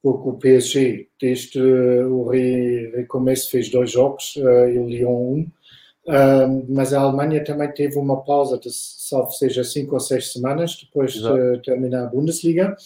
porque 0.00 0.28
o 0.28 0.34
PSG, 0.34 1.08
desde 1.20 1.60
o 1.60 2.28
recomeço, 2.28 3.50
fez 3.50 3.68
dois 3.68 3.90
jogos 3.90 4.36
e 4.36 4.78
o 4.78 4.86
Lyon 4.88 5.10
um, 5.10 5.46
uh, 6.08 6.66
mas 6.68 6.92
a 6.92 7.00
Alemanha 7.00 7.44
também 7.44 7.70
teve 7.72 7.96
uma 7.98 8.24
pausa 8.24 8.58
de, 8.58 8.70
salvo 8.72 9.30
seja, 9.32 9.62
cinco 9.62 9.94
ou 9.94 10.00
seis 10.00 10.32
semanas 10.32 10.76
depois 10.82 11.14
Exato. 11.14 11.36
de 11.36 11.62
terminar 11.62 12.04
a 12.04 12.08
Bundesliga. 12.08 12.76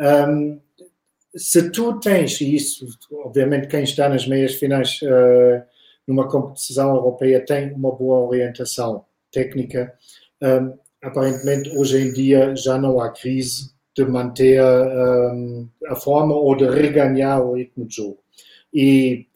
Um, 0.00 0.60
se 1.34 1.70
tu 1.70 1.98
tens, 1.98 2.40
e 2.40 2.54
isso, 2.54 2.86
obviamente, 3.24 3.68
quem 3.68 3.84
está 3.84 4.08
nas 4.08 4.26
meias 4.26 4.54
finais 4.54 5.00
uh, 5.02 5.62
numa 6.06 6.28
competição 6.28 6.94
europeia 6.94 7.44
tem 7.44 7.72
uma 7.72 7.92
boa 7.92 8.26
orientação 8.28 9.04
técnica, 9.30 9.94
um, 10.42 10.76
aparentemente 11.02 11.70
hoje 11.76 11.98
em 11.98 12.12
dia 12.12 12.54
já 12.54 12.78
não 12.78 13.00
há 13.00 13.10
crise 13.10 13.72
de 13.96 14.04
manter 14.04 14.62
um, 14.62 15.68
a 15.86 15.94
forma 15.96 16.34
ou 16.34 16.56
de 16.56 16.64
reganhar 16.64 17.42
o 17.42 17.54
ritmo 17.54 17.86
de 17.86 17.96
jogo. 17.96 18.18
E 18.72 19.26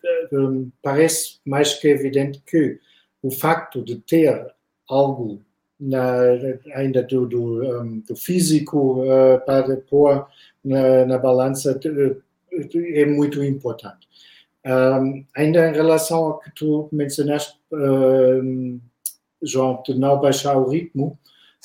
parece 0.82 1.38
mais 1.44 1.74
que 1.74 1.88
evidente 1.88 2.42
que 2.46 2.78
o 3.22 3.30
facto 3.30 3.82
de 3.82 3.96
ter 3.96 4.46
algo 4.88 5.42
na, 5.78 6.20
ainda 6.74 7.02
do, 7.02 7.26
do, 7.26 7.80
um, 7.80 8.00
do 8.00 8.16
físico 8.16 9.02
uh, 9.02 9.44
para 9.44 9.76
pôr 9.76 10.26
na, 10.64 11.04
na 11.04 11.18
balança 11.18 11.78
é 12.74 13.04
muito 13.04 13.42
importante. 13.44 14.08
Um, 14.64 15.24
ainda 15.36 15.68
em 15.68 15.72
relação 15.72 16.18
ao 16.18 16.38
que 16.40 16.50
tu 16.54 16.88
mencionaste, 16.90 17.58
um, 17.72 18.80
João, 19.42 19.82
de 19.86 19.94
não 19.94 20.20
baixar 20.20 20.56
o 20.56 20.68
ritmo, 20.68 21.18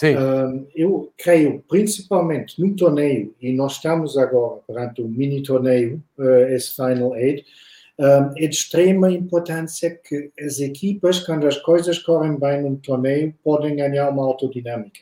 Uh, 0.09 0.67
eu 0.73 1.13
creio, 1.15 1.63
principalmente 1.67 2.59
no 2.59 2.75
torneio, 2.75 3.35
e 3.39 3.53
nós 3.53 3.73
estamos 3.73 4.17
agora 4.17 4.59
perante 4.65 4.99
o 5.01 5.07
mini 5.07 5.43
torneio, 5.43 6.03
uh, 6.17 6.47
esse 6.49 6.75
Final 6.75 7.15
Eight, 7.15 7.43
uh, 7.43 7.45
é 7.99 8.47
de 8.47 8.55
extrema 8.55 9.11
importância 9.11 9.91
que 9.91 10.31
as 10.39 10.59
equipas, 10.59 11.19
quando 11.19 11.47
as 11.47 11.57
coisas 11.57 11.99
correm 11.99 12.37
bem 12.39 12.63
no 12.63 12.77
torneio, 12.77 13.33
podem 13.43 13.75
ganhar 13.75 14.09
uma 14.09 14.25
autodinâmica. 14.25 15.01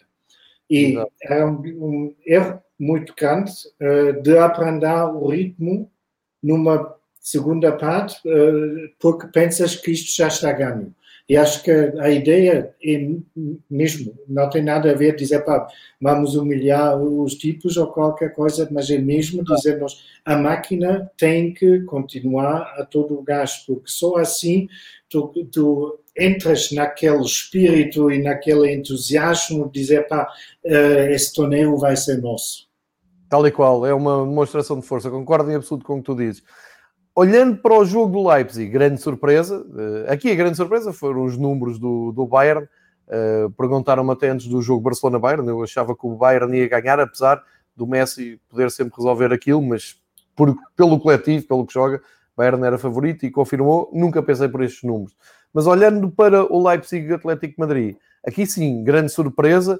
E 0.69 0.91
Exato. 0.91 1.11
é 1.23 1.45
um, 1.45 1.61
um, 1.61 2.15
erro 2.25 2.61
muito 2.77 3.13
grande 3.15 3.51
uh, 3.81 4.21
de 4.21 4.37
aprender 4.37 5.03
o 5.13 5.27
ritmo 5.27 5.91
numa 6.41 6.95
segunda 7.19 7.71
parte, 7.71 8.19
uh, 8.27 8.89
porque 8.99 9.27
pensas 9.27 9.75
que 9.75 9.91
isto 9.91 10.15
já 10.15 10.27
está 10.27 10.51
ganho. 10.51 10.93
E 11.29 11.37
acho 11.37 11.61
que 11.61 11.69
a 11.69 12.09
ideia 12.09 12.73
é 12.83 13.07
mesmo, 13.69 14.17
não 14.27 14.49
tem 14.49 14.63
nada 14.63 14.89
a 14.89 14.95
ver 14.95 15.15
dizer, 15.15 15.45
pá, 15.45 15.67
vamos 16.01 16.35
humilhar 16.35 16.99
os 16.99 17.35
tipos 17.35 17.77
ou 17.77 17.85
qualquer 17.85 18.33
coisa, 18.33 18.67
mas 18.71 18.89
é 18.89 18.97
mesmo 18.97 19.43
dizer-nos, 19.43 20.03
a 20.25 20.35
máquina 20.35 21.11
tem 21.15 21.53
que 21.53 21.81
continuar 21.81 22.73
a 22.79 22.83
todo 22.83 23.13
o 23.13 23.21
gás, 23.21 23.63
porque 23.67 23.91
só 23.91 24.17
assim 24.17 24.67
tu, 25.07 25.31
tu 25.51 25.99
entras 26.17 26.71
naquele 26.71 27.21
espírito 27.21 28.09
e 28.09 28.23
naquele 28.23 28.73
entusiasmo 28.73 29.65
de 29.67 29.79
dizer, 29.79 30.07
pá, 30.07 30.27
uh, 30.65 31.11
esse 31.11 31.31
torneio 31.31 31.77
vai 31.77 31.95
ser 31.95 32.17
nosso. 32.17 32.67
Tal 33.29 33.45
e 33.45 33.51
qual, 33.51 33.85
é 33.85 33.93
uma 33.93 34.25
demonstração 34.25 34.79
de 34.79 34.85
força, 34.87 35.11
concordo 35.11 35.51
em 35.51 35.55
absoluto 35.55 35.85
com 35.85 35.93
o 35.93 35.97
que 35.97 36.05
tu 36.05 36.15
dizes. 36.15 36.41
Olhando 37.19 37.57
para 37.57 37.77
o 37.77 37.83
jogo 37.83 38.13
do 38.13 38.29
Leipzig, 38.29 38.71
grande 38.71 39.01
surpresa. 39.01 39.65
Eh, 39.77 40.13
aqui 40.13 40.31
a 40.31 40.35
grande 40.35 40.55
surpresa 40.55 40.93
foram 40.93 41.25
os 41.25 41.35
números 41.35 41.77
do, 41.77 42.13
do 42.13 42.25
Bayern. 42.25 42.65
Uh, 43.09 43.51
Perguntaram-me 43.57 44.09
até 44.13 44.29
antes 44.29 44.47
do 44.47 44.61
jogo 44.61 44.79
Barcelona-Bayern. 44.79 45.45
Eu 45.49 45.61
achava 45.61 45.93
que 45.93 46.07
o 46.07 46.15
Bayern 46.15 46.57
ia 46.57 46.69
ganhar, 46.69 46.97
apesar 46.97 47.43
do 47.75 47.85
Messi 47.85 48.39
poder 48.47 48.71
sempre 48.71 48.95
resolver 48.95 49.33
aquilo, 49.33 49.61
mas 49.61 49.99
por, 50.33 50.55
pelo 50.77 50.97
coletivo, 50.97 51.45
pelo 51.45 51.67
que 51.67 51.73
joga, 51.73 52.01
Bayern 52.37 52.65
era 52.65 52.77
favorito 52.77 53.25
e 53.25 53.29
confirmou, 53.29 53.89
nunca 53.91 54.23
pensei 54.23 54.47
por 54.47 54.63
estes 54.63 54.83
números. 54.83 55.13
Mas 55.53 55.67
olhando 55.67 56.09
para 56.09 56.45
o 56.45 56.65
Leipzig 56.65 57.13
Atlético 57.13 57.55
Madrid, 57.59 57.97
aqui 58.25 58.45
sim, 58.45 58.81
grande 58.81 59.11
surpresa, 59.11 59.77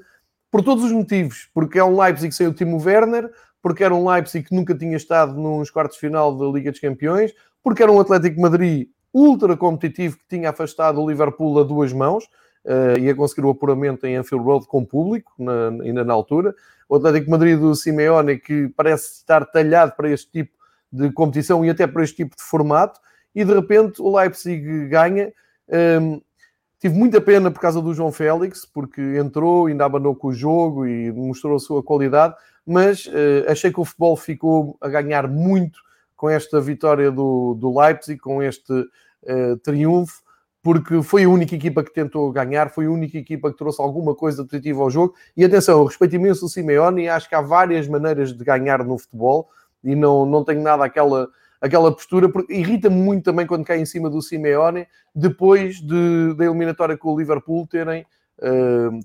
por 0.52 0.62
todos 0.62 0.84
os 0.84 0.92
motivos, 0.92 1.50
porque 1.54 1.80
é 1.80 1.84
um 1.86 1.98
Leipzig 1.98 2.36
sem 2.36 2.48
o 2.48 2.54
Timo 2.54 2.84
Werner, 2.84 3.32
porque 3.62 3.84
era 3.84 3.94
um 3.94 4.10
Leipzig 4.10 4.48
que 4.48 4.56
nunca 4.56 4.76
tinha 4.76 4.96
estado 4.96 5.34
nos 5.34 5.70
quartos 5.70 5.96
de 5.96 6.02
final 6.02 6.36
da 6.38 6.46
Liga 6.46 6.72
dos 6.72 6.80
Campeões, 6.80 7.34
porque 7.62 7.84
era 7.84 7.92
um 7.92 8.00
Atlético 8.00 8.40
Madrid 8.40 8.88
ultra 9.14 9.58
competitivo 9.58 10.18
que 10.18 10.28
tinha 10.28 10.50
afastado 10.50 11.02
o 11.02 11.10
Liverpool 11.10 11.60
a 11.60 11.64
duas 11.64 11.92
mãos 11.92 12.26
uh, 12.66 12.98
e 13.00 13.10
a 13.10 13.16
conseguir 13.16 13.46
o 13.46 13.50
apuramento 13.50 14.06
em 14.06 14.16
Anfield 14.16 14.46
Road 14.46 14.68
com 14.68 14.86
público, 14.86 15.34
na, 15.38 15.70
ainda 15.84 16.04
na 16.04 16.14
altura. 16.14 16.54
O 16.88 16.96
Atlético 16.96 17.32
Madrid 17.32 17.60
do 17.60 17.76
Simeone, 17.76 18.38
que 18.38 18.70
parece 18.70 19.14
estar 19.14 19.46
talhado 19.46 19.94
para 19.96 20.10
este 20.10 20.32
tipo 20.32 20.58
de 20.92 21.12
competição 21.12 21.64
e 21.64 21.70
até 21.70 21.86
para 21.86 22.04
este 22.04 22.18
tipo 22.18 22.36
de 22.36 22.42
formato, 22.42 23.00
e 23.36 23.44
de 23.44 23.54
repente 23.54 24.02
o 24.02 24.16
Leipzig 24.16 24.88
ganha. 24.88 25.32
Um, 25.68 25.76
ehm, 25.76 26.22
tive 26.80 26.96
muita 26.96 27.22
pena 27.22 27.52
por 27.52 27.60
causa 27.60 27.82
do 27.82 27.94
João 27.94 28.12
Félix, 28.12 28.66
porque 28.66 29.02
entrou, 29.02 29.68
ainda 29.68 29.86
abanou 29.86 30.16
com 30.16 30.30
o 30.30 30.34
jogo 30.34 30.88
e 30.88 31.12
mostrou 31.12 31.58
a 31.58 31.60
sua 31.60 31.84
qualidade, 31.84 32.34
mas 32.70 33.08
uh, 33.08 33.50
achei 33.50 33.74
que 33.74 33.80
o 33.80 33.86
futebol 33.86 34.16
ficou 34.16 34.78
a 34.80 34.88
ganhar 34.88 35.28
muito 35.28 35.80
com 36.16 36.30
esta 36.30 36.62
vitória 36.62 37.10
do, 37.10 37.56
do 37.56 37.76
Leipzig, 37.80 38.20
com 38.20 38.44
este 38.44 38.72
uh, 38.72 39.58
triunfo, 39.64 40.22
porque 40.62 41.02
foi 41.02 41.24
a 41.24 41.30
única 41.30 41.56
equipa 41.56 41.84
que 41.84 41.92
tentou 41.92 42.32
ganhar, 42.32 42.70
foi 42.70 42.86
a 42.86 42.92
única 42.92 43.18
equipa 43.18 43.52
que 43.52 43.58
trouxe 43.58 43.82
alguma 43.82 44.14
coisa 44.14 44.46
positiva 44.46 44.84
ao 44.84 44.92
jogo. 44.92 45.16
E 45.36 45.44
atenção, 45.44 45.80
eu 45.80 45.86
respeito 45.86 46.16
imenso 46.16 46.46
o 46.46 46.50
Simeone 46.50 47.06
e 47.06 47.10
acho 47.10 47.28
que 47.28 47.34
há 47.34 47.42
várias 47.42 47.88
maneiras 47.88 48.38
de 48.38 48.44
ganhar 48.44 48.84
no 48.84 49.00
futebol 49.00 49.50
e 49.84 49.96
não, 49.96 50.24
não 50.28 50.44
tenho 50.44 50.62
nada 50.62 50.86
aquela, 50.86 51.28
aquela 51.60 51.92
postura, 51.92 52.30
porque 52.30 52.54
irrita-me 52.54 52.98
muito 52.98 53.24
também 53.24 53.48
quando 53.48 53.66
cai 53.66 53.80
em 53.80 53.86
cima 53.86 54.12
do 54.12 54.22
Simeone, 54.22 54.86
depois 55.16 55.78
de, 55.82 56.36
da 56.36 56.46
eliminatória 56.46 56.96
com 56.96 57.16
o 57.16 57.18
Liverpool 57.18 57.66
terem 57.66 58.06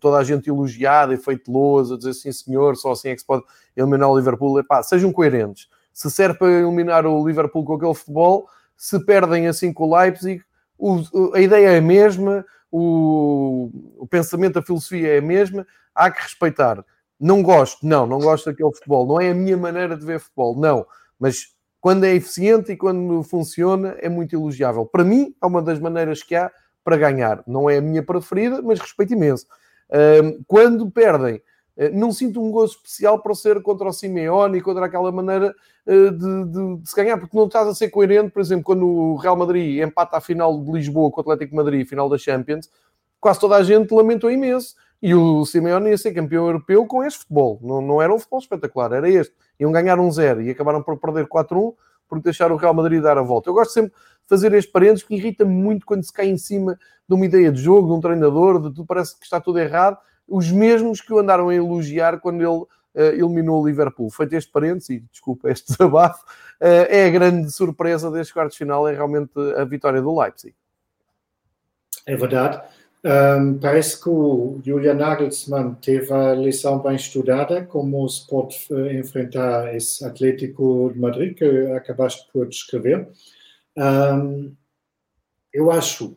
toda 0.00 0.18
a 0.18 0.24
gente 0.24 0.48
elogiada 0.48 1.14
e 1.14 1.16
feito 1.16 1.50
lousa, 1.50 1.96
dizer 1.96 2.14
sim 2.14 2.32
senhor, 2.32 2.76
só 2.76 2.92
assim 2.92 3.08
é 3.08 3.14
que 3.14 3.20
se 3.20 3.26
pode 3.26 3.44
eliminar 3.76 4.08
o 4.08 4.16
Liverpool. 4.16 4.58
Epá, 4.58 4.82
sejam 4.82 5.12
coerentes 5.12 5.68
se 5.94 6.10
serve 6.10 6.36
para 6.36 6.50
eliminar 6.50 7.06
o 7.06 7.26
Liverpool 7.26 7.64
com 7.64 7.74
aquele 7.74 7.94
futebol, 7.94 8.48
se 8.76 8.98
perdem 9.06 9.46
assim 9.46 9.72
com 9.72 9.84
o 9.88 9.96
Leipzig, 9.96 10.42
o, 10.76 11.00
a 11.32 11.40
ideia 11.40 11.68
é 11.68 11.78
a 11.78 11.82
mesma, 11.82 12.44
o, 12.70 13.70
o, 13.96 14.06
pensamento, 14.06 14.58
a 14.58 14.62
filosofia 14.62 15.14
é 15.14 15.18
a 15.18 15.22
mesma, 15.22 15.64
há 15.94 16.10
que 16.10 16.20
respeitar. 16.20 16.84
Não 17.18 17.40
gosto, 17.40 17.86
não, 17.86 18.06
não 18.06 18.18
gosto 18.18 18.46
daquele 18.46 18.74
futebol, 18.74 19.06
não 19.06 19.20
é 19.20 19.30
a 19.30 19.34
minha 19.34 19.56
maneira 19.56 19.96
de 19.96 20.04
ver 20.04 20.18
futebol, 20.18 20.58
não, 20.58 20.84
mas 21.18 21.54
quando 21.80 22.04
é 22.04 22.12
eficiente 22.12 22.72
e 22.72 22.76
quando 22.76 23.22
funciona 23.22 23.94
é 24.00 24.08
muito 24.08 24.34
elogiável. 24.34 24.84
Para 24.84 25.04
mim, 25.04 25.32
é 25.40 25.46
uma 25.46 25.62
das 25.62 25.78
maneiras 25.78 26.24
que 26.24 26.34
há 26.34 26.50
para 26.84 26.96
ganhar. 26.96 27.42
Não 27.46 27.68
é 27.68 27.78
a 27.78 27.80
minha 27.80 28.02
preferida, 28.02 28.60
mas 28.62 28.78
respeito 28.78 29.14
imenso. 29.14 29.46
quando 30.46 30.90
perdem, 30.90 31.40
eh, 31.76 31.90
não 31.90 32.12
sinto 32.12 32.42
um 32.42 32.50
gozo 32.50 32.76
especial 32.76 33.20
para 33.20 33.34
ser 33.34 33.60
contra 33.62 33.88
o 33.88 33.92
Simeone 33.92 34.58
e 34.58 34.60
contra 34.60 34.86
aquela 34.86 35.10
maneira 35.10 35.54
eh, 35.86 36.10
de, 36.10 36.44
de, 36.44 36.76
de, 36.78 36.88
se 36.88 36.94
ganhar, 36.94 37.18
porque 37.18 37.36
não 37.36 37.46
estás 37.46 37.66
a 37.66 37.74
ser 37.74 37.90
coerente, 37.90 38.30
por 38.30 38.40
exemplo, 38.40 38.64
quando 38.64 38.86
o 38.86 39.16
Real 39.16 39.36
Madrid 39.36 39.82
empata 39.82 40.16
a 40.16 40.20
final 40.20 40.62
de 40.62 40.70
Lisboa 40.70 41.10
com 41.10 41.20
o 41.20 41.22
Atlético 41.22 41.56
Madrid, 41.56 41.86
final 41.86 42.08
da 42.08 42.16
Champions, 42.16 42.70
quase 43.20 43.40
toda 43.40 43.56
a 43.56 43.62
gente 43.62 43.92
lamentou 43.92 44.30
imenso. 44.30 44.74
E 45.02 45.14
o 45.14 45.44
Simeone 45.44 45.90
ia 45.90 45.98
ser 45.98 46.14
campeão 46.14 46.46
europeu 46.46 46.86
com 46.86 47.04
este 47.04 47.20
futebol. 47.20 47.58
Não, 47.62 47.82
não 47.82 48.00
era 48.00 48.14
um 48.14 48.18
futebol 48.18 48.38
espetacular, 48.38 48.92
era 48.92 49.08
este. 49.08 49.34
Iam 49.60 49.70
ganhar 49.70 49.98
um 50.00 50.10
zero 50.10 50.40
e 50.40 50.50
acabaram 50.50 50.82
por 50.82 50.96
perder 50.98 51.26
4-1 51.26 51.74
porque 52.08 52.24
deixaram 52.24 52.54
o 52.54 52.58
Real 52.58 52.74
Madrid 52.74 53.02
dar 53.02 53.18
a 53.18 53.22
volta. 53.22 53.50
Eu 53.50 53.54
gosto 53.54 53.72
sempre 53.72 53.92
de 53.92 54.28
fazer 54.28 54.52
estes 54.54 54.72
parênteses, 54.72 55.02
porque 55.02 55.16
irrita-me 55.16 55.52
muito 55.52 55.84
quando 55.84 56.04
se 56.04 56.12
cai 56.12 56.26
em 56.26 56.38
cima 56.38 56.78
de 57.08 57.14
uma 57.14 57.24
ideia 57.24 57.52
de 57.52 57.60
jogo, 57.60 57.88
de 57.88 57.92
um 57.94 58.00
treinador, 58.00 58.58
de 58.58 58.74
tudo 58.74 58.86
parece 58.86 59.18
que 59.18 59.24
está 59.24 59.40
tudo 59.40 59.58
errado 59.58 59.98
os 60.28 60.50
mesmos 60.50 61.00
que 61.00 61.12
o 61.12 61.18
andaram 61.18 61.48
a 61.48 61.54
elogiar 61.54 62.18
quando 62.20 62.40
ele 62.40 62.48
uh, 62.48 63.14
eliminou 63.14 63.62
o 63.62 63.66
Liverpool. 63.66 64.10
Feito 64.10 64.34
este 64.34 64.50
parênteses, 64.50 64.90
e 64.90 65.00
desculpa 65.12 65.50
este 65.50 65.68
desabafo, 65.72 66.24
uh, 66.60 66.86
é 66.88 67.06
a 67.06 67.10
grande 67.10 67.50
surpresa 67.50 68.10
deste 68.10 68.32
quarto 68.32 68.56
final, 68.56 68.88
é 68.88 68.92
realmente 68.92 69.32
a 69.56 69.64
vitória 69.64 70.00
do 70.00 70.18
Leipzig. 70.18 70.54
É 72.06 72.16
verdade. 72.16 72.62
Um, 73.04 73.58
parece 73.58 74.02
que 74.02 74.08
o 74.08 74.60
Julian 74.64 74.94
Nagelsmann 74.94 75.74
teve 75.74 76.10
a 76.10 76.34
lição 76.34 76.78
bem 76.80 76.96
estudada, 76.96 77.64
como 77.66 78.08
se 78.08 78.26
pode 78.26 78.56
uh, 78.70 78.90
enfrentar 78.92 79.74
esse 79.74 80.02
Atlético 80.04 80.90
de 80.92 80.98
Madrid 80.98 81.36
que 81.36 81.44
acabaste 81.72 82.26
por 82.32 82.48
descrever. 82.48 83.08
Um, 83.76 84.54
eu 85.52 85.70
acho 85.70 86.16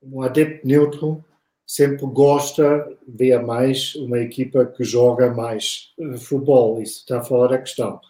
um 0.00 0.22
adepto 0.22 0.66
neutro 0.66 1.24
sempre 1.68 2.06
gosta 2.06 2.88
de 3.06 3.16
ver 3.16 3.42
mais 3.42 3.94
uma 3.96 4.18
equipa 4.18 4.64
que 4.64 4.82
joga 4.82 5.34
mais 5.34 5.92
eh, 6.00 6.16
futebol. 6.16 6.80
Isso 6.80 7.00
está 7.00 7.22
fora 7.22 7.50
da 7.50 7.58
questão. 7.58 8.00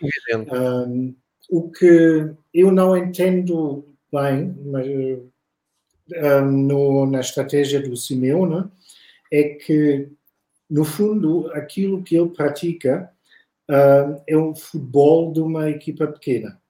Um, 0.48 1.14
o 1.50 1.68
que 1.68 2.30
eu 2.54 2.70
não 2.70 2.96
entendo 2.96 3.84
bem 4.12 4.54
mas, 4.64 4.86
um, 4.86 5.28
no, 6.42 7.06
na 7.06 7.20
estratégia 7.20 7.80
do 7.80 7.96
Simeone 7.96 8.70
é 9.32 9.42
que, 9.50 10.08
no 10.70 10.84
fundo, 10.84 11.50
aquilo 11.52 12.02
que 12.02 12.16
ele 12.16 12.30
pratica 12.30 13.10
uh, 13.68 14.22
é 14.26 14.36
um 14.36 14.54
futebol 14.54 15.32
de 15.32 15.40
uma 15.40 15.70
equipa 15.70 16.06
pequena. 16.06 16.60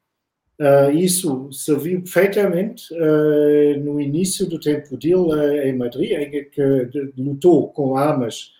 Uh, 0.60 0.90
isso 0.90 1.52
serviu 1.52 2.02
perfeitamente 2.02 2.92
uh, 2.92 3.80
no 3.80 4.00
início 4.00 4.44
do 4.46 4.58
tempo 4.58 4.96
dele 4.96 5.68
em 5.68 5.76
Madrid, 5.76 6.10
em 6.10 6.50
que 6.50 7.12
lutou 7.16 7.68
com 7.68 7.96
armas, 7.96 8.52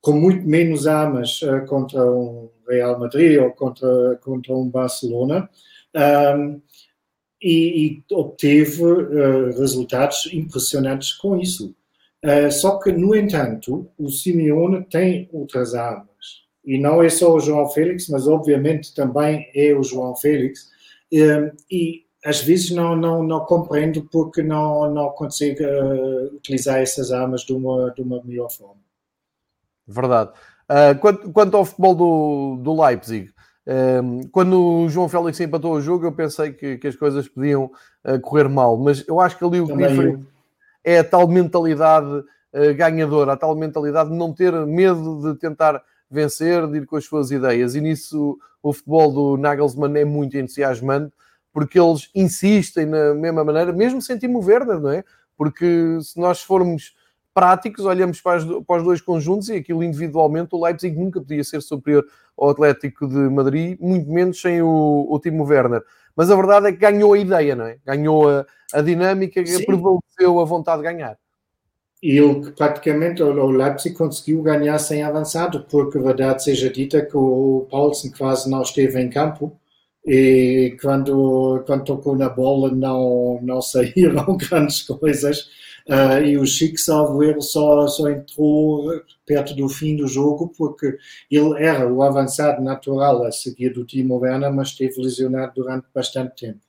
com 0.00 0.12
muito 0.12 0.46
menos 0.46 0.86
armas 0.86 1.40
contra 1.68 2.04
um 2.04 2.50
Real 2.68 2.98
Madrid 2.98 3.40
ou 3.40 3.52
contra, 3.52 4.16
contra 4.16 4.54
um 4.54 4.68
Barcelona, 4.68 5.48
e, 7.44 7.86
e, 7.86 8.14
obteve 8.14 8.82
resultados 9.58 10.28
impressionantes 10.32 11.12
com 11.12 11.38
isso. 11.38 11.74
só 12.50 12.78
que, 12.78 12.90
no 12.90 13.14
entanto, 13.14 13.86
o 13.98 14.08
Simeone 14.08 14.84
tem 14.84 15.28
outras 15.32 15.74
armas. 15.74 16.08
E 16.64 16.78
não 16.78 17.02
é 17.02 17.10
só 17.10 17.34
o 17.34 17.40
João 17.40 17.68
Félix, 17.68 18.08
mas 18.08 18.26
obviamente 18.26 18.94
também 18.94 19.50
é 19.54 19.74
o 19.74 19.82
João 19.82 20.16
Félix 20.16 20.72
Ehm, 21.14 21.52
e 21.70 22.04
às 22.24 22.40
vezes 22.42 22.70
não, 22.70 22.96
não, 22.96 23.22
não 23.22 23.44
compreendo 23.44 24.08
porque 24.10 24.42
não, 24.42 24.92
não 24.92 25.10
consigo 25.10 25.62
uh, 25.62 26.34
utilizar 26.34 26.78
essas 26.78 27.12
armas 27.12 27.42
de 27.42 27.52
uma, 27.52 27.90
de 27.92 28.02
uma 28.02 28.22
melhor 28.24 28.50
forma. 28.50 28.80
Verdade. 29.86 30.30
Uh, 30.64 30.98
quanto, 30.98 31.30
quanto, 31.30 31.56
ao 31.56 31.64
futebol 31.64 31.94
do, 31.94 32.62
do 32.62 32.82
Leipzig, 32.82 33.28
uh, 33.28 33.33
quando 34.30 34.62
o 34.62 34.88
João 34.88 35.08
Félix 35.08 35.40
empatou 35.40 35.72
o 35.72 35.80
jogo, 35.80 36.04
eu 36.04 36.12
pensei 36.12 36.52
que, 36.52 36.76
que 36.76 36.88
as 36.88 36.96
coisas 36.96 37.26
podiam 37.28 37.70
uh, 38.04 38.20
correr 38.20 38.48
mal, 38.48 38.76
mas 38.76 39.04
eu 39.08 39.20
acho 39.20 39.38
que 39.38 39.44
ali 39.44 39.60
o 39.60 39.66
que 39.66 40.18
é 40.84 40.98
a 40.98 41.04
tal 41.04 41.26
mentalidade 41.26 42.24
ganhadora, 42.76 43.32
a 43.32 43.36
tal 43.36 43.56
mentalidade 43.56 44.10
de 44.10 44.16
não 44.16 44.32
ter 44.32 44.52
medo 44.64 45.20
de 45.22 45.40
tentar 45.40 45.82
vencer, 46.10 46.66
de 46.68 46.78
ir 46.78 46.86
com 46.86 46.96
as 46.96 47.04
suas 47.04 47.30
ideias, 47.30 47.74
e 47.74 47.80
nisso 47.80 48.38
o 48.62 48.72
futebol 48.72 49.12
do 49.12 49.36
Nagelsmann 49.36 49.96
é 49.98 50.04
muito 50.04 50.38
entusiasmante, 50.38 51.12
porque 51.52 51.78
eles 51.78 52.10
insistem 52.14 52.86
na 52.86 53.14
mesma 53.14 53.44
maneira, 53.44 53.72
mesmo 53.72 54.00
sem 54.00 54.18
Timo 54.18 54.44
Werner, 54.44 54.80
não 54.80 54.90
é? 54.90 55.04
Porque 55.36 55.98
se 56.00 56.18
nós 56.18 56.42
formos 56.42 56.94
práticos, 57.34 57.84
olhamos 57.84 58.20
para, 58.20 58.38
as, 58.38 58.44
para, 58.44 58.76
os 58.78 58.84
dois 58.84 59.00
conjuntos 59.00 59.48
e 59.48 59.56
aquilo 59.56 59.82
individualmente, 59.82 60.54
o 60.54 60.64
Leipzig 60.64 60.96
nunca 60.96 61.20
podia 61.20 61.42
ser 61.42 61.60
superior 61.60 62.06
ao 62.38 62.50
Atlético 62.50 63.08
de 63.08 63.16
Madrid, 63.16 63.76
muito 63.80 64.08
menos 64.10 64.40
sem 64.40 64.62
o, 64.62 65.06
o 65.10 65.18
Timo 65.18 65.44
Werner. 65.44 65.82
Mas 66.16 66.30
a 66.30 66.36
verdade 66.36 66.68
é 66.68 66.72
que 66.72 66.78
ganhou 66.78 67.12
a 67.12 67.18
ideia, 67.18 67.56
não 67.56 67.66
é? 67.66 67.76
Ganhou 67.84 68.30
a, 68.30 68.46
a 68.72 68.80
dinâmica, 68.80 69.44
Sim. 69.44 69.64
prevaleceu 69.64 70.40
a 70.40 70.44
vontade 70.44 70.82
de 70.82 70.84
ganhar. 70.84 71.18
E 72.02 72.18
ele 72.18 72.52
praticamente, 72.52 73.22
o 73.22 73.50
Leipzig 73.50 73.96
conseguiu 73.96 74.42
ganhar 74.42 74.78
sem 74.78 75.02
avançado, 75.02 75.64
porque 75.70 75.98
verdade 75.98 76.44
seja 76.44 76.70
dita 76.70 77.04
que 77.04 77.16
o 77.16 77.66
Paulsen 77.70 78.12
quase 78.12 78.48
não 78.48 78.62
esteve 78.62 79.00
em 79.00 79.08
campo 79.08 79.58
e 80.06 80.76
quando, 80.82 81.64
quando 81.66 81.84
tocou 81.84 82.14
na 82.14 82.28
bola 82.28 82.70
não, 82.70 83.40
não 83.42 83.60
saíram 83.62 84.36
grandes 84.36 84.82
coisas. 84.82 85.48
Uh, 85.86 86.24
e 86.24 86.38
o 86.38 86.46
Chico, 86.46 86.78
salvo 86.78 87.22
erro, 87.22 87.42
só, 87.42 87.86
só 87.88 88.08
entrou 88.08 89.02
perto 89.26 89.54
do 89.54 89.68
fim 89.68 89.96
do 89.96 90.08
jogo 90.08 90.50
porque 90.56 90.96
ele 91.30 91.62
era 91.62 91.86
o 91.86 92.02
avançado 92.02 92.62
natural 92.62 93.24
a 93.24 93.30
seguir 93.30 93.70
do 93.74 93.84
Timo 93.84 94.18
Werner, 94.18 94.52
mas 94.52 94.68
esteve 94.68 95.02
lesionado 95.02 95.52
durante 95.56 95.86
bastante 95.94 96.46
tempo. 96.46 96.60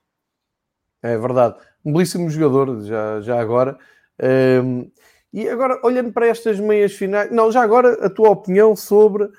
É 1.01 1.17
verdade. 1.17 1.55
Um 1.85 1.93
belíssimo 1.93 2.29
jogador, 2.29 2.81
já, 2.81 3.21
já 3.21 3.39
agora. 3.39 3.77
Um, 4.21 4.91
e 5.31 5.47
agora, 5.47 5.79
olhando 5.83 6.11
para 6.11 6.27
estas 6.27 6.59
meias 6.59 6.93
finais, 6.93 7.31
não, 7.31 7.51
já 7.51 7.61
agora 7.61 8.05
a 8.05 8.09
tua 8.09 8.29
opinião 8.29 8.75
sobre 8.75 9.29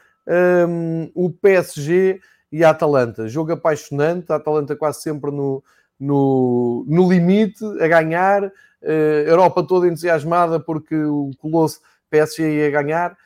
um, 0.68 1.10
o 1.14 1.30
PSG 1.30 2.20
e 2.52 2.64
a 2.64 2.70
Atalanta. 2.70 3.28
Jogo 3.28 3.52
apaixonante, 3.52 4.30
a 4.30 4.36
Atalanta 4.36 4.76
quase 4.76 5.02
sempre 5.02 5.30
no, 5.30 5.62
no, 5.98 6.84
no 6.86 7.10
limite, 7.10 7.64
a 7.80 7.88
ganhar, 7.88 8.52
Europa 8.82 9.62
toda 9.62 9.88
entusiasmada 9.88 10.60
porque 10.60 10.94
o 10.94 11.30
Colosso 11.38 11.80
PSG 12.10 12.42
ia 12.42 12.70
ganhar. 12.70 13.16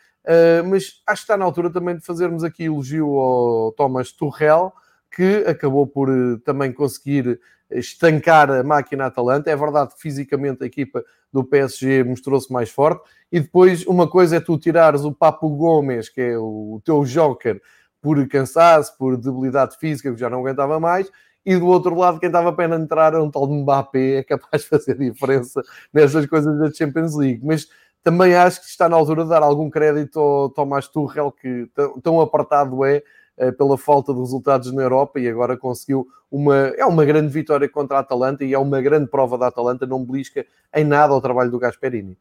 mas 0.69 1.03
acho 1.07 1.23
que 1.23 1.25
está 1.25 1.37
na 1.37 1.45
altura 1.45 1.71
também 1.71 1.97
de 1.97 2.05
fazermos 2.05 2.45
aqui 2.45 2.65
elogio 2.65 3.19
ao 3.19 3.73
Thomas 3.73 4.13
Tuchel, 4.13 4.73
que 5.11 5.45
acabou 5.47 5.87
por 5.87 6.09
também 6.45 6.73
conseguir 6.73 7.41
estancar 7.71 8.51
a 8.51 8.63
máquina 8.63 9.07
Atalanta. 9.07 9.51
É 9.51 9.57
verdade 9.57 9.95
que 9.95 10.01
fisicamente 10.01 10.63
a 10.63 10.67
equipa 10.67 11.05
do 11.33 11.45
PSG 11.45 12.03
mostrou-se 12.05 12.53
mais 12.53 12.71
forte. 12.71 13.03
E 13.31 13.41
depois, 13.41 13.87
uma 13.87 14.09
coisa 14.09 14.37
é 14.37 14.41
tu 14.41 14.59
tirares 14.59 15.03
o 15.03 15.13
Papo 15.13 15.49
Gomes, 15.51 16.09
que 16.09 16.21
é 16.21 16.39
o 16.39 16.81
teu 16.85 17.05
joker, 17.05 17.61
por 18.03 18.27
cansaço, 18.29 18.97
por 18.99 19.17
debilidade 19.17 19.77
física, 19.79 20.13
que 20.13 20.19
já 20.19 20.29
não 20.29 20.41
aguentava 20.41 20.81
mais. 20.81 21.11
E 21.45 21.57
do 21.57 21.67
outro 21.67 21.95
lado, 21.95 22.21
quem 22.21 22.29
estava 22.29 22.51
a 22.51 22.53
pena 22.53 22.77
entrar 22.77 23.15
era 23.15 23.23
um 23.23 23.31
tal 23.31 23.47
de 23.47 23.55
Mbappé, 23.55 24.19
é 24.19 24.23
capaz 24.23 24.63
de 24.63 24.69
fazer 24.69 24.99
diferença 24.99 25.63
nessas 25.93 26.27
coisas 26.27 26.59
da 26.59 26.71
Champions 26.71 27.17
League. 27.17 27.41
Mas 27.43 27.69
também 28.03 28.35
acho 28.35 28.61
que 28.61 28.67
está 28.67 28.89
na 28.89 28.97
altura 28.97 29.25
de 29.25 29.31
dar 29.31 29.43
algum 29.43 29.71
crédito 29.71 30.19
ao 30.19 30.51
Tomás 30.51 30.89
Tuchel, 30.89 31.33
que 31.33 31.69
tão 32.03 32.21
apertado 32.21 32.85
é 32.85 33.03
eh, 33.41 33.53
pela 33.53 33.79
falta 33.79 34.13
de 34.13 34.21
resultados 34.21 34.71
na 34.71 34.83
Europa 34.83 35.19
e 35.19 35.27
agora 35.27 35.57
conseguiu 35.57 36.07
uma, 36.31 36.57
é 36.77 36.85
uma 36.85 37.07
grande 37.07 37.33
vitória 37.33 37.67
contra 37.69 37.97
a 37.97 38.01
Atalanta 38.01 38.45
e 38.45 38.53
é 38.53 38.59
uma 38.59 38.83
grande 38.83 39.09
prova 39.09 39.39
da 39.39 39.47
Atalanta, 39.47 39.87
não 39.87 40.05
belisca 40.05 40.45
em 40.75 40.85
nada 40.85 41.15
ao 41.15 41.23
trabalho 41.23 41.51
do 41.51 41.59
Gasperini. 41.59 42.19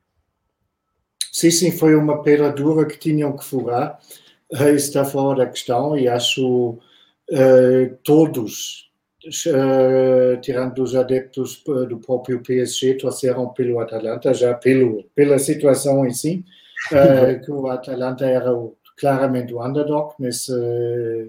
Sim, 1.29 1.51
sim, 1.51 1.71
foi 1.71 1.93
uma 1.95 2.23
pera 2.23 2.51
dura 2.51 2.85
que 2.85 2.97
tinham 2.97 3.35
que 3.35 3.43
furar, 3.43 3.99
está 4.49 5.03
fora 5.03 5.39
da 5.39 5.51
questão 5.51 5.97
e 5.97 6.07
acho 6.07 6.71
uh, 7.31 7.97
todos, 8.03 8.88
tirando 10.41 10.83
os 10.83 10.95
adeptos 10.95 11.63
do 11.87 11.99
próprio 11.99 12.41
PSG, 12.41 12.95
torceram 12.95 13.49
pelo 13.49 13.79
Atalanta, 13.79 14.33
já 14.33 14.53
pelo, 14.53 15.03
pela 15.15 15.37
situação 15.37 16.05
em 16.05 16.11
si, 16.11 16.45
uh, 16.91 17.43
que 17.43 17.51
o 17.51 17.67
Atalanta 17.67 18.25
era 18.25 18.53
o 18.53 18.75
claramente 18.99 19.53
o 19.53 19.65
underdog 19.65 20.13
nesse, 20.19 20.51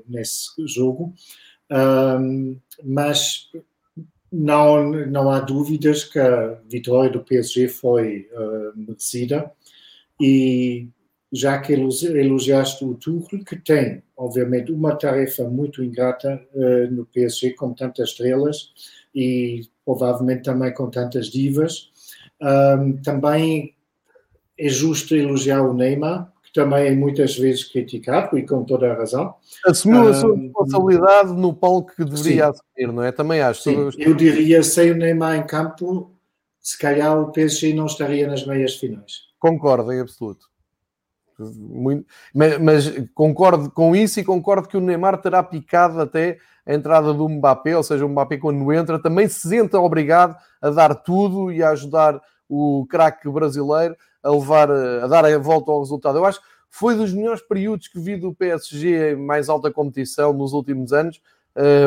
nesse 0.08 0.50
jogo, 0.66 1.14
mas 2.82 3.48
não, 4.32 4.90
não 5.06 5.30
há 5.30 5.38
dúvidas 5.38 6.02
que 6.02 6.18
a 6.18 6.58
vitória 6.68 7.10
do 7.10 7.22
PSG 7.22 7.68
foi 7.68 8.28
merecida. 8.74 9.52
E 10.20 10.88
já 11.32 11.58
que 11.58 11.72
elogiaste 11.72 12.84
o 12.84 12.94
Tuchel, 12.94 13.44
que 13.44 13.56
tem, 13.56 14.02
obviamente, 14.16 14.72
uma 14.72 14.96
tarefa 14.96 15.44
muito 15.44 15.82
ingrata 15.82 16.40
uh, 16.54 16.90
no 16.90 17.06
PSG, 17.06 17.52
com 17.52 17.72
tantas 17.72 18.10
estrelas 18.10 18.72
e 19.14 19.62
provavelmente 19.84 20.42
também 20.42 20.72
com 20.72 20.90
tantas 20.90 21.26
divas, 21.26 21.90
um, 22.40 22.96
também 23.02 23.74
é 24.58 24.68
justo 24.68 25.14
elogiar 25.14 25.62
o 25.62 25.74
Neymar, 25.74 26.32
que 26.42 26.52
também 26.52 26.86
é 26.86 26.90
muitas 26.94 27.36
vezes 27.36 27.64
criticado 27.64 28.36
e 28.38 28.46
com 28.46 28.64
toda 28.64 28.90
a 28.90 28.96
razão. 28.96 29.34
Assumiu 29.64 30.08
a 30.08 30.14
sua 30.14 30.36
responsabilidade 30.36 31.32
no 31.32 31.54
palco 31.54 31.94
que 31.94 32.04
deveria 32.04 32.52
sim. 32.52 32.60
assumir, 32.76 32.94
não 32.94 33.02
é? 33.02 33.12
Também 33.12 33.40
acho. 33.40 33.62
Sim. 33.62 33.90
Eu 33.98 34.14
diria, 34.14 34.62
sem 34.62 34.90
o 34.90 34.96
Neymar 34.96 35.36
em 35.36 35.46
campo, 35.46 36.12
se 36.60 36.78
calhar 36.78 37.18
o 37.20 37.32
PSG 37.32 37.72
não 37.72 37.86
estaria 37.86 38.26
nas 38.26 38.46
meias 38.46 38.76
finais. 38.76 39.30
Concordo, 39.38 39.92
em 39.92 40.00
absoluto. 40.00 40.46
Muito, 41.44 42.06
mas, 42.34 42.58
mas, 42.58 43.08
concordo 43.14 43.70
com 43.70 43.94
isso 43.94 44.20
e 44.20 44.24
concordo 44.24 44.68
que 44.68 44.76
o 44.76 44.80
Neymar 44.80 45.20
terá 45.20 45.42
picado 45.42 46.00
até 46.00 46.38
a 46.66 46.74
entrada 46.74 47.12
do 47.12 47.28
Mbappé, 47.28 47.76
ou 47.76 47.82
seja, 47.82 48.04
o 48.04 48.08
Mbappé 48.08 48.36
quando 48.36 48.72
entra 48.72 49.00
também 49.00 49.28
se 49.28 49.48
sente 49.48 49.76
obrigado 49.76 50.36
a 50.60 50.70
dar 50.70 50.94
tudo 50.94 51.50
e 51.50 51.62
a 51.62 51.70
ajudar 51.70 52.20
o 52.48 52.86
craque 52.88 53.28
brasileiro 53.28 53.96
a 54.22 54.30
levar, 54.30 54.70
a 54.70 55.06
dar 55.06 55.24
a 55.24 55.38
volta 55.38 55.70
ao 55.70 55.80
resultado. 55.80 56.18
Eu 56.18 56.24
acho 56.24 56.40
que 56.40 56.46
foi 56.68 56.94
dos 56.94 57.12
melhores 57.12 57.42
períodos 57.42 57.88
que 57.88 57.98
vi 57.98 58.16
do 58.16 58.34
PSG 58.34 59.12
em 59.12 59.16
mais 59.16 59.48
alta 59.48 59.70
competição 59.70 60.32
nos 60.32 60.52
últimos 60.52 60.92
anos, 60.92 61.20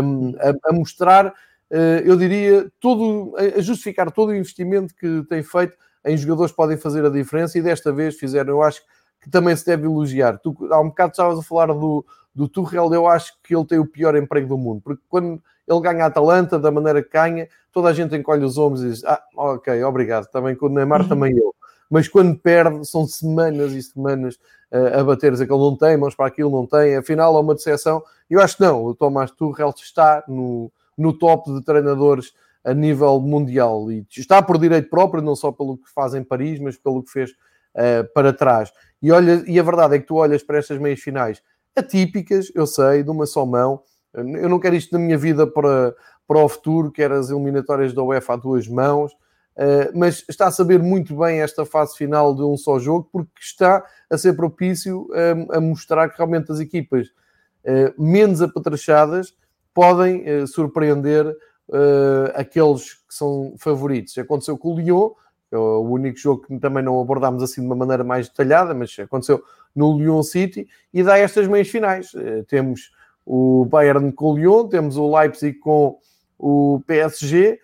um, 0.04 0.36
a, 0.40 0.70
a, 0.70 0.74
mostrar, 0.74 1.28
uh, 1.28 2.02
eu 2.04 2.18
diria, 2.18 2.70
todo, 2.80 3.36
a 3.38 3.62
justificar 3.62 4.12
todo 4.12 4.30
o 4.30 4.36
investimento 4.36 4.94
que 4.96 5.24
tem 5.30 5.42
feito 5.42 5.78
em 6.06 6.18
jogadores 6.18 6.52
que 6.52 6.58
podem 6.58 6.78
fazer 6.78 7.06
a 7.06 7.10
diferença 7.10 7.58
e 7.58 7.62
desta 7.62 7.92
vez 7.92 8.16
fizeram, 8.16 8.54
eu 8.54 8.64
acho 8.64 8.82
que 8.82 8.88
também 9.30 9.56
se 9.56 9.66
deve 9.66 9.86
elogiar. 9.86 10.38
Tu, 10.38 10.56
há 10.72 10.80
um 10.80 10.90
bocado 10.90 11.12
estavas 11.12 11.40
a 11.40 11.44
falar 11.44 11.68
do, 11.68 12.06
do 12.34 12.48
Tuchel, 12.48 12.94
eu 12.94 13.08
acho 13.08 13.34
que 13.44 13.56
ele 13.56 13.66
tem 13.66 13.80
o 13.80 13.86
pior 13.86 14.16
emprego 14.16 14.48
do 14.48 14.58
mundo, 14.58 14.82
porque 14.84 15.04
quando 15.10 15.42
ele 15.68 15.80
ganha 15.82 16.04
a 16.04 16.08
Atalanta 16.08 16.60
da 16.60 16.72
maneira 16.72 17.02
que 17.02 17.10
ganha, 17.10 17.48
toda 17.72 17.90
a 17.90 17.94
gente 17.94 18.16
encolhe 18.16 18.44
os 18.44 18.58
ombros 18.58 18.84
e 18.84 18.90
diz: 18.90 19.04
Ah, 19.06 19.24
ok, 19.36 19.84
obrigado, 19.84 20.30
também 20.30 20.56
com 20.56 20.66
o 20.66 20.70
Neymar, 20.70 21.02
uhum. 21.02 21.08
também 21.08 21.38
eu 21.38 21.54
mas 21.94 22.08
quando 22.08 22.36
perde 22.36 22.84
são 22.88 23.06
semanas 23.06 23.72
e 23.74 23.84
semanas 23.84 24.40
uh, 24.72 25.12
a 25.12 25.16
que 25.16 25.26
ele 25.28 25.48
não 25.48 25.78
tem, 25.78 25.96
mãos 25.96 26.16
para 26.16 26.26
aquilo, 26.26 26.50
não 26.50 26.66
tem, 26.66 26.96
afinal 26.96 27.38
é 27.38 27.40
uma 27.40 27.54
decepção. 27.54 28.02
Eu 28.28 28.42
acho 28.42 28.58
que 28.58 28.64
não, 28.64 28.84
o 28.84 28.96
Tomás 28.96 29.30
Tuchel 29.30 29.72
está 29.78 30.24
no, 30.28 30.72
no 30.98 31.14
top 31.14 31.54
de 31.54 31.64
treinadores 31.64 32.34
a 32.64 32.74
nível 32.74 33.20
mundial 33.20 33.92
e 33.92 34.04
está 34.10 34.42
por 34.42 34.58
direito 34.58 34.90
próprio, 34.90 35.22
não 35.22 35.36
só 35.36 35.52
pelo 35.52 35.78
que 35.78 35.88
faz 35.94 36.16
em 36.16 36.24
Paris, 36.24 36.60
mas 36.60 36.78
pelo 36.78 37.04
que 37.04 37.12
fez 37.12 37.30
uh, 37.30 38.12
para 38.12 38.34
trás. 38.34 38.72
E, 39.04 39.12
olha, 39.12 39.44
e 39.46 39.60
a 39.60 39.64
verdade 39.64 39.98
é 39.98 40.00
que 40.00 40.08
tu 40.08 40.16
olhas 40.16 40.42
para 40.42 40.58
estas 40.58 40.80
meias 40.80 41.02
finais 41.02 41.44
atípicas, 41.76 42.50
eu 42.56 42.66
sei, 42.66 43.04
de 43.04 43.10
uma 43.10 43.26
só 43.26 43.46
mão. 43.46 43.82
Eu 44.14 44.48
não 44.48 44.60
quero 44.60 44.76
isto 44.76 44.94
na 44.94 45.00
minha 45.00 45.18
vida 45.18 45.46
para, 45.46 45.94
para 46.26 46.40
o 46.40 46.48
futuro, 46.48 46.90
quero 46.90 47.16
as 47.16 47.30
eliminatórias 47.30 47.94
da 47.94 48.02
UEFA 48.02 48.34
a 48.34 48.38
duas 48.38 48.66
mãos. 48.66 49.12
Uh, 49.56 49.92
mas 49.94 50.24
está 50.30 50.48
a 50.48 50.52
saber 50.52 50.80
muito 50.80 51.16
bem 51.18 51.42
esta 51.42 51.66
fase 51.66 51.98
final 51.98 52.34
de 52.34 52.42
um 52.42 52.56
só 52.56 52.80
jogo, 52.80 53.10
porque 53.12 53.32
está 53.40 53.86
a 54.10 54.18
ser 54.18 54.34
propício 54.34 55.08
a, 55.52 55.58
a 55.58 55.62
mostrar 55.62 56.10
que 56.10 56.18
realmente 56.18 56.52
as 56.52 56.60
equipas 56.62 57.08
uh, 57.08 58.02
menos 58.02 58.42
apetrechadas 58.42 59.36
podem 59.74 60.46
surpreender 60.46 61.36
aqueles 62.36 62.94
que 62.94 63.16
são 63.16 63.56
favoritos. 63.58 64.16
Aconteceu 64.20 64.56
com 64.56 64.76
o 64.76 64.80
Lyon, 64.80 65.10
o 65.56 65.90
único 65.90 66.18
jogo 66.18 66.46
que 66.48 66.60
também 66.60 66.84
não 66.84 67.00
abordámos 67.00 67.44
assim 67.44 67.62
de 67.62 67.68
uma 67.68 67.76
maneira 67.76 68.04
mais 68.04 68.28
detalhada, 68.28 68.74
mas 68.74 68.96
aconteceu 69.00 69.44
no 69.76 69.98
Lyon 69.98 70.24
City 70.24 70.68
e 70.94 71.04
dá 71.04 71.18
estas 71.18 71.48
meias 71.48 71.68
finais. 71.68 72.12
temos 72.48 72.92
o 73.26 73.66
Bayern 73.66 74.12
com 74.12 74.34
o 74.34 74.38
Lyon, 74.38 74.68
temos 74.68 74.98
o 74.98 75.16
Leipzig 75.16 75.58
com 75.60 75.98
o 76.38 76.82
PSG 76.86 77.60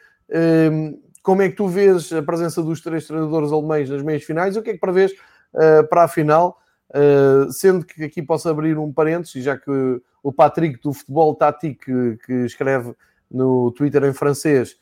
como 1.29 1.41
é 1.41 1.49
que 1.49 1.55
tu 1.55 1.67
vês 1.67 2.11
a 2.11 2.23
presença 2.23 2.63
dos 2.63 2.81
três 2.81 3.05
treinadores 3.05 3.51
alemães 3.51 3.89
nas 3.89 4.01
meias 4.01 4.23
finais 4.23 4.55
o 4.55 4.61
que 4.61 4.71
é 4.71 4.73
que 4.73 4.79
prevês 4.79 5.11
uh, 5.11 5.87
para 5.87 6.03
a 6.03 6.07
final? 6.07 6.59
Uh, 6.89 7.51
sendo 7.51 7.85
que 7.85 8.03
aqui 8.03 8.21
posso 8.21 8.49
abrir 8.49 8.77
um 8.77 8.91
parênteses, 8.91 9.43
já 9.43 9.55
que 9.55 10.01
o 10.23 10.33
Patrick 10.33 10.81
do 10.81 10.91
Futebol 10.91 11.35
Tático, 11.35 12.17
que 12.25 12.33
escreve 12.45 12.95
no 13.29 13.71
Twitter 13.71 14.03
em 14.05 14.13
francês, 14.13 14.75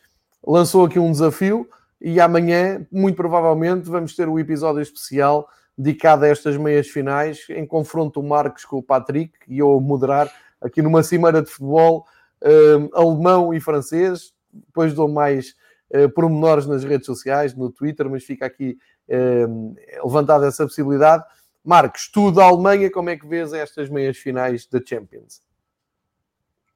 lançou 0.45 0.85
aqui 0.85 0.97
um 0.97 1.11
desafio 1.11 1.67
e 1.99 2.19
amanhã, 2.19 2.85
muito 2.91 3.15
provavelmente, 3.15 3.89
vamos 3.89 4.15
ter 4.15 4.27
um 4.29 4.37
episódio 4.37 4.81
especial 4.81 5.49
dedicado 5.77 6.25
a 6.25 6.27
estas 6.27 6.57
meias 6.57 6.87
finais, 6.87 7.45
em 7.49 7.65
confronto 7.65 8.19
o 8.19 8.23
Marcos 8.23 8.65
com 8.65 8.77
o 8.77 8.83
Patrick 8.83 9.33
e 9.47 9.59
eu 9.59 9.79
moderar 9.79 10.31
aqui 10.59 10.81
numa 10.81 11.03
cimeira 11.03 11.41
de 11.41 11.49
futebol 11.49 12.05
uh, 12.41 12.97
alemão 12.97 13.53
e 13.53 13.59
francês. 13.59 14.33
Depois 14.51 14.93
dou 14.93 15.07
mais 15.07 15.55
uh, 15.91 16.09
pormenores 16.09 16.65
nas 16.65 16.83
redes 16.83 17.05
sociais, 17.05 17.55
no 17.55 17.71
Twitter, 17.71 18.09
mas 18.09 18.23
fica 18.23 18.45
aqui 18.45 18.77
uh, 19.09 19.75
levantada 20.03 20.47
essa 20.47 20.65
possibilidade. 20.65 21.23
Marcos, 21.63 22.09
tu 22.11 22.31
da 22.31 22.45
Alemanha, 22.45 22.89
como 22.89 23.09
é 23.09 23.17
que 23.17 23.27
vês 23.27 23.53
estas 23.53 23.89
meias 23.89 24.17
finais 24.17 24.65
da 24.67 24.79
Champions? 24.83 25.41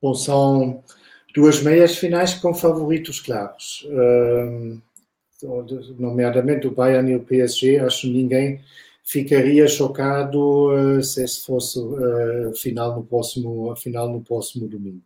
Bom, 0.01 0.13
são 0.13 0.83
duas 1.33 1.61
meias 1.61 1.95
finais 1.97 2.33
com 2.33 2.53
favoritos 2.53 3.19
claros. 3.19 3.87
Uh, 3.87 4.81
nomeadamente 5.97 6.67
o 6.67 6.71
Bayern 6.71 7.11
e 7.11 7.15
o 7.15 7.23
PSG, 7.23 7.79
acho 7.79 8.01
que 8.01 8.13
ninguém 8.13 8.61
ficaria 9.03 9.67
chocado 9.67 10.71
uh, 10.71 11.03
se 11.03 11.23
esse 11.23 11.43
fosse 11.43 11.79
uh, 11.79 12.53
final 12.55 12.95
no 12.95 13.03
próximo 13.03 13.75
final 13.75 14.11
no 14.11 14.21
próximo 14.21 14.67
domingo. 14.67 15.01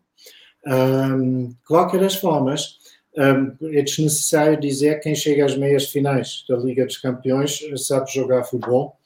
Um, 0.67 1.53
qualquer 1.67 1.99
das 1.99 2.15
formas, 2.15 2.79
é 3.17 3.81
desnecessário 3.81 4.59
dizer 4.59 4.95
que 4.95 5.03
quem 5.03 5.15
chega 5.15 5.45
às 5.45 5.55
meias 5.55 5.86
finais 5.86 6.43
da 6.49 6.57
Liga 6.57 6.86
dos 6.86 6.97
Campeões 6.97 7.61
sabe 7.77 8.11
jogar 8.11 8.43
futebol 8.43 8.97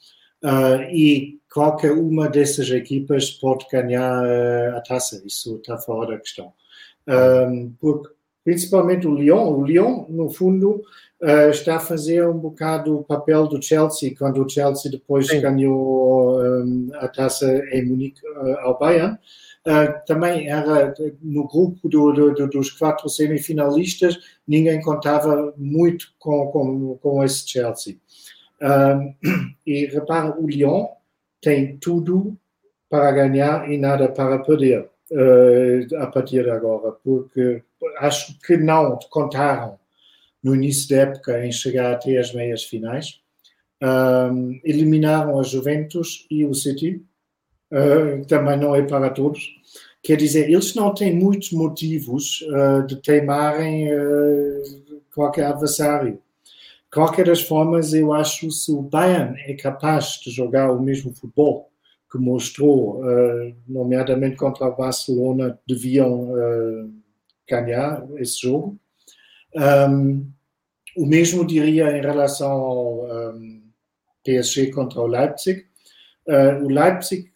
uh, 0.43 0.81
e 0.91 1.39
qualquer 1.51 1.91
uma 1.91 2.27
dessas 2.27 2.69
equipas 2.69 3.29
pode 3.31 3.67
ganhar 3.71 4.23
uh, 4.23 4.77
a 4.77 4.81
taça, 4.81 5.21
isso 5.25 5.57
está 5.57 5.77
fora 5.77 6.11
da 6.11 6.19
questão. 6.19 6.53
Um, 7.07 7.73
porque, 7.79 8.09
principalmente 8.43 9.07
o 9.07 9.15
Lyon, 9.15 9.53
o 9.53 9.65
Lyon, 9.65 10.05
no 10.09 10.29
fundo, 10.29 10.83
uh, 11.21 11.49
está 11.49 11.77
a 11.77 11.79
fazer 11.79 12.27
um 12.27 12.37
bocado 12.37 12.97
o 12.97 13.03
papel 13.03 13.47
do 13.47 13.61
Chelsea, 13.61 14.15
quando 14.17 14.43
o 14.43 14.49
Chelsea 14.49 14.91
depois 14.91 15.27
Sim. 15.27 15.41
ganhou 15.41 16.41
um, 16.41 16.89
a 16.95 17.07
taça 17.07 17.45
em 17.71 17.85
Munique 17.85 18.21
ao 18.61 18.77
Bayern. 18.77 19.17
uh, 19.67 20.05
também 20.05 20.49
era 20.49 20.93
no 21.21 21.47
grupo 21.47 21.87
do, 21.87 22.11
do, 22.11 22.47
dos 22.47 22.71
quatro 22.71 23.09
semifinalistas, 23.09 24.17
ninguém 24.47 24.81
contava 24.81 25.53
muito 25.57 26.07
com, 26.19 26.47
com, 26.47 26.97
com 26.97 27.23
esse 27.23 27.47
Chelsea. 27.47 27.97
Uh, 28.61 29.15
e 29.65 29.85
repara, 29.85 30.37
o 30.37 30.47
Lyon 30.47 30.87
tem 31.41 31.77
tudo 31.77 32.37
para 32.89 33.11
ganhar 33.11 33.71
e 33.71 33.77
nada 33.77 34.09
para 34.09 34.39
perder 34.39 34.89
uh, 35.11 35.97
a 35.97 36.07
partir 36.07 36.43
de 36.43 36.49
agora, 36.49 36.91
porque 37.03 37.63
acho 37.99 38.37
que 38.39 38.57
não 38.57 38.99
contaram 39.09 39.78
no 40.43 40.55
início 40.55 40.89
da 40.89 41.03
época 41.03 41.45
em 41.45 41.51
chegar 41.51 41.93
até 41.93 42.17
as 42.17 42.33
meias 42.33 42.63
finais. 42.63 43.19
Um, 43.81 44.59
eliminaram 44.63 45.39
a 45.39 45.43
Juventus 45.43 46.27
e 46.29 46.43
o 46.43 46.53
City, 46.53 47.01
uh, 47.71 48.25
também 48.27 48.57
não 48.57 48.75
é 48.75 48.81
para 48.81 49.09
todos. 49.09 49.55
Quer 50.03 50.17
dizer, 50.17 50.49
eles 50.49 50.75
não 50.75 50.93
têm 50.93 51.15
muitos 51.15 51.51
motivos 51.51 52.41
uh, 52.41 52.85
de 52.85 52.97
teimarem 52.97 53.87
uh, 53.93 55.01
qualquer 55.13 55.45
adversário. 55.45 56.19
Qualquer 56.91 57.25
das 57.25 57.41
formas, 57.41 57.93
eu 57.93 58.11
acho 58.11 58.49
se 58.51 58.71
o 58.71 58.81
Bayern 58.81 59.39
é 59.45 59.53
capaz 59.53 60.19
de 60.23 60.31
jogar 60.31 60.71
o 60.71 60.81
mesmo 60.81 61.13
futebol 61.13 61.69
que 62.11 62.17
mostrou, 62.17 63.03
nomeadamente 63.67 64.35
contra 64.35 64.65
o 64.65 64.75
Barcelona, 64.75 65.59
deviam 65.67 66.33
ganhar 67.47 68.03
esse 68.17 68.41
jogo. 68.41 68.79
Um, 69.55 70.31
o 70.95 71.05
mesmo 71.05 71.45
diria 71.45 71.97
em 71.97 72.01
relação 72.01 72.51
ao 72.51 73.05
um, 73.33 73.63
PSG 74.23 74.71
contra 74.71 75.01
o 75.01 75.07
Leipzig. 75.07 75.65
Uh, 76.27 76.65
o 76.65 76.69
Leipzig, 76.69 77.31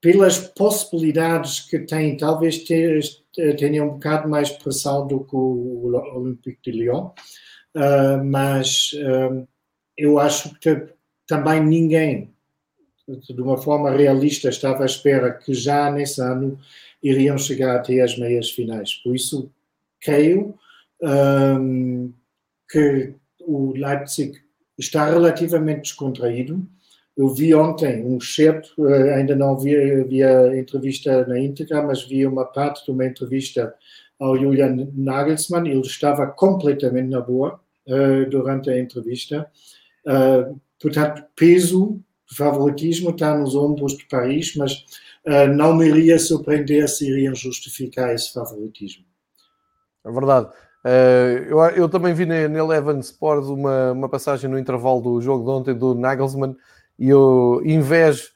pelas 0.00 0.38
possibilidades 0.38 1.60
que 1.60 1.78
tem, 1.80 2.16
talvez 2.16 2.64
tenha 2.64 3.84
um 3.84 3.94
bocado 3.94 4.28
mais 4.28 4.50
pressão 4.50 5.06
do 5.06 5.24
que 5.24 5.36
o 5.36 5.92
Olympique 6.14 6.60
de 6.62 6.78
Lyon, 6.78 7.10
uh, 7.76 8.24
mas 8.24 8.92
uh, 8.94 9.46
eu 9.96 10.18
acho 10.18 10.58
que 10.58 10.88
também 11.26 11.62
ninguém, 11.62 12.32
de 13.08 13.40
uma 13.40 13.58
forma 13.58 13.90
realista, 13.90 14.48
estava 14.48 14.82
à 14.82 14.86
espera 14.86 15.32
que 15.32 15.52
já 15.52 15.90
nesse 15.90 16.20
ano 16.20 16.58
iriam 17.02 17.36
chegar 17.38 17.76
até 17.76 18.00
as 18.00 18.18
meias 18.18 18.50
finais. 18.50 18.94
Por 18.94 19.14
isso, 19.14 19.50
creio 20.00 20.58
um, 21.02 22.12
que 22.68 23.14
o 23.40 23.72
Leipzig 23.72 24.38
está 24.78 25.06
relativamente 25.06 25.82
descontraído. 25.82 26.66
Eu 27.16 27.28
vi 27.28 27.54
ontem 27.54 28.04
um 28.04 28.20
certo, 28.20 28.86
eh, 28.86 29.14
ainda 29.14 29.34
não 29.36 29.58
vi, 29.58 29.74
vi 30.04 30.22
a 30.22 30.56
entrevista 30.56 31.26
na 31.26 31.38
íntegra, 31.38 31.82
mas 31.82 32.02
vi 32.02 32.24
uma 32.24 32.46
parte 32.46 32.84
de 32.84 32.90
uma 32.90 33.04
entrevista 33.04 33.74
ao 34.18 34.38
Julian 34.38 34.88
Nagelsmann. 34.94 35.68
Ele 35.68 35.80
estava 35.80 36.26
completamente 36.26 37.08
na 37.08 37.20
boa 37.20 37.60
uh, 37.86 38.30
durante 38.30 38.70
a 38.70 38.78
entrevista. 38.78 39.50
Uh, 40.06 40.58
portanto, 40.80 41.24
peso, 41.34 42.00
favoritismo 42.34 43.10
está 43.10 43.36
nos 43.36 43.54
ombros 43.54 43.96
de 43.96 44.06
Paris, 44.06 44.54
mas 44.56 44.72
uh, 45.26 45.52
não 45.54 45.74
me 45.74 45.88
iria 45.88 46.18
surpreender 46.18 46.88
se 46.88 47.10
iriam 47.10 47.34
justificar 47.34 48.14
esse 48.14 48.32
favoritismo. 48.32 49.04
É 50.04 50.10
verdade. 50.10 50.48
Uh, 50.84 51.44
eu, 51.46 51.58
eu, 51.76 51.88
também 51.90 52.14
vi 52.14 52.24
na, 52.24 52.36
Eleven 52.36 53.00
Sports 53.00 53.48
uma, 53.48 53.92
uma 53.92 54.08
passagem 54.08 54.48
no 54.48 54.58
intervalo 54.58 55.02
do 55.02 55.20
jogo 55.20 55.44
de 55.44 55.50
ontem 55.50 55.74
do 55.74 55.94
Nagelsmann 55.94 56.56
e 56.98 57.10
eu 57.10 57.60
invejo 57.64 58.30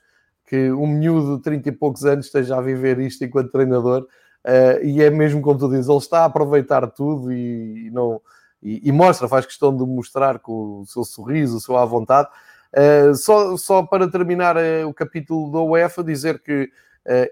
que 0.46 0.70
um 0.70 0.86
miúdo 0.86 1.38
de 1.38 1.42
30 1.42 1.70
e 1.70 1.72
poucos 1.72 2.04
anos 2.04 2.26
esteja 2.26 2.58
a 2.58 2.60
viver 2.60 2.98
isto 2.98 3.24
enquanto 3.24 3.50
treinador 3.50 4.02
uh, 4.44 4.84
e 4.84 5.02
é 5.02 5.08
mesmo 5.08 5.40
como 5.40 5.58
tu 5.58 5.70
dizes, 5.70 5.88
ele 5.88 5.96
está 5.96 6.20
a 6.20 6.24
aproveitar 6.26 6.86
tudo 6.90 7.32
e, 7.32 7.86
e 7.86 7.90
não, 7.90 8.20
e, 8.62 8.88
e, 8.90 8.92
mostra, 8.92 9.26
faz 9.26 9.46
questão 9.46 9.74
de 9.74 9.82
mostrar 9.86 10.38
com 10.38 10.80
o 10.80 10.86
seu 10.86 11.02
sorriso, 11.02 11.56
o 11.56 11.60
seu 11.60 11.78
à 11.78 11.84
vontade. 11.86 12.28
Uh, 12.74 13.14
só, 13.14 13.56
só 13.56 13.82
para 13.84 14.10
terminar 14.10 14.56
o 14.86 14.92
capítulo 14.92 15.50
da 15.50 15.60
UEFA, 15.60 16.04
dizer 16.04 16.42
que 16.42 16.70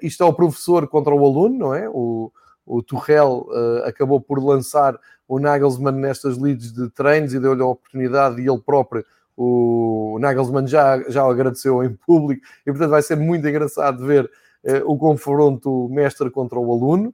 isto 0.02 0.22
é 0.22 0.26
o 0.26 0.34
professor 0.34 0.86
contra 0.86 1.14
o 1.14 1.24
aluno, 1.24 1.58
não 1.58 1.74
é? 1.74 1.88
O, 1.88 2.30
o 2.66 2.82
Tuchel 2.82 3.46
uh, 3.48 3.84
acabou 3.84 4.20
por 4.20 4.42
lançar 4.42 4.98
o 5.26 5.38
Nagelsmann 5.38 5.98
nestas 5.98 6.38
leads 6.38 6.72
de 6.72 6.90
treinos 6.90 7.34
e 7.34 7.40
deu-lhe 7.40 7.62
a 7.62 7.66
oportunidade 7.66 8.40
e 8.40 8.48
ele 8.48 8.60
próprio, 8.60 9.04
o 9.36 10.18
Nagelsmann 10.20 10.66
já, 10.66 11.02
já 11.08 11.24
o 11.26 11.30
agradeceu 11.30 11.82
em 11.82 11.94
público 11.94 12.42
e 12.66 12.70
portanto 12.70 12.90
vai 12.90 13.02
ser 13.02 13.16
muito 13.16 13.46
engraçado 13.48 14.04
ver 14.06 14.30
uh, 14.64 14.90
o 14.90 14.98
confronto 14.98 15.88
mestre 15.88 16.30
contra 16.30 16.58
o 16.58 16.72
aluno. 16.72 17.08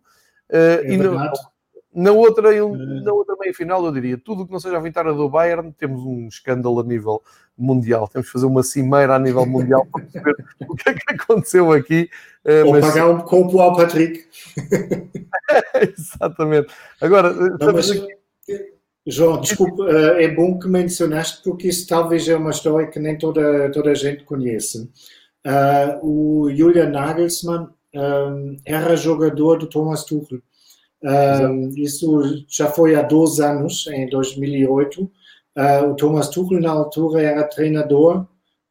Uh, 0.50 0.84
é 0.84 0.92
e 0.92 0.96
no, 0.96 1.14
na 1.98 2.12
outra, 2.12 2.52
na 3.02 3.12
outra 3.12 3.34
meia-final, 3.40 3.84
eu 3.84 3.92
diria, 3.92 4.16
tudo 4.16 4.46
que 4.46 4.52
não 4.52 4.60
seja 4.60 4.76
a 4.76 4.80
vitória 4.80 5.12
do 5.12 5.28
Bayern, 5.28 5.72
temos 5.72 6.00
um 6.02 6.28
escândalo 6.28 6.78
a 6.78 6.84
nível 6.84 7.20
mundial. 7.56 8.06
Temos 8.06 8.28
que 8.28 8.32
fazer 8.32 8.46
uma 8.46 8.62
cimeira 8.62 9.16
a 9.16 9.18
nível 9.18 9.44
mundial 9.44 9.84
para 9.90 10.04
perceber 10.04 10.36
o 10.68 10.76
que 10.76 10.90
é 10.90 10.94
que 10.94 11.14
aconteceu 11.14 11.72
aqui. 11.72 12.08
Eh, 12.44 12.62
Ou 12.62 12.70
mas... 12.70 12.86
pagar 12.86 13.10
um 13.10 13.18
copo 13.18 13.60
ao 13.60 13.76
Patrick. 13.76 14.26
Exatamente. 15.98 16.68
Agora, 17.00 17.32
não, 17.32 17.72
mas. 17.72 17.90
João, 19.04 19.40
desculpe, 19.40 19.82
eh, 19.82 20.24
é 20.24 20.28
bom 20.28 20.56
que 20.56 20.68
mencionaste, 20.68 21.42
porque 21.42 21.66
isso 21.66 21.88
talvez 21.88 22.28
é 22.28 22.36
uma 22.36 22.50
história 22.50 22.86
que 22.86 23.00
nem 23.00 23.18
toda, 23.18 23.72
toda 23.72 23.90
a 23.90 23.94
gente 23.94 24.22
conhece. 24.22 24.88
Uh, 25.44 26.06
o 26.06 26.50
Julian 26.54 26.90
Nagelsmann 26.90 27.70
um, 27.94 28.56
era 28.64 28.94
jogador 28.96 29.58
do 29.58 29.66
Thomas 29.66 30.04
Tuchel. 30.04 30.40
Um, 31.02 31.70
isso 31.76 32.44
já 32.48 32.68
foi 32.68 32.94
há 32.94 33.02
dois 33.02 33.40
anos, 33.40 33.86
em 33.88 34.08
2008. 34.08 35.02
Uh, 35.02 35.10
ah, 35.56 35.86
o 35.86 35.94
Thomas 35.94 36.28
Tuchel, 36.28 36.60
na 36.60 36.70
altura, 36.70 37.22
era 37.22 37.44
treinador 37.44 38.26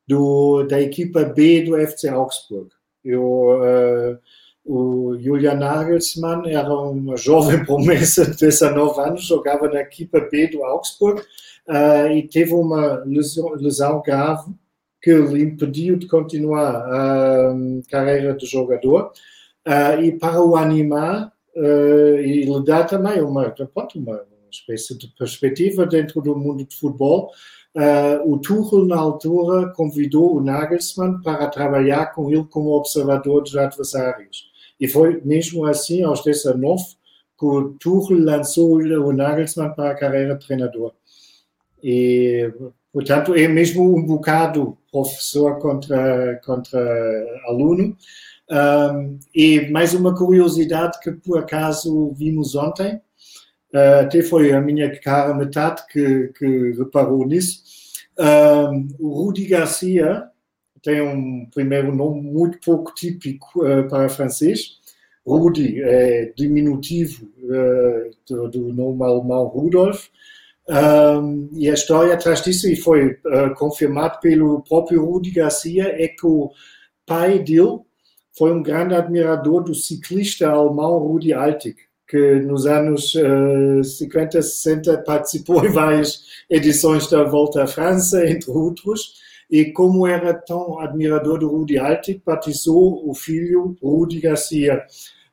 do, 0.07 0.63
da 0.63 0.81
equipa 0.81 1.23
B 1.23 1.63
do 1.63 1.77
FC 1.77 2.09
Augsburg. 2.09 2.69
Uh, 3.05 4.17
o 4.65 5.17
Julian 5.17 5.55
Nagelsmann 5.55 6.49
era 6.49 6.73
uma 6.73 7.15
jovem 7.15 7.63
promessa 7.65 8.25
de 8.25 8.37
19 8.37 8.99
anos, 8.99 9.25
jogava 9.25 9.69
na 9.69 9.79
equipa 9.79 10.19
B 10.19 10.47
do 10.47 10.63
Augsburg 10.63 11.21
uh, 11.21 12.11
e 12.11 12.27
teve 12.27 12.53
uma 12.53 13.03
lesão, 13.05 13.53
lesão, 13.53 14.01
grave 14.05 14.51
que 15.01 15.13
lhe 15.13 15.43
impediu 15.43 15.95
de 15.95 16.07
continuar 16.07 16.75
a 16.75 17.55
carreira 17.89 18.33
de 18.33 18.45
jogador. 18.45 19.11
E 20.01 20.11
para 20.13 20.41
o 20.41 20.55
animar, 20.55 21.31
uh, 21.57 22.19
e 22.19 22.45
lhe 22.45 22.63
dá 22.63 22.83
também 22.83 23.21
uma, 23.21 23.49
pronto, 23.49 23.99
uma, 23.99 24.21
espécie 24.49 24.97
de 24.97 25.07
perspectiva 25.17 25.85
dentro 25.85 26.21
do 26.21 26.35
mundo 26.35 26.65
de 26.65 26.75
futebol. 26.75 27.31
Uh, 27.75 28.33
o 28.33 28.39
Tuchel, 28.39 28.85
na 28.85 28.97
altura, 28.97 29.71
convidou 29.73 30.37
o 30.37 30.41
Nagelsmann 30.41 31.21
para 31.21 31.47
trabalhar 31.47 32.07
com 32.13 32.31
ele 32.31 32.45
como 32.45 32.71
observador 32.71 33.43
dos 33.43 33.55
adversários. 33.55 34.49
E 34.79 34.87
foi 34.87 35.21
mesmo 35.23 35.65
assim, 35.65 36.01
aos 36.03 36.23
19, 36.23 36.83
que 37.37 37.45
o 37.45 37.69
Tuchel 37.79 38.23
lançou 38.23 38.77
o 38.77 39.13
Nagelsmann 39.13 39.73
para 39.73 39.91
a 39.91 39.95
carreira 39.95 40.35
de 40.35 40.45
treinador. 40.45 40.93
E, 41.83 42.51
portanto, 42.91 43.35
é 43.35 43.47
mesmo 43.47 43.95
um 43.95 44.03
bocado 44.03 44.77
professor 44.91 45.59
contra, 45.59 46.39
contra 46.43 46.79
aluno. 47.47 47.95
Um, 48.49 49.19
e 49.35 49.69
mais 49.69 49.93
uma 49.93 50.15
curiosidade 50.15 50.99
que 51.01 51.11
por 51.11 51.39
acaso 51.39 52.13
vimos 52.13 52.55
ontem, 52.55 52.95
uh, 53.73 54.01
até 54.01 54.21
foi 54.23 54.53
a 54.53 54.61
minha 54.61 54.97
cara 54.99 55.33
metade 55.33 55.85
que, 55.87 56.31
que 56.37 56.71
reparou 56.71 57.25
nisso. 57.25 57.61
Um, 58.17 58.87
o 58.99 59.09
Rudi 59.09 59.45
Garcia 59.45 60.23
tem 60.81 61.01
um 61.01 61.45
primeiro 61.53 61.93
nome 61.93 62.21
muito 62.21 62.59
pouco 62.63 62.93
típico 62.93 63.63
uh, 63.65 63.87
para 63.89 64.09
francês. 64.09 64.77
Rudi 65.25 65.81
é 65.83 66.31
diminutivo 66.35 67.29
uh, 67.43 68.11
do, 68.27 68.47
do, 68.47 68.73
nome 68.73 69.03
alemão 69.03 69.45
Rudolf. 69.47 70.07
Um, 70.69 71.49
e 71.51 71.69
a 71.69 71.73
história 71.73 72.13
atrás 72.13 72.41
disso, 72.41 72.67
e 72.69 72.75
foi 72.75 73.17
confirmado 73.55 74.19
pelo 74.19 74.61
próprio 74.63 75.05
Rudi 75.05 75.31
Garcia, 75.31 75.83
é 75.83 76.09
que 76.09 76.25
o 76.25 76.51
pai 77.05 77.39
dele 77.39 77.86
foi 78.37 78.53
um 78.53 78.61
grande 78.61 78.93
admirador 78.93 79.63
do 79.63 79.73
ciclista 79.73 80.47
alemão 80.47 80.99
Rudi 80.99 81.33
Altig, 81.33 81.75
que 82.07 82.35
nos 82.39 82.67
anos 82.67 83.15
uh, 83.15 83.83
50, 83.83 84.41
60 84.41 84.97
participou 84.99 85.65
em 85.65 85.71
várias 85.71 86.23
edições 86.49 87.09
da 87.09 87.23
Volta 87.23 87.63
à 87.63 87.67
França, 87.67 88.29
entre 88.29 88.51
outros, 88.51 89.15
e 89.49 89.71
como 89.71 90.05
era 90.05 90.33
tão 90.33 90.79
admirador 90.79 91.39
do 91.39 91.49
Rudi 91.49 91.79
Altig, 91.79 92.21
batizou 92.23 93.09
o 93.09 93.13
filho 93.15 93.75
Rudi 93.81 94.19
Garcia. 94.19 94.85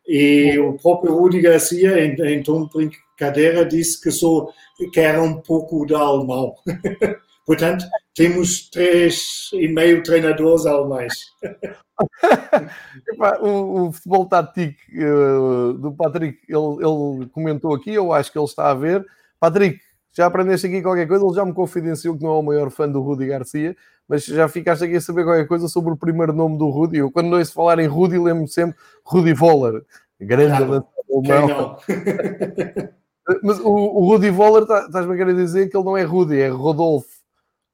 E 0.07 0.59
o 0.59 0.75
próprio 0.75 1.15
Rudi 1.15 1.41
Garcia, 1.41 2.05
em, 2.05 2.15
em 2.15 2.43
tom 2.43 2.67
de 2.67 2.71
brincadeira, 2.73 3.67
disse 3.67 4.01
que, 4.01 4.11
sou, 4.11 4.51
que 4.93 5.01
era 5.01 5.23
um 5.23 5.41
pouco 5.41 5.87
da 5.87 5.99
alemão. 5.99 6.55
Portanto, 7.47 7.85
temos 8.15 8.71
três 8.71 9.51
e 9.53 9.67
meio 9.69 10.03
treinadores 10.03 10.67
alemães. 10.67 11.13
o, 13.41 13.89
o, 13.89 13.93
futebol 13.93 14.27
tático 14.27 14.79
uh, 14.93 15.73
do 15.75 15.93
Patrick, 15.93 16.39
ele, 16.49 16.77
ele, 16.77 17.27
comentou 17.31 17.75
aqui, 17.75 17.93
eu 17.93 18.13
acho 18.13 18.31
que 18.31 18.39
ele 18.39 18.45
está 18.45 18.71
a 18.71 18.75
ver. 18.75 19.05
Patrick, 19.41 19.81
já 20.13 20.27
aprendeste 20.27 20.69
aqui 20.69 20.81
qualquer 20.81 21.09
coisa? 21.09 21.25
Ele 21.25 21.35
já 21.35 21.45
me 21.45 21.53
confidenciou 21.53 22.17
que 22.17 22.23
não 22.23 22.37
é 22.37 22.39
o 22.39 22.43
maior 22.43 22.71
fã 22.71 22.89
do 22.89 23.03
Rudi 23.03 23.27
Garcia, 23.27 23.77
mas 24.09 24.25
já 24.25 24.47
ficaste 24.47 24.85
aqui 24.85 24.97
a 24.97 25.01
saber 25.01 25.25
qualquer 25.25 25.49
coisa 25.49 25.67
sobre 25.67 25.93
o 25.93 25.97
primeiro 25.97 26.33
nome 26.33 26.57
do 26.57 26.69
Rudi. 26.71 26.99
Eu, 26.99 27.11
quando 27.11 27.35
ouço 27.35 27.53
falar 27.53 27.81
em 27.81 27.87
Rudi, 27.87 28.17
lembro-me 28.17 28.49
sempre 28.49 28.77
Rudi 29.05 29.33
Voller, 29.33 29.83
grande 30.21 30.57
claro. 30.57 30.87
alemão. 31.13 31.79
mas 33.43 33.59
o, 33.59 33.71
o 33.71 34.07
Rudi 34.07 34.31
Voller, 34.31 34.67
tá, 34.67 34.85
estás-me 34.87 35.15
a 35.15 35.17
querer 35.17 35.35
dizer 35.35 35.69
que 35.69 35.77
ele 35.77 35.85
não 35.85 35.97
é 35.97 36.05
Rudi, 36.05 36.39
é 36.39 36.49
Rodolfo. 36.49 37.14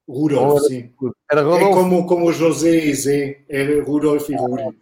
Rudolf, 0.08 0.62
sim. 0.62 0.90
Era 1.30 1.42
Rodolfo. 1.42 1.66
É 1.66 1.74
como, 1.74 2.06
como 2.06 2.26
o 2.26 2.32
José 2.32 2.84
e 2.84 2.94
Zé, 2.94 3.44
era 3.48 3.82
Rudolf 3.82 4.28
e 4.28 4.34
Rudi. 4.34 4.76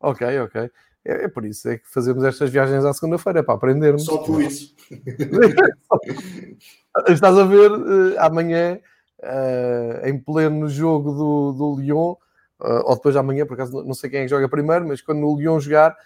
ok, 0.00 0.40
ok. 0.40 0.70
É, 1.06 1.24
é, 1.24 1.28
por 1.28 1.44
isso 1.44 1.68
é 1.68 1.78
que 1.78 1.88
fazemos 1.88 2.24
estas 2.24 2.50
viagens 2.50 2.84
à 2.84 2.92
segunda-feira, 2.92 3.38
é 3.38 3.42
para 3.42 3.54
aprendermos. 3.54 4.04
Só 4.04 4.18
por 4.18 4.42
isso. 4.42 4.74
Estás 7.08 7.38
a 7.38 7.44
ver 7.44 7.70
uh, 7.70 8.14
amanhã, 8.18 8.80
uh, 9.20 10.06
em 10.06 10.18
pleno 10.18 10.68
jogo 10.68 11.12
do, 11.12 11.52
do 11.52 11.80
Lyon, 11.80 12.16
uh, 12.60 12.82
ou 12.86 12.96
depois 12.96 13.14
de 13.14 13.20
amanhã, 13.20 13.46
por 13.46 13.54
acaso 13.54 13.84
não 13.84 13.94
sei 13.94 14.10
quem 14.10 14.20
é 14.20 14.22
que 14.24 14.28
joga 14.28 14.48
primeiro, 14.48 14.88
mas 14.88 15.00
quando 15.00 15.24
o 15.24 15.38
Lyon 15.38 15.60
jogar, 15.60 15.96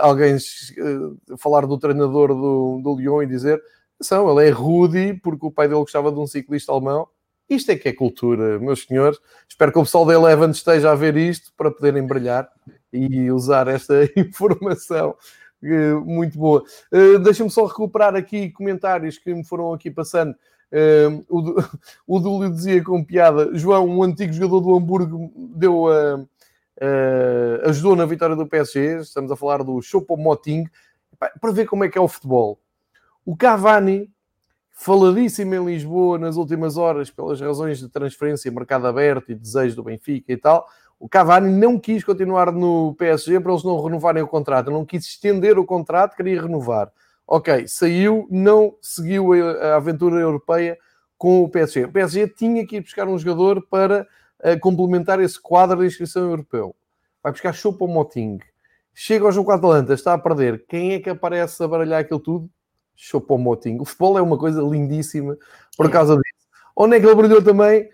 alguém 0.00 0.36
falar 1.38 1.66
do 1.66 1.78
treinador 1.78 2.28
do, 2.28 2.80
do 2.82 2.96
Lyon 2.96 3.22
e 3.22 3.26
dizer 3.26 3.62
atenção, 3.96 4.30
ele 4.30 4.48
é 4.48 4.50
Rudy, 4.50 5.20
porque 5.22 5.46
o 5.46 5.50
pai 5.50 5.68
dele 5.68 5.80
gostava 5.80 6.10
de 6.10 6.18
um 6.18 6.26
ciclista 6.26 6.72
alemão 6.72 7.06
isto 7.50 7.70
é 7.70 7.76
que 7.76 7.88
é 7.88 7.92
cultura, 7.92 8.58
meus 8.58 8.84
senhores. 8.84 9.18
Espero 9.48 9.72
que 9.72 9.78
o 9.78 9.82
pessoal 9.82 10.06
da 10.06 10.14
Eleven 10.14 10.50
esteja 10.50 10.92
a 10.92 10.94
ver 10.94 11.16
isto 11.16 11.52
para 11.56 11.70
poderem 11.70 12.06
brilhar 12.06 12.48
e 12.92 13.30
usar 13.30 13.66
esta 13.68 14.04
informação 14.16 15.16
eh, 15.62 15.94
muito 15.94 16.38
boa. 16.38 16.62
Uh, 16.92 17.18
Deixa-me 17.18 17.50
só 17.50 17.66
recuperar 17.66 18.14
aqui 18.14 18.50
comentários 18.50 19.18
que 19.18 19.34
me 19.34 19.44
foram 19.44 19.72
aqui 19.72 19.90
passando. 19.90 20.34
Uh, 20.72 21.24
o, 21.28 21.54
o 22.16 22.20
Dúlio 22.20 22.50
dizia 22.50 22.82
com 22.82 23.04
piada: 23.04 23.50
João, 23.56 23.88
um 23.88 24.02
antigo 24.02 24.32
jogador 24.32 24.60
do 24.60 24.76
Hamburgo, 24.76 25.32
deu 25.36 25.88
a. 25.88 26.24
Uh, 26.82 27.68
ajudou 27.68 27.94
na 27.94 28.06
vitória 28.06 28.34
do 28.34 28.46
PSG. 28.46 29.00
Estamos 29.00 29.30
a 29.30 29.36
falar 29.36 29.62
do 29.62 29.82
Choupo-Moting 29.82 30.64
para 31.18 31.52
ver 31.52 31.66
como 31.66 31.84
é 31.84 31.90
que 31.90 31.98
é 31.98 32.00
o 32.00 32.08
futebol. 32.08 32.58
O 33.22 33.36
Cavani 33.36 34.10
faladíssimo 34.80 35.54
em 35.54 35.66
Lisboa 35.66 36.18
nas 36.18 36.36
últimas 36.36 36.78
horas 36.78 37.10
pelas 37.10 37.38
razões 37.38 37.80
de 37.80 37.88
transferência, 37.90 38.50
mercado 38.50 38.86
aberto 38.86 39.30
e 39.30 39.34
desejo 39.34 39.76
do 39.76 39.82
Benfica 39.82 40.32
e 40.32 40.38
tal. 40.38 40.66
O 40.98 41.06
Cavani 41.06 41.52
não 41.52 41.78
quis 41.78 42.02
continuar 42.02 42.50
no 42.50 42.94
PSG 42.94 43.40
para 43.40 43.52
eles 43.52 43.62
não 43.62 43.78
renovarem 43.84 44.22
o 44.22 44.26
contrato, 44.26 44.70
não 44.70 44.86
quis 44.86 45.04
estender 45.04 45.58
o 45.58 45.66
contrato, 45.66 46.16
queria 46.16 46.40
renovar. 46.40 46.90
Ok, 47.26 47.68
saiu, 47.68 48.26
não 48.30 48.74
seguiu 48.80 49.34
a 49.34 49.76
aventura 49.76 50.18
europeia 50.18 50.78
com 51.18 51.44
o 51.44 51.48
PSG. 51.50 51.84
O 51.84 51.92
PSG 51.92 52.28
tinha 52.28 52.66
que 52.66 52.76
ir 52.76 52.80
buscar 52.80 53.06
um 53.06 53.18
jogador 53.18 53.66
para 53.68 54.08
uh, 54.42 54.58
complementar 54.60 55.20
esse 55.20 55.38
quadro 55.38 55.80
de 55.80 55.88
inscrição 55.88 56.22
europeu. 56.30 56.74
Vai 57.22 57.32
buscar 57.32 57.52
Choupo-Moting. 57.52 58.38
Chega 58.94 59.26
ao 59.26 59.32
jogo 59.32 59.46
com 59.46 59.52
a 59.52 59.56
Atalanta, 59.56 59.92
está 59.92 60.14
a 60.14 60.18
perder. 60.18 60.64
Quem 60.66 60.94
é 60.94 61.00
que 61.00 61.10
aparece 61.10 61.62
a 61.62 61.68
baralhar 61.68 62.00
aquilo 62.00 62.18
tudo? 62.18 62.50
Choupo-Moting. 63.00 63.78
O 63.80 63.84
futebol 63.84 64.18
é 64.18 64.22
uma 64.22 64.36
coisa 64.36 64.60
lindíssima 64.60 65.36
por 65.76 65.90
causa 65.90 66.14
disso. 66.14 66.48
Onde 66.76 66.96
é 66.96 67.00
que 67.00 67.06
ele 67.06 67.14
brilhou 67.14 67.42
também? 67.42 67.88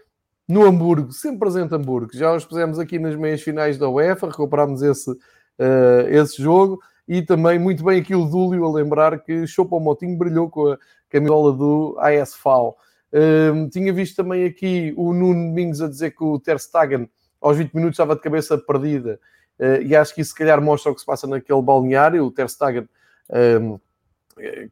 No 0.49 0.65
Hamburgo, 0.65 1.13
sempre 1.13 1.41
presente 1.41 1.75
Hamburgo. 1.75 2.11
Já 2.13 2.33
os 2.35 2.45
pusemos 2.45 2.79
aqui 2.79 2.99
nas 2.99 3.17
meias 3.17 3.43
finais 3.43 3.79
da 3.79 3.89
UEFA, 3.89 4.29
recuperámos 4.29 4.83
esse, 4.83 5.11
uh, 5.11 6.09
esse 6.09 6.43
jogo. 6.43 6.81
E 7.09 7.23
também, 7.23 7.59
muito 7.59 7.85
bem 7.85 8.01
aqui 8.01 8.15
o 8.15 8.25
Dúlio 8.25 8.65
a 8.65 8.73
lembrar 8.73 9.21
que 9.21 9.47
Choupo-Moting 9.47 10.17
brilhou 10.17 10.51
com 10.51 10.73
a 10.73 10.79
camisola 11.09 11.53
do 11.53 11.97
ASV. 11.99 12.47
Uh, 12.47 12.75
ehm, 13.13 13.69
tinha 13.69 13.93
visto 13.93 14.17
também 14.17 14.45
aqui 14.45 14.93
o 14.97 15.13
Nuno 15.13 15.49
Domingos 15.49 15.81
a 15.81 15.89
dizer 15.89 16.11
que 16.13 16.25
o 16.25 16.39
Ter 16.39 16.59
Stegen 16.59 17.09
aos 17.41 17.57
20 17.57 17.75
minutos 17.75 17.95
estava 17.95 18.17
de 18.17 18.23
cabeça 18.23 18.59
perdida. 18.59 19.21
Uh, 19.59 19.83
e 19.83 19.95
acho 19.95 20.15
que 20.15 20.21
isso 20.21 20.31
se 20.31 20.37
calhar 20.37 20.61
mostra 20.61 20.91
o 20.91 20.95
que 20.95 21.01
se 21.01 21.07
passa 21.07 21.27
naquele 21.27 21.63
balneário. 21.63 22.25
O 22.25 22.31
Ter 22.31 22.49
Stegen 22.49 22.89
ehm, 23.31 23.77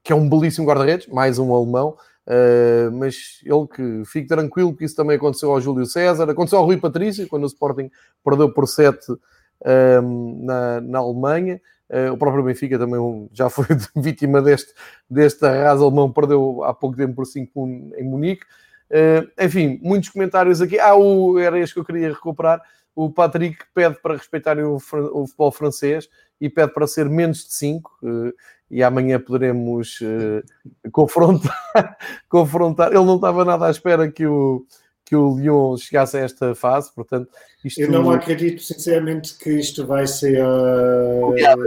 que 0.02 0.12
é 0.12 0.14
um 0.14 0.28
belíssimo 0.28 0.66
guarda-redes, 0.66 1.06
mais 1.08 1.38
um 1.38 1.54
alemão, 1.54 1.96
uh, 2.26 2.92
mas 2.92 3.40
ele 3.44 3.66
que 3.66 4.02
fique 4.04 4.28
tranquilo 4.28 4.74
que 4.74 4.84
isso 4.84 4.96
também 4.96 5.16
aconteceu 5.16 5.50
ao 5.50 5.60
Júlio 5.60 5.86
César, 5.86 6.28
aconteceu 6.28 6.58
ao 6.58 6.66
Rui 6.66 6.76
Patrício, 6.76 7.26
quando 7.28 7.44
o 7.44 7.48
Sporting 7.48 7.90
perdeu 8.24 8.52
por 8.52 8.66
7 8.66 9.12
uh, 9.12 9.18
ehm, 9.64 10.44
na, 10.44 10.80
na 10.80 10.98
Alemanha. 10.98 11.60
Uh, 11.88 12.12
o 12.12 12.16
próprio 12.16 12.42
Benfica 12.42 12.78
também 12.78 13.28
já 13.32 13.50
foi 13.50 13.66
vítima 13.96 14.40
deste, 14.40 14.72
deste 15.08 15.44
arraso 15.44 15.84
alemão, 15.84 16.10
perdeu 16.10 16.64
há 16.64 16.72
pouco 16.72 16.96
tempo 16.96 17.14
por 17.14 17.26
5 17.26 17.68
em 17.96 18.04
Munique. 18.04 18.44
Uh, 18.90 19.28
enfim, 19.42 19.78
muitos 19.82 20.08
comentários 20.10 20.60
aqui. 20.60 20.78
Ah, 20.78 20.94
o, 20.94 21.38
era 21.38 21.58
este 21.58 21.74
que 21.74 21.80
eu 21.80 21.84
queria 21.84 22.08
recuperar. 22.08 22.60
O 22.94 23.10
Patrick 23.10 23.58
pede 23.74 23.96
para 24.00 24.16
respeitarem 24.16 24.64
o, 24.64 24.76
o 24.76 25.26
futebol 25.26 25.50
francês 25.50 26.08
e 26.40 26.48
pede 26.48 26.72
para 26.72 26.86
ser 26.86 27.08
menos 27.08 27.44
de 27.46 27.54
5. 27.54 27.98
Uh, 28.02 28.32
e 28.70 28.82
amanhã 28.82 29.20
poderemos 29.20 30.00
uh, 30.00 30.90
confrontar, 30.90 31.56
confrontar. 32.28 32.88
Ele 32.92 33.04
não 33.04 33.16
estava 33.16 33.44
nada 33.44 33.66
à 33.66 33.70
espera 33.70 34.10
que 34.10 34.26
o, 34.26 34.66
que 35.04 35.14
o 35.14 35.38
Lyon 35.38 35.76
chegasse 35.76 36.16
a 36.16 36.20
esta 36.20 36.54
fase, 36.54 36.92
portanto... 36.94 37.28
Isto... 37.64 37.80
Eu 37.80 37.90
não 37.90 38.10
acredito, 38.10 38.62
sinceramente, 38.62 39.36
que 39.38 39.50
isto 39.50 39.86
vai 39.86 40.06
ser 40.06 40.38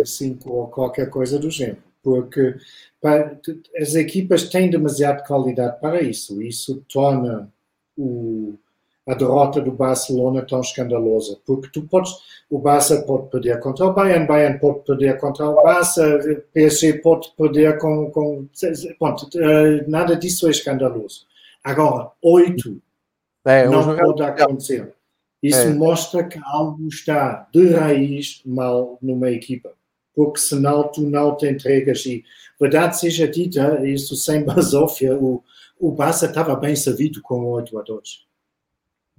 5 0.05 0.49
uh, 0.49 0.53
ou 0.53 0.67
qualquer 0.67 1.09
coisa 1.09 1.39
do 1.39 1.49
género, 1.49 1.81
porque 2.03 2.55
para, 3.01 3.39
as 3.79 3.95
equipas 3.95 4.49
têm 4.49 4.69
demasiada 4.69 5.23
qualidade 5.23 5.79
para 5.79 6.01
isso. 6.01 6.41
Isso 6.41 6.83
torna 6.91 7.51
o 7.95 8.26
a 9.07 9.13
derrota 9.13 9.61
do 9.61 9.71
Barcelona 9.71 10.45
tão 10.45 10.59
escandalosa, 10.59 11.39
porque 11.45 11.69
tu 11.71 11.83
podes, 11.83 12.11
o 12.49 12.59
Barça 12.59 13.01
pode 13.03 13.29
perder 13.29 13.57
contra 13.61 13.85
o 13.85 13.93
Bayern, 13.93 14.27
Bayern 14.27 14.59
pode 14.59 14.81
perder 14.81 15.17
contra 15.17 15.47
o 15.47 15.63
Barça, 15.63 16.19
PSG 16.53 16.95
pode 16.95 17.31
perder 17.37 17.79
com, 17.79 18.11
com 18.11 18.45
pronto, 18.99 19.29
eh, 19.39 19.85
nada 19.87 20.13
disso 20.15 20.45
é 20.47 20.51
escandaloso. 20.51 21.25
Agora, 21.63 22.11
oito 22.21 22.81
é, 23.45 23.65
não 23.67 23.95
pode 23.95 24.23
acontecer. 24.23 24.93
Isso 25.41 25.59
é. 25.59 25.73
mostra 25.73 26.23
que 26.25 26.39
algo 26.43 26.85
está 26.87 27.47
de 27.53 27.69
raiz 27.69 28.41
mal 28.45 28.97
numa 29.01 29.31
equipa, 29.31 29.71
porque 30.13 30.39
senão 30.39 30.83
tu 30.91 31.01
não 31.01 31.37
te 31.37 31.47
entregas 31.47 32.05
e, 32.05 32.25
verdade 32.59 32.99
seja 32.99 33.25
dita, 33.25 33.87
isso 33.87 34.17
sem 34.17 34.43
basófia, 34.45 35.15
o, 35.15 35.41
o 35.79 35.91
Barça 35.91 36.25
estava 36.25 36.57
bem 36.57 36.75
servido 36.75 37.21
com 37.21 37.45
oito 37.45 37.77
a 37.79 37.83
dois. 37.83 38.26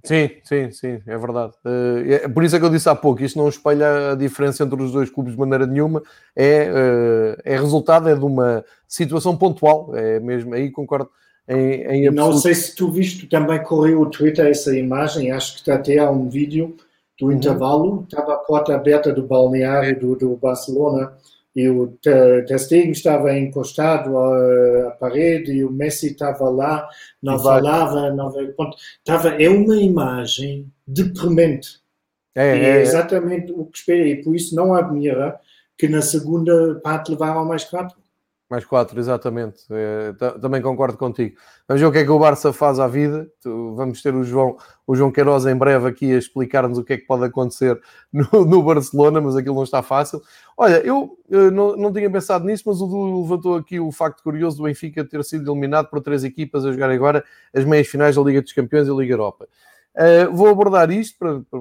Sim, 0.03 0.29
sim, 0.43 0.71
sim, 0.71 1.01
é 1.05 1.17
verdade. 1.17 1.53
Uh, 1.65 2.11
é, 2.11 2.27
por 2.27 2.43
isso 2.43 2.55
é 2.55 2.59
que 2.59 2.65
eu 2.65 2.69
disse 2.69 2.87
há 2.87 2.95
pouco, 2.95 3.21
isto 3.21 3.37
não 3.37 3.49
espelha 3.49 4.11
a 4.11 4.15
diferença 4.15 4.63
entre 4.63 4.81
os 4.81 4.91
dois 4.91 5.09
clubes 5.09 5.33
de 5.33 5.39
maneira 5.39 5.67
nenhuma, 5.67 6.01
é, 6.35 6.71
uh, 6.71 7.41
é 7.43 7.57
resultado 7.59 8.07
é 8.07 8.15
de 8.15 8.23
uma 8.23 8.63
situação 8.87 9.35
pontual, 9.35 9.95
é 9.95 10.19
mesmo, 10.19 10.53
aí 10.53 10.71
concordo 10.71 11.09
em, 11.47 12.05
em 12.05 12.11
Não 12.11 12.33
sei 12.33 12.53
se 12.53 12.75
tu 12.75 12.89
viste, 12.89 13.27
também 13.27 13.61
correu 13.61 14.01
o 14.01 14.09
Twitter 14.09 14.45
essa 14.45 14.75
imagem, 14.77 15.31
acho 15.31 15.63
que 15.63 15.69
até 15.69 15.97
há 15.97 16.09
um 16.09 16.29
vídeo 16.29 16.75
do 17.19 17.25
uhum. 17.25 17.33
intervalo, 17.33 18.03
estava 18.03 18.35
a 18.35 18.37
porta 18.37 18.73
aberta 18.73 19.11
do 19.11 19.23
balneário 19.23 19.99
do, 19.99 20.15
do 20.15 20.37
Barcelona, 20.37 21.11
e 21.55 21.67
o 21.67 21.87
Ter 22.01 22.59
Stegen 22.59 22.91
estava 22.91 23.37
encostado 23.37 24.17
à, 24.17 24.91
parede 24.99 25.51
e 25.51 25.65
o 25.65 25.71
Messi 25.71 26.07
estava 26.07 26.49
lá, 26.49 26.87
não 27.21 27.35
Exato. 27.35 27.49
falava, 27.49 28.11
não 28.11 28.29
estava 28.29 29.29
é 29.41 29.49
uma 29.49 29.75
imagem 29.77 30.71
deprimente. 30.85 31.79
É, 32.35 32.47
é, 32.47 32.63
é, 32.77 32.81
exatamente 32.81 33.51
o 33.51 33.65
que 33.65 33.79
esperei, 33.79 34.17
por 34.17 34.35
isso 34.35 34.55
não 34.55 34.73
admira 34.73 35.39
que 35.77 35.87
na 35.87 36.01
segunda 36.01 36.79
parte 36.83 37.11
levaram 37.11 37.45
mais 37.45 37.63
quatro. 37.63 37.98
Mais 38.49 38.65
quatro, 38.65 38.99
exatamente. 38.99 39.63
É, 39.69 40.11
também 40.41 40.59
concordo 40.59 40.97
contigo. 40.97 41.37
Vamos 41.67 41.81
ver 41.81 41.87
o 41.87 41.91
que 41.91 41.99
é 41.99 42.03
que 42.03 42.09
o 42.09 42.17
Barça 42.17 42.51
faz 42.51 42.79
à 42.79 42.87
vida. 42.87 43.29
Vamos 43.45 44.01
ter 44.01 44.15
o 44.15 44.23
João, 44.23 44.57
o 44.87 44.95
João 44.95 45.11
Queiroz 45.11 45.45
em 45.45 45.55
breve 45.55 45.87
aqui 45.87 46.11
a 46.11 46.17
explicar-nos 46.17 46.79
o 46.79 46.83
que 46.83 46.93
é 46.93 46.97
que 46.97 47.05
pode 47.05 47.25
acontecer 47.25 47.79
no, 48.11 48.45
no 48.45 48.63
Barcelona, 48.63 49.21
mas 49.21 49.35
aquilo 49.35 49.53
não 49.53 49.63
está 49.63 49.83
fácil. 49.83 50.19
Olha, 50.57 50.77
eu, 50.77 51.15
eu 51.29 51.51
não, 51.51 51.77
não, 51.77 51.93
tinha 51.93 52.09
pensado 52.09 52.43
nisso, 52.43 52.63
mas 52.65 52.81
o 52.81 52.87
Du 52.87 53.21
levantou 53.21 53.55
aqui 53.55 53.79
o 53.79 53.91
facto 53.91 54.23
curioso 54.23 54.57
do 54.57 54.63
Benfica 54.63 55.05
ter 55.05 55.23
sido 55.23 55.51
eliminado 55.51 55.87
por 55.87 56.01
três 56.01 56.23
equipas 56.23 56.65
a 56.65 56.71
jogar 56.71 56.89
agora 56.89 57.23
as 57.53 57.63
meias 57.63 57.87
finais 57.87 58.15
da 58.15 58.21
Liga 58.23 58.41
dos 58.41 58.51
Campeões 58.51 58.87
e 58.87 58.89
da 58.89 58.95
Liga 58.95 59.13
Europa. 59.13 59.47
Uh, 59.95 60.35
vou 60.35 60.47
abordar 60.47 60.89
isto 60.89 61.19
para, 61.19 61.39
para, 61.41 61.59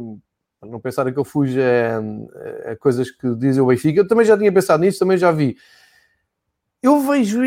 para, 0.58 0.70
não 0.70 0.80
pensarem 0.80 1.12
que 1.12 1.18
eu 1.18 1.24
fujo 1.24 1.60
a, 1.60 2.70
a 2.72 2.76
coisas 2.76 3.10
que 3.10 3.34
dizem 3.34 3.62
o 3.62 3.66
Benfica. 3.66 4.00
Eu 4.00 4.08
também 4.08 4.24
já 4.24 4.38
tinha 4.38 4.50
pensado 4.50 4.82
nisso, 4.82 4.98
também 4.98 5.18
já 5.18 5.30
vi 5.30 5.54
eu 6.82 7.00
vejo. 7.00 7.40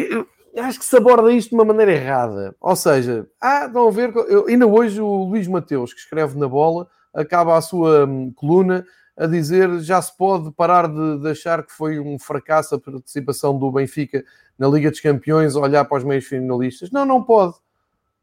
acho 0.58 0.80
que 0.80 0.86
se 0.86 0.98
aborda 0.98 1.32
isto 1.32 1.50
de 1.50 1.56
uma 1.56 1.66
maneira 1.66 1.94
errada. 1.94 2.56
Ou 2.60 2.76
seja, 2.76 3.28
ah, 3.40 3.66
estão 3.66 3.88
a 3.88 3.92
ver, 3.92 4.14
eu, 4.28 4.48
ainda 4.48 4.68
hoje 4.68 5.02
o 5.02 5.24
Luís 5.24 5.48
Mateus, 5.48 5.94
que 5.94 6.00
escreve 6.00 6.38
na 6.38 6.48
bola, 6.48 6.88
acaba 7.14 7.58
a 7.58 7.62
sua 7.62 8.06
hum, 8.06 8.32
coluna 8.36 8.86
a 9.18 9.28
dizer 9.28 9.80
já 9.82 10.02
se 10.02 10.16
pode 10.16 10.52
parar 10.54 10.88
de, 10.88 11.20
de, 11.20 11.30
achar 11.30 11.64
que 11.64 11.72
foi 11.72 12.00
um 12.00 12.18
fracasso 12.18 12.76
a 12.76 12.80
participação 12.80 13.58
do 13.58 13.72
Benfica 13.72 14.24
na 14.58 14.68
Liga 14.68 14.90
dos 14.90 15.00
Campeões, 15.00 15.56
olhar 15.56 15.86
para 15.86 15.98
os 15.98 16.04
meios 16.04 16.26
finalistas. 16.26 16.90
Não, 16.92 17.06
não 17.06 17.24
pode. 17.24 17.56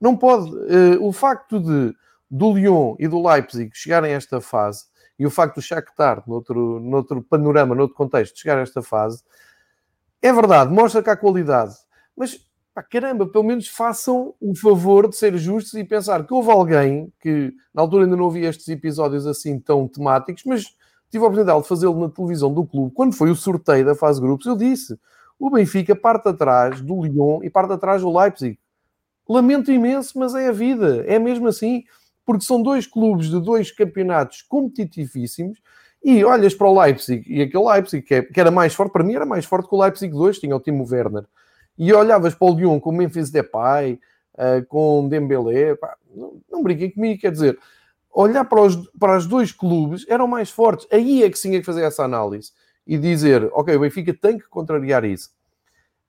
Não 0.00 0.16
pode. 0.16 0.50
Uh, 0.50 1.04
o 1.06 1.12
facto 1.12 1.60
de 1.60 1.94
do 2.30 2.52
Lyon 2.52 2.94
e 2.98 3.08
do 3.08 3.26
Leipzig 3.26 3.70
chegarem 3.72 4.12
a 4.12 4.16
esta 4.16 4.40
fase 4.40 4.84
e 5.18 5.26
o 5.26 5.30
facto 5.30 5.56
do 5.56 5.62
Shakhtar, 5.62 6.22
noutro, 6.26 6.78
noutro 6.78 7.22
panorama, 7.22 7.74
noutro 7.74 7.96
contexto, 7.96 8.38
chegar 8.38 8.58
a 8.58 8.60
esta 8.60 8.82
fase, 8.82 9.22
é 10.20 10.32
verdade, 10.32 10.72
mostra 10.72 11.02
que 11.02 11.10
há 11.10 11.16
qualidade. 11.16 11.74
Mas, 12.16 12.38
pá, 12.74 12.82
caramba, 12.82 13.26
pelo 13.26 13.44
menos 13.44 13.68
façam 13.68 14.34
o 14.40 14.54
favor 14.54 15.08
de 15.08 15.16
ser 15.16 15.36
justos 15.36 15.74
e 15.74 15.84
pensar 15.84 16.26
que 16.26 16.34
houve 16.34 16.50
alguém 16.50 17.12
que, 17.20 17.52
na 17.72 17.82
altura 17.82 18.04
ainda 18.04 18.16
não 18.16 18.26
havia 18.26 18.48
estes 18.48 18.68
episódios 18.68 19.26
assim 19.26 19.58
tão 19.58 19.86
temáticos, 19.86 20.42
mas 20.44 20.64
tive 21.10 21.24
a 21.24 21.28
oportunidade 21.28 21.62
de 21.62 21.68
fazê-lo 21.68 22.00
na 22.00 22.08
televisão 22.08 22.52
do 22.52 22.66
clube. 22.66 22.92
Quando 22.94 23.14
foi 23.14 23.30
o 23.30 23.36
sorteio 23.36 23.84
da 23.84 23.94
fase 23.94 24.20
grupos, 24.20 24.46
eu 24.46 24.56
disse, 24.56 24.98
o 25.38 25.50
Benfica 25.50 25.94
parte 25.94 26.28
atrás 26.28 26.80
do 26.80 27.02
Lyon 27.02 27.40
e 27.42 27.50
parte 27.50 27.72
atrás 27.72 28.02
do 28.02 28.16
Leipzig. 28.16 28.58
Lamento 29.28 29.70
imenso, 29.70 30.18
mas 30.18 30.34
é 30.34 30.48
a 30.48 30.52
vida. 30.52 31.04
É 31.06 31.18
mesmo 31.18 31.48
assim 31.48 31.84
porque 32.24 32.44
são 32.44 32.62
dois 32.62 32.86
clubes 32.86 33.30
de 33.30 33.40
dois 33.40 33.70
campeonatos 33.70 34.42
competitivíssimos. 34.42 35.58
E 36.02 36.24
olhas 36.24 36.54
para 36.54 36.68
o 36.68 36.80
Leipzig, 36.80 37.24
e 37.26 37.42
aquele 37.42 37.64
Leipzig 37.64 38.02
que, 38.02 38.14
é, 38.14 38.22
que 38.22 38.40
era 38.40 38.50
mais 38.50 38.74
forte, 38.74 38.92
para 38.92 39.04
mim 39.04 39.14
era 39.14 39.26
mais 39.26 39.44
forte 39.44 39.68
que 39.68 39.74
o 39.74 39.82
Leipzig 39.82 40.12
2, 40.12 40.38
tinha 40.38 40.54
o 40.54 40.60
Timo 40.60 40.86
Werner. 40.88 41.24
E 41.76 41.92
olhavas 41.92 42.34
para 42.34 42.48
o 42.48 42.54
Lyon 42.54 42.80
com 42.80 42.90
o 42.90 42.92
Memphis 42.92 43.30
Depay, 43.30 43.98
uh, 44.34 44.64
com 44.68 45.08
Dembélé, 45.08 45.74
pá, 45.74 45.96
não, 46.14 46.40
não 46.50 46.62
brinquem 46.62 46.90
comigo, 46.90 47.20
quer 47.20 47.32
dizer, 47.32 47.58
olhar 48.12 48.44
para 48.44 48.62
os, 48.62 48.76
para 48.98 49.16
os 49.16 49.26
dois 49.26 49.52
clubes 49.52 50.04
eram 50.08 50.26
mais 50.26 50.50
fortes. 50.50 50.86
Aí 50.90 51.22
é 51.22 51.30
que 51.30 51.38
sim 51.38 51.54
é 51.54 51.60
que 51.60 51.66
fazer 51.66 51.82
essa 51.82 52.04
análise 52.04 52.52
e 52.86 52.96
dizer, 52.96 53.48
ok, 53.52 53.76
o 53.76 53.80
Benfica 53.80 54.14
tem 54.14 54.38
que 54.38 54.48
contrariar 54.48 55.04
isso. 55.04 55.30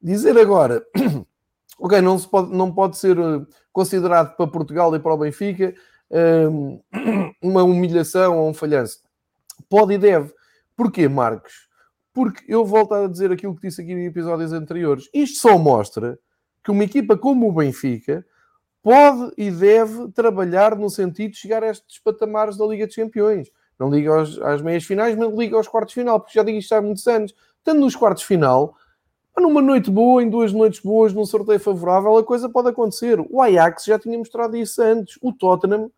Dizer 0.01 0.37
agora, 0.37 0.83
ok, 1.77 2.01
não, 2.01 2.17
se 2.17 2.27
pode, 2.27 2.55
não 2.55 2.71
pode 2.71 2.97
ser 2.97 3.17
eh, 3.17 3.41
considerado 3.73 4.35
para 4.37 4.47
Portugal 4.47 4.95
e 4.95 4.99
para 4.99 5.13
o 5.13 5.17
Benfica 5.17 5.75
uma 7.43 7.63
humilhação 7.63 8.37
ou 8.39 8.49
um 8.49 8.53
falhanço. 8.53 8.99
Pode 9.68 9.93
e 9.93 9.97
deve. 9.97 10.34
Porquê, 10.76 11.07
Marcos? 11.07 11.68
Porque 12.14 12.43
eu 12.47 12.66
volto 12.66 12.93
a 12.93 13.07
dizer 13.07 13.32
aquilo 13.32 13.55
que 13.55 13.68
disse 13.68 13.82
aqui 13.82 13.91
em 13.91 14.05
episódios 14.05 14.53
anteriores. 14.53 15.10
Isto 15.14 15.39
só 15.39 15.57
mostra 15.57 16.20
que 16.64 16.72
uma 16.72 16.84
equipa 16.84 17.18
como 17.18 17.49
o 17.49 17.51
Benfica 17.51 18.26
pode 18.82 19.32
e 19.38 19.51
deve 19.51 20.10
trabalhar 20.12 20.76
no 20.76 20.89
sentido 20.89 21.32
de 21.32 21.38
chegar 21.38 21.64
a 21.64 21.70
estes 21.70 21.99
patamares 21.99 22.57
da 22.57 22.66
Liga 22.66 22.88
dos 22.88 22.95
Campeões. 22.95 23.49
Não 23.78 23.89
liga 23.89 24.14
aos, 24.14 24.38
às 24.39 24.62
meias 24.62 24.84
finais, 24.84 25.16
mas 25.16 25.34
liga 25.34 25.55
aos 25.55 25.68
quartos 25.68 25.93
final, 25.93 26.20
porque 26.20 26.38
já 26.38 26.43
digo 26.43 26.57
isto 26.57 26.74
há 26.74 26.82
muitos 26.82 27.07
anos. 27.07 27.34
Estando 27.57 27.80
nos 27.80 27.95
quartos 27.95 28.24
final, 28.24 28.76
numa 29.38 29.62
noite 29.62 29.89
boa, 29.89 30.22
em 30.22 30.30
duas 30.30 30.51
noites 30.51 30.82
boas, 30.82 31.14
num 31.14 31.26
sorteio 31.26 31.60
favorável, 31.60 32.18
a 32.18 32.24
coisa 32.24 32.49
pode 32.49 32.70
acontecer. 32.70 33.20
O 33.30 33.41
Ajax 33.41 33.86
já 33.86 33.97
tinha 33.97 34.18
mostrado 34.18 34.57
isso 34.57 34.82
antes. 34.82 35.18
O 35.22 35.32
Tottenham 35.32 35.89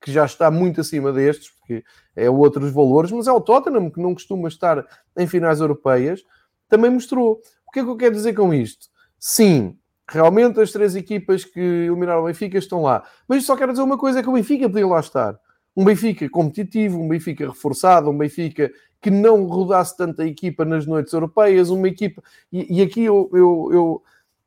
que 0.00 0.10
já 0.10 0.24
está 0.24 0.50
muito 0.50 0.80
acima 0.80 1.12
destes, 1.12 1.50
porque 1.50 1.84
é 2.16 2.30
outros 2.30 2.72
valores, 2.72 3.12
mas 3.12 3.26
é 3.26 3.32
o 3.32 3.40
Tottenham, 3.40 3.90
que 3.90 4.00
não 4.00 4.14
costuma 4.14 4.48
estar 4.48 4.84
em 5.16 5.26
finais 5.26 5.60
europeias, 5.60 6.22
também 6.68 6.90
mostrou. 6.90 7.40
O 7.66 7.70
que 7.70 7.80
é 7.80 7.84
que 7.84 7.90
eu 7.90 7.96
quero 7.96 8.14
dizer 8.14 8.34
com 8.34 8.54
isto? 8.54 8.88
Sim, 9.18 9.76
realmente 10.08 10.60
as 10.60 10.72
três 10.72 10.96
equipas 10.96 11.44
que 11.44 11.60
eliminaram 11.60 12.22
o 12.22 12.26
Benfica 12.26 12.58
estão 12.58 12.82
lá. 12.82 13.04
Mas 13.28 13.44
só 13.44 13.56
quero 13.56 13.72
dizer 13.72 13.82
uma 13.82 13.98
coisa, 13.98 14.20
é 14.20 14.22
que 14.22 14.28
o 14.28 14.32
Benfica 14.32 14.68
podia 14.68 14.86
lá 14.86 15.00
estar. 15.00 15.38
Um 15.76 15.84
Benfica 15.84 16.28
competitivo, 16.28 16.98
um 16.98 17.08
Benfica 17.08 17.46
reforçado, 17.46 18.10
um 18.10 18.16
Benfica 18.16 18.70
que 19.00 19.10
não 19.10 19.46
rodasse 19.46 19.96
tanta 19.96 20.26
equipa 20.26 20.64
nas 20.64 20.86
noites 20.86 21.12
europeias, 21.12 21.70
uma 21.70 21.88
equipa... 21.88 22.22
E, 22.52 22.78
e 22.78 22.82
aqui 22.82 23.04
eu, 23.04 23.30
eu, 23.32 23.68
eu 23.72 24.02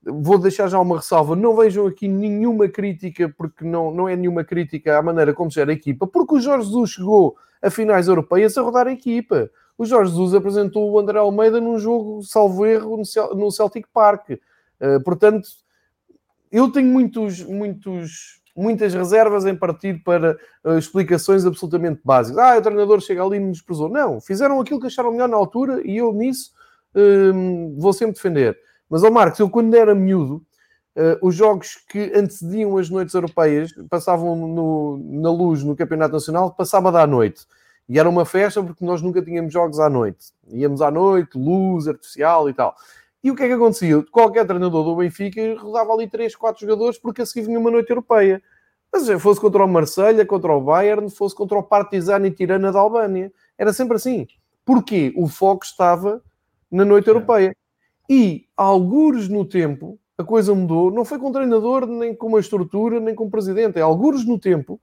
vou 0.05 0.37
deixar 0.37 0.67
já 0.67 0.79
uma 0.79 0.97
ressalva. 0.97 1.35
Não 1.35 1.55
vejam 1.55 1.87
aqui 1.87 2.07
nenhuma 2.07 2.67
crítica, 2.67 3.33
porque 3.37 3.63
não, 3.63 3.93
não 3.93 4.09
é 4.09 4.15
nenhuma 4.15 4.43
crítica 4.43 4.97
à 4.97 5.01
maneira 5.01 5.33
como 5.33 5.49
gera 5.49 5.71
a 5.71 5.73
equipa, 5.73 6.05
porque 6.05 6.35
o 6.35 6.39
Jorge 6.39 6.67
Jesus 6.67 6.91
chegou 6.91 7.35
a 7.61 7.69
finais 7.69 8.07
europeias 8.07 8.57
a 8.57 8.61
rodar 8.61 8.87
a 8.87 8.91
equipa. 8.91 9.49
O 9.77 9.85
Jorge 9.85 10.11
Jesus 10.11 10.33
apresentou 10.33 10.91
o 10.91 10.99
André 10.99 11.17
Almeida 11.17 11.59
num 11.59 11.79
jogo, 11.79 12.21
salvo 12.23 12.65
erro, 12.65 13.01
no 13.35 13.51
Celtic 13.51 13.87
Park. 13.93 14.31
Uh, 14.31 15.01
portanto, 15.03 15.47
eu 16.51 16.71
tenho 16.71 16.87
muitos, 16.87 17.41
muitos, 17.41 18.41
muitas 18.55 18.93
reservas 18.93 19.45
em 19.45 19.55
partir 19.55 20.03
para 20.03 20.37
uh, 20.63 20.77
explicações 20.77 21.45
absolutamente 21.45 22.01
básicas. 22.03 22.37
Ah, 22.37 22.57
o 22.57 22.61
treinador 22.61 23.01
chega 23.01 23.23
ali 23.23 23.37
e 23.37 23.39
me 23.39 23.51
desprezou. 23.51 23.89
Não, 23.89 24.21
fizeram 24.21 24.59
aquilo 24.59 24.79
que 24.79 24.87
acharam 24.87 25.11
melhor 25.11 25.29
na 25.29 25.37
altura 25.37 25.81
e 25.83 25.97
eu 25.97 26.13
nisso 26.13 26.51
uh, 26.93 27.79
vou 27.79 27.93
sempre 27.93 28.15
defender. 28.15 28.59
Mas, 28.93 29.03
ó 29.03 29.09
Marcos, 29.09 29.39
eu 29.39 29.49
quando 29.49 29.73
era 29.73 29.95
miúdo, 29.95 30.35
uh, 30.95 31.17
os 31.27 31.33
jogos 31.33 31.77
que 31.89 32.11
antecediam 32.13 32.77
as 32.77 32.91
noites 32.91 33.15
europeias 33.15 33.71
passavam 33.89 34.35
no, 34.35 34.99
na 35.03 35.31
luz 35.31 35.63
no 35.63 35.75
Campeonato 35.75 36.13
Nacional, 36.13 36.53
passava 36.53 36.91
da 36.91 37.07
noite. 37.07 37.43
E 37.89 37.97
era 37.97 38.07
uma 38.07 38.23
festa 38.23 38.61
porque 38.61 38.85
nós 38.85 39.01
nunca 39.01 39.19
tínhamos 39.19 39.51
jogos 39.51 39.79
à 39.79 39.89
noite. 39.89 40.27
Íamos 40.47 40.79
à 40.79 40.91
noite, 40.91 41.35
luz 41.35 41.87
artificial 41.87 42.47
e 42.47 42.53
tal. 42.53 42.75
E 43.23 43.31
o 43.31 43.35
que 43.35 43.41
é 43.41 43.47
que 43.47 43.53
acontecia? 43.53 44.03
Qualquer 44.11 44.45
treinador 44.45 44.83
do 44.83 44.95
Benfica 44.95 45.41
rodava 45.59 45.91
ali 45.91 46.07
3, 46.07 46.35
4 46.35 46.61
jogadores 46.61 46.99
porque 46.99 47.23
a 47.23 47.25
seguir 47.25 47.47
vinha 47.47 47.57
uma 47.57 47.71
noite 47.71 47.89
europeia. 47.89 48.43
Mas 48.93 49.09
fosse 49.19 49.41
contra 49.41 49.65
o 49.65 49.67
Marselha, 49.67 50.23
contra 50.23 50.53
o 50.53 50.61
Bayern, 50.61 51.09
fosse 51.09 51.33
contra 51.33 51.57
o 51.57 51.63
Partizan 51.63 52.27
e 52.27 52.29
Tirana 52.29 52.71
da 52.71 52.77
Albânia. 52.77 53.33
Era 53.57 53.73
sempre 53.73 53.95
assim. 53.95 54.27
Porquê? 54.63 55.11
O 55.17 55.27
foco 55.27 55.65
estava 55.65 56.21
na 56.69 56.85
noite 56.85 57.07
europeia. 57.07 57.55
E, 58.09 58.45
algures 58.55 59.27
no 59.29 59.45
tempo, 59.45 59.99
a 60.17 60.23
coisa 60.23 60.53
mudou. 60.53 60.91
Não 60.91 61.05
foi 61.05 61.17
com 61.17 61.29
o 61.29 61.31
treinador, 61.31 61.85
nem 61.85 62.15
com 62.15 62.27
uma 62.27 62.39
estrutura, 62.39 62.99
nem 62.99 63.15
com 63.15 63.25
o 63.25 63.31
presidente. 63.31 63.79
É 63.79 63.81
algures 63.81 64.25
no 64.25 64.39
tempo, 64.39 64.79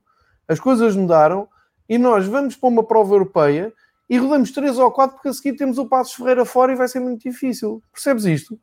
as 0.47 0.59
coisas 0.59 0.95
mudaram 0.95 1.47
e 1.87 1.97
nós 1.97 2.25
vamos 2.25 2.55
para 2.55 2.69
uma 2.69 2.83
prova 2.83 3.15
europeia 3.15 3.73
e 4.09 4.17
rodamos 4.17 4.51
três 4.51 4.77
ou 4.77 4.91
quatro 4.91 5.15
porque 5.15 5.29
a 5.29 5.33
seguir 5.33 5.55
temos 5.55 5.77
o 5.77 5.85
Passos 5.85 6.13
Ferreira 6.13 6.43
fora 6.43 6.73
e 6.73 6.75
vai 6.75 6.87
ser 6.87 6.99
muito 6.99 7.21
difícil. 7.21 7.81
Percebes 7.93 8.25
isto? 8.25 8.59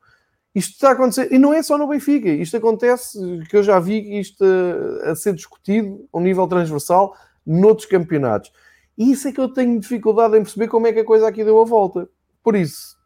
Isto 0.54 0.72
está 0.72 0.88
a 0.90 0.92
acontecer, 0.92 1.32
e 1.32 1.38
não 1.38 1.54
é 1.54 1.62
só 1.62 1.78
no 1.78 1.86
Benfica, 1.86 2.28
isto 2.28 2.56
acontece, 2.56 3.18
que 3.48 3.56
eu 3.56 3.62
já 3.62 3.78
vi 3.78 4.18
isto 4.18 4.44
a, 4.44 5.12
a 5.12 5.14
ser 5.14 5.32
discutido 5.32 6.06
a 6.12 6.18
um 6.18 6.20
nível 6.20 6.46
transversal 6.48 7.14
noutros 7.46 7.86
campeonatos. 7.86 8.52
E 8.96 9.12
isso 9.12 9.28
é 9.28 9.32
que 9.32 9.40
eu 9.40 9.48
tenho 9.48 9.78
dificuldade 9.78 10.36
em 10.36 10.42
perceber 10.42 10.68
como 10.68 10.86
é 10.86 10.92
que 10.92 11.00
a 11.00 11.04
coisa 11.04 11.28
aqui 11.28 11.44
deu 11.44 11.60
a 11.60 11.64
volta. 11.64 12.08
Por 12.42 12.56
isso, 12.56 12.97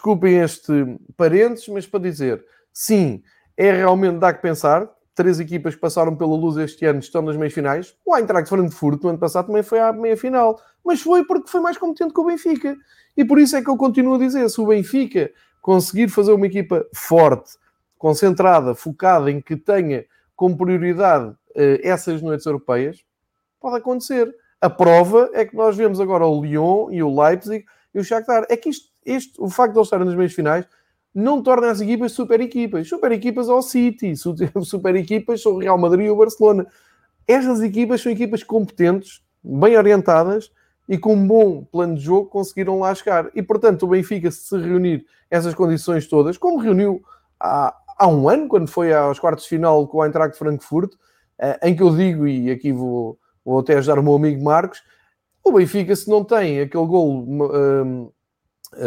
Desculpem 0.00 0.38
este 0.38 0.72
parênteses, 1.14 1.68
mas 1.68 1.86
para 1.86 2.00
dizer, 2.00 2.42
sim, 2.72 3.22
é 3.54 3.70
realmente 3.70 4.18
dar 4.18 4.32
que 4.32 4.40
pensar. 4.40 4.88
Três 5.14 5.38
equipas 5.38 5.74
que 5.74 5.80
passaram 5.82 6.16
pela 6.16 6.34
luz 6.34 6.56
este 6.56 6.86
ano 6.86 7.00
estão 7.00 7.20
nas 7.20 7.36
meias 7.36 7.52
finais. 7.52 7.94
O 8.06 8.16
Eintracht 8.16 8.48
Frankfurt 8.48 9.02
no 9.02 9.10
ano 9.10 9.18
passado 9.18 9.48
também 9.48 9.62
foi 9.62 9.78
à 9.78 9.92
meia 9.92 10.16
final, 10.16 10.58
mas 10.82 11.02
foi 11.02 11.22
porque 11.22 11.50
foi 11.50 11.60
mais 11.60 11.76
competente 11.76 12.14
que 12.14 12.20
o 12.20 12.24
Benfica. 12.24 12.74
E 13.14 13.26
por 13.26 13.38
isso 13.38 13.54
é 13.56 13.62
que 13.62 13.68
eu 13.68 13.76
continuo 13.76 14.14
a 14.14 14.18
dizer, 14.18 14.48
se 14.48 14.58
o 14.58 14.68
Benfica 14.68 15.30
conseguir 15.60 16.08
fazer 16.08 16.32
uma 16.32 16.46
equipa 16.46 16.86
forte, 16.94 17.58
concentrada, 17.98 18.74
focada 18.74 19.30
em 19.30 19.38
que 19.38 19.54
tenha 19.54 20.06
como 20.34 20.56
prioridade 20.56 21.34
eh, 21.54 21.78
essas 21.84 22.22
noites 22.22 22.46
europeias, 22.46 23.04
pode 23.60 23.76
acontecer. 23.76 24.34
A 24.62 24.70
prova 24.70 25.28
é 25.34 25.44
que 25.44 25.54
nós 25.54 25.76
vemos 25.76 26.00
agora 26.00 26.24
o 26.24 26.42
Lyon 26.42 26.90
e 26.90 27.02
o 27.02 27.22
Leipzig 27.22 27.66
e 27.94 28.00
o 28.00 28.04
Shakhtar. 28.04 28.46
É 28.48 28.56
que 28.56 28.70
isto 28.70 28.89
este, 29.04 29.32
o 29.38 29.48
facto 29.48 29.72
de 29.72 29.78
eles 29.78 29.86
estarem 29.86 30.06
nas 30.06 30.14
meias 30.14 30.32
finais 30.32 30.66
não 31.14 31.42
torna 31.42 31.70
as 31.70 31.80
equipas 31.80 32.12
super 32.12 32.40
equipas. 32.40 32.88
Super 32.88 33.12
equipas 33.12 33.48
ao 33.48 33.62
City, 33.62 34.14
super 34.62 34.94
equipas 34.96 35.42
são 35.42 35.52
o 35.52 35.58
Real 35.58 35.78
Madrid 35.78 36.06
e 36.06 36.10
o 36.10 36.16
Barcelona. 36.16 36.66
Estas 37.26 37.60
equipas 37.60 38.00
são 38.00 38.12
equipas 38.12 38.42
competentes, 38.42 39.22
bem 39.42 39.76
orientadas 39.76 40.50
e 40.88 40.98
com 40.98 41.14
um 41.14 41.26
bom 41.26 41.64
plano 41.64 41.94
de 41.94 42.00
jogo 42.02 42.28
conseguiram 42.28 42.80
lá 42.80 42.94
chegar. 42.94 43.30
E 43.34 43.42
portanto, 43.42 43.84
o 43.84 43.88
Benfica, 43.88 44.30
se 44.30 44.56
reunir 44.56 45.04
essas 45.30 45.54
condições 45.54 46.08
todas, 46.08 46.36
como 46.36 46.58
reuniu 46.58 47.02
há, 47.38 47.74
há 47.96 48.08
um 48.08 48.28
ano, 48.28 48.48
quando 48.48 48.68
foi 48.68 48.92
aos 48.92 49.20
quartos 49.20 49.44
de 49.44 49.50
final 49.50 49.86
com 49.86 50.02
a 50.02 50.06
Eintracht 50.06 50.36
Frankfurt, 50.36 50.92
eh, 51.38 51.58
em 51.62 51.76
que 51.76 51.82
eu 51.82 51.94
digo, 51.94 52.26
e 52.26 52.50
aqui 52.50 52.72
vou, 52.72 53.16
vou 53.44 53.60
até 53.60 53.76
ajudar 53.78 54.00
o 54.00 54.02
meu 54.02 54.14
amigo 54.14 54.42
Marcos, 54.42 54.82
o 55.44 55.52
Benfica, 55.52 55.94
se 55.94 56.08
não 56.08 56.24
tem 56.24 56.60
aquele 56.60 56.86
gol 56.86 57.08
um, 57.08 58.10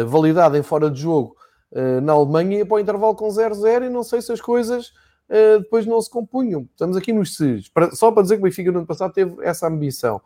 validado 0.06 0.56
em 0.56 0.62
fora 0.62 0.90
de 0.90 1.00
jogo 1.00 1.36
uh, 1.72 2.00
na 2.00 2.12
Alemanha 2.12 2.58
ia 2.58 2.66
para 2.66 2.76
o 2.76 2.80
intervalo 2.80 3.14
com 3.14 3.28
0-0 3.28 3.86
e 3.86 3.88
não 3.88 4.02
sei 4.02 4.22
se 4.22 4.32
as 4.32 4.40
coisas 4.40 4.88
uh, 5.28 5.60
depois 5.60 5.86
não 5.86 6.00
se 6.00 6.10
compunham. 6.10 6.68
Estamos 6.70 6.96
aqui 6.96 7.12
nos 7.12 7.36
SES. 7.36 7.70
Só 7.92 8.10
para 8.10 8.22
dizer 8.22 8.36
que 8.36 8.42
o 8.42 8.44
Benfica 8.44 8.72
no 8.72 8.78
ano 8.78 8.86
passado 8.86 9.12
teve 9.12 9.36
essa 9.42 9.66
ambição. 9.66 10.20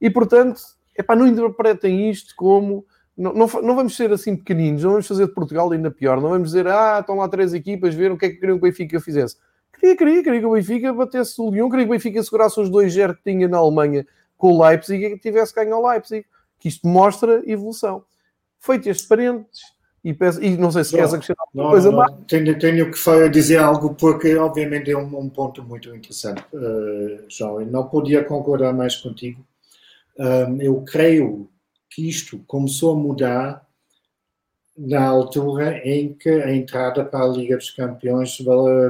E, 0.00 0.10
portanto, 0.10 0.60
epá, 0.96 1.16
não 1.16 1.26
interpretem 1.26 2.10
isto 2.10 2.34
como 2.36 2.84
não, 3.16 3.32
não, 3.32 3.46
não, 3.46 3.74
vamos 3.74 3.96
ser 3.96 4.12
assim 4.12 4.36
pequeninos, 4.36 4.84
não 4.84 4.92
vamos 4.92 5.08
fazer 5.08 5.26
de 5.26 5.34
Portugal 5.34 5.72
ainda 5.72 5.90
pior, 5.90 6.20
não 6.20 6.28
vamos 6.28 6.50
dizer, 6.50 6.68
ah, 6.68 6.98
estão 7.00 7.16
lá 7.16 7.28
três 7.28 7.52
equipas, 7.52 7.92
ver 7.92 8.12
o 8.12 8.16
que 8.16 8.26
é 8.26 8.28
que 8.28 8.36
queriam 8.36 8.56
que 8.60 8.64
o 8.64 8.70
Benfica 8.70 9.00
fizesse. 9.00 9.36
Queria, 9.72 9.96
queria, 9.96 10.22
queria 10.22 10.40
que 10.40 10.46
o 10.46 10.52
Benfica 10.52 10.92
batesse 10.92 11.40
o 11.40 11.50
Lyon, 11.50 11.68
queria 11.68 11.84
que 11.84 11.90
o 11.90 11.94
Benfica 11.94 12.22
segurasse 12.22 12.60
os 12.60 12.70
dois 12.70 12.92
0 12.92 13.16
que 13.16 13.24
tinha 13.24 13.48
na 13.48 13.58
Alemanha 13.58 14.06
com 14.36 14.52
o 14.52 14.64
Leipzig 14.64 15.04
e 15.04 15.10
que 15.10 15.18
tivesse 15.18 15.52
ganho 15.52 15.74
ao 15.74 15.84
Leipzig, 15.84 16.24
que 16.60 16.68
isto 16.68 16.86
mostra 16.86 17.42
evolução. 17.44 18.04
Feito 18.60 18.88
este 18.88 19.06
parênteses, 19.06 19.60
e, 20.04 20.14
peço, 20.14 20.42
e 20.42 20.56
não 20.56 20.70
sei 20.70 20.84
se 20.84 20.94
queres 20.94 21.12
acrescentar 21.12 21.44
alguma 21.46 21.70
coisa 21.70 21.90
mais. 21.90 22.14
Tenho, 22.26 22.58
tenho, 22.58 22.90
que 22.90 23.28
dizer 23.30 23.58
algo, 23.58 23.94
porque 23.94 24.36
obviamente 24.36 24.90
é 24.90 24.96
um, 24.96 25.18
um 25.18 25.28
ponto 25.28 25.62
muito 25.62 25.94
interessante, 25.94 26.42
uh, 26.54 27.24
João. 27.28 27.60
Eu 27.60 27.66
não 27.66 27.88
podia 27.88 28.24
concordar 28.24 28.72
mais 28.72 28.96
contigo. 28.96 29.44
Um, 30.18 30.60
eu 30.60 30.82
creio 30.82 31.48
que 31.90 32.08
isto 32.08 32.38
começou 32.46 32.94
a 32.94 32.96
mudar 32.96 33.68
na 34.76 35.04
altura 35.04 35.78
em 35.84 36.14
que 36.14 36.28
a 36.28 36.54
entrada 36.54 37.04
para 37.04 37.24
a 37.24 37.28
Liga 37.28 37.56
dos 37.56 37.70
Campeões 37.70 38.38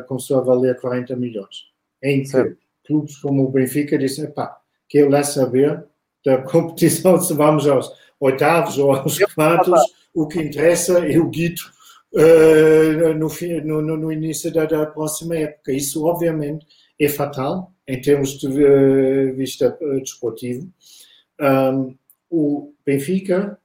começou 0.06 0.38
a 0.38 0.42
valer 0.42 0.78
40 0.78 1.16
milhões. 1.16 1.68
Em 2.02 2.22
que 2.22 2.56
clubes 2.86 3.16
como 3.18 3.44
o 3.44 3.50
Benfica 3.50 3.98
disseram, 3.98 4.32
pá, 4.32 4.60
quero 4.88 5.10
lá 5.10 5.22
saber 5.22 5.84
da 6.24 6.38
competição 6.42 7.18
se 7.20 7.32
vamos 7.32 7.66
aos 7.66 7.90
oitavos 8.20 8.78
ou 8.78 8.92
aos 8.92 9.18
quartos, 9.34 9.80
o 10.14 10.26
que 10.26 10.40
interessa 10.40 11.06
é 11.06 11.18
o 11.18 11.28
guito 11.28 11.72
uh, 12.12 13.14
no, 13.14 13.82
no, 13.82 13.96
no, 13.96 14.12
início 14.12 14.52
da, 14.52 14.64
da, 14.64 14.86
próxima 14.86 15.36
época. 15.36 15.72
Isso, 15.72 16.04
obviamente, 16.04 16.66
é 16.98 17.08
fatal 17.08 17.72
em 17.86 18.00
termos 18.00 18.38
de 18.38 18.46
uh, 18.46 19.34
vista 19.34 19.76
uh, 19.80 20.00
desportivo. 20.00 20.68
Um, 21.40 21.96
o 22.30 22.74
Benfica, 22.84 23.58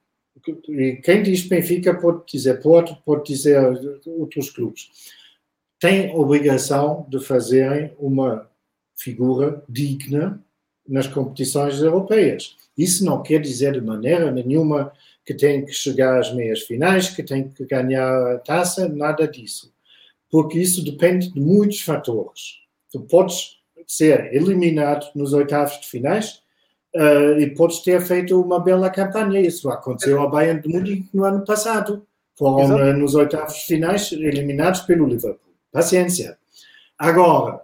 quem 1.02 1.22
diz 1.22 1.46
Benfica 1.46 1.94
pode 1.94 2.22
dizer 2.26 2.60
Porto, 2.60 2.96
pode 3.04 3.24
dizer 3.24 3.58
outros 4.06 4.50
clubes, 4.50 4.90
tem 5.80 6.14
obrigação 6.14 7.06
de 7.10 7.20
fazerem 7.20 7.92
uma 7.98 8.48
figura 8.96 9.62
digna 9.68 10.42
nas 10.86 11.06
competições 11.06 11.80
europeias. 11.80 12.56
Isso 12.76 13.04
não 13.04 13.22
quer 13.22 13.40
dizer 13.40 13.72
de 13.72 13.80
maneira 13.80 14.30
nenhuma 14.30 14.92
que 15.24 15.34
tem 15.34 15.64
que 15.64 15.72
chegar 15.72 16.18
às 16.18 16.32
meias 16.34 16.62
finais, 16.62 17.08
que 17.08 17.22
tem 17.22 17.48
que 17.48 17.64
ganhar 17.64 18.34
a 18.34 18.38
taça, 18.38 18.88
nada 18.88 19.26
disso. 19.26 19.72
Porque 20.30 20.58
isso 20.58 20.84
depende 20.84 21.32
de 21.32 21.40
muitos 21.40 21.80
fatores. 21.80 22.58
Tu 22.92 23.00
podes 23.00 23.58
ser 23.86 24.34
eliminado 24.34 25.06
nos 25.14 25.32
oitavos 25.32 25.80
de 25.80 25.86
finais 25.86 26.42
uh, 26.94 27.38
e 27.38 27.50
podes 27.54 27.78
ter 27.78 28.00
feito 28.02 28.40
uma 28.40 28.60
bela 28.60 28.90
campanha. 28.90 29.40
Isso 29.40 29.70
aconteceu 29.70 30.20
ao 30.20 30.30
Bayern 30.30 30.60
de 30.60 30.68
Munique 30.68 31.08
no 31.14 31.24
ano 31.24 31.44
passado. 31.44 32.06
Foram 32.36 32.74
uh, 32.74 32.92
nos 32.92 33.14
oitavos 33.14 33.54
de 33.54 33.66
finais 33.66 34.12
eliminados 34.12 34.80
pelo 34.80 35.06
Liverpool. 35.06 35.54
Paciência. 35.72 36.36
Agora, 36.98 37.62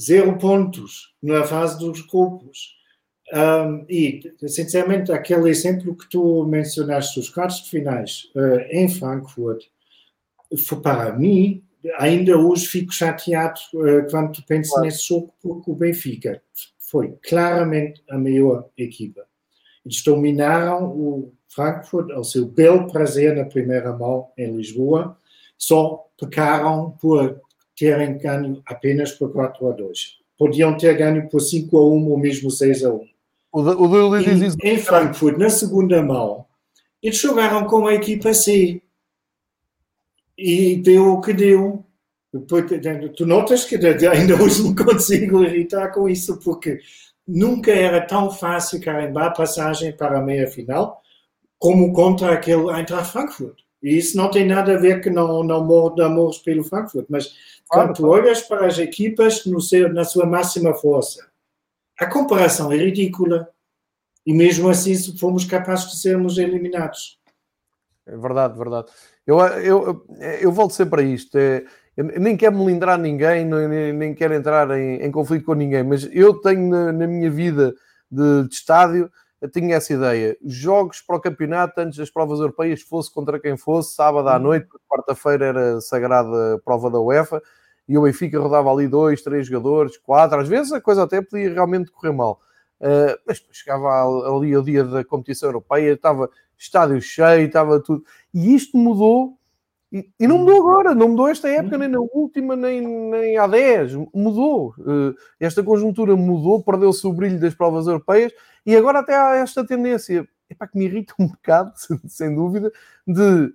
zero 0.00 0.38
pontos 0.38 1.14
na 1.22 1.44
fase 1.44 1.78
dos 1.78 2.00
grupos 2.06 2.80
um, 3.32 3.84
e, 3.88 4.20
sinceramente, 4.48 5.12
aquele 5.12 5.48
exemplo 5.48 5.94
que 5.94 6.08
tu 6.08 6.44
mencionaste, 6.46 7.20
os 7.20 7.28
quartos 7.28 7.62
de 7.62 7.70
finais 7.70 8.28
uh, 8.34 8.60
em 8.70 8.88
Frankfurt, 8.88 9.66
foi 10.66 10.80
para 10.80 11.12
mim, 11.12 11.62
ainda 11.98 12.36
hoje 12.36 12.66
fico 12.66 12.92
chateado 12.92 13.60
uh, 13.74 14.10
quando 14.10 14.32
tu 14.32 14.42
pensas 14.44 14.72
claro. 14.72 14.86
nesse 14.86 15.06
jogo, 15.06 15.32
porque 15.40 15.70
o 15.70 15.76
Benfica 15.76 16.42
foi 16.78 17.14
claramente 17.22 18.02
a 18.10 18.18
melhor 18.18 18.68
equipa. 18.76 19.24
Eles 19.86 20.02
dominaram 20.02 20.86
o 20.86 21.32
Frankfurt 21.48 22.10
ao 22.10 22.24
seu 22.24 22.46
belo 22.46 22.90
prazer 22.90 23.36
na 23.36 23.44
primeira 23.44 23.92
mão 23.96 24.28
em 24.36 24.56
Lisboa, 24.56 25.16
só 25.56 26.04
pecaram 26.18 26.90
por 27.00 27.40
terem 27.80 28.18
ganho 28.18 28.62
apenas 28.66 29.12
por 29.12 29.32
4 29.32 29.68
a 29.68 29.72
2. 29.72 30.18
Podiam 30.38 30.76
ter 30.76 30.94
ganho 30.98 31.26
por 31.30 31.40
5 31.40 31.76
a 31.78 31.84
1 31.84 32.10
ou 32.10 32.18
mesmo 32.18 32.50
6 32.50 32.84
a 32.84 32.92
1 32.92 33.08
o, 33.52 33.60
o 33.60 34.18
diz 34.18 34.40
isso. 34.40 34.56
Em 34.62 34.78
Frankfurt, 34.78 35.36
na 35.36 35.50
segunda 35.50 36.02
mão, 36.02 36.46
eles 37.02 37.18
jogaram 37.18 37.66
com 37.66 37.86
a 37.86 37.94
equipa 37.94 38.32
C. 38.32 38.80
E 40.38 40.76
deu 40.76 41.14
o 41.14 41.20
que 41.20 41.32
deu. 41.32 41.84
Tu 43.16 43.26
notas 43.26 43.64
que 43.64 43.74
ainda 43.74 44.40
hoje 44.40 44.62
me 44.62 44.74
consigo 44.76 45.42
irritar 45.42 45.92
com 45.92 46.08
isso, 46.08 46.38
porque 46.38 46.78
nunca 47.26 47.72
era 47.72 48.00
tão 48.06 48.30
fácil 48.30 48.80
carimbar 48.80 49.26
a 49.26 49.32
passagem 49.32 49.96
para 49.96 50.18
a 50.18 50.22
meia-final 50.22 51.02
como 51.58 51.92
contra 51.92 52.32
aquele 52.32 52.70
Eintracht 52.70 53.12
Frankfurt. 53.12 53.58
E 53.82 53.96
isso 53.96 54.16
não 54.16 54.30
tem 54.30 54.46
nada 54.46 54.74
a 54.74 54.78
ver 54.78 55.00
que 55.00 55.08
não, 55.08 55.42
não 55.42 55.64
morro 55.64 55.94
de 55.94 56.02
amores 56.02 56.38
pelo 56.38 56.62
Frankfurt, 56.62 57.06
mas 57.08 57.34
quando 57.66 57.94
tu 57.94 58.06
olhas 58.06 58.42
para 58.42 58.66
as 58.66 58.78
equipas 58.78 59.46
no 59.46 59.60
seu, 59.60 59.92
na 59.92 60.04
sua 60.04 60.26
máxima 60.26 60.74
força, 60.74 61.26
a 61.98 62.06
comparação 62.06 62.72
é 62.72 62.76
ridícula. 62.76 63.48
E 64.26 64.34
mesmo 64.34 64.68
assim 64.68 64.94
fomos 65.16 65.44
capazes 65.44 65.90
de 65.90 66.00
sermos 66.00 66.36
eliminados. 66.36 67.18
É 68.06 68.16
verdade, 68.16 68.58
verdade. 68.58 68.90
Eu, 69.26 69.38
eu, 69.38 70.06
eu 70.40 70.52
volto 70.52 70.72
sempre 70.72 71.02
a 71.02 71.04
isto. 71.04 71.36
É, 71.38 71.64
nem 71.96 72.36
quero 72.36 72.56
melindrar 72.56 72.98
ninguém, 72.98 73.44
nem, 73.44 73.92
nem 73.92 74.14
quero 74.14 74.34
entrar 74.34 74.70
em, 74.78 74.96
em, 75.02 75.10
conflito 75.10 75.44
com 75.44 75.54
ninguém, 75.54 75.82
mas 75.82 76.08
eu 76.12 76.34
tenho 76.34 76.68
na, 76.68 76.92
na 76.92 77.06
minha 77.06 77.30
vida 77.30 77.74
de, 78.10 78.44
de, 78.44 78.54
estádio, 78.54 79.10
tinha 79.48 79.76
essa 79.76 79.92
ideia. 79.92 80.36
Jogos 80.44 81.00
para 81.00 81.16
o 81.16 81.20
campeonato 81.20 81.80
antes 81.80 81.98
das 81.98 82.10
provas 82.10 82.40
europeias, 82.40 82.82
fosse 82.82 83.12
contra 83.12 83.40
quem 83.40 83.56
fosse, 83.56 83.94
sábado 83.94 84.28
à 84.28 84.36
uhum. 84.36 84.42
noite, 84.42 84.68
quarta-feira 84.88 85.46
era 85.46 85.80
sagrada 85.80 86.60
prova 86.64 86.90
da 86.90 87.00
UEFA, 87.00 87.42
e 87.88 87.96
o 87.96 88.02
Benfica 88.02 88.38
rodava 88.38 88.70
ali 88.70 88.86
dois, 88.86 89.22
três 89.22 89.46
jogadores, 89.46 89.96
quatro, 89.96 90.38
às 90.38 90.48
vezes 90.48 90.72
a 90.72 90.80
coisa 90.80 91.02
até 91.02 91.20
podia 91.22 91.52
realmente 91.52 91.90
correr 91.90 92.12
mal. 92.12 92.40
Uh, 92.80 93.18
mas 93.26 93.44
chegava 93.52 93.88
ali 94.36 94.56
o 94.56 94.62
dia 94.62 94.84
da 94.84 95.04
competição 95.04 95.48
europeia, 95.48 95.92
estava 95.92 96.30
estádio 96.56 97.00
cheio, 97.00 97.46
estava 97.46 97.80
tudo. 97.80 98.04
E 98.32 98.54
isto 98.54 98.76
mudou, 98.76 99.36
e, 99.92 100.08
e, 100.20 100.26
não 100.28 100.38
mudou 100.38 100.60
agora, 100.60 100.94
não 100.94 101.08
mudou 101.08 101.28
esta 101.28 101.48
época, 101.48 101.76
nem 101.76 101.88
na 101.88 101.98
última, 101.98 102.54
nem, 102.54 102.80
nem 102.80 103.36
há 103.36 103.46
10, 103.46 103.94
mudou. 104.14 104.72
Uh, 104.78 105.14
esta 105.40 105.62
conjuntura 105.62 106.14
mudou, 106.14 106.62
perdeu-se 106.62 107.04
o 107.06 107.12
brilho 107.12 107.40
das 107.40 107.54
provas 107.54 107.86
europeias 107.86 108.32
e 108.64 108.76
agora 108.76 109.00
até 109.00 109.14
há 109.14 109.36
esta 109.36 109.64
tendência, 109.66 110.28
epá, 110.48 110.66
que 110.66 110.78
me 110.78 110.84
irrita 110.84 111.14
um 111.18 111.28
bocado, 111.28 111.72
sem 112.08 112.34
dúvida, 112.34 112.72
de 113.06 113.52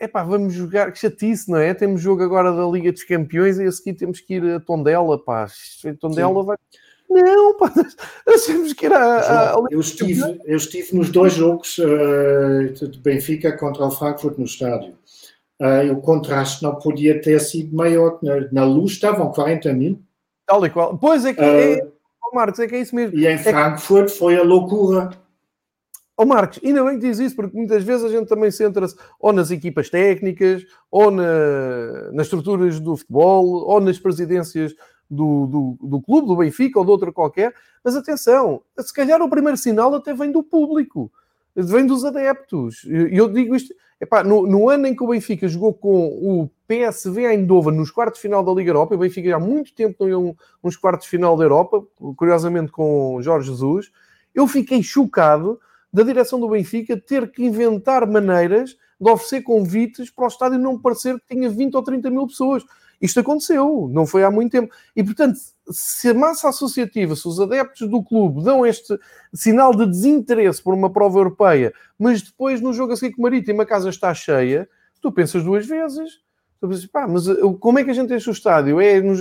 epá, 0.00 0.22
vamos 0.22 0.54
jogar, 0.54 0.92
que 0.92 0.98
chatice, 0.98 1.50
não 1.50 1.58
é? 1.58 1.74
Temos 1.74 2.00
jogo 2.00 2.22
agora 2.22 2.52
da 2.52 2.64
Liga 2.66 2.92
dos 2.92 3.04
Campeões 3.04 3.58
e 3.58 3.64
a 3.64 3.72
seguir 3.72 3.94
temos 3.94 4.20
que 4.20 4.34
ir 4.34 4.44
a 4.44 4.60
Tondela, 4.60 5.18
pá. 5.18 5.46
Tondela 6.00 6.40
Sim. 6.40 6.46
vai. 6.46 6.56
Não, 7.10 7.56
pá, 7.56 7.72
nós 8.26 8.44
temos 8.44 8.72
que 8.72 8.86
ir 8.86 8.92
a. 8.92 9.54
a... 9.54 9.62
Eu, 9.70 9.80
estive, 9.80 10.40
eu 10.44 10.56
estive 10.56 10.96
nos 10.96 11.10
dois 11.10 11.34
jogos 11.34 11.78
uh, 11.78 12.88
de 12.88 12.98
Benfica 12.98 13.56
contra 13.56 13.84
o 13.84 13.90
Frankfurt 13.90 14.38
no 14.38 14.44
estádio. 14.44 14.96
Uh, 15.60 15.92
o 15.92 16.00
contraste 16.00 16.62
não 16.62 16.76
podia 16.76 17.20
ter 17.20 17.40
sido 17.40 17.74
maior. 17.74 18.18
Na, 18.22 18.48
na 18.52 18.64
luz 18.64 18.92
estavam 18.92 19.32
40 19.32 19.72
mil. 19.72 20.00
Tal 20.46 20.64
e 20.64 20.70
qual. 20.70 20.96
Pois 20.96 21.24
é 21.24 21.34
que 21.34 21.40
uh, 21.40 21.44
é, 21.44 21.88
Marcos, 22.34 22.60
é 22.60 22.66
que 22.66 22.74
é 22.74 22.80
isso 22.80 22.94
mesmo. 22.94 23.18
E 23.18 23.26
em 23.26 23.38
Frankfurt 23.38 24.10
foi 24.10 24.36
a 24.36 24.42
loucura. 24.42 25.10
Ó 26.16 26.24
oh, 26.24 26.26
Marcos, 26.26 26.58
ainda 26.64 26.84
bem 26.84 26.98
que 26.98 27.06
diz 27.06 27.20
isso, 27.20 27.36
porque 27.36 27.56
muitas 27.56 27.84
vezes 27.84 28.04
a 28.04 28.08
gente 28.08 28.26
também 28.26 28.50
centra-se 28.50 28.96
ou 29.20 29.32
nas 29.32 29.52
equipas 29.52 29.88
técnicas, 29.88 30.64
ou 30.90 31.12
na, 31.12 32.10
nas 32.12 32.26
estruturas 32.26 32.80
do 32.80 32.96
futebol, 32.96 33.46
ou 33.46 33.80
nas 33.80 34.00
presidências 34.00 34.74
do, 35.08 35.46
do, 35.46 35.88
do, 35.88 36.02
clube, 36.02 36.26
do 36.26 36.36
Benfica 36.36 36.78
ou 36.78 36.84
de 36.84 36.90
outra 36.90 37.12
qualquer. 37.12 37.54
Mas 37.84 37.94
atenção, 37.94 38.62
se 38.78 38.92
calhar 38.92 39.22
o 39.22 39.30
primeiro 39.30 39.56
sinal 39.56 39.94
até 39.94 40.12
vem 40.12 40.32
do 40.32 40.42
público, 40.42 41.10
vem 41.54 41.86
dos 41.86 42.04
adeptos. 42.04 42.84
E 42.84 43.16
eu 43.16 43.28
digo 43.28 43.54
isto, 43.54 43.72
epá, 44.00 44.24
no, 44.24 44.46
no, 44.46 44.68
ano 44.68 44.88
em 44.88 44.96
que 44.96 45.04
o 45.04 45.08
Benfica 45.08 45.46
jogou 45.46 45.72
com 45.72 46.08
o 46.08 46.50
PSV 46.68 47.24
Eindhoven 47.24 47.74
nos 47.74 47.90
quartos 47.90 48.18
de 48.18 48.22
final 48.28 48.44
da 48.44 48.52
Liga 48.52 48.70
Europa, 48.70 48.94
o 48.94 48.98
Benfica 48.98 49.34
há 49.34 49.40
muito 49.40 49.74
tempo 49.74 49.96
não 50.00 50.08
ia 50.08 50.36
uns 50.62 50.76
quartos 50.76 51.06
de 51.06 51.10
final 51.10 51.34
da 51.34 51.44
Europa, 51.44 51.82
curiosamente 52.14 52.70
com 52.70 53.18
Jorge 53.22 53.50
Jesus, 53.50 53.90
eu 54.34 54.46
fiquei 54.46 54.82
chocado 54.82 55.58
da 55.90 56.02
direção 56.02 56.38
do 56.38 56.48
Benfica 56.48 56.96
ter 56.96 57.30
que 57.30 57.42
inventar 57.42 58.06
maneiras 58.06 58.76
de 59.00 59.10
oferecer 59.10 59.42
convites 59.42 60.10
para 60.10 60.24
o 60.24 60.28
estádio 60.28 60.58
não 60.58 60.78
parecer 60.78 61.18
que 61.20 61.34
tinha 61.34 61.48
20 61.48 61.74
ou 61.74 61.82
30 61.82 62.10
mil 62.10 62.26
pessoas. 62.26 62.62
Isto 63.00 63.20
aconteceu, 63.20 63.88
não 63.90 64.04
foi 64.04 64.24
há 64.24 64.30
muito 64.30 64.50
tempo. 64.52 64.74
E, 64.94 65.04
portanto, 65.04 65.38
se 65.70 66.08
a 66.08 66.14
massa 66.14 66.48
associativa, 66.48 67.14
se 67.14 67.26
os 67.28 67.40
adeptos 67.40 67.88
do 67.88 68.02
clube 68.02 68.42
dão 68.42 68.66
este 68.66 68.98
sinal 69.32 69.74
de 69.74 69.86
desinteresse 69.86 70.60
por 70.60 70.74
uma 70.74 70.92
prova 70.92 71.18
europeia, 71.18 71.72
mas 71.98 72.20
depois 72.20 72.60
no 72.60 72.72
jogo 72.72 72.92
a 72.92 72.96
com 72.96 73.06
o 73.18 73.22
Marítimo 73.22 73.62
a 73.62 73.66
casa 73.66 73.88
está 73.88 74.12
cheia, 74.12 74.68
tu 75.00 75.12
pensas 75.12 75.44
duas 75.44 75.64
vezes. 75.64 76.20
Mas 76.60 77.28
eh, 77.28 77.36
como 77.60 77.78
é 77.78 77.84
que 77.84 77.90
a 77.90 77.94
gente 77.94 78.12
enche 78.12 78.28
o 78.28 78.32
estádio? 78.32 78.80
É, 78.80 79.00
no... 79.00 79.14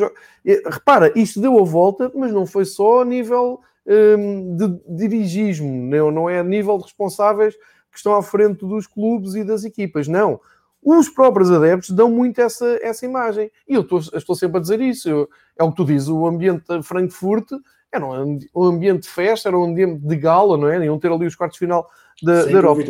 é, 0.46 0.62
repara, 0.66 1.12
isto 1.16 1.40
deu 1.40 1.60
a 1.60 1.64
volta, 1.64 2.12
mas 2.16 2.32
não 2.32 2.46
foi 2.46 2.66
só 2.66 3.02
a 3.02 3.06
nível 3.06 3.60
Hum, 3.90 4.58
de 4.58 4.82
dirigismo, 4.86 5.72
não, 5.72 6.12
não 6.12 6.30
é 6.30 6.40
a 6.40 6.44
nível 6.44 6.78
de 6.78 6.84
responsáveis 6.84 7.56
que 7.56 7.98
que 7.98 8.00
estão 8.00 8.16
à 8.16 8.22
frente 8.22 8.60
dos 8.60 8.86
clubes 8.86 9.34
e 9.34 9.44
das 9.44 9.64
equipas. 9.64 10.08
Não. 10.08 10.40
Os 10.84 11.10
próprios 11.10 11.52
adeptos 11.52 11.90
dão 11.90 12.10
muito 12.10 12.40
essa, 12.40 12.78
essa 12.82 13.06
imagem. 13.06 13.52
E 13.68 13.74
eu 13.74 13.82
estou, 13.82 14.00
estou 14.00 14.36
sempre 14.36 14.58
a 14.58 14.62
dizer 14.62 14.80
isso. 14.80 15.10
Eu, 15.10 15.28
é 15.58 15.64
o 15.64 15.72
que 15.72 15.78
tu 15.78 15.86
dizes, 15.86 16.08
o 16.08 16.28
ambiente 16.28 16.64
de 16.68 16.84
Frankfurt 16.84 17.50
era 17.92 18.06
um, 18.06 18.38
um 18.56 18.64
ambiente 18.64 19.04
de 19.04 19.10
festa, 19.10 19.50
era 19.50 19.58
um 19.58 19.64
ambiente 19.64 20.00
de 20.00 20.16
gala, 20.16 20.56
não 20.58 20.70
é? 20.70 20.86
Iam 20.86 21.00
ter 21.00 21.12
ali 21.12 21.26
os 21.26 21.36
quartos 21.36 21.56
de 21.56 21.66
final 21.66 21.90
da, 22.22 22.46
da 22.46 22.52
Europa. 22.52 22.84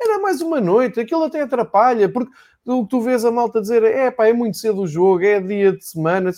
Era 0.00 0.18
mais 0.20 0.40
uma 0.40 0.60
noite, 0.60 0.98
aquilo 0.98 1.24
até 1.24 1.42
atrapalha, 1.42 2.08
porque 2.08 2.32
tu, 2.68 2.84
tu 2.84 3.00
vês 3.00 3.24
a 3.24 3.30
malta 3.30 3.62
dizer 3.62 3.82
é 3.82 4.10
pá, 4.10 4.28
é 4.28 4.32
muito 4.34 4.58
cedo 4.58 4.82
o 4.82 4.86
jogo, 4.86 5.24
é 5.24 5.40
dia 5.40 5.72
de 5.72 5.82
semana. 5.82 6.30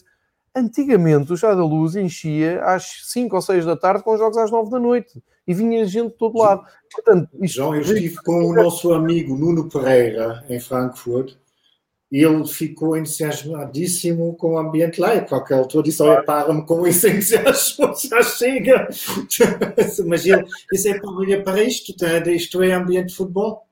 Antigamente 0.55 1.33
o 1.33 1.37
Chá 1.37 1.57
da 1.57 1.64
Luz 1.64 1.97
enchia 1.97 2.62
às 2.62 3.03
5 3.11 3.35
ou 3.35 3.43
6 3.43 3.64
da 3.64 3.76
tarde 3.76 4.05
com 4.05 4.16
jogos 4.16 4.39
às 4.39 4.49
9 4.49 4.70
da 4.70 4.78
noite 4.78 5.20
e 5.45 5.53
vinha 5.53 5.85
gente 5.85 6.12
de 6.12 6.18
todo 6.18 6.39
lado. 6.39 6.62
Portanto, 6.93 7.28
isto... 7.43 7.57
João, 7.57 7.74
eu 7.74 7.81
estive 7.81 8.16
com 8.22 8.45
o 8.45 8.55
nosso 8.55 8.93
amigo 8.93 9.37
Nuno 9.37 9.68
Pereira 9.68 10.45
em 10.49 10.61
Frankfurt 10.61 11.35
e 12.12 12.24
ele 12.24 12.47
ficou 12.47 12.97
entusiasmadíssimo 12.97 14.37
com 14.37 14.53
o 14.53 14.59
ambiente 14.59 15.01
lá. 15.01 15.16
E 15.16 15.22
qualquer 15.22 15.55
altura 15.55 15.83
disse: 15.83 16.01
Olha, 16.01 16.22
para-me 16.22 16.64
com 16.64 16.87
isso 16.87 17.09
entusiasmo, 17.09 17.93
já 18.09 18.22
chega. 18.22 18.89
Mas 20.07 20.26
ele 20.26 20.45
disse: 20.72 20.91
É 20.91 21.43
para, 21.43 21.62
isto, 21.64 21.93
isto 22.28 22.62
é 22.62 22.72
ambiente 22.72 23.09
de 23.09 23.16
futebol. 23.16 23.68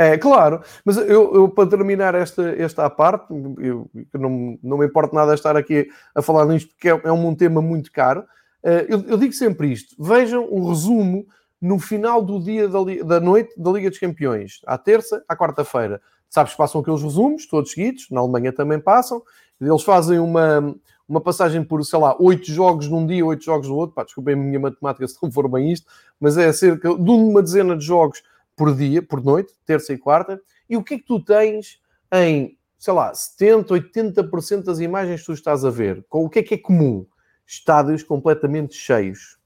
É, 0.00 0.16
claro, 0.16 0.62
mas 0.82 0.96
eu, 0.96 1.34
eu 1.34 1.48
para 1.50 1.68
terminar 1.68 2.14
esta, 2.14 2.42
esta 2.52 2.88
parte, 2.88 3.26
eu, 3.58 3.86
não, 4.14 4.58
não 4.62 4.78
me 4.78 4.86
importa 4.86 5.14
nada 5.14 5.34
estar 5.34 5.58
aqui 5.58 5.90
a 6.14 6.22
falar 6.22 6.46
nisto, 6.46 6.70
porque 6.70 6.88
é, 6.88 6.98
é 7.04 7.12
um 7.12 7.34
tema 7.34 7.60
muito 7.60 7.92
caro. 7.92 8.22
Uh, 8.64 8.88
eu, 8.88 9.04
eu, 9.06 9.18
digo 9.18 9.34
sempre 9.34 9.70
isto: 9.70 10.02
vejam 10.02 10.48
o 10.50 10.70
resumo 10.70 11.26
no 11.60 11.78
final 11.78 12.22
do 12.22 12.40
dia 12.42 12.66
da, 12.66 12.78
da 13.04 13.20
noite 13.20 13.52
da 13.58 13.70
Liga 13.72 13.90
dos 13.90 13.98
Campeões, 13.98 14.62
à 14.66 14.78
terça, 14.78 15.22
à 15.28 15.36
quarta-feira. 15.36 16.00
Sabes, 16.30 16.54
passam 16.54 16.80
aqueles 16.80 17.02
resumos, 17.02 17.46
todos 17.46 17.70
seguidos, 17.70 18.06
na 18.10 18.20
Alemanha 18.20 18.54
também 18.54 18.80
passam. 18.80 19.22
Eles 19.60 19.82
fazem 19.82 20.18
uma, 20.18 20.74
uma 21.06 21.20
passagem 21.20 21.62
por, 21.62 21.84
sei 21.84 21.98
lá, 21.98 22.16
oito 22.18 22.50
jogos 22.50 22.88
num 22.88 23.06
dia, 23.06 23.26
oito 23.26 23.44
jogos 23.44 23.68
no 23.68 23.76
outro. 23.76 23.94
Pá, 23.94 24.04
desculpem 24.04 24.32
a 24.32 24.36
minha 24.38 24.60
matemática 24.60 25.06
se 25.06 25.18
não 25.22 25.30
for 25.30 25.46
bem 25.46 25.70
isto, 25.70 25.86
mas 26.18 26.38
é 26.38 26.50
cerca 26.54 26.88
de 26.88 27.10
uma 27.10 27.42
dezena 27.42 27.76
de 27.76 27.84
jogos 27.84 28.22
por 28.60 28.76
dia, 28.76 29.00
por 29.00 29.24
noite, 29.24 29.54
terça 29.64 29.94
e 29.94 29.96
quarta. 29.96 30.38
E 30.68 30.76
o 30.76 30.84
que 30.84 30.92
é 30.92 30.98
que 30.98 31.06
tu 31.06 31.18
tens 31.18 31.80
em, 32.12 32.58
sei 32.78 32.92
lá, 32.92 33.14
70, 33.14 33.72
80% 33.72 34.64
das 34.64 34.80
imagens 34.80 35.20
que 35.20 35.26
tu 35.26 35.32
estás 35.32 35.64
a 35.64 35.70
ver? 35.70 36.04
Com 36.10 36.26
o 36.26 36.28
que 36.28 36.40
é 36.40 36.42
que 36.42 36.52
é 36.52 36.58
comum? 36.58 37.06
Estádios 37.46 38.02
completamente 38.02 38.74
cheios. 38.74 39.38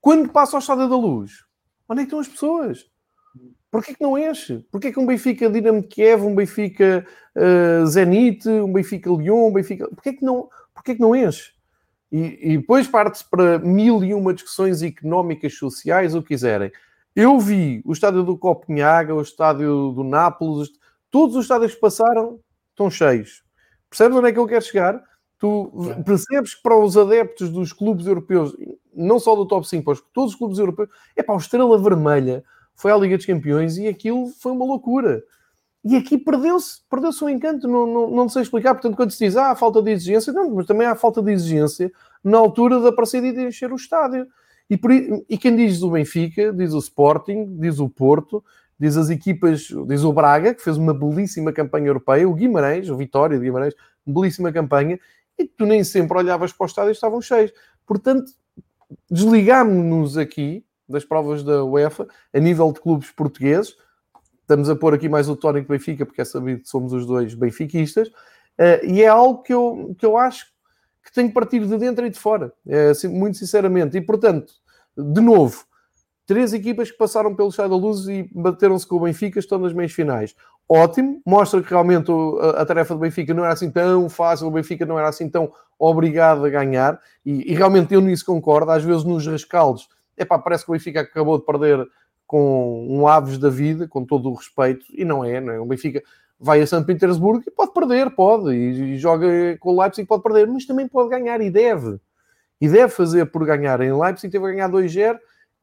Quando 0.00 0.28
passa 0.28 0.56
ao 0.56 0.60
Estádio 0.60 0.88
da 0.88 0.94
Luz, 0.94 1.44
onde 1.88 2.02
é 2.02 2.04
que 2.04 2.06
estão 2.06 2.20
as 2.20 2.28
pessoas? 2.28 2.88
Porquê 3.72 3.92
que 3.92 4.04
não 4.04 4.16
enche? 4.16 4.64
Porquê 4.70 4.92
que 4.92 5.00
um 5.00 5.06
Benfica 5.06 5.50
Dinamo 5.50 5.82
de 5.82 5.88
Kiev, 5.88 6.22
um 6.22 6.36
Benfica 6.36 7.04
uh, 7.34 7.86
Zenit, 7.86 8.48
um 8.48 8.72
Benfica 8.72 9.10
Lyon, 9.10 9.48
um 9.48 9.52
Benfica... 9.52 9.88
Porquê 9.88 10.12
que 10.12 10.24
não, 10.24 10.48
porquê 10.72 10.94
que 10.94 11.00
não 11.00 11.16
enche? 11.16 11.50
E, 12.12 12.52
e 12.52 12.58
depois 12.58 12.86
parte-se 12.86 13.28
para 13.28 13.58
mil 13.58 14.04
e 14.04 14.14
uma 14.14 14.32
discussões 14.32 14.80
económicas, 14.80 15.54
sociais, 15.54 16.14
o 16.14 16.22
que 16.22 16.28
quiserem. 16.28 16.70
Eu 17.20 17.36
vi 17.40 17.82
o 17.84 17.92
estádio 17.92 18.22
do 18.22 18.38
Copenhaga, 18.38 19.12
o 19.12 19.20
estádio 19.20 19.90
do 19.90 20.04
Nápoles, 20.04 20.68
todos 21.10 21.34
os 21.34 21.46
estádios 21.46 21.74
que 21.74 21.80
passaram 21.80 22.38
estão 22.70 22.88
cheios. 22.88 23.42
Percebes 23.90 24.16
onde 24.16 24.28
é 24.28 24.32
que 24.32 24.38
eu 24.38 24.46
quero 24.46 24.64
chegar? 24.64 25.02
Tu 25.36 25.72
percebes 26.06 26.54
que 26.54 26.62
para 26.62 26.78
os 26.78 26.96
adeptos 26.96 27.50
dos 27.50 27.72
clubes 27.72 28.06
europeus, 28.06 28.56
não 28.94 29.18
só 29.18 29.34
do 29.34 29.48
top 29.48 29.68
5, 29.68 29.82
mas 29.90 30.00
todos 30.14 30.34
os 30.34 30.38
clubes 30.38 30.60
europeus, 30.60 30.88
é 31.16 31.22
para 31.24 31.34
a 31.34 31.38
Estrela 31.38 31.76
Vermelha 31.76 32.44
foi 32.76 32.92
à 32.92 32.96
Liga 32.96 33.16
dos 33.16 33.26
Campeões 33.26 33.78
e 33.78 33.88
aquilo 33.88 34.28
foi 34.40 34.52
uma 34.52 34.64
loucura. 34.64 35.20
E 35.84 35.96
aqui 35.96 36.18
perdeu-se, 36.18 36.82
perdeu-se 36.88 37.24
o 37.24 37.28
encanto, 37.28 37.66
não, 37.66 37.84
não, 37.84 38.10
não 38.12 38.28
sei 38.28 38.42
explicar. 38.42 38.74
Portanto, 38.74 38.94
quando 38.94 39.10
se 39.10 39.24
diz, 39.24 39.36
ah, 39.36 39.50
há 39.50 39.56
falta 39.56 39.82
de 39.82 39.90
exigência, 39.90 40.32
não, 40.32 40.54
mas 40.54 40.66
também 40.66 40.86
há 40.86 40.94
falta 40.94 41.20
de 41.20 41.32
exigência 41.32 41.90
na 42.22 42.38
altura 42.38 42.78
da 42.78 42.90
aparecer 42.90 43.24
e 43.24 43.32
de 43.32 43.48
encher 43.48 43.72
o 43.72 43.76
estádio. 43.76 44.24
E, 44.70 44.76
por, 44.76 44.92
e 44.92 45.38
quem 45.38 45.56
diz 45.56 45.82
o 45.82 45.90
Benfica, 45.90 46.52
diz 46.52 46.72
o 46.74 46.78
Sporting, 46.78 47.56
diz 47.58 47.78
o 47.78 47.88
Porto, 47.88 48.44
diz 48.78 48.96
as 48.96 49.10
equipas, 49.10 49.68
diz 49.86 50.04
o 50.04 50.12
Braga, 50.12 50.54
que 50.54 50.62
fez 50.62 50.76
uma 50.76 50.92
belíssima 50.92 51.52
campanha 51.52 51.86
europeia, 51.86 52.28
o 52.28 52.34
Guimarães, 52.34 52.88
o 52.88 52.96
Vitória 52.96 53.38
de 53.38 53.44
Guimarães, 53.44 53.74
belíssima 54.06 54.52
campanha, 54.52 55.00
e 55.38 55.44
tu 55.46 55.64
nem 55.64 55.82
sempre 55.82 56.18
olhavas 56.18 56.52
para 56.52 56.64
o 56.64 56.66
estádio 56.66 56.90
e 56.90 56.92
estavam 56.92 57.20
cheios. 57.20 57.52
Portanto, 57.86 58.32
desligámos-nos 59.10 60.16
aqui 60.18 60.64
das 60.88 61.04
provas 61.04 61.42
da 61.42 61.64
UEFA 61.64 62.06
a 62.32 62.38
nível 62.38 62.72
de 62.72 62.80
clubes 62.80 63.10
portugueses. 63.10 63.76
Estamos 64.40 64.70
a 64.70 64.76
pôr 64.76 64.94
aqui 64.94 65.08
mais 65.08 65.28
o 65.28 65.36
tónico 65.36 65.68
Benfica, 65.68 66.06
porque 66.06 66.20
é 66.20 66.24
sabido 66.24 66.62
que 66.62 66.68
somos 66.68 66.92
os 66.92 67.06
dois 67.06 67.34
benfiquistas, 67.34 68.08
uh, 68.08 68.84
e 68.84 69.02
é 69.02 69.08
algo 69.08 69.42
que 69.42 69.52
eu, 69.52 69.94
que 69.98 70.06
eu 70.06 70.16
acho 70.16 70.46
que 71.08 71.14
tem 71.14 71.28
que 71.28 71.34
partir 71.34 71.64
de 71.64 71.78
dentro 71.78 72.06
e 72.06 72.10
de 72.10 72.18
fora, 72.18 72.52
é, 72.66 72.92
muito 73.08 73.38
sinceramente. 73.38 73.96
E 73.96 74.00
portanto, 74.00 74.52
de 74.96 75.20
novo, 75.20 75.64
três 76.26 76.52
equipas 76.52 76.90
que 76.90 76.98
passaram 76.98 77.34
pelo 77.34 77.50
Chá 77.50 77.66
da 77.66 77.74
Luz 77.74 78.06
e 78.08 78.28
bateram-se 78.32 78.86
com 78.86 78.96
o 78.96 79.00
Benfica, 79.00 79.38
estão 79.38 79.58
nas 79.58 79.72
meias 79.72 79.92
finais. 79.92 80.34
Ótimo, 80.68 81.22
mostra 81.24 81.62
que 81.62 81.70
realmente 81.70 82.10
a, 82.56 82.66
tarefa 82.66 82.94
do 82.94 83.00
Benfica 83.00 83.32
não 83.32 83.42
era 83.42 83.54
assim 83.54 83.70
tão 83.70 84.08
fácil, 84.10 84.46
o 84.46 84.50
Benfica 84.50 84.84
não 84.84 84.98
era 84.98 85.08
assim 85.08 85.28
tão 85.28 85.50
obrigado 85.78 86.44
a 86.44 86.50
ganhar, 86.50 87.00
e, 87.24 87.52
e 87.52 87.54
realmente 87.54 87.94
eu 87.94 88.02
nisso 88.02 88.26
concordo. 88.26 88.70
Às 88.70 88.84
vezes 88.84 89.04
nos 89.04 89.26
rescaldos 89.26 89.88
epá, 90.18 90.38
parece 90.38 90.64
que 90.64 90.70
o 90.70 90.74
Benfica 90.74 91.00
acabou 91.00 91.38
de 91.38 91.46
perder 91.46 91.86
com 92.26 92.86
um 92.86 93.08
Aves 93.08 93.38
da 93.38 93.48
vida, 93.48 93.88
com 93.88 94.04
todo 94.04 94.28
o 94.28 94.34
respeito, 94.34 94.84
e 94.90 95.04
não 95.04 95.24
é, 95.24 95.40
não 95.40 95.52
é? 95.52 95.60
O 95.60 95.64
Benfica 95.64 96.02
vai 96.38 96.60
a 96.60 96.66
São 96.66 96.82
Petersburgo 96.84 97.42
e 97.46 97.50
pode 97.50 97.72
perder, 97.72 98.10
pode, 98.10 98.54
e, 98.54 98.94
e 98.94 98.98
joga 98.98 99.56
com 99.58 99.70
o 99.70 99.80
Leipzig 99.80 100.06
pode 100.06 100.22
perder, 100.22 100.46
mas 100.46 100.66
também 100.66 100.86
pode 100.86 101.10
ganhar 101.10 101.40
e 101.40 101.50
deve. 101.50 101.98
E 102.60 102.68
deve 102.68 102.88
fazer 102.88 103.26
por 103.26 103.44
ganhar 103.44 103.80
em 103.80 103.92
Leipzig, 103.92 104.30
teve 104.30 104.44
a 104.44 104.50
ganhar 104.50 104.70
2-0, 104.70 105.18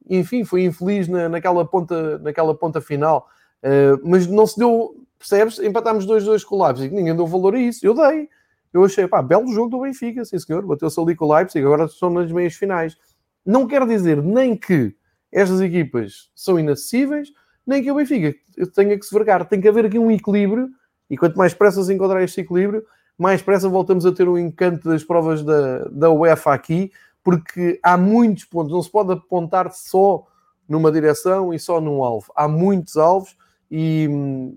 enfim, 0.08 0.44
foi 0.44 0.64
infeliz 0.64 1.08
na, 1.08 1.28
naquela, 1.28 1.64
ponta, 1.64 2.18
naquela 2.18 2.54
ponta 2.54 2.80
final. 2.80 3.28
Uh, 3.62 4.00
mas 4.04 4.26
não 4.26 4.46
se 4.46 4.58
deu, 4.58 4.94
percebes? 5.18 5.58
Empatámos 5.58 6.06
2-2 6.06 6.44
com 6.44 6.56
o 6.56 6.64
Leipzig, 6.64 6.94
ninguém 6.94 7.16
deu 7.16 7.26
valor 7.26 7.54
a 7.54 7.58
isso, 7.58 7.86
eu 7.86 7.94
dei. 7.94 8.28
Eu 8.72 8.84
achei, 8.84 9.06
pá, 9.08 9.22
belo 9.22 9.50
jogo 9.52 9.70
do 9.70 9.80
Benfica, 9.80 10.24
sim 10.24 10.38
senhor, 10.38 10.64
bateu-se 10.66 11.00
ali 11.00 11.16
com 11.16 11.24
o 11.24 11.34
Leipzig, 11.34 11.64
agora 11.64 11.84
estão 11.84 12.10
nas 12.10 12.30
meias 12.30 12.54
finais. 12.54 12.96
Não 13.44 13.66
quer 13.66 13.86
dizer 13.86 14.22
nem 14.22 14.56
que 14.56 14.94
estas 15.32 15.60
equipas 15.60 16.30
são 16.34 16.58
inacessíveis, 16.58 17.32
nem 17.66 17.82
que 17.82 17.90
o 17.90 17.96
Benfica 17.96 18.34
tenha 18.74 18.98
que 18.98 19.04
se 19.04 19.14
vergar. 19.14 19.44
Tem 19.46 19.60
que 19.60 19.68
haver 19.68 19.86
aqui 19.86 19.98
um 19.98 20.10
equilíbrio, 20.10 20.68
e 21.10 21.16
quanto 21.16 21.36
mais 21.36 21.52
pressa 21.52 21.82
se 21.82 21.92
encontrar 21.92 22.22
este 22.22 22.40
equilíbrio, 22.40 22.84
mais 23.18 23.42
pressa 23.42 23.68
voltamos 23.68 24.04
a 24.06 24.12
ter 24.12 24.28
o 24.28 24.38
encanto 24.38 24.88
das 24.88 25.02
provas 25.02 25.42
da, 25.42 25.84
da 25.88 26.10
UEFA 26.10 26.52
aqui, 26.52 26.92
porque 27.24 27.80
há 27.82 27.96
muitos 27.96 28.44
pontos, 28.44 28.72
não 28.72 28.82
se 28.82 28.90
pode 28.90 29.12
apontar 29.12 29.72
só 29.72 30.24
numa 30.68 30.92
direção 30.92 31.52
e 31.52 31.58
só 31.58 31.80
num 31.80 32.04
alvo. 32.04 32.32
Há 32.36 32.46
muitos 32.46 32.96
alvos 32.96 33.36
e, 33.70 34.08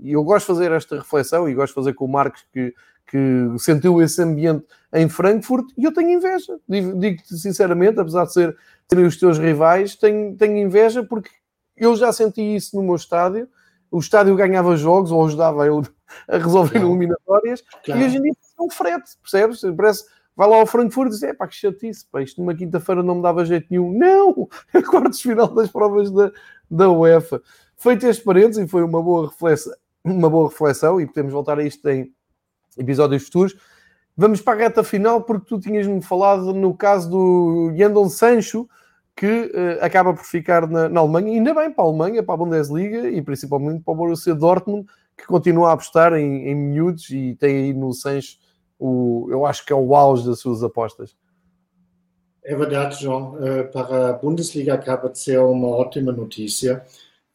e, 0.03 0.11
eu 0.11 0.23
gosto 0.23 0.47
de 0.47 0.59
fazer 0.59 0.71
esta 0.71 0.97
reflexão 0.97 1.49
e 1.49 1.53
gosto 1.53 1.69
de 1.69 1.75
fazer 1.75 1.93
com 1.93 2.05
o 2.05 2.07
Marcos 2.07 2.45
que, 2.53 2.73
que 3.07 3.47
sentiu 3.57 4.01
esse 4.01 4.21
ambiente 4.21 4.65
em 4.93 5.07
Frankfurt 5.07 5.65
e 5.77 5.83
eu 5.83 5.93
tenho 5.93 6.11
inveja, 6.11 6.59
digo-te 6.67 7.37
sinceramente, 7.37 7.99
apesar 7.99 8.25
de 8.25 8.33
ser 8.33 8.57
serem 8.89 9.05
os 9.05 9.17
teus 9.17 9.37
rivais, 9.37 9.95
tenho, 9.95 10.35
tenho 10.35 10.57
inveja 10.57 11.03
porque 11.03 11.29
eu 11.79 11.95
já 11.95 12.11
senti 12.11 12.41
isso 12.41 12.75
no 12.75 12.83
meu 12.83 12.95
estádio. 12.95 13.47
O 13.91 13.99
estádio 13.99 14.35
ganhava 14.35 14.77
jogos 14.77 15.11
ou 15.11 15.25
ajudava 15.25 15.65
ele 15.65 15.87
a 16.27 16.37
resolver 16.37 16.71
claro. 16.71 16.87
eliminatórias 16.87 17.63
claro. 17.83 18.01
e 18.01 18.05
hoje 18.05 18.17
em 18.17 18.21
dia 18.21 18.31
é 18.31 18.61
um 18.61 18.69
frete, 18.69 19.17
percebes? 19.21 19.61
Parece 19.75 20.05
vai 20.39 20.47
lá 20.47 20.55
ao 20.55 20.65
Frankfurt 20.65 21.09
e 21.09 21.11
diz: 21.11 21.23
é 21.23 21.33
pá, 21.33 21.45
que 21.45 21.55
chatice, 21.55 22.05
pá, 22.09 22.21
isto 22.21 22.39
numa 22.39 22.55
quinta-feira 22.55 23.03
não 23.03 23.15
me 23.15 23.21
dava 23.21 23.43
jeito 23.43 23.67
nenhum. 23.69 23.91
Não! 23.91 24.47
É 24.73 24.81
quartos 24.81 25.19
final 25.19 25.49
das 25.49 25.69
provas 25.69 26.09
da, 26.09 26.31
da 26.71 26.89
UEFA. 26.89 27.41
Feito 27.75 28.07
este 28.07 28.23
parênteses, 28.23 28.63
e 28.63 28.67
foi 28.67 28.81
uma 28.81 29.03
boa 29.03 29.27
reflexão, 29.27 29.73
uma 30.01 30.29
boa 30.29 30.47
reflexão, 30.47 31.01
e 31.01 31.05
podemos 31.05 31.33
voltar 31.33 31.59
a 31.59 31.63
isto 31.63 31.85
em 31.89 32.13
episódios 32.77 33.25
futuros. 33.25 33.57
Vamos 34.15 34.39
para 34.41 34.53
a 34.53 34.63
reta 34.63 34.81
final, 34.81 35.23
porque 35.23 35.45
tu 35.45 35.59
tinhas-me 35.59 36.01
falado 36.01 36.53
no 36.53 36.73
caso 36.73 37.09
do 37.09 37.73
Yandon 37.75 38.07
Sancho, 38.07 38.69
que 39.19 39.51
uh, 39.53 39.83
acaba 39.83 40.13
por 40.13 40.23
ficar 40.23 40.65
na, 40.65 40.87
na, 40.87 41.01
Alemanha, 41.01 41.33
ainda 41.33 41.53
bem 41.53 41.69
para 41.69 41.83
a 41.83 41.87
Alemanha, 41.87 42.23
para 42.23 42.35
a 42.35 42.37
Bundesliga 42.37 43.09
e 43.09 43.21
principalmente 43.21 43.83
para 43.83 43.91
o 43.91 43.97
Borussia 43.97 44.33
Dortmund, 44.33 44.87
que 45.17 45.25
continua 45.25 45.71
a 45.71 45.73
apostar 45.73 46.13
em, 46.13 46.47
em 46.47 46.55
miúdos 46.55 47.09
e 47.09 47.35
tem 47.35 47.57
aí 47.57 47.73
no 47.73 47.91
Sancho, 47.91 48.37
o, 48.79 49.27
eu 49.29 49.45
acho 49.45 49.65
que 49.65 49.73
é 49.73 49.75
o 49.75 49.93
auge 49.93 50.25
das 50.25 50.39
suas 50.39 50.63
apostas. 50.63 51.17
É 52.45 52.55
verdade, 52.55 53.03
João. 53.03 53.33
Uh, 53.33 53.69
para 53.73 54.11
a 54.11 54.13
Bundesliga 54.13 54.73
acaba 54.73 55.09
de 55.09 55.19
ser 55.19 55.37
uma 55.41 55.67
ótima 55.67 56.13
notícia. 56.13 56.81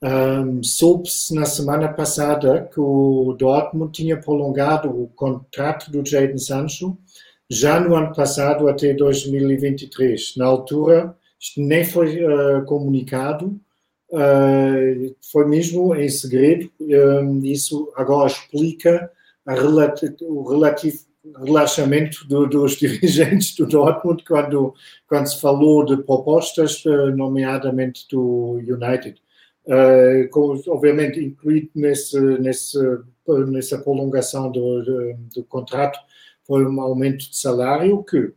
Um, 0.03 0.63
soube-se 0.63 1.35
na 1.35 1.45
semana 1.45 1.93
passada 1.93 2.67
que 2.73 2.81
o 2.81 3.37
Dortmund 3.39 3.93
tinha 3.93 4.19
prolongado 4.19 4.89
o 4.89 5.09
contrato 5.09 5.91
do 5.91 6.03
Jadon 6.03 6.39
Sancho 6.39 6.97
já 7.51 7.79
no 7.79 7.95
ano 7.95 8.15
passado 8.15 8.69
até 8.69 8.95
2023. 8.95 10.37
Na 10.39 10.47
altura, 10.47 11.15
isto 11.45 11.61
nem 11.61 11.85
foi 11.85 12.25
uh, 12.25 12.65
comunicado, 12.65 13.61
uh, 14.11 15.17
foi 15.31 15.47
mesmo 15.47 15.95
em 15.95 16.09
segredo. 16.09 16.71
Um, 16.81 17.45
isso 17.45 17.93
agora 17.97 18.29
explica 18.29 19.11
o 20.23 20.49
relativo 20.49 21.05
relaxamento 21.45 22.27
do, 22.27 22.47
dos 22.47 22.77
dirigentes 22.81 23.55
do 23.57 23.67
Dortmund 23.67 24.25
quando, 24.25 24.75
quando 25.07 25.27
se 25.27 25.39
falou 25.39 25.85
de 25.85 25.99
propostas, 26.03 26.83
nomeadamente 27.15 28.07
do 28.11 28.55
United. 28.59 29.21
Uh, 29.67 30.29
com, 30.31 30.61
obviamente 30.69 31.19
incluído 31.21 31.71
nesse, 31.75 32.21
nesse, 32.39 32.79
nessa 33.49 33.79
prolongação 33.79 34.51
do, 34.51 34.83
do, 34.83 35.15
do, 35.35 35.45
contrato 35.45 35.99
foi 36.47 36.67
um 36.67 36.79
aumento 36.83 37.31
de 37.31 37.35
salário 37.35 38.05
que 38.05 38.31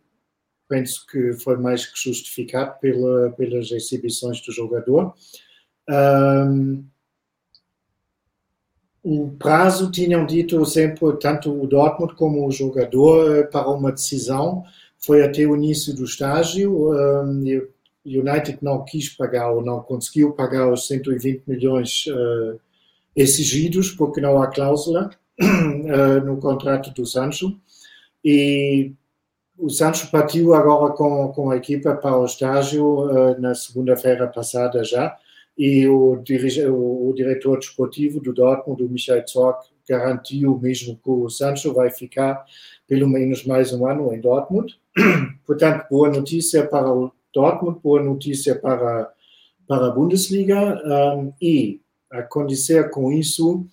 penso 0.68 1.06
que 1.08 1.34
foi 1.34 1.58
mais 1.58 1.86
que 1.86 2.00
justificado 2.00 2.80
pela, 2.80 3.32
pelas 3.32 3.72
exibições 3.72 4.42
do 4.42 4.52
jogador. 4.52 5.14
Um, 5.90 6.84
o 9.04 9.32
prazo 9.40 9.90
tinham 9.90 10.26
dito 10.26 10.66
sempre, 10.66 11.18
tanto 11.18 11.50
o 11.52 11.66
Dortmund 11.66 12.16
como 12.16 12.46
o 12.46 12.52
jogador, 12.52 13.48
para 13.48 13.70
uma 13.70 13.92
decisão, 13.92 14.64
foi 15.00 15.24
até 15.24 15.46
o 15.46 15.56
início 15.56 15.96
do 15.96 16.04
estágio. 16.04 16.92
Um, 16.92 17.44
United 18.06 18.60
não 18.62 18.84
quis 18.84 19.10
pagar 19.10 19.52
ou 19.52 19.64
não 19.64 19.82
conseguiu 19.82 20.32
pagar 20.34 20.72
os 20.72 20.88
120 20.88 21.44
milhões 21.46 22.06
uh, 22.08 22.60
exigidos, 23.16 23.92
porque 23.92 24.22
não 24.22 24.42
há 24.42 24.48
cláusula 24.48 25.10
uh, 25.42 26.22
no 26.26 26.38
contrato 26.38 26.92
do 26.92 27.06
Sancho. 27.06 27.58
E 28.24 28.94
o 29.58 29.70
Sancho 29.70 30.12
partiu 30.12 30.54
agora 30.54 30.94
com, 30.94 31.30
com 31.30 31.50
a 31.50 31.58
equipa 31.58 31.96
para 31.96 32.18
o 32.18 32.26
estágio 32.26 32.86
uh, 32.86 33.42
na 33.42 33.56
segunda-feira 33.56 34.28
passada 34.28 34.84
já, 34.84 35.18
e 35.58 35.88
o, 35.88 36.22
o, 36.70 37.10
o, 37.10 37.14
diretor 37.16 37.58
desportivo 37.58 38.20
do 38.22 38.32
Dortmund, 38.32 38.84
o 38.84 38.90
Michael 38.90 39.26
Zorc, 39.28 39.68
garantiu 39.90 40.60
mesmo 40.60 41.00
que 41.04 41.10
o 41.10 41.30
Sancho 41.30 41.74
vai 41.74 41.90
ficar 41.90 42.46
pelo 42.88 43.10
menos 43.10 43.44
mais 43.46 43.74
um 43.74 43.88
ano 43.88 44.14
em 44.14 44.22
Dortmund. 44.22 44.78
Portanto, 45.48 45.88
boa 45.90 46.10
notícia 46.10 46.68
para 46.68 46.94
o 46.94 47.12
Dortmund, 47.34 47.80
boa 47.82 48.04
notícia 48.04 48.54
para, 48.54 49.12
para 49.68 49.88
a 49.88 49.92
Bundesliga 49.92 50.80
um, 50.86 51.34
e 51.42 51.82
acontecer 52.12 52.92
com 52.92 53.12
isso, 53.12 53.66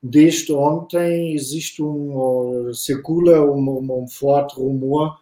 desde 0.00 0.52
ontem 0.52 1.34
existe 1.34 1.82
um, 1.82 2.72
circula 2.72 3.42
um, 3.42 4.02
um 4.02 4.06
forte 4.06 4.54
rumor 4.56 5.21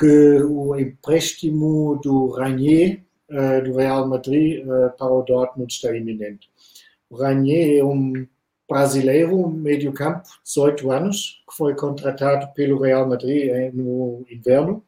que 0.00 0.42
o 0.42 0.74
empréstimo 0.80 2.00
do 2.02 2.28
Ranier, 2.28 3.02
uh, 3.30 3.62
do 3.62 3.76
Real 3.76 4.08
Madrid, 4.08 4.64
uh, 4.64 4.96
para 4.96 5.12
o 5.12 5.22
Dortmund 5.22 5.70
está 5.70 5.94
iminente. 5.94 6.50
O 7.10 7.16
Ranier 7.16 7.80
é 7.80 7.84
um 7.84 8.26
brasileiro, 8.66 9.46
meio 9.50 9.92
campo, 9.92 10.26
18 10.42 10.90
anos, 10.90 11.42
que 11.46 11.54
foi 11.54 11.74
contratado 11.74 12.50
pelo 12.54 12.80
Real 12.80 13.06
Madrid 13.06 13.74
no 13.74 14.24
inverno 14.30 14.82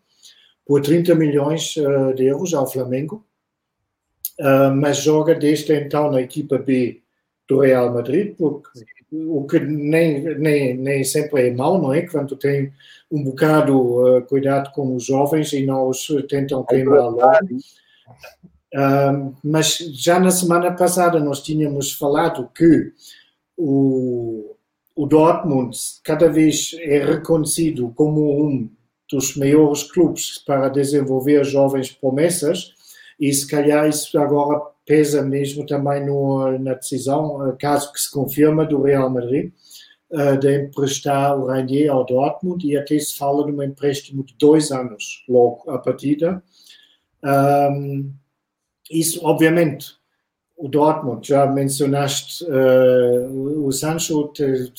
por 0.64 0.80
30 0.80 1.14
milhões 1.16 1.74
de 2.14 2.24
euros 2.24 2.54
ao 2.54 2.70
Flamengo, 2.70 3.26
mas 4.76 4.98
joga 4.98 5.34
desde 5.34 5.74
então 5.74 6.12
na 6.12 6.20
equipa 6.22 6.56
B 6.58 7.01
do 7.52 7.60
Real 7.60 7.92
Madrid, 7.92 8.34
porque, 8.36 8.84
o 9.12 9.46
que 9.46 9.60
nem, 9.60 10.22
nem, 10.38 10.74
nem 10.74 11.04
sempre 11.04 11.48
é 11.48 11.54
mau, 11.54 11.80
não 11.80 11.92
é? 11.92 12.02
Quando 12.02 12.34
tem 12.34 12.72
um 13.10 13.22
bocado 13.22 13.78
uh, 13.78 14.22
cuidado 14.22 14.72
com 14.72 14.96
os 14.96 15.04
jovens 15.04 15.52
e 15.52 15.66
não 15.66 15.88
os 15.88 16.06
tentam 16.28 16.62
é 16.62 16.74
queimar 16.74 17.10
logo. 17.10 17.28
mas 19.44 19.76
já 19.92 20.18
na 20.18 20.30
semana 20.30 20.72
passada 20.72 21.20
nós 21.20 21.42
tínhamos 21.42 21.92
falado 21.92 22.48
que 22.54 22.90
o, 23.54 24.56
o 24.96 25.06
Dortmund 25.06 25.76
cada 26.02 26.30
vez 26.30 26.74
é 26.80 27.04
reconhecido 27.04 27.92
como 27.94 28.46
um 28.46 28.70
dos 29.10 29.36
maiores 29.36 29.82
clubes 29.82 30.38
para 30.38 30.70
desenvolver 30.70 31.44
jovens 31.44 31.90
promessas 31.90 32.72
e 33.20 33.30
se 33.30 33.46
calhar 33.46 33.86
isso 33.86 34.18
agora 34.18 34.71
pesa 34.84 35.22
mesmo 35.22 35.64
também 35.66 36.04
no, 36.04 36.58
na 36.58 36.74
decisão, 36.74 37.48
eh, 37.48 37.56
caso 37.58 37.92
que 37.92 38.00
se 38.00 38.10
confirma, 38.10 38.66
do 38.66 38.82
Real 38.82 39.08
Madrid, 39.08 39.52
eh, 40.12 40.36
de 40.36 40.62
emprestar 40.64 41.38
o 41.38 41.46
Ranier 41.46 41.90
ao 41.90 42.04
Dortmund 42.04 42.66
e 42.66 42.76
até 42.76 42.98
se 42.98 43.16
fala 43.16 43.46
de 43.46 43.52
um 43.52 43.62
empréstimo 43.62 44.24
de 44.24 44.34
dois 44.38 44.70
anos 44.70 45.24
logo 45.28 45.70
a 45.70 45.78
partida. 45.78 46.42
Um, 47.24 48.12
isso, 48.90 49.24
obviamente, 49.24 49.94
o 50.56 50.68
Dortmund, 50.68 51.26
já 51.26 51.46
mencionaste 51.46 52.44
uh, 52.44 53.66
o 53.66 53.72
Sancho, 53.72 54.32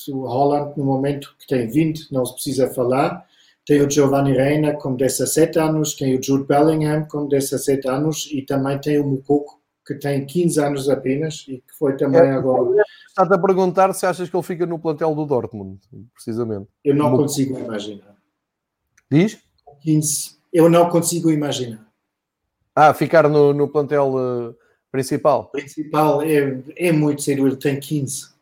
o 0.09 0.27
Holland, 0.27 0.73
no 0.77 0.85
momento 0.85 1.35
que 1.39 1.47
tem 1.47 1.67
20, 1.67 2.11
não 2.11 2.25
se 2.25 2.33
precisa 2.35 2.69
falar, 2.69 3.25
tem 3.65 3.81
o 3.81 3.89
Giovanni 3.89 4.33
Reina 4.33 4.73
com 4.73 4.95
17 4.95 5.57
anos, 5.57 5.95
tem 5.95 6.17
o 6.17 6.21
Jude 6.21 6.45
Bellingham 6.45 7.05
com 7.09 7.27
17 7.27 7.87
anos 7.87 8.29
e 8.31 8.41
também 8.43 8.79
tem 8.79 8.99
o 8.99 9.07
Mukoko 9.07 9.62
que 9.85 9.95
tem 9.95 10.25
15 10.25 10.59
anos 10.59 10.89
apenas 10.89 11.45
e 11.47 11.57
que 11.57 11.73
foi 11.77 11.95
também 11.97 12.21
é, 12.21 12.31
agora. 12.31 12.83
Está-te 13.07 13.33
a 13.33 13.37
perguntar 13.37 13.93
se 13.93 14.05
achas 14.05 14.29
que 14.29 14.35
ele 14.35 14.43
fica 14.43 14.65
no 14.65 14.79
plantel 14.79 15.13
do 15.13 15.25
Dortmund, 15.25 15.79
precisamente. 16.13 16.67
Eu 16.83 16.95
não 16.95 17.15
consigo 17.15 17.57
imaginar. 17.59 18.15
Diz? 19.11 19.39
15. 19.81 20.37
Eu 20.51 20.69
não 20.69 20.89
consigo 20.89 21.29
imaginar. 21.29 21.85
Ah, 22.75 22.93
ficar 22.93 23.29
no, 23.29 23.53
no 23.53 23.67
plantel 23.67 24.15
uh, 24.15 24.55
principal? 24.91 25.49
Principal 25.51 26.21
é, 26.21 26.59
é 26.75 26.91
muito 26.91 27.21
cedo, 27.21 27.45
ele 27.45 27.55
tem 27.55 27.79
15. 27.79 28.33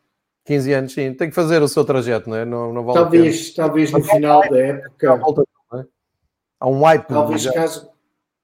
15 0.44 0.72
anos, 0.72 0.92
sim. 0.92 1.14
Tem 1.14 1.28
que 1.28 1.34
fazer 1.34 1.62
o 1.62 1.68
seu 1.68 1.84
trajeto, 1.84 2.28
não 2.28 2.36
é? 2.36 2.44
Não, 2.44 2.72
não 2.72 2.84
vale 2.84 2.98
talvez, 2.98 3.54
talvez 3.54 3.92
no 3.92 4.02
final 4.02 4.40
da 4.48 4.58
época. 4.58 5.16
Volta, 5.16 5.44
é? 5.74 5.84
Há 6.58 6.68
um 6.68 6.84
wipe. 6.84 7.08
Talvez 7.08 7.42
já. 7.42 7.52
caso. 7.52 7.90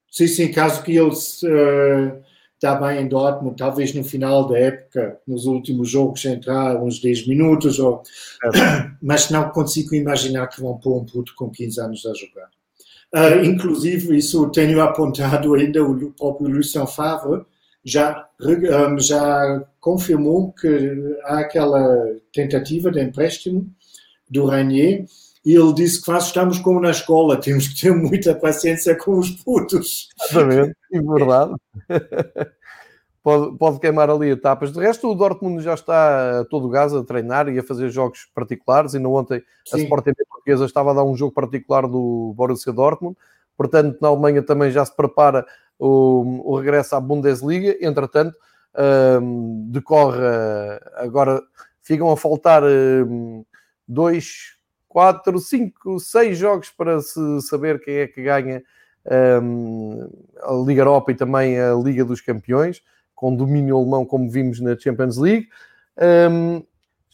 Sim, 0.09 0.27
sim, 0.27 0.51
caso 0.51 0.81
que 0.81 0.97
ele 0.97 1.09
uh, 1.09 2.23
está 2.59 2.75
bem 2.75 3.01
em 3.01 3.07
Dortmund, 3.07 3.55
talvez 3.55 3.93
no 3.93 4.03
final 4.03 4.45
da 4.45 4.59
época, 4.59 5.17
nos 5.25 5.45
últimos 5.45 5.89
jogos, 5.89 6.25
entrar 6.25 6.75
uns 6.83 6.99
10 6.99 7.25
minutos, 7.25 7.79
ou... 7.79 8.03
É. 8.43 8.89
mas 9.01 9.29
não 9.29 9.49
consigo 9.49 9.95
imaginar 9.95 10.47
que 10.47 10.61
vão 10.61 10.77
pôr 10.77 11.01
um 11.01 11.05
puto 11.05 11.33
com 11.35 11.49
15 11.49 11.79
anos 11.79 12.05
a 12.05 12.13
jogar. 12.13 12.49
Uh, 13.15 13.45
inclusive, 13.45 14.15
isso 14.15 14.49
tenho 14.49 14.81
apontado 14.81 15.53
ainda 15.55 15.81
o 15.83 16.11
próprio 16.11 16.49
Lucien 16.49 16.85
Favre, 16.85 17.45
já, 17.83 18.27
já 18.97 19.65
confirmou 19.79 20.51
que 20.51 21.17
há 21.23 21.39
aquela 21.39 22.13
tentativa 22.33 22.91
de 22.91 23.01
empréstimo 23.01 23.73
do 24.29 24.45
Ranier 24.45 25.05
e 25.49 25.55
ele 25.55 25.73
disse 25.73 25.99
que 25.99 26.11
nós 26.11 26.27
estamos 26.27 26.59
como 26.59 26.79
na 26.79 26.91
escola, 26.91 27.35
temos 27.35 27.67
que 27.69 27.81
ter 27.81 27.91
muita 27.91 28.35
paciência 28.35 28.95
com 28.95 29.17
os 29.17 29.31
putos. 29.31 30.09
Exatamente, 30.29 30.77
é 30.93 31.01
verdade. 31.01 31.55
pode, 33.23 33.57
pode 33.57 33.79
queimar 33.79 34.11
ali 34.11 34.29
etapas. 34.29 34.71
De 34.71 34.79
resto, 34.79 35.09
o 35.09 35.15
Dortmund 35.15 35.63
já 35.63 35.73
está 35.73 36.41
a 36.41 36.45
todo 36.45 36.67
o 36.67 36.69
gás 36.69 36.93
a 36.93 37.03
treinar 37.03 37.49
e 37.49 37.57
a 37.57 37.63
fazer 37.63 37.89
jogos 37.89 38.29
particulares. 38.31 38.93
Ainda 38.93 39.09
ontem 39.09 39.41
Sim. 39.65 39.77
a 39.77 39.79
Sport 39.79 40.03
TV 40.03 40.23
portuguesa 40.29 40.65
estava 40.65 40.91
a 40.91 40.93
dar 40.93 41.03
um 41.03 41.17
jogo 41.17 41.33
particular 41.33 41.87
do 41.87 42.31
Borussia 42.37 42.71
Dortmund. 42.71 43.17
Portanto, 43.57 43.97
na 43.99 44.09
Alemanha 44.09 44.43
também 44.43 44.69
já 44.69 44.85
se 44.85 44.95
prepara 44.95 45.47
o, 45.79 46.43
o 46.45 46.57
regresso 46.57 46.95
à 46.95 47.01
Bundesliga. 47.01 47.75
Entretanto, 47.81 48.35
um, 49.19 49.67
decorre 49.71 50.19
agora, 50.97 51.41
ficam 51.81 52.11
a 52.11 52.15
faltar 52.15 52.61
um, 52.63 53.43
dois, 53.87 54.58
quatro, 54.89 55.39
cinco, 55.39 55.99
seis 55.99 56.37
jogos 56.37 56.71
para 56.71 56.99
se 56.99 57.41
saber 57.43 57.79
quem 57.79 57.97
é 57.97 58.07
que 58.07 58.23
ganha 58.23 58.63
um, 59.41 60.09
a 60.41 60.51
Liga 60.65 60.81
Europa 60.81 61.11
e 61.11 61.15
também 61.15 61.59
a 61.59 61.73
Liga 61.75 62.03
dos 62.03 62.19
Campeões, 62.19 62.81
com 63.15 63.35
domínio 63.35 63.77
alemão, 63.77 64.03
como 64.03 64.29
vimos 64.29 64.59
na 64.59 64.77
Champions 64.77 65.17
League. 65.17 65.47
Um, 66.31 66.63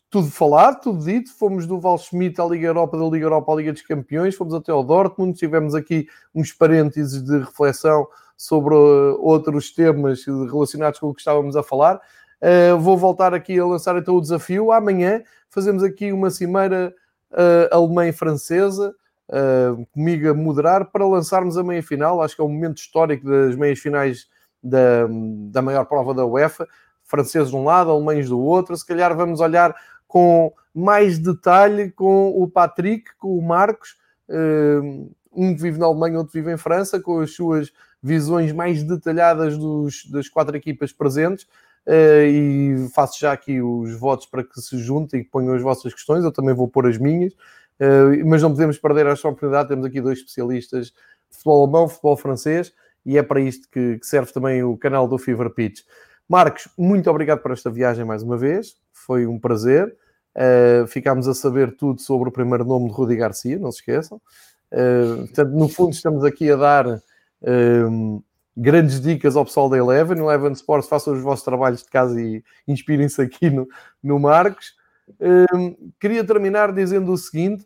tudo 0.09 0.31
falado, 0.31 0.81
tudo 0.81 1.03
dito. 1.03 1.31
Fomos 1.37 1.67
do 1.67 1.79
Val 1.79 1.97
Schmidt 1.97 2.39
à 2.39 2.45
Liga 2.45 2.67
Europa, 2.67 2.97
da 2.97 3.03
Liga 3.05 3.25
Europa 3.25 3.51
à 3.51 3.55
Liga 3.55 3.73
dos 3.73 3.81
Campeões, 3.81 4.35
fomos 4.35 4.53
até 4.53 4.71
ao 4.71 4.83
Dortmund, 4.83 5.37
tivemos 5.37 5.75
aqui 5.75 6.07
uns 6.33 6.53
parênteses 6.53 7.21
de 7.21 7.39
reflexão 7.39 8.07
sobre 8.37 8.75
uh, 8.75 9.17
outros 9.19 9.73
temas 9.73 10.25
relacionados 10.25 10.99
com 10.99 11.09
o 11.09 11.13
que 11.13 11.21
estávamos 11.21 11.55
a 11.55 11.63
falar. 11.63 11.99
Uh, 12.41 12.77
vou 12.79 12.97
voltar 12.97 13.33
aqui 13.33 13.59
a 13.59 13.65
lançar 13.65 13.97
então 13.97 14.15
o 14.15 14.21
desafio. 14.21 14.71
Amanhã 14.71 15.21
fazemos 15.49 15.83
aqui 15.83 16.11
uma 16.11 16.29
cimeira 16.29 16.93
uh, 17.35 17.75
alemã 17.75 18.07
e 18.07 18.13
francesa, 18.13 18.95
uh, 19.29 19.85
comigo 19.87 20.29
a 20.29 20.33
moderar, 20.33 20.91
para 20.91 21.05
lançarmos 21.05 21.57
a 21.57 21.63
meia 21.63 21.83
final. 21.83 22.21
Acho 22.21 22.35
que 22.35 22.41
é 22.41 22.45
um 22.45 22.49
momento 22.49 22.77
histórico 22.77 23.27
das 23.29 23.55
meias 23.55 23.79
finais 23.79 24.27
da, 24.63 25.07
da 25.51 25.61
maior 25.61 25.85
prova 25.85 26.13
da 26.13 26.25
UEFA. 26.25 26.67
Franceses 27.03 27.49
de 27.49 27.55
um 27.55 27.65
lado, 27.65 27.91
alemães 27.91 28.29
do 28.29 28.39
outro. 28.39 28.75
Se 28.75 28.85
calhar 28.85 29.15
vamos 29.15 29.39
olhar 29.39 29.75
com 30.07 30.51
mais 30.73 31.19
detalhe 31.19 31.91
com 31.91 32.29
o 32.29 32.49
Patrick, 32.49 33.15
com 33.17 33.37
o 33.37 33.41
Marcos, 33.41 33.95
uh, 34.29 35.13
um 35.31 35.55
vive 35.55 35.77
na 35.77 35.85
Alemanha, 35.85 36.17
outro 36.17 36.33
vive 36.33 36.51
em 36.51 36.57
França, 36.57 36.99
com 36.99 37.19
as 37.19 37.35
suas 37.35 37.71
visões 38.01 38.51
mais 38.51 38.83
detalhadas 38.83 39.57
dos, 39.57 40.05
das 40.09 40.29
quatro 40.29 40.55
equipas 40.55 40.93
presentes. 40.93 41.47
E 41.87 42.87
faço 42.93 43.19
já 43.19 43.31
aqui 43.31 43.61
os 43.61 43.97
votos 43.99 44.25
para 44.25 44.43
que 44.43 44.59
se 44.59 44.77
juntem 44.77 45.21
e 45.21 45.23
ponham 45.23 45.53
as 45.53 45.61
vossas 45.61 45.93
questões, 45.93 46.23
eu 46.23 46.31
também 46.31 46.53
vou 46.53 46.67
pôr 46.67 46.87
as 46.87 46.97
minhas, 46.97 47.33
mas 48.25 48.41
não 48.41 48.51
podemos 48.51 48.77
perder 48.77 49.05
esta 49.05 49.27
oportunidade, 49.27 49.69
temos 49.69 49.85
aqui 49.85 50.01
dois 50.01 50.19
especialistas 50.19 50.87
de 50.87 50.93
futebol 51.29 51.63
alemão, 51.63 51.87
futebol 51.87 52.17
francês, 52.17 52.73
e 53.05 53.17
é 53.17 53.23
para 53.23 53.39
isto 53.39 53.69
que, 53.69 53.99
serve 54.01 54.33
também 54.33 54.63
o 54.63 54.75
canal 54.75 55.07
do 55.07 55.17
Fever 55.17 55.49
Pitch. 55.51 55.81
Marcos, 56.27 56.67
muito 56.75 57.09
obrigado 57.09 57.39
por 57.39 57.51
esta 57.51 57.69
viagem 57.69 58.03
mais 58.03 58.23
uma 58.23 58.37
vez, 58.37 58.75
foi 58.91 59.27
um 59.27 59.39
prazer. 59.39 59.95
Uh, 60.35 60.85
ficámos 60.87 61.29
a 61.29 61.33
saber 61.33 61.77
tudo 61.77 62.01
sobre 62.01 62.27
o 62.27 62.31
primeiro 62.31 62.65
nome 62.65 62.89
de 62.89 62.93
Rudi 62.93 63.15
Garcia, 63.15 63.57
não 63.57 63.71
se 63.71 63.79
esqueçam. 63.79 64.19
Uh, 64.69 65.19
portanto, 65.19 65.51
no 65.51 65.69
fundo, 65.69 65.91
estamos 65.91 66.25
aqui 66.25 66.51
a 66.51 66.57
dar 66.57 67.01
grandes 68.55 69.01
dicas 69.01 69.35
ao 69.35 69.45
pessoal 69.45 69.69
da 69.69 69.77
Eleven. 69.77 70.17
Eleven 70.17 70.51
Sports, 70.53 70.89
façam 70.89 71.13
os 71.13 71.21
vossos 71.21 71.43
trabalhos 71.43 71.83
de 71.83 71.89
casa 71.89 72.21
e 72.21 72.43
inspirem-se 72.67 73.21
aqui 73.21 73.49
no, 73.49 73.67
no 74.01 74.19
Marcos. 74.19 74.75
queria 75.99 76.23
terminar 76.23 76.71
dizendo 76.73 77.11
o 77.11 77.17
seguinte: 77.17 77.65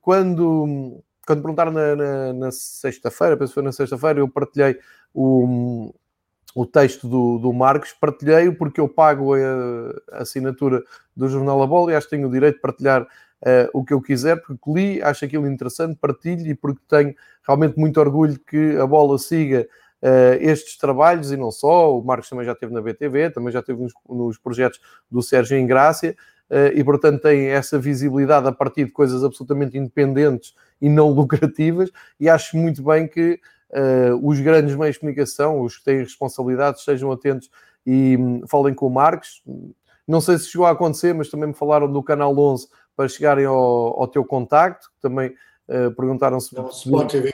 quando, 0.00 1.02
quando 1.26 1.42
perguntaram 1.42 1.72
na, 1.72 1.96
na, 1.96 2.32
na 2.32 2.50
sexta-feira, 2.50 3.36
penso 3.36 3.50
que 3.50 3.54
foi 3.54 3.62
na 3.62 3.72
sexta-feira, 3.72 4.20
eu 4.20 4.28
partilhei 4.28 4.78
o 5.14 5.94
o 6.54 6.66
texto 6.66 7.06
do, 7.06 7.38
do 7.38 7.52
Marcos, 7.52 7.92
partilhei-o 7.92 8.56
porque 8.56 8.80
eu 8.80 8.88
pago 8.88 9.34
a, 9.34 9.38
a, 10.10 10.22
assinatura 10.22 10.82
do 11.14 11.28
Jornal 11.28 11.62
A 11.62 11.66
Bola 11.66 11.92
e 11.92 11.94
acho 11.94 12.08
que 12.08 12.16
tenho 12.16 12.28
o 12.28 12.32
direito 12.32 12.56
de 12.56 12.60
partilhar 12.60 13.06
uh, 13.42 13.68
o 13.72 13.84
que 13.84 13.92
eu 13.92 14.00
quiser, 14.00 14.40
porque 14.42 14.70
li, 14.70 15.02
acho 15.02 15.24
aquilo 15.24 15.46
interessante, 15.46 15.96
partilho 15.96 16.46
e 16.46 16.54
porque 16.54 16.80
tenho 16.88 17.14
realmente 17.46 17.78
muito 17.78 17.98
orgulho 18.00 18.38
que 18.38 18.76
a 18.76 18.86
bola 18.86 19.18
siga 19.18 19.66
uh, 20.02 20.34
estes 20.40 20.76
trabalhos 20.76 21.32
e 21.32 21.36
não 21.36 21.50
só. 21.50 21.96
O 21.96 22.04
Marcos 22.04 22.28
também 22.28 22.44
já 22.44 22.52
esteve 22.52 22.72
na 22.72 22.80
BTV, 22.80 23.30
também 23.30 23.52
já 23.52 23.60
esteve 23.60 23.82
nos, 23.82 23.92
nos 24.08 24.38
projetos 24.38 24.80
do 25.10 25.22
Sérgio 25.22 25.58
Ingrácia 25.58 26.16
uh, 26.50 26.72
e, 26.74 26.82
portanto, 26.84 27.22
tem 27.22 27.46
essa 27.46 27.78
visibilidade 27.78 28.48
a 28.48 28.52
partir 28.52 28.84
de 28.84 28.92
coisas 28.92 29.24
absolutamente 29.24 29.76
independentes 29.76 30.54
e 30.80 30.88
não 30.88 31.10
lucrativas. 31.12 31.90
E 32.18 32.28
acho 32.28 32.56
muito 32.56 32.82
bem 32.82 33.06
que 33.06 33.40
uh, 33.70 34.28
os 34.28 34.40
grandes 34.40 34.74
meios 34.74 34.94
de 34.94 35.00
comunicação, 35.00 35.60
os 35.60 35.78
que 35.78 35.84
têm 35.84 35.98
responsabilidades, 35.98 36.84
sejam 36.84 37.10
atentos 37.12 37.50
e 37.86 38.16
um, 38.16 38.46
falem 38.46 38.74
com 38.74 38.86
o 38.86 38.90
Marcos. 38.90 39.42
Não 40.06 40.20
sei 40.20 40.38
se 40.38 40.48
chegou 40.48 40.66
a 40.66 40.70
acontecer, 40.70 41.14
mas 41.14 41.28
também 41.28 41.48
me 41.48 41.54
falaram 41.54 41.90
do 41.90 42.02
Canal 42.02 42.36
11 42.36 42.68
para 42.98 43.08
chegarem 43.08 43.44
ao, 43.44 44.00
ao 44.00 44.08
teu 44.08 44.24
contacto. 44.24 44.90
Também 45.00 45.28
uh, 45.68 45.94
perguntaram 45.94 46.40
se... 46.40 46.52
Não, 46.56 46.68
Sport 46.68 47.12
TV. 47.12 47.32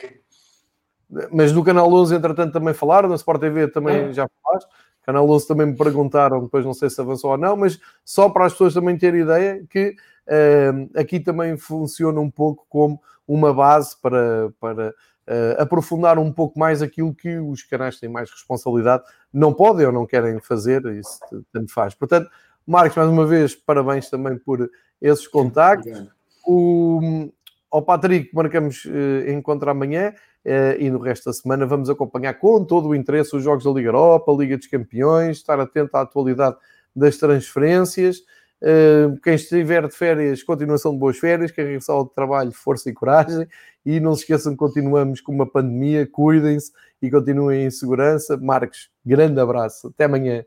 Mas 1.32 1.52
do 1.52 1.64
Canal 1.64 1.90
11, 1.90 2.14
entretanto, 2.14 2.52
também 2.52 2.74
falaram. 2.74 3.08
Na 3.08 3.14
Sport 3.14 3.40
TV 3.40 3.68
também 3.68 3.96
é. 3.96 4.12
já 4.12 4.28
falaste. 4.42 4.68
Canal 5.04 5.28
11 5.28 5.48
também 5.48 5.66
me 5.68 5.76
perguntaram, 5.76 6.42
depois 6.42 6.64
não 6.64 6.74
sei 6.74 6.90
se 6.90 7.00
avançou 7.00 7.30
ou 7.30 7.38
não, 7.38 7.56
mas 7.56 7.78
só 8.04 8.28
para 8.28 8.46
as 8.46 8.52
pessoas 8.52 8.74
também 8.74 8.96
terem 8.96 9.20
ideia 9.20 9.64
que 9.68 9.94
uh, 10.26 10.98
aqui 10.98 11.20
também 11.20 11.56
funciona 11.56 12.20
um 12.20 12.30
pouco 12.30 12.66
como 12.68 13.00
uma 13.26 13.52
base 13.52 13.96
para, 14.00 14.50
para 14.58 14.90
uh, 14.90 15.62
aprofundar 15.62 16.18
um 16.18 16.32
pouco 16.32 16.58
mais 16.58 16.80
aquilo 16.80 17.14
que 17.14 17.38
os 17.38 17.62
canais 17.62 17.98
têm 17.98 18.08
mais 18.08 18.30
responsabilidade, 18.30 19.04
não 19.32 19.52
podem 19.52 19.86
ou 19.86 19.92
não 19.92 20.06
querem 20.06 20.40
fazer, 20.40 20.84
isso 20.86 21.20
tanto 21.52 21.72
faz. 21.72 21.94
Portanto, 21.94 22.30
Marcos, 22.66 22.96
mais 22.96 23.10
uma 23.10 23.26
vez, 23.26 23.54
parabéns 23.54 24.08
também 24.08 24.38
por 24.38 24.70
esses 25.04 25.28
contactos. 25.28 26.08
O, 26.46 27.30
ao 27.70 27.82
Patrick, 27.82 28.30
marcamos 28.34 28.84
uh, 28.86 29.30
encontro 29.30 29.70
amanhã 29.70 30.14
uh, 30.44 30.80
e 30.80 30.90
no 30.90 30.98
resto 30.98 31.26
da 31.26 31.32
semana 31.32 31.66
vamos 31.66 31.90
acompanhar 31.90 32.34
com 32.34 32.64
todo 32.64 32.88
o 32.88 32.94
interesse 32.94 33.36
os 33.36 33.42
jogos 33.42 33.64
da 33.64 33.70
Liga 33.70 33.88
Europa, 33.88 34.32
Liga 34.32 34.56
dos 34.56 34.66
Campeões, 34.66 35.36
estar 35.36 35.60
atento 35.60 35.94
à 35.96 36.00
atualidade 36.00 36.56
das 36.96 37.18
transferências. 37.18 38.18
Uh, 38.62 39.20
quem 39.22 39.34
estiver 39.34 39.86
de 39.86 39.94
férias, 39.94 40.42
continuação 40.42 40.92
de 40.92 40.98
boas 40.98 41.18
férias, 41.18 41.50
quem 41.50 41.64
regressar 41.64 41.96
ao 41.96 42.06
trabalho, 42.06 42.50
força 42.52 42.88
e 42.88 42.94
coragem. 42.94 43.46
E 43.84 44.00
não 44.00 44.14
se 44.14 44.22
esqueçam 44.22 44.52
que 44.52 44.58
continuamos 44.58 45.20
com 45.20 45.32
uma 45.32 45.46
pandemia, 45.46 46.08
cuidem-se 46.10 46.72
e 47.02 47.10
continuem 47.10 47.66
em 47.66 47.70
segurança. 47.70 48.38
Marcos, 48.38 48.90
grande 49.04 49.38
abraço, 49.38 49.88
até 49.88 50.04
amanhã. 50.04 50.42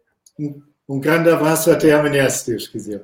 Um 0.89 0.99
grande 0.99 1.29
abraço, 1.29 1.69
até 1.69 1.91
amanhã, 1.93 2.27
se 2.27 2.49
Deus 2.49 2.67
quiser. 2.67 3.03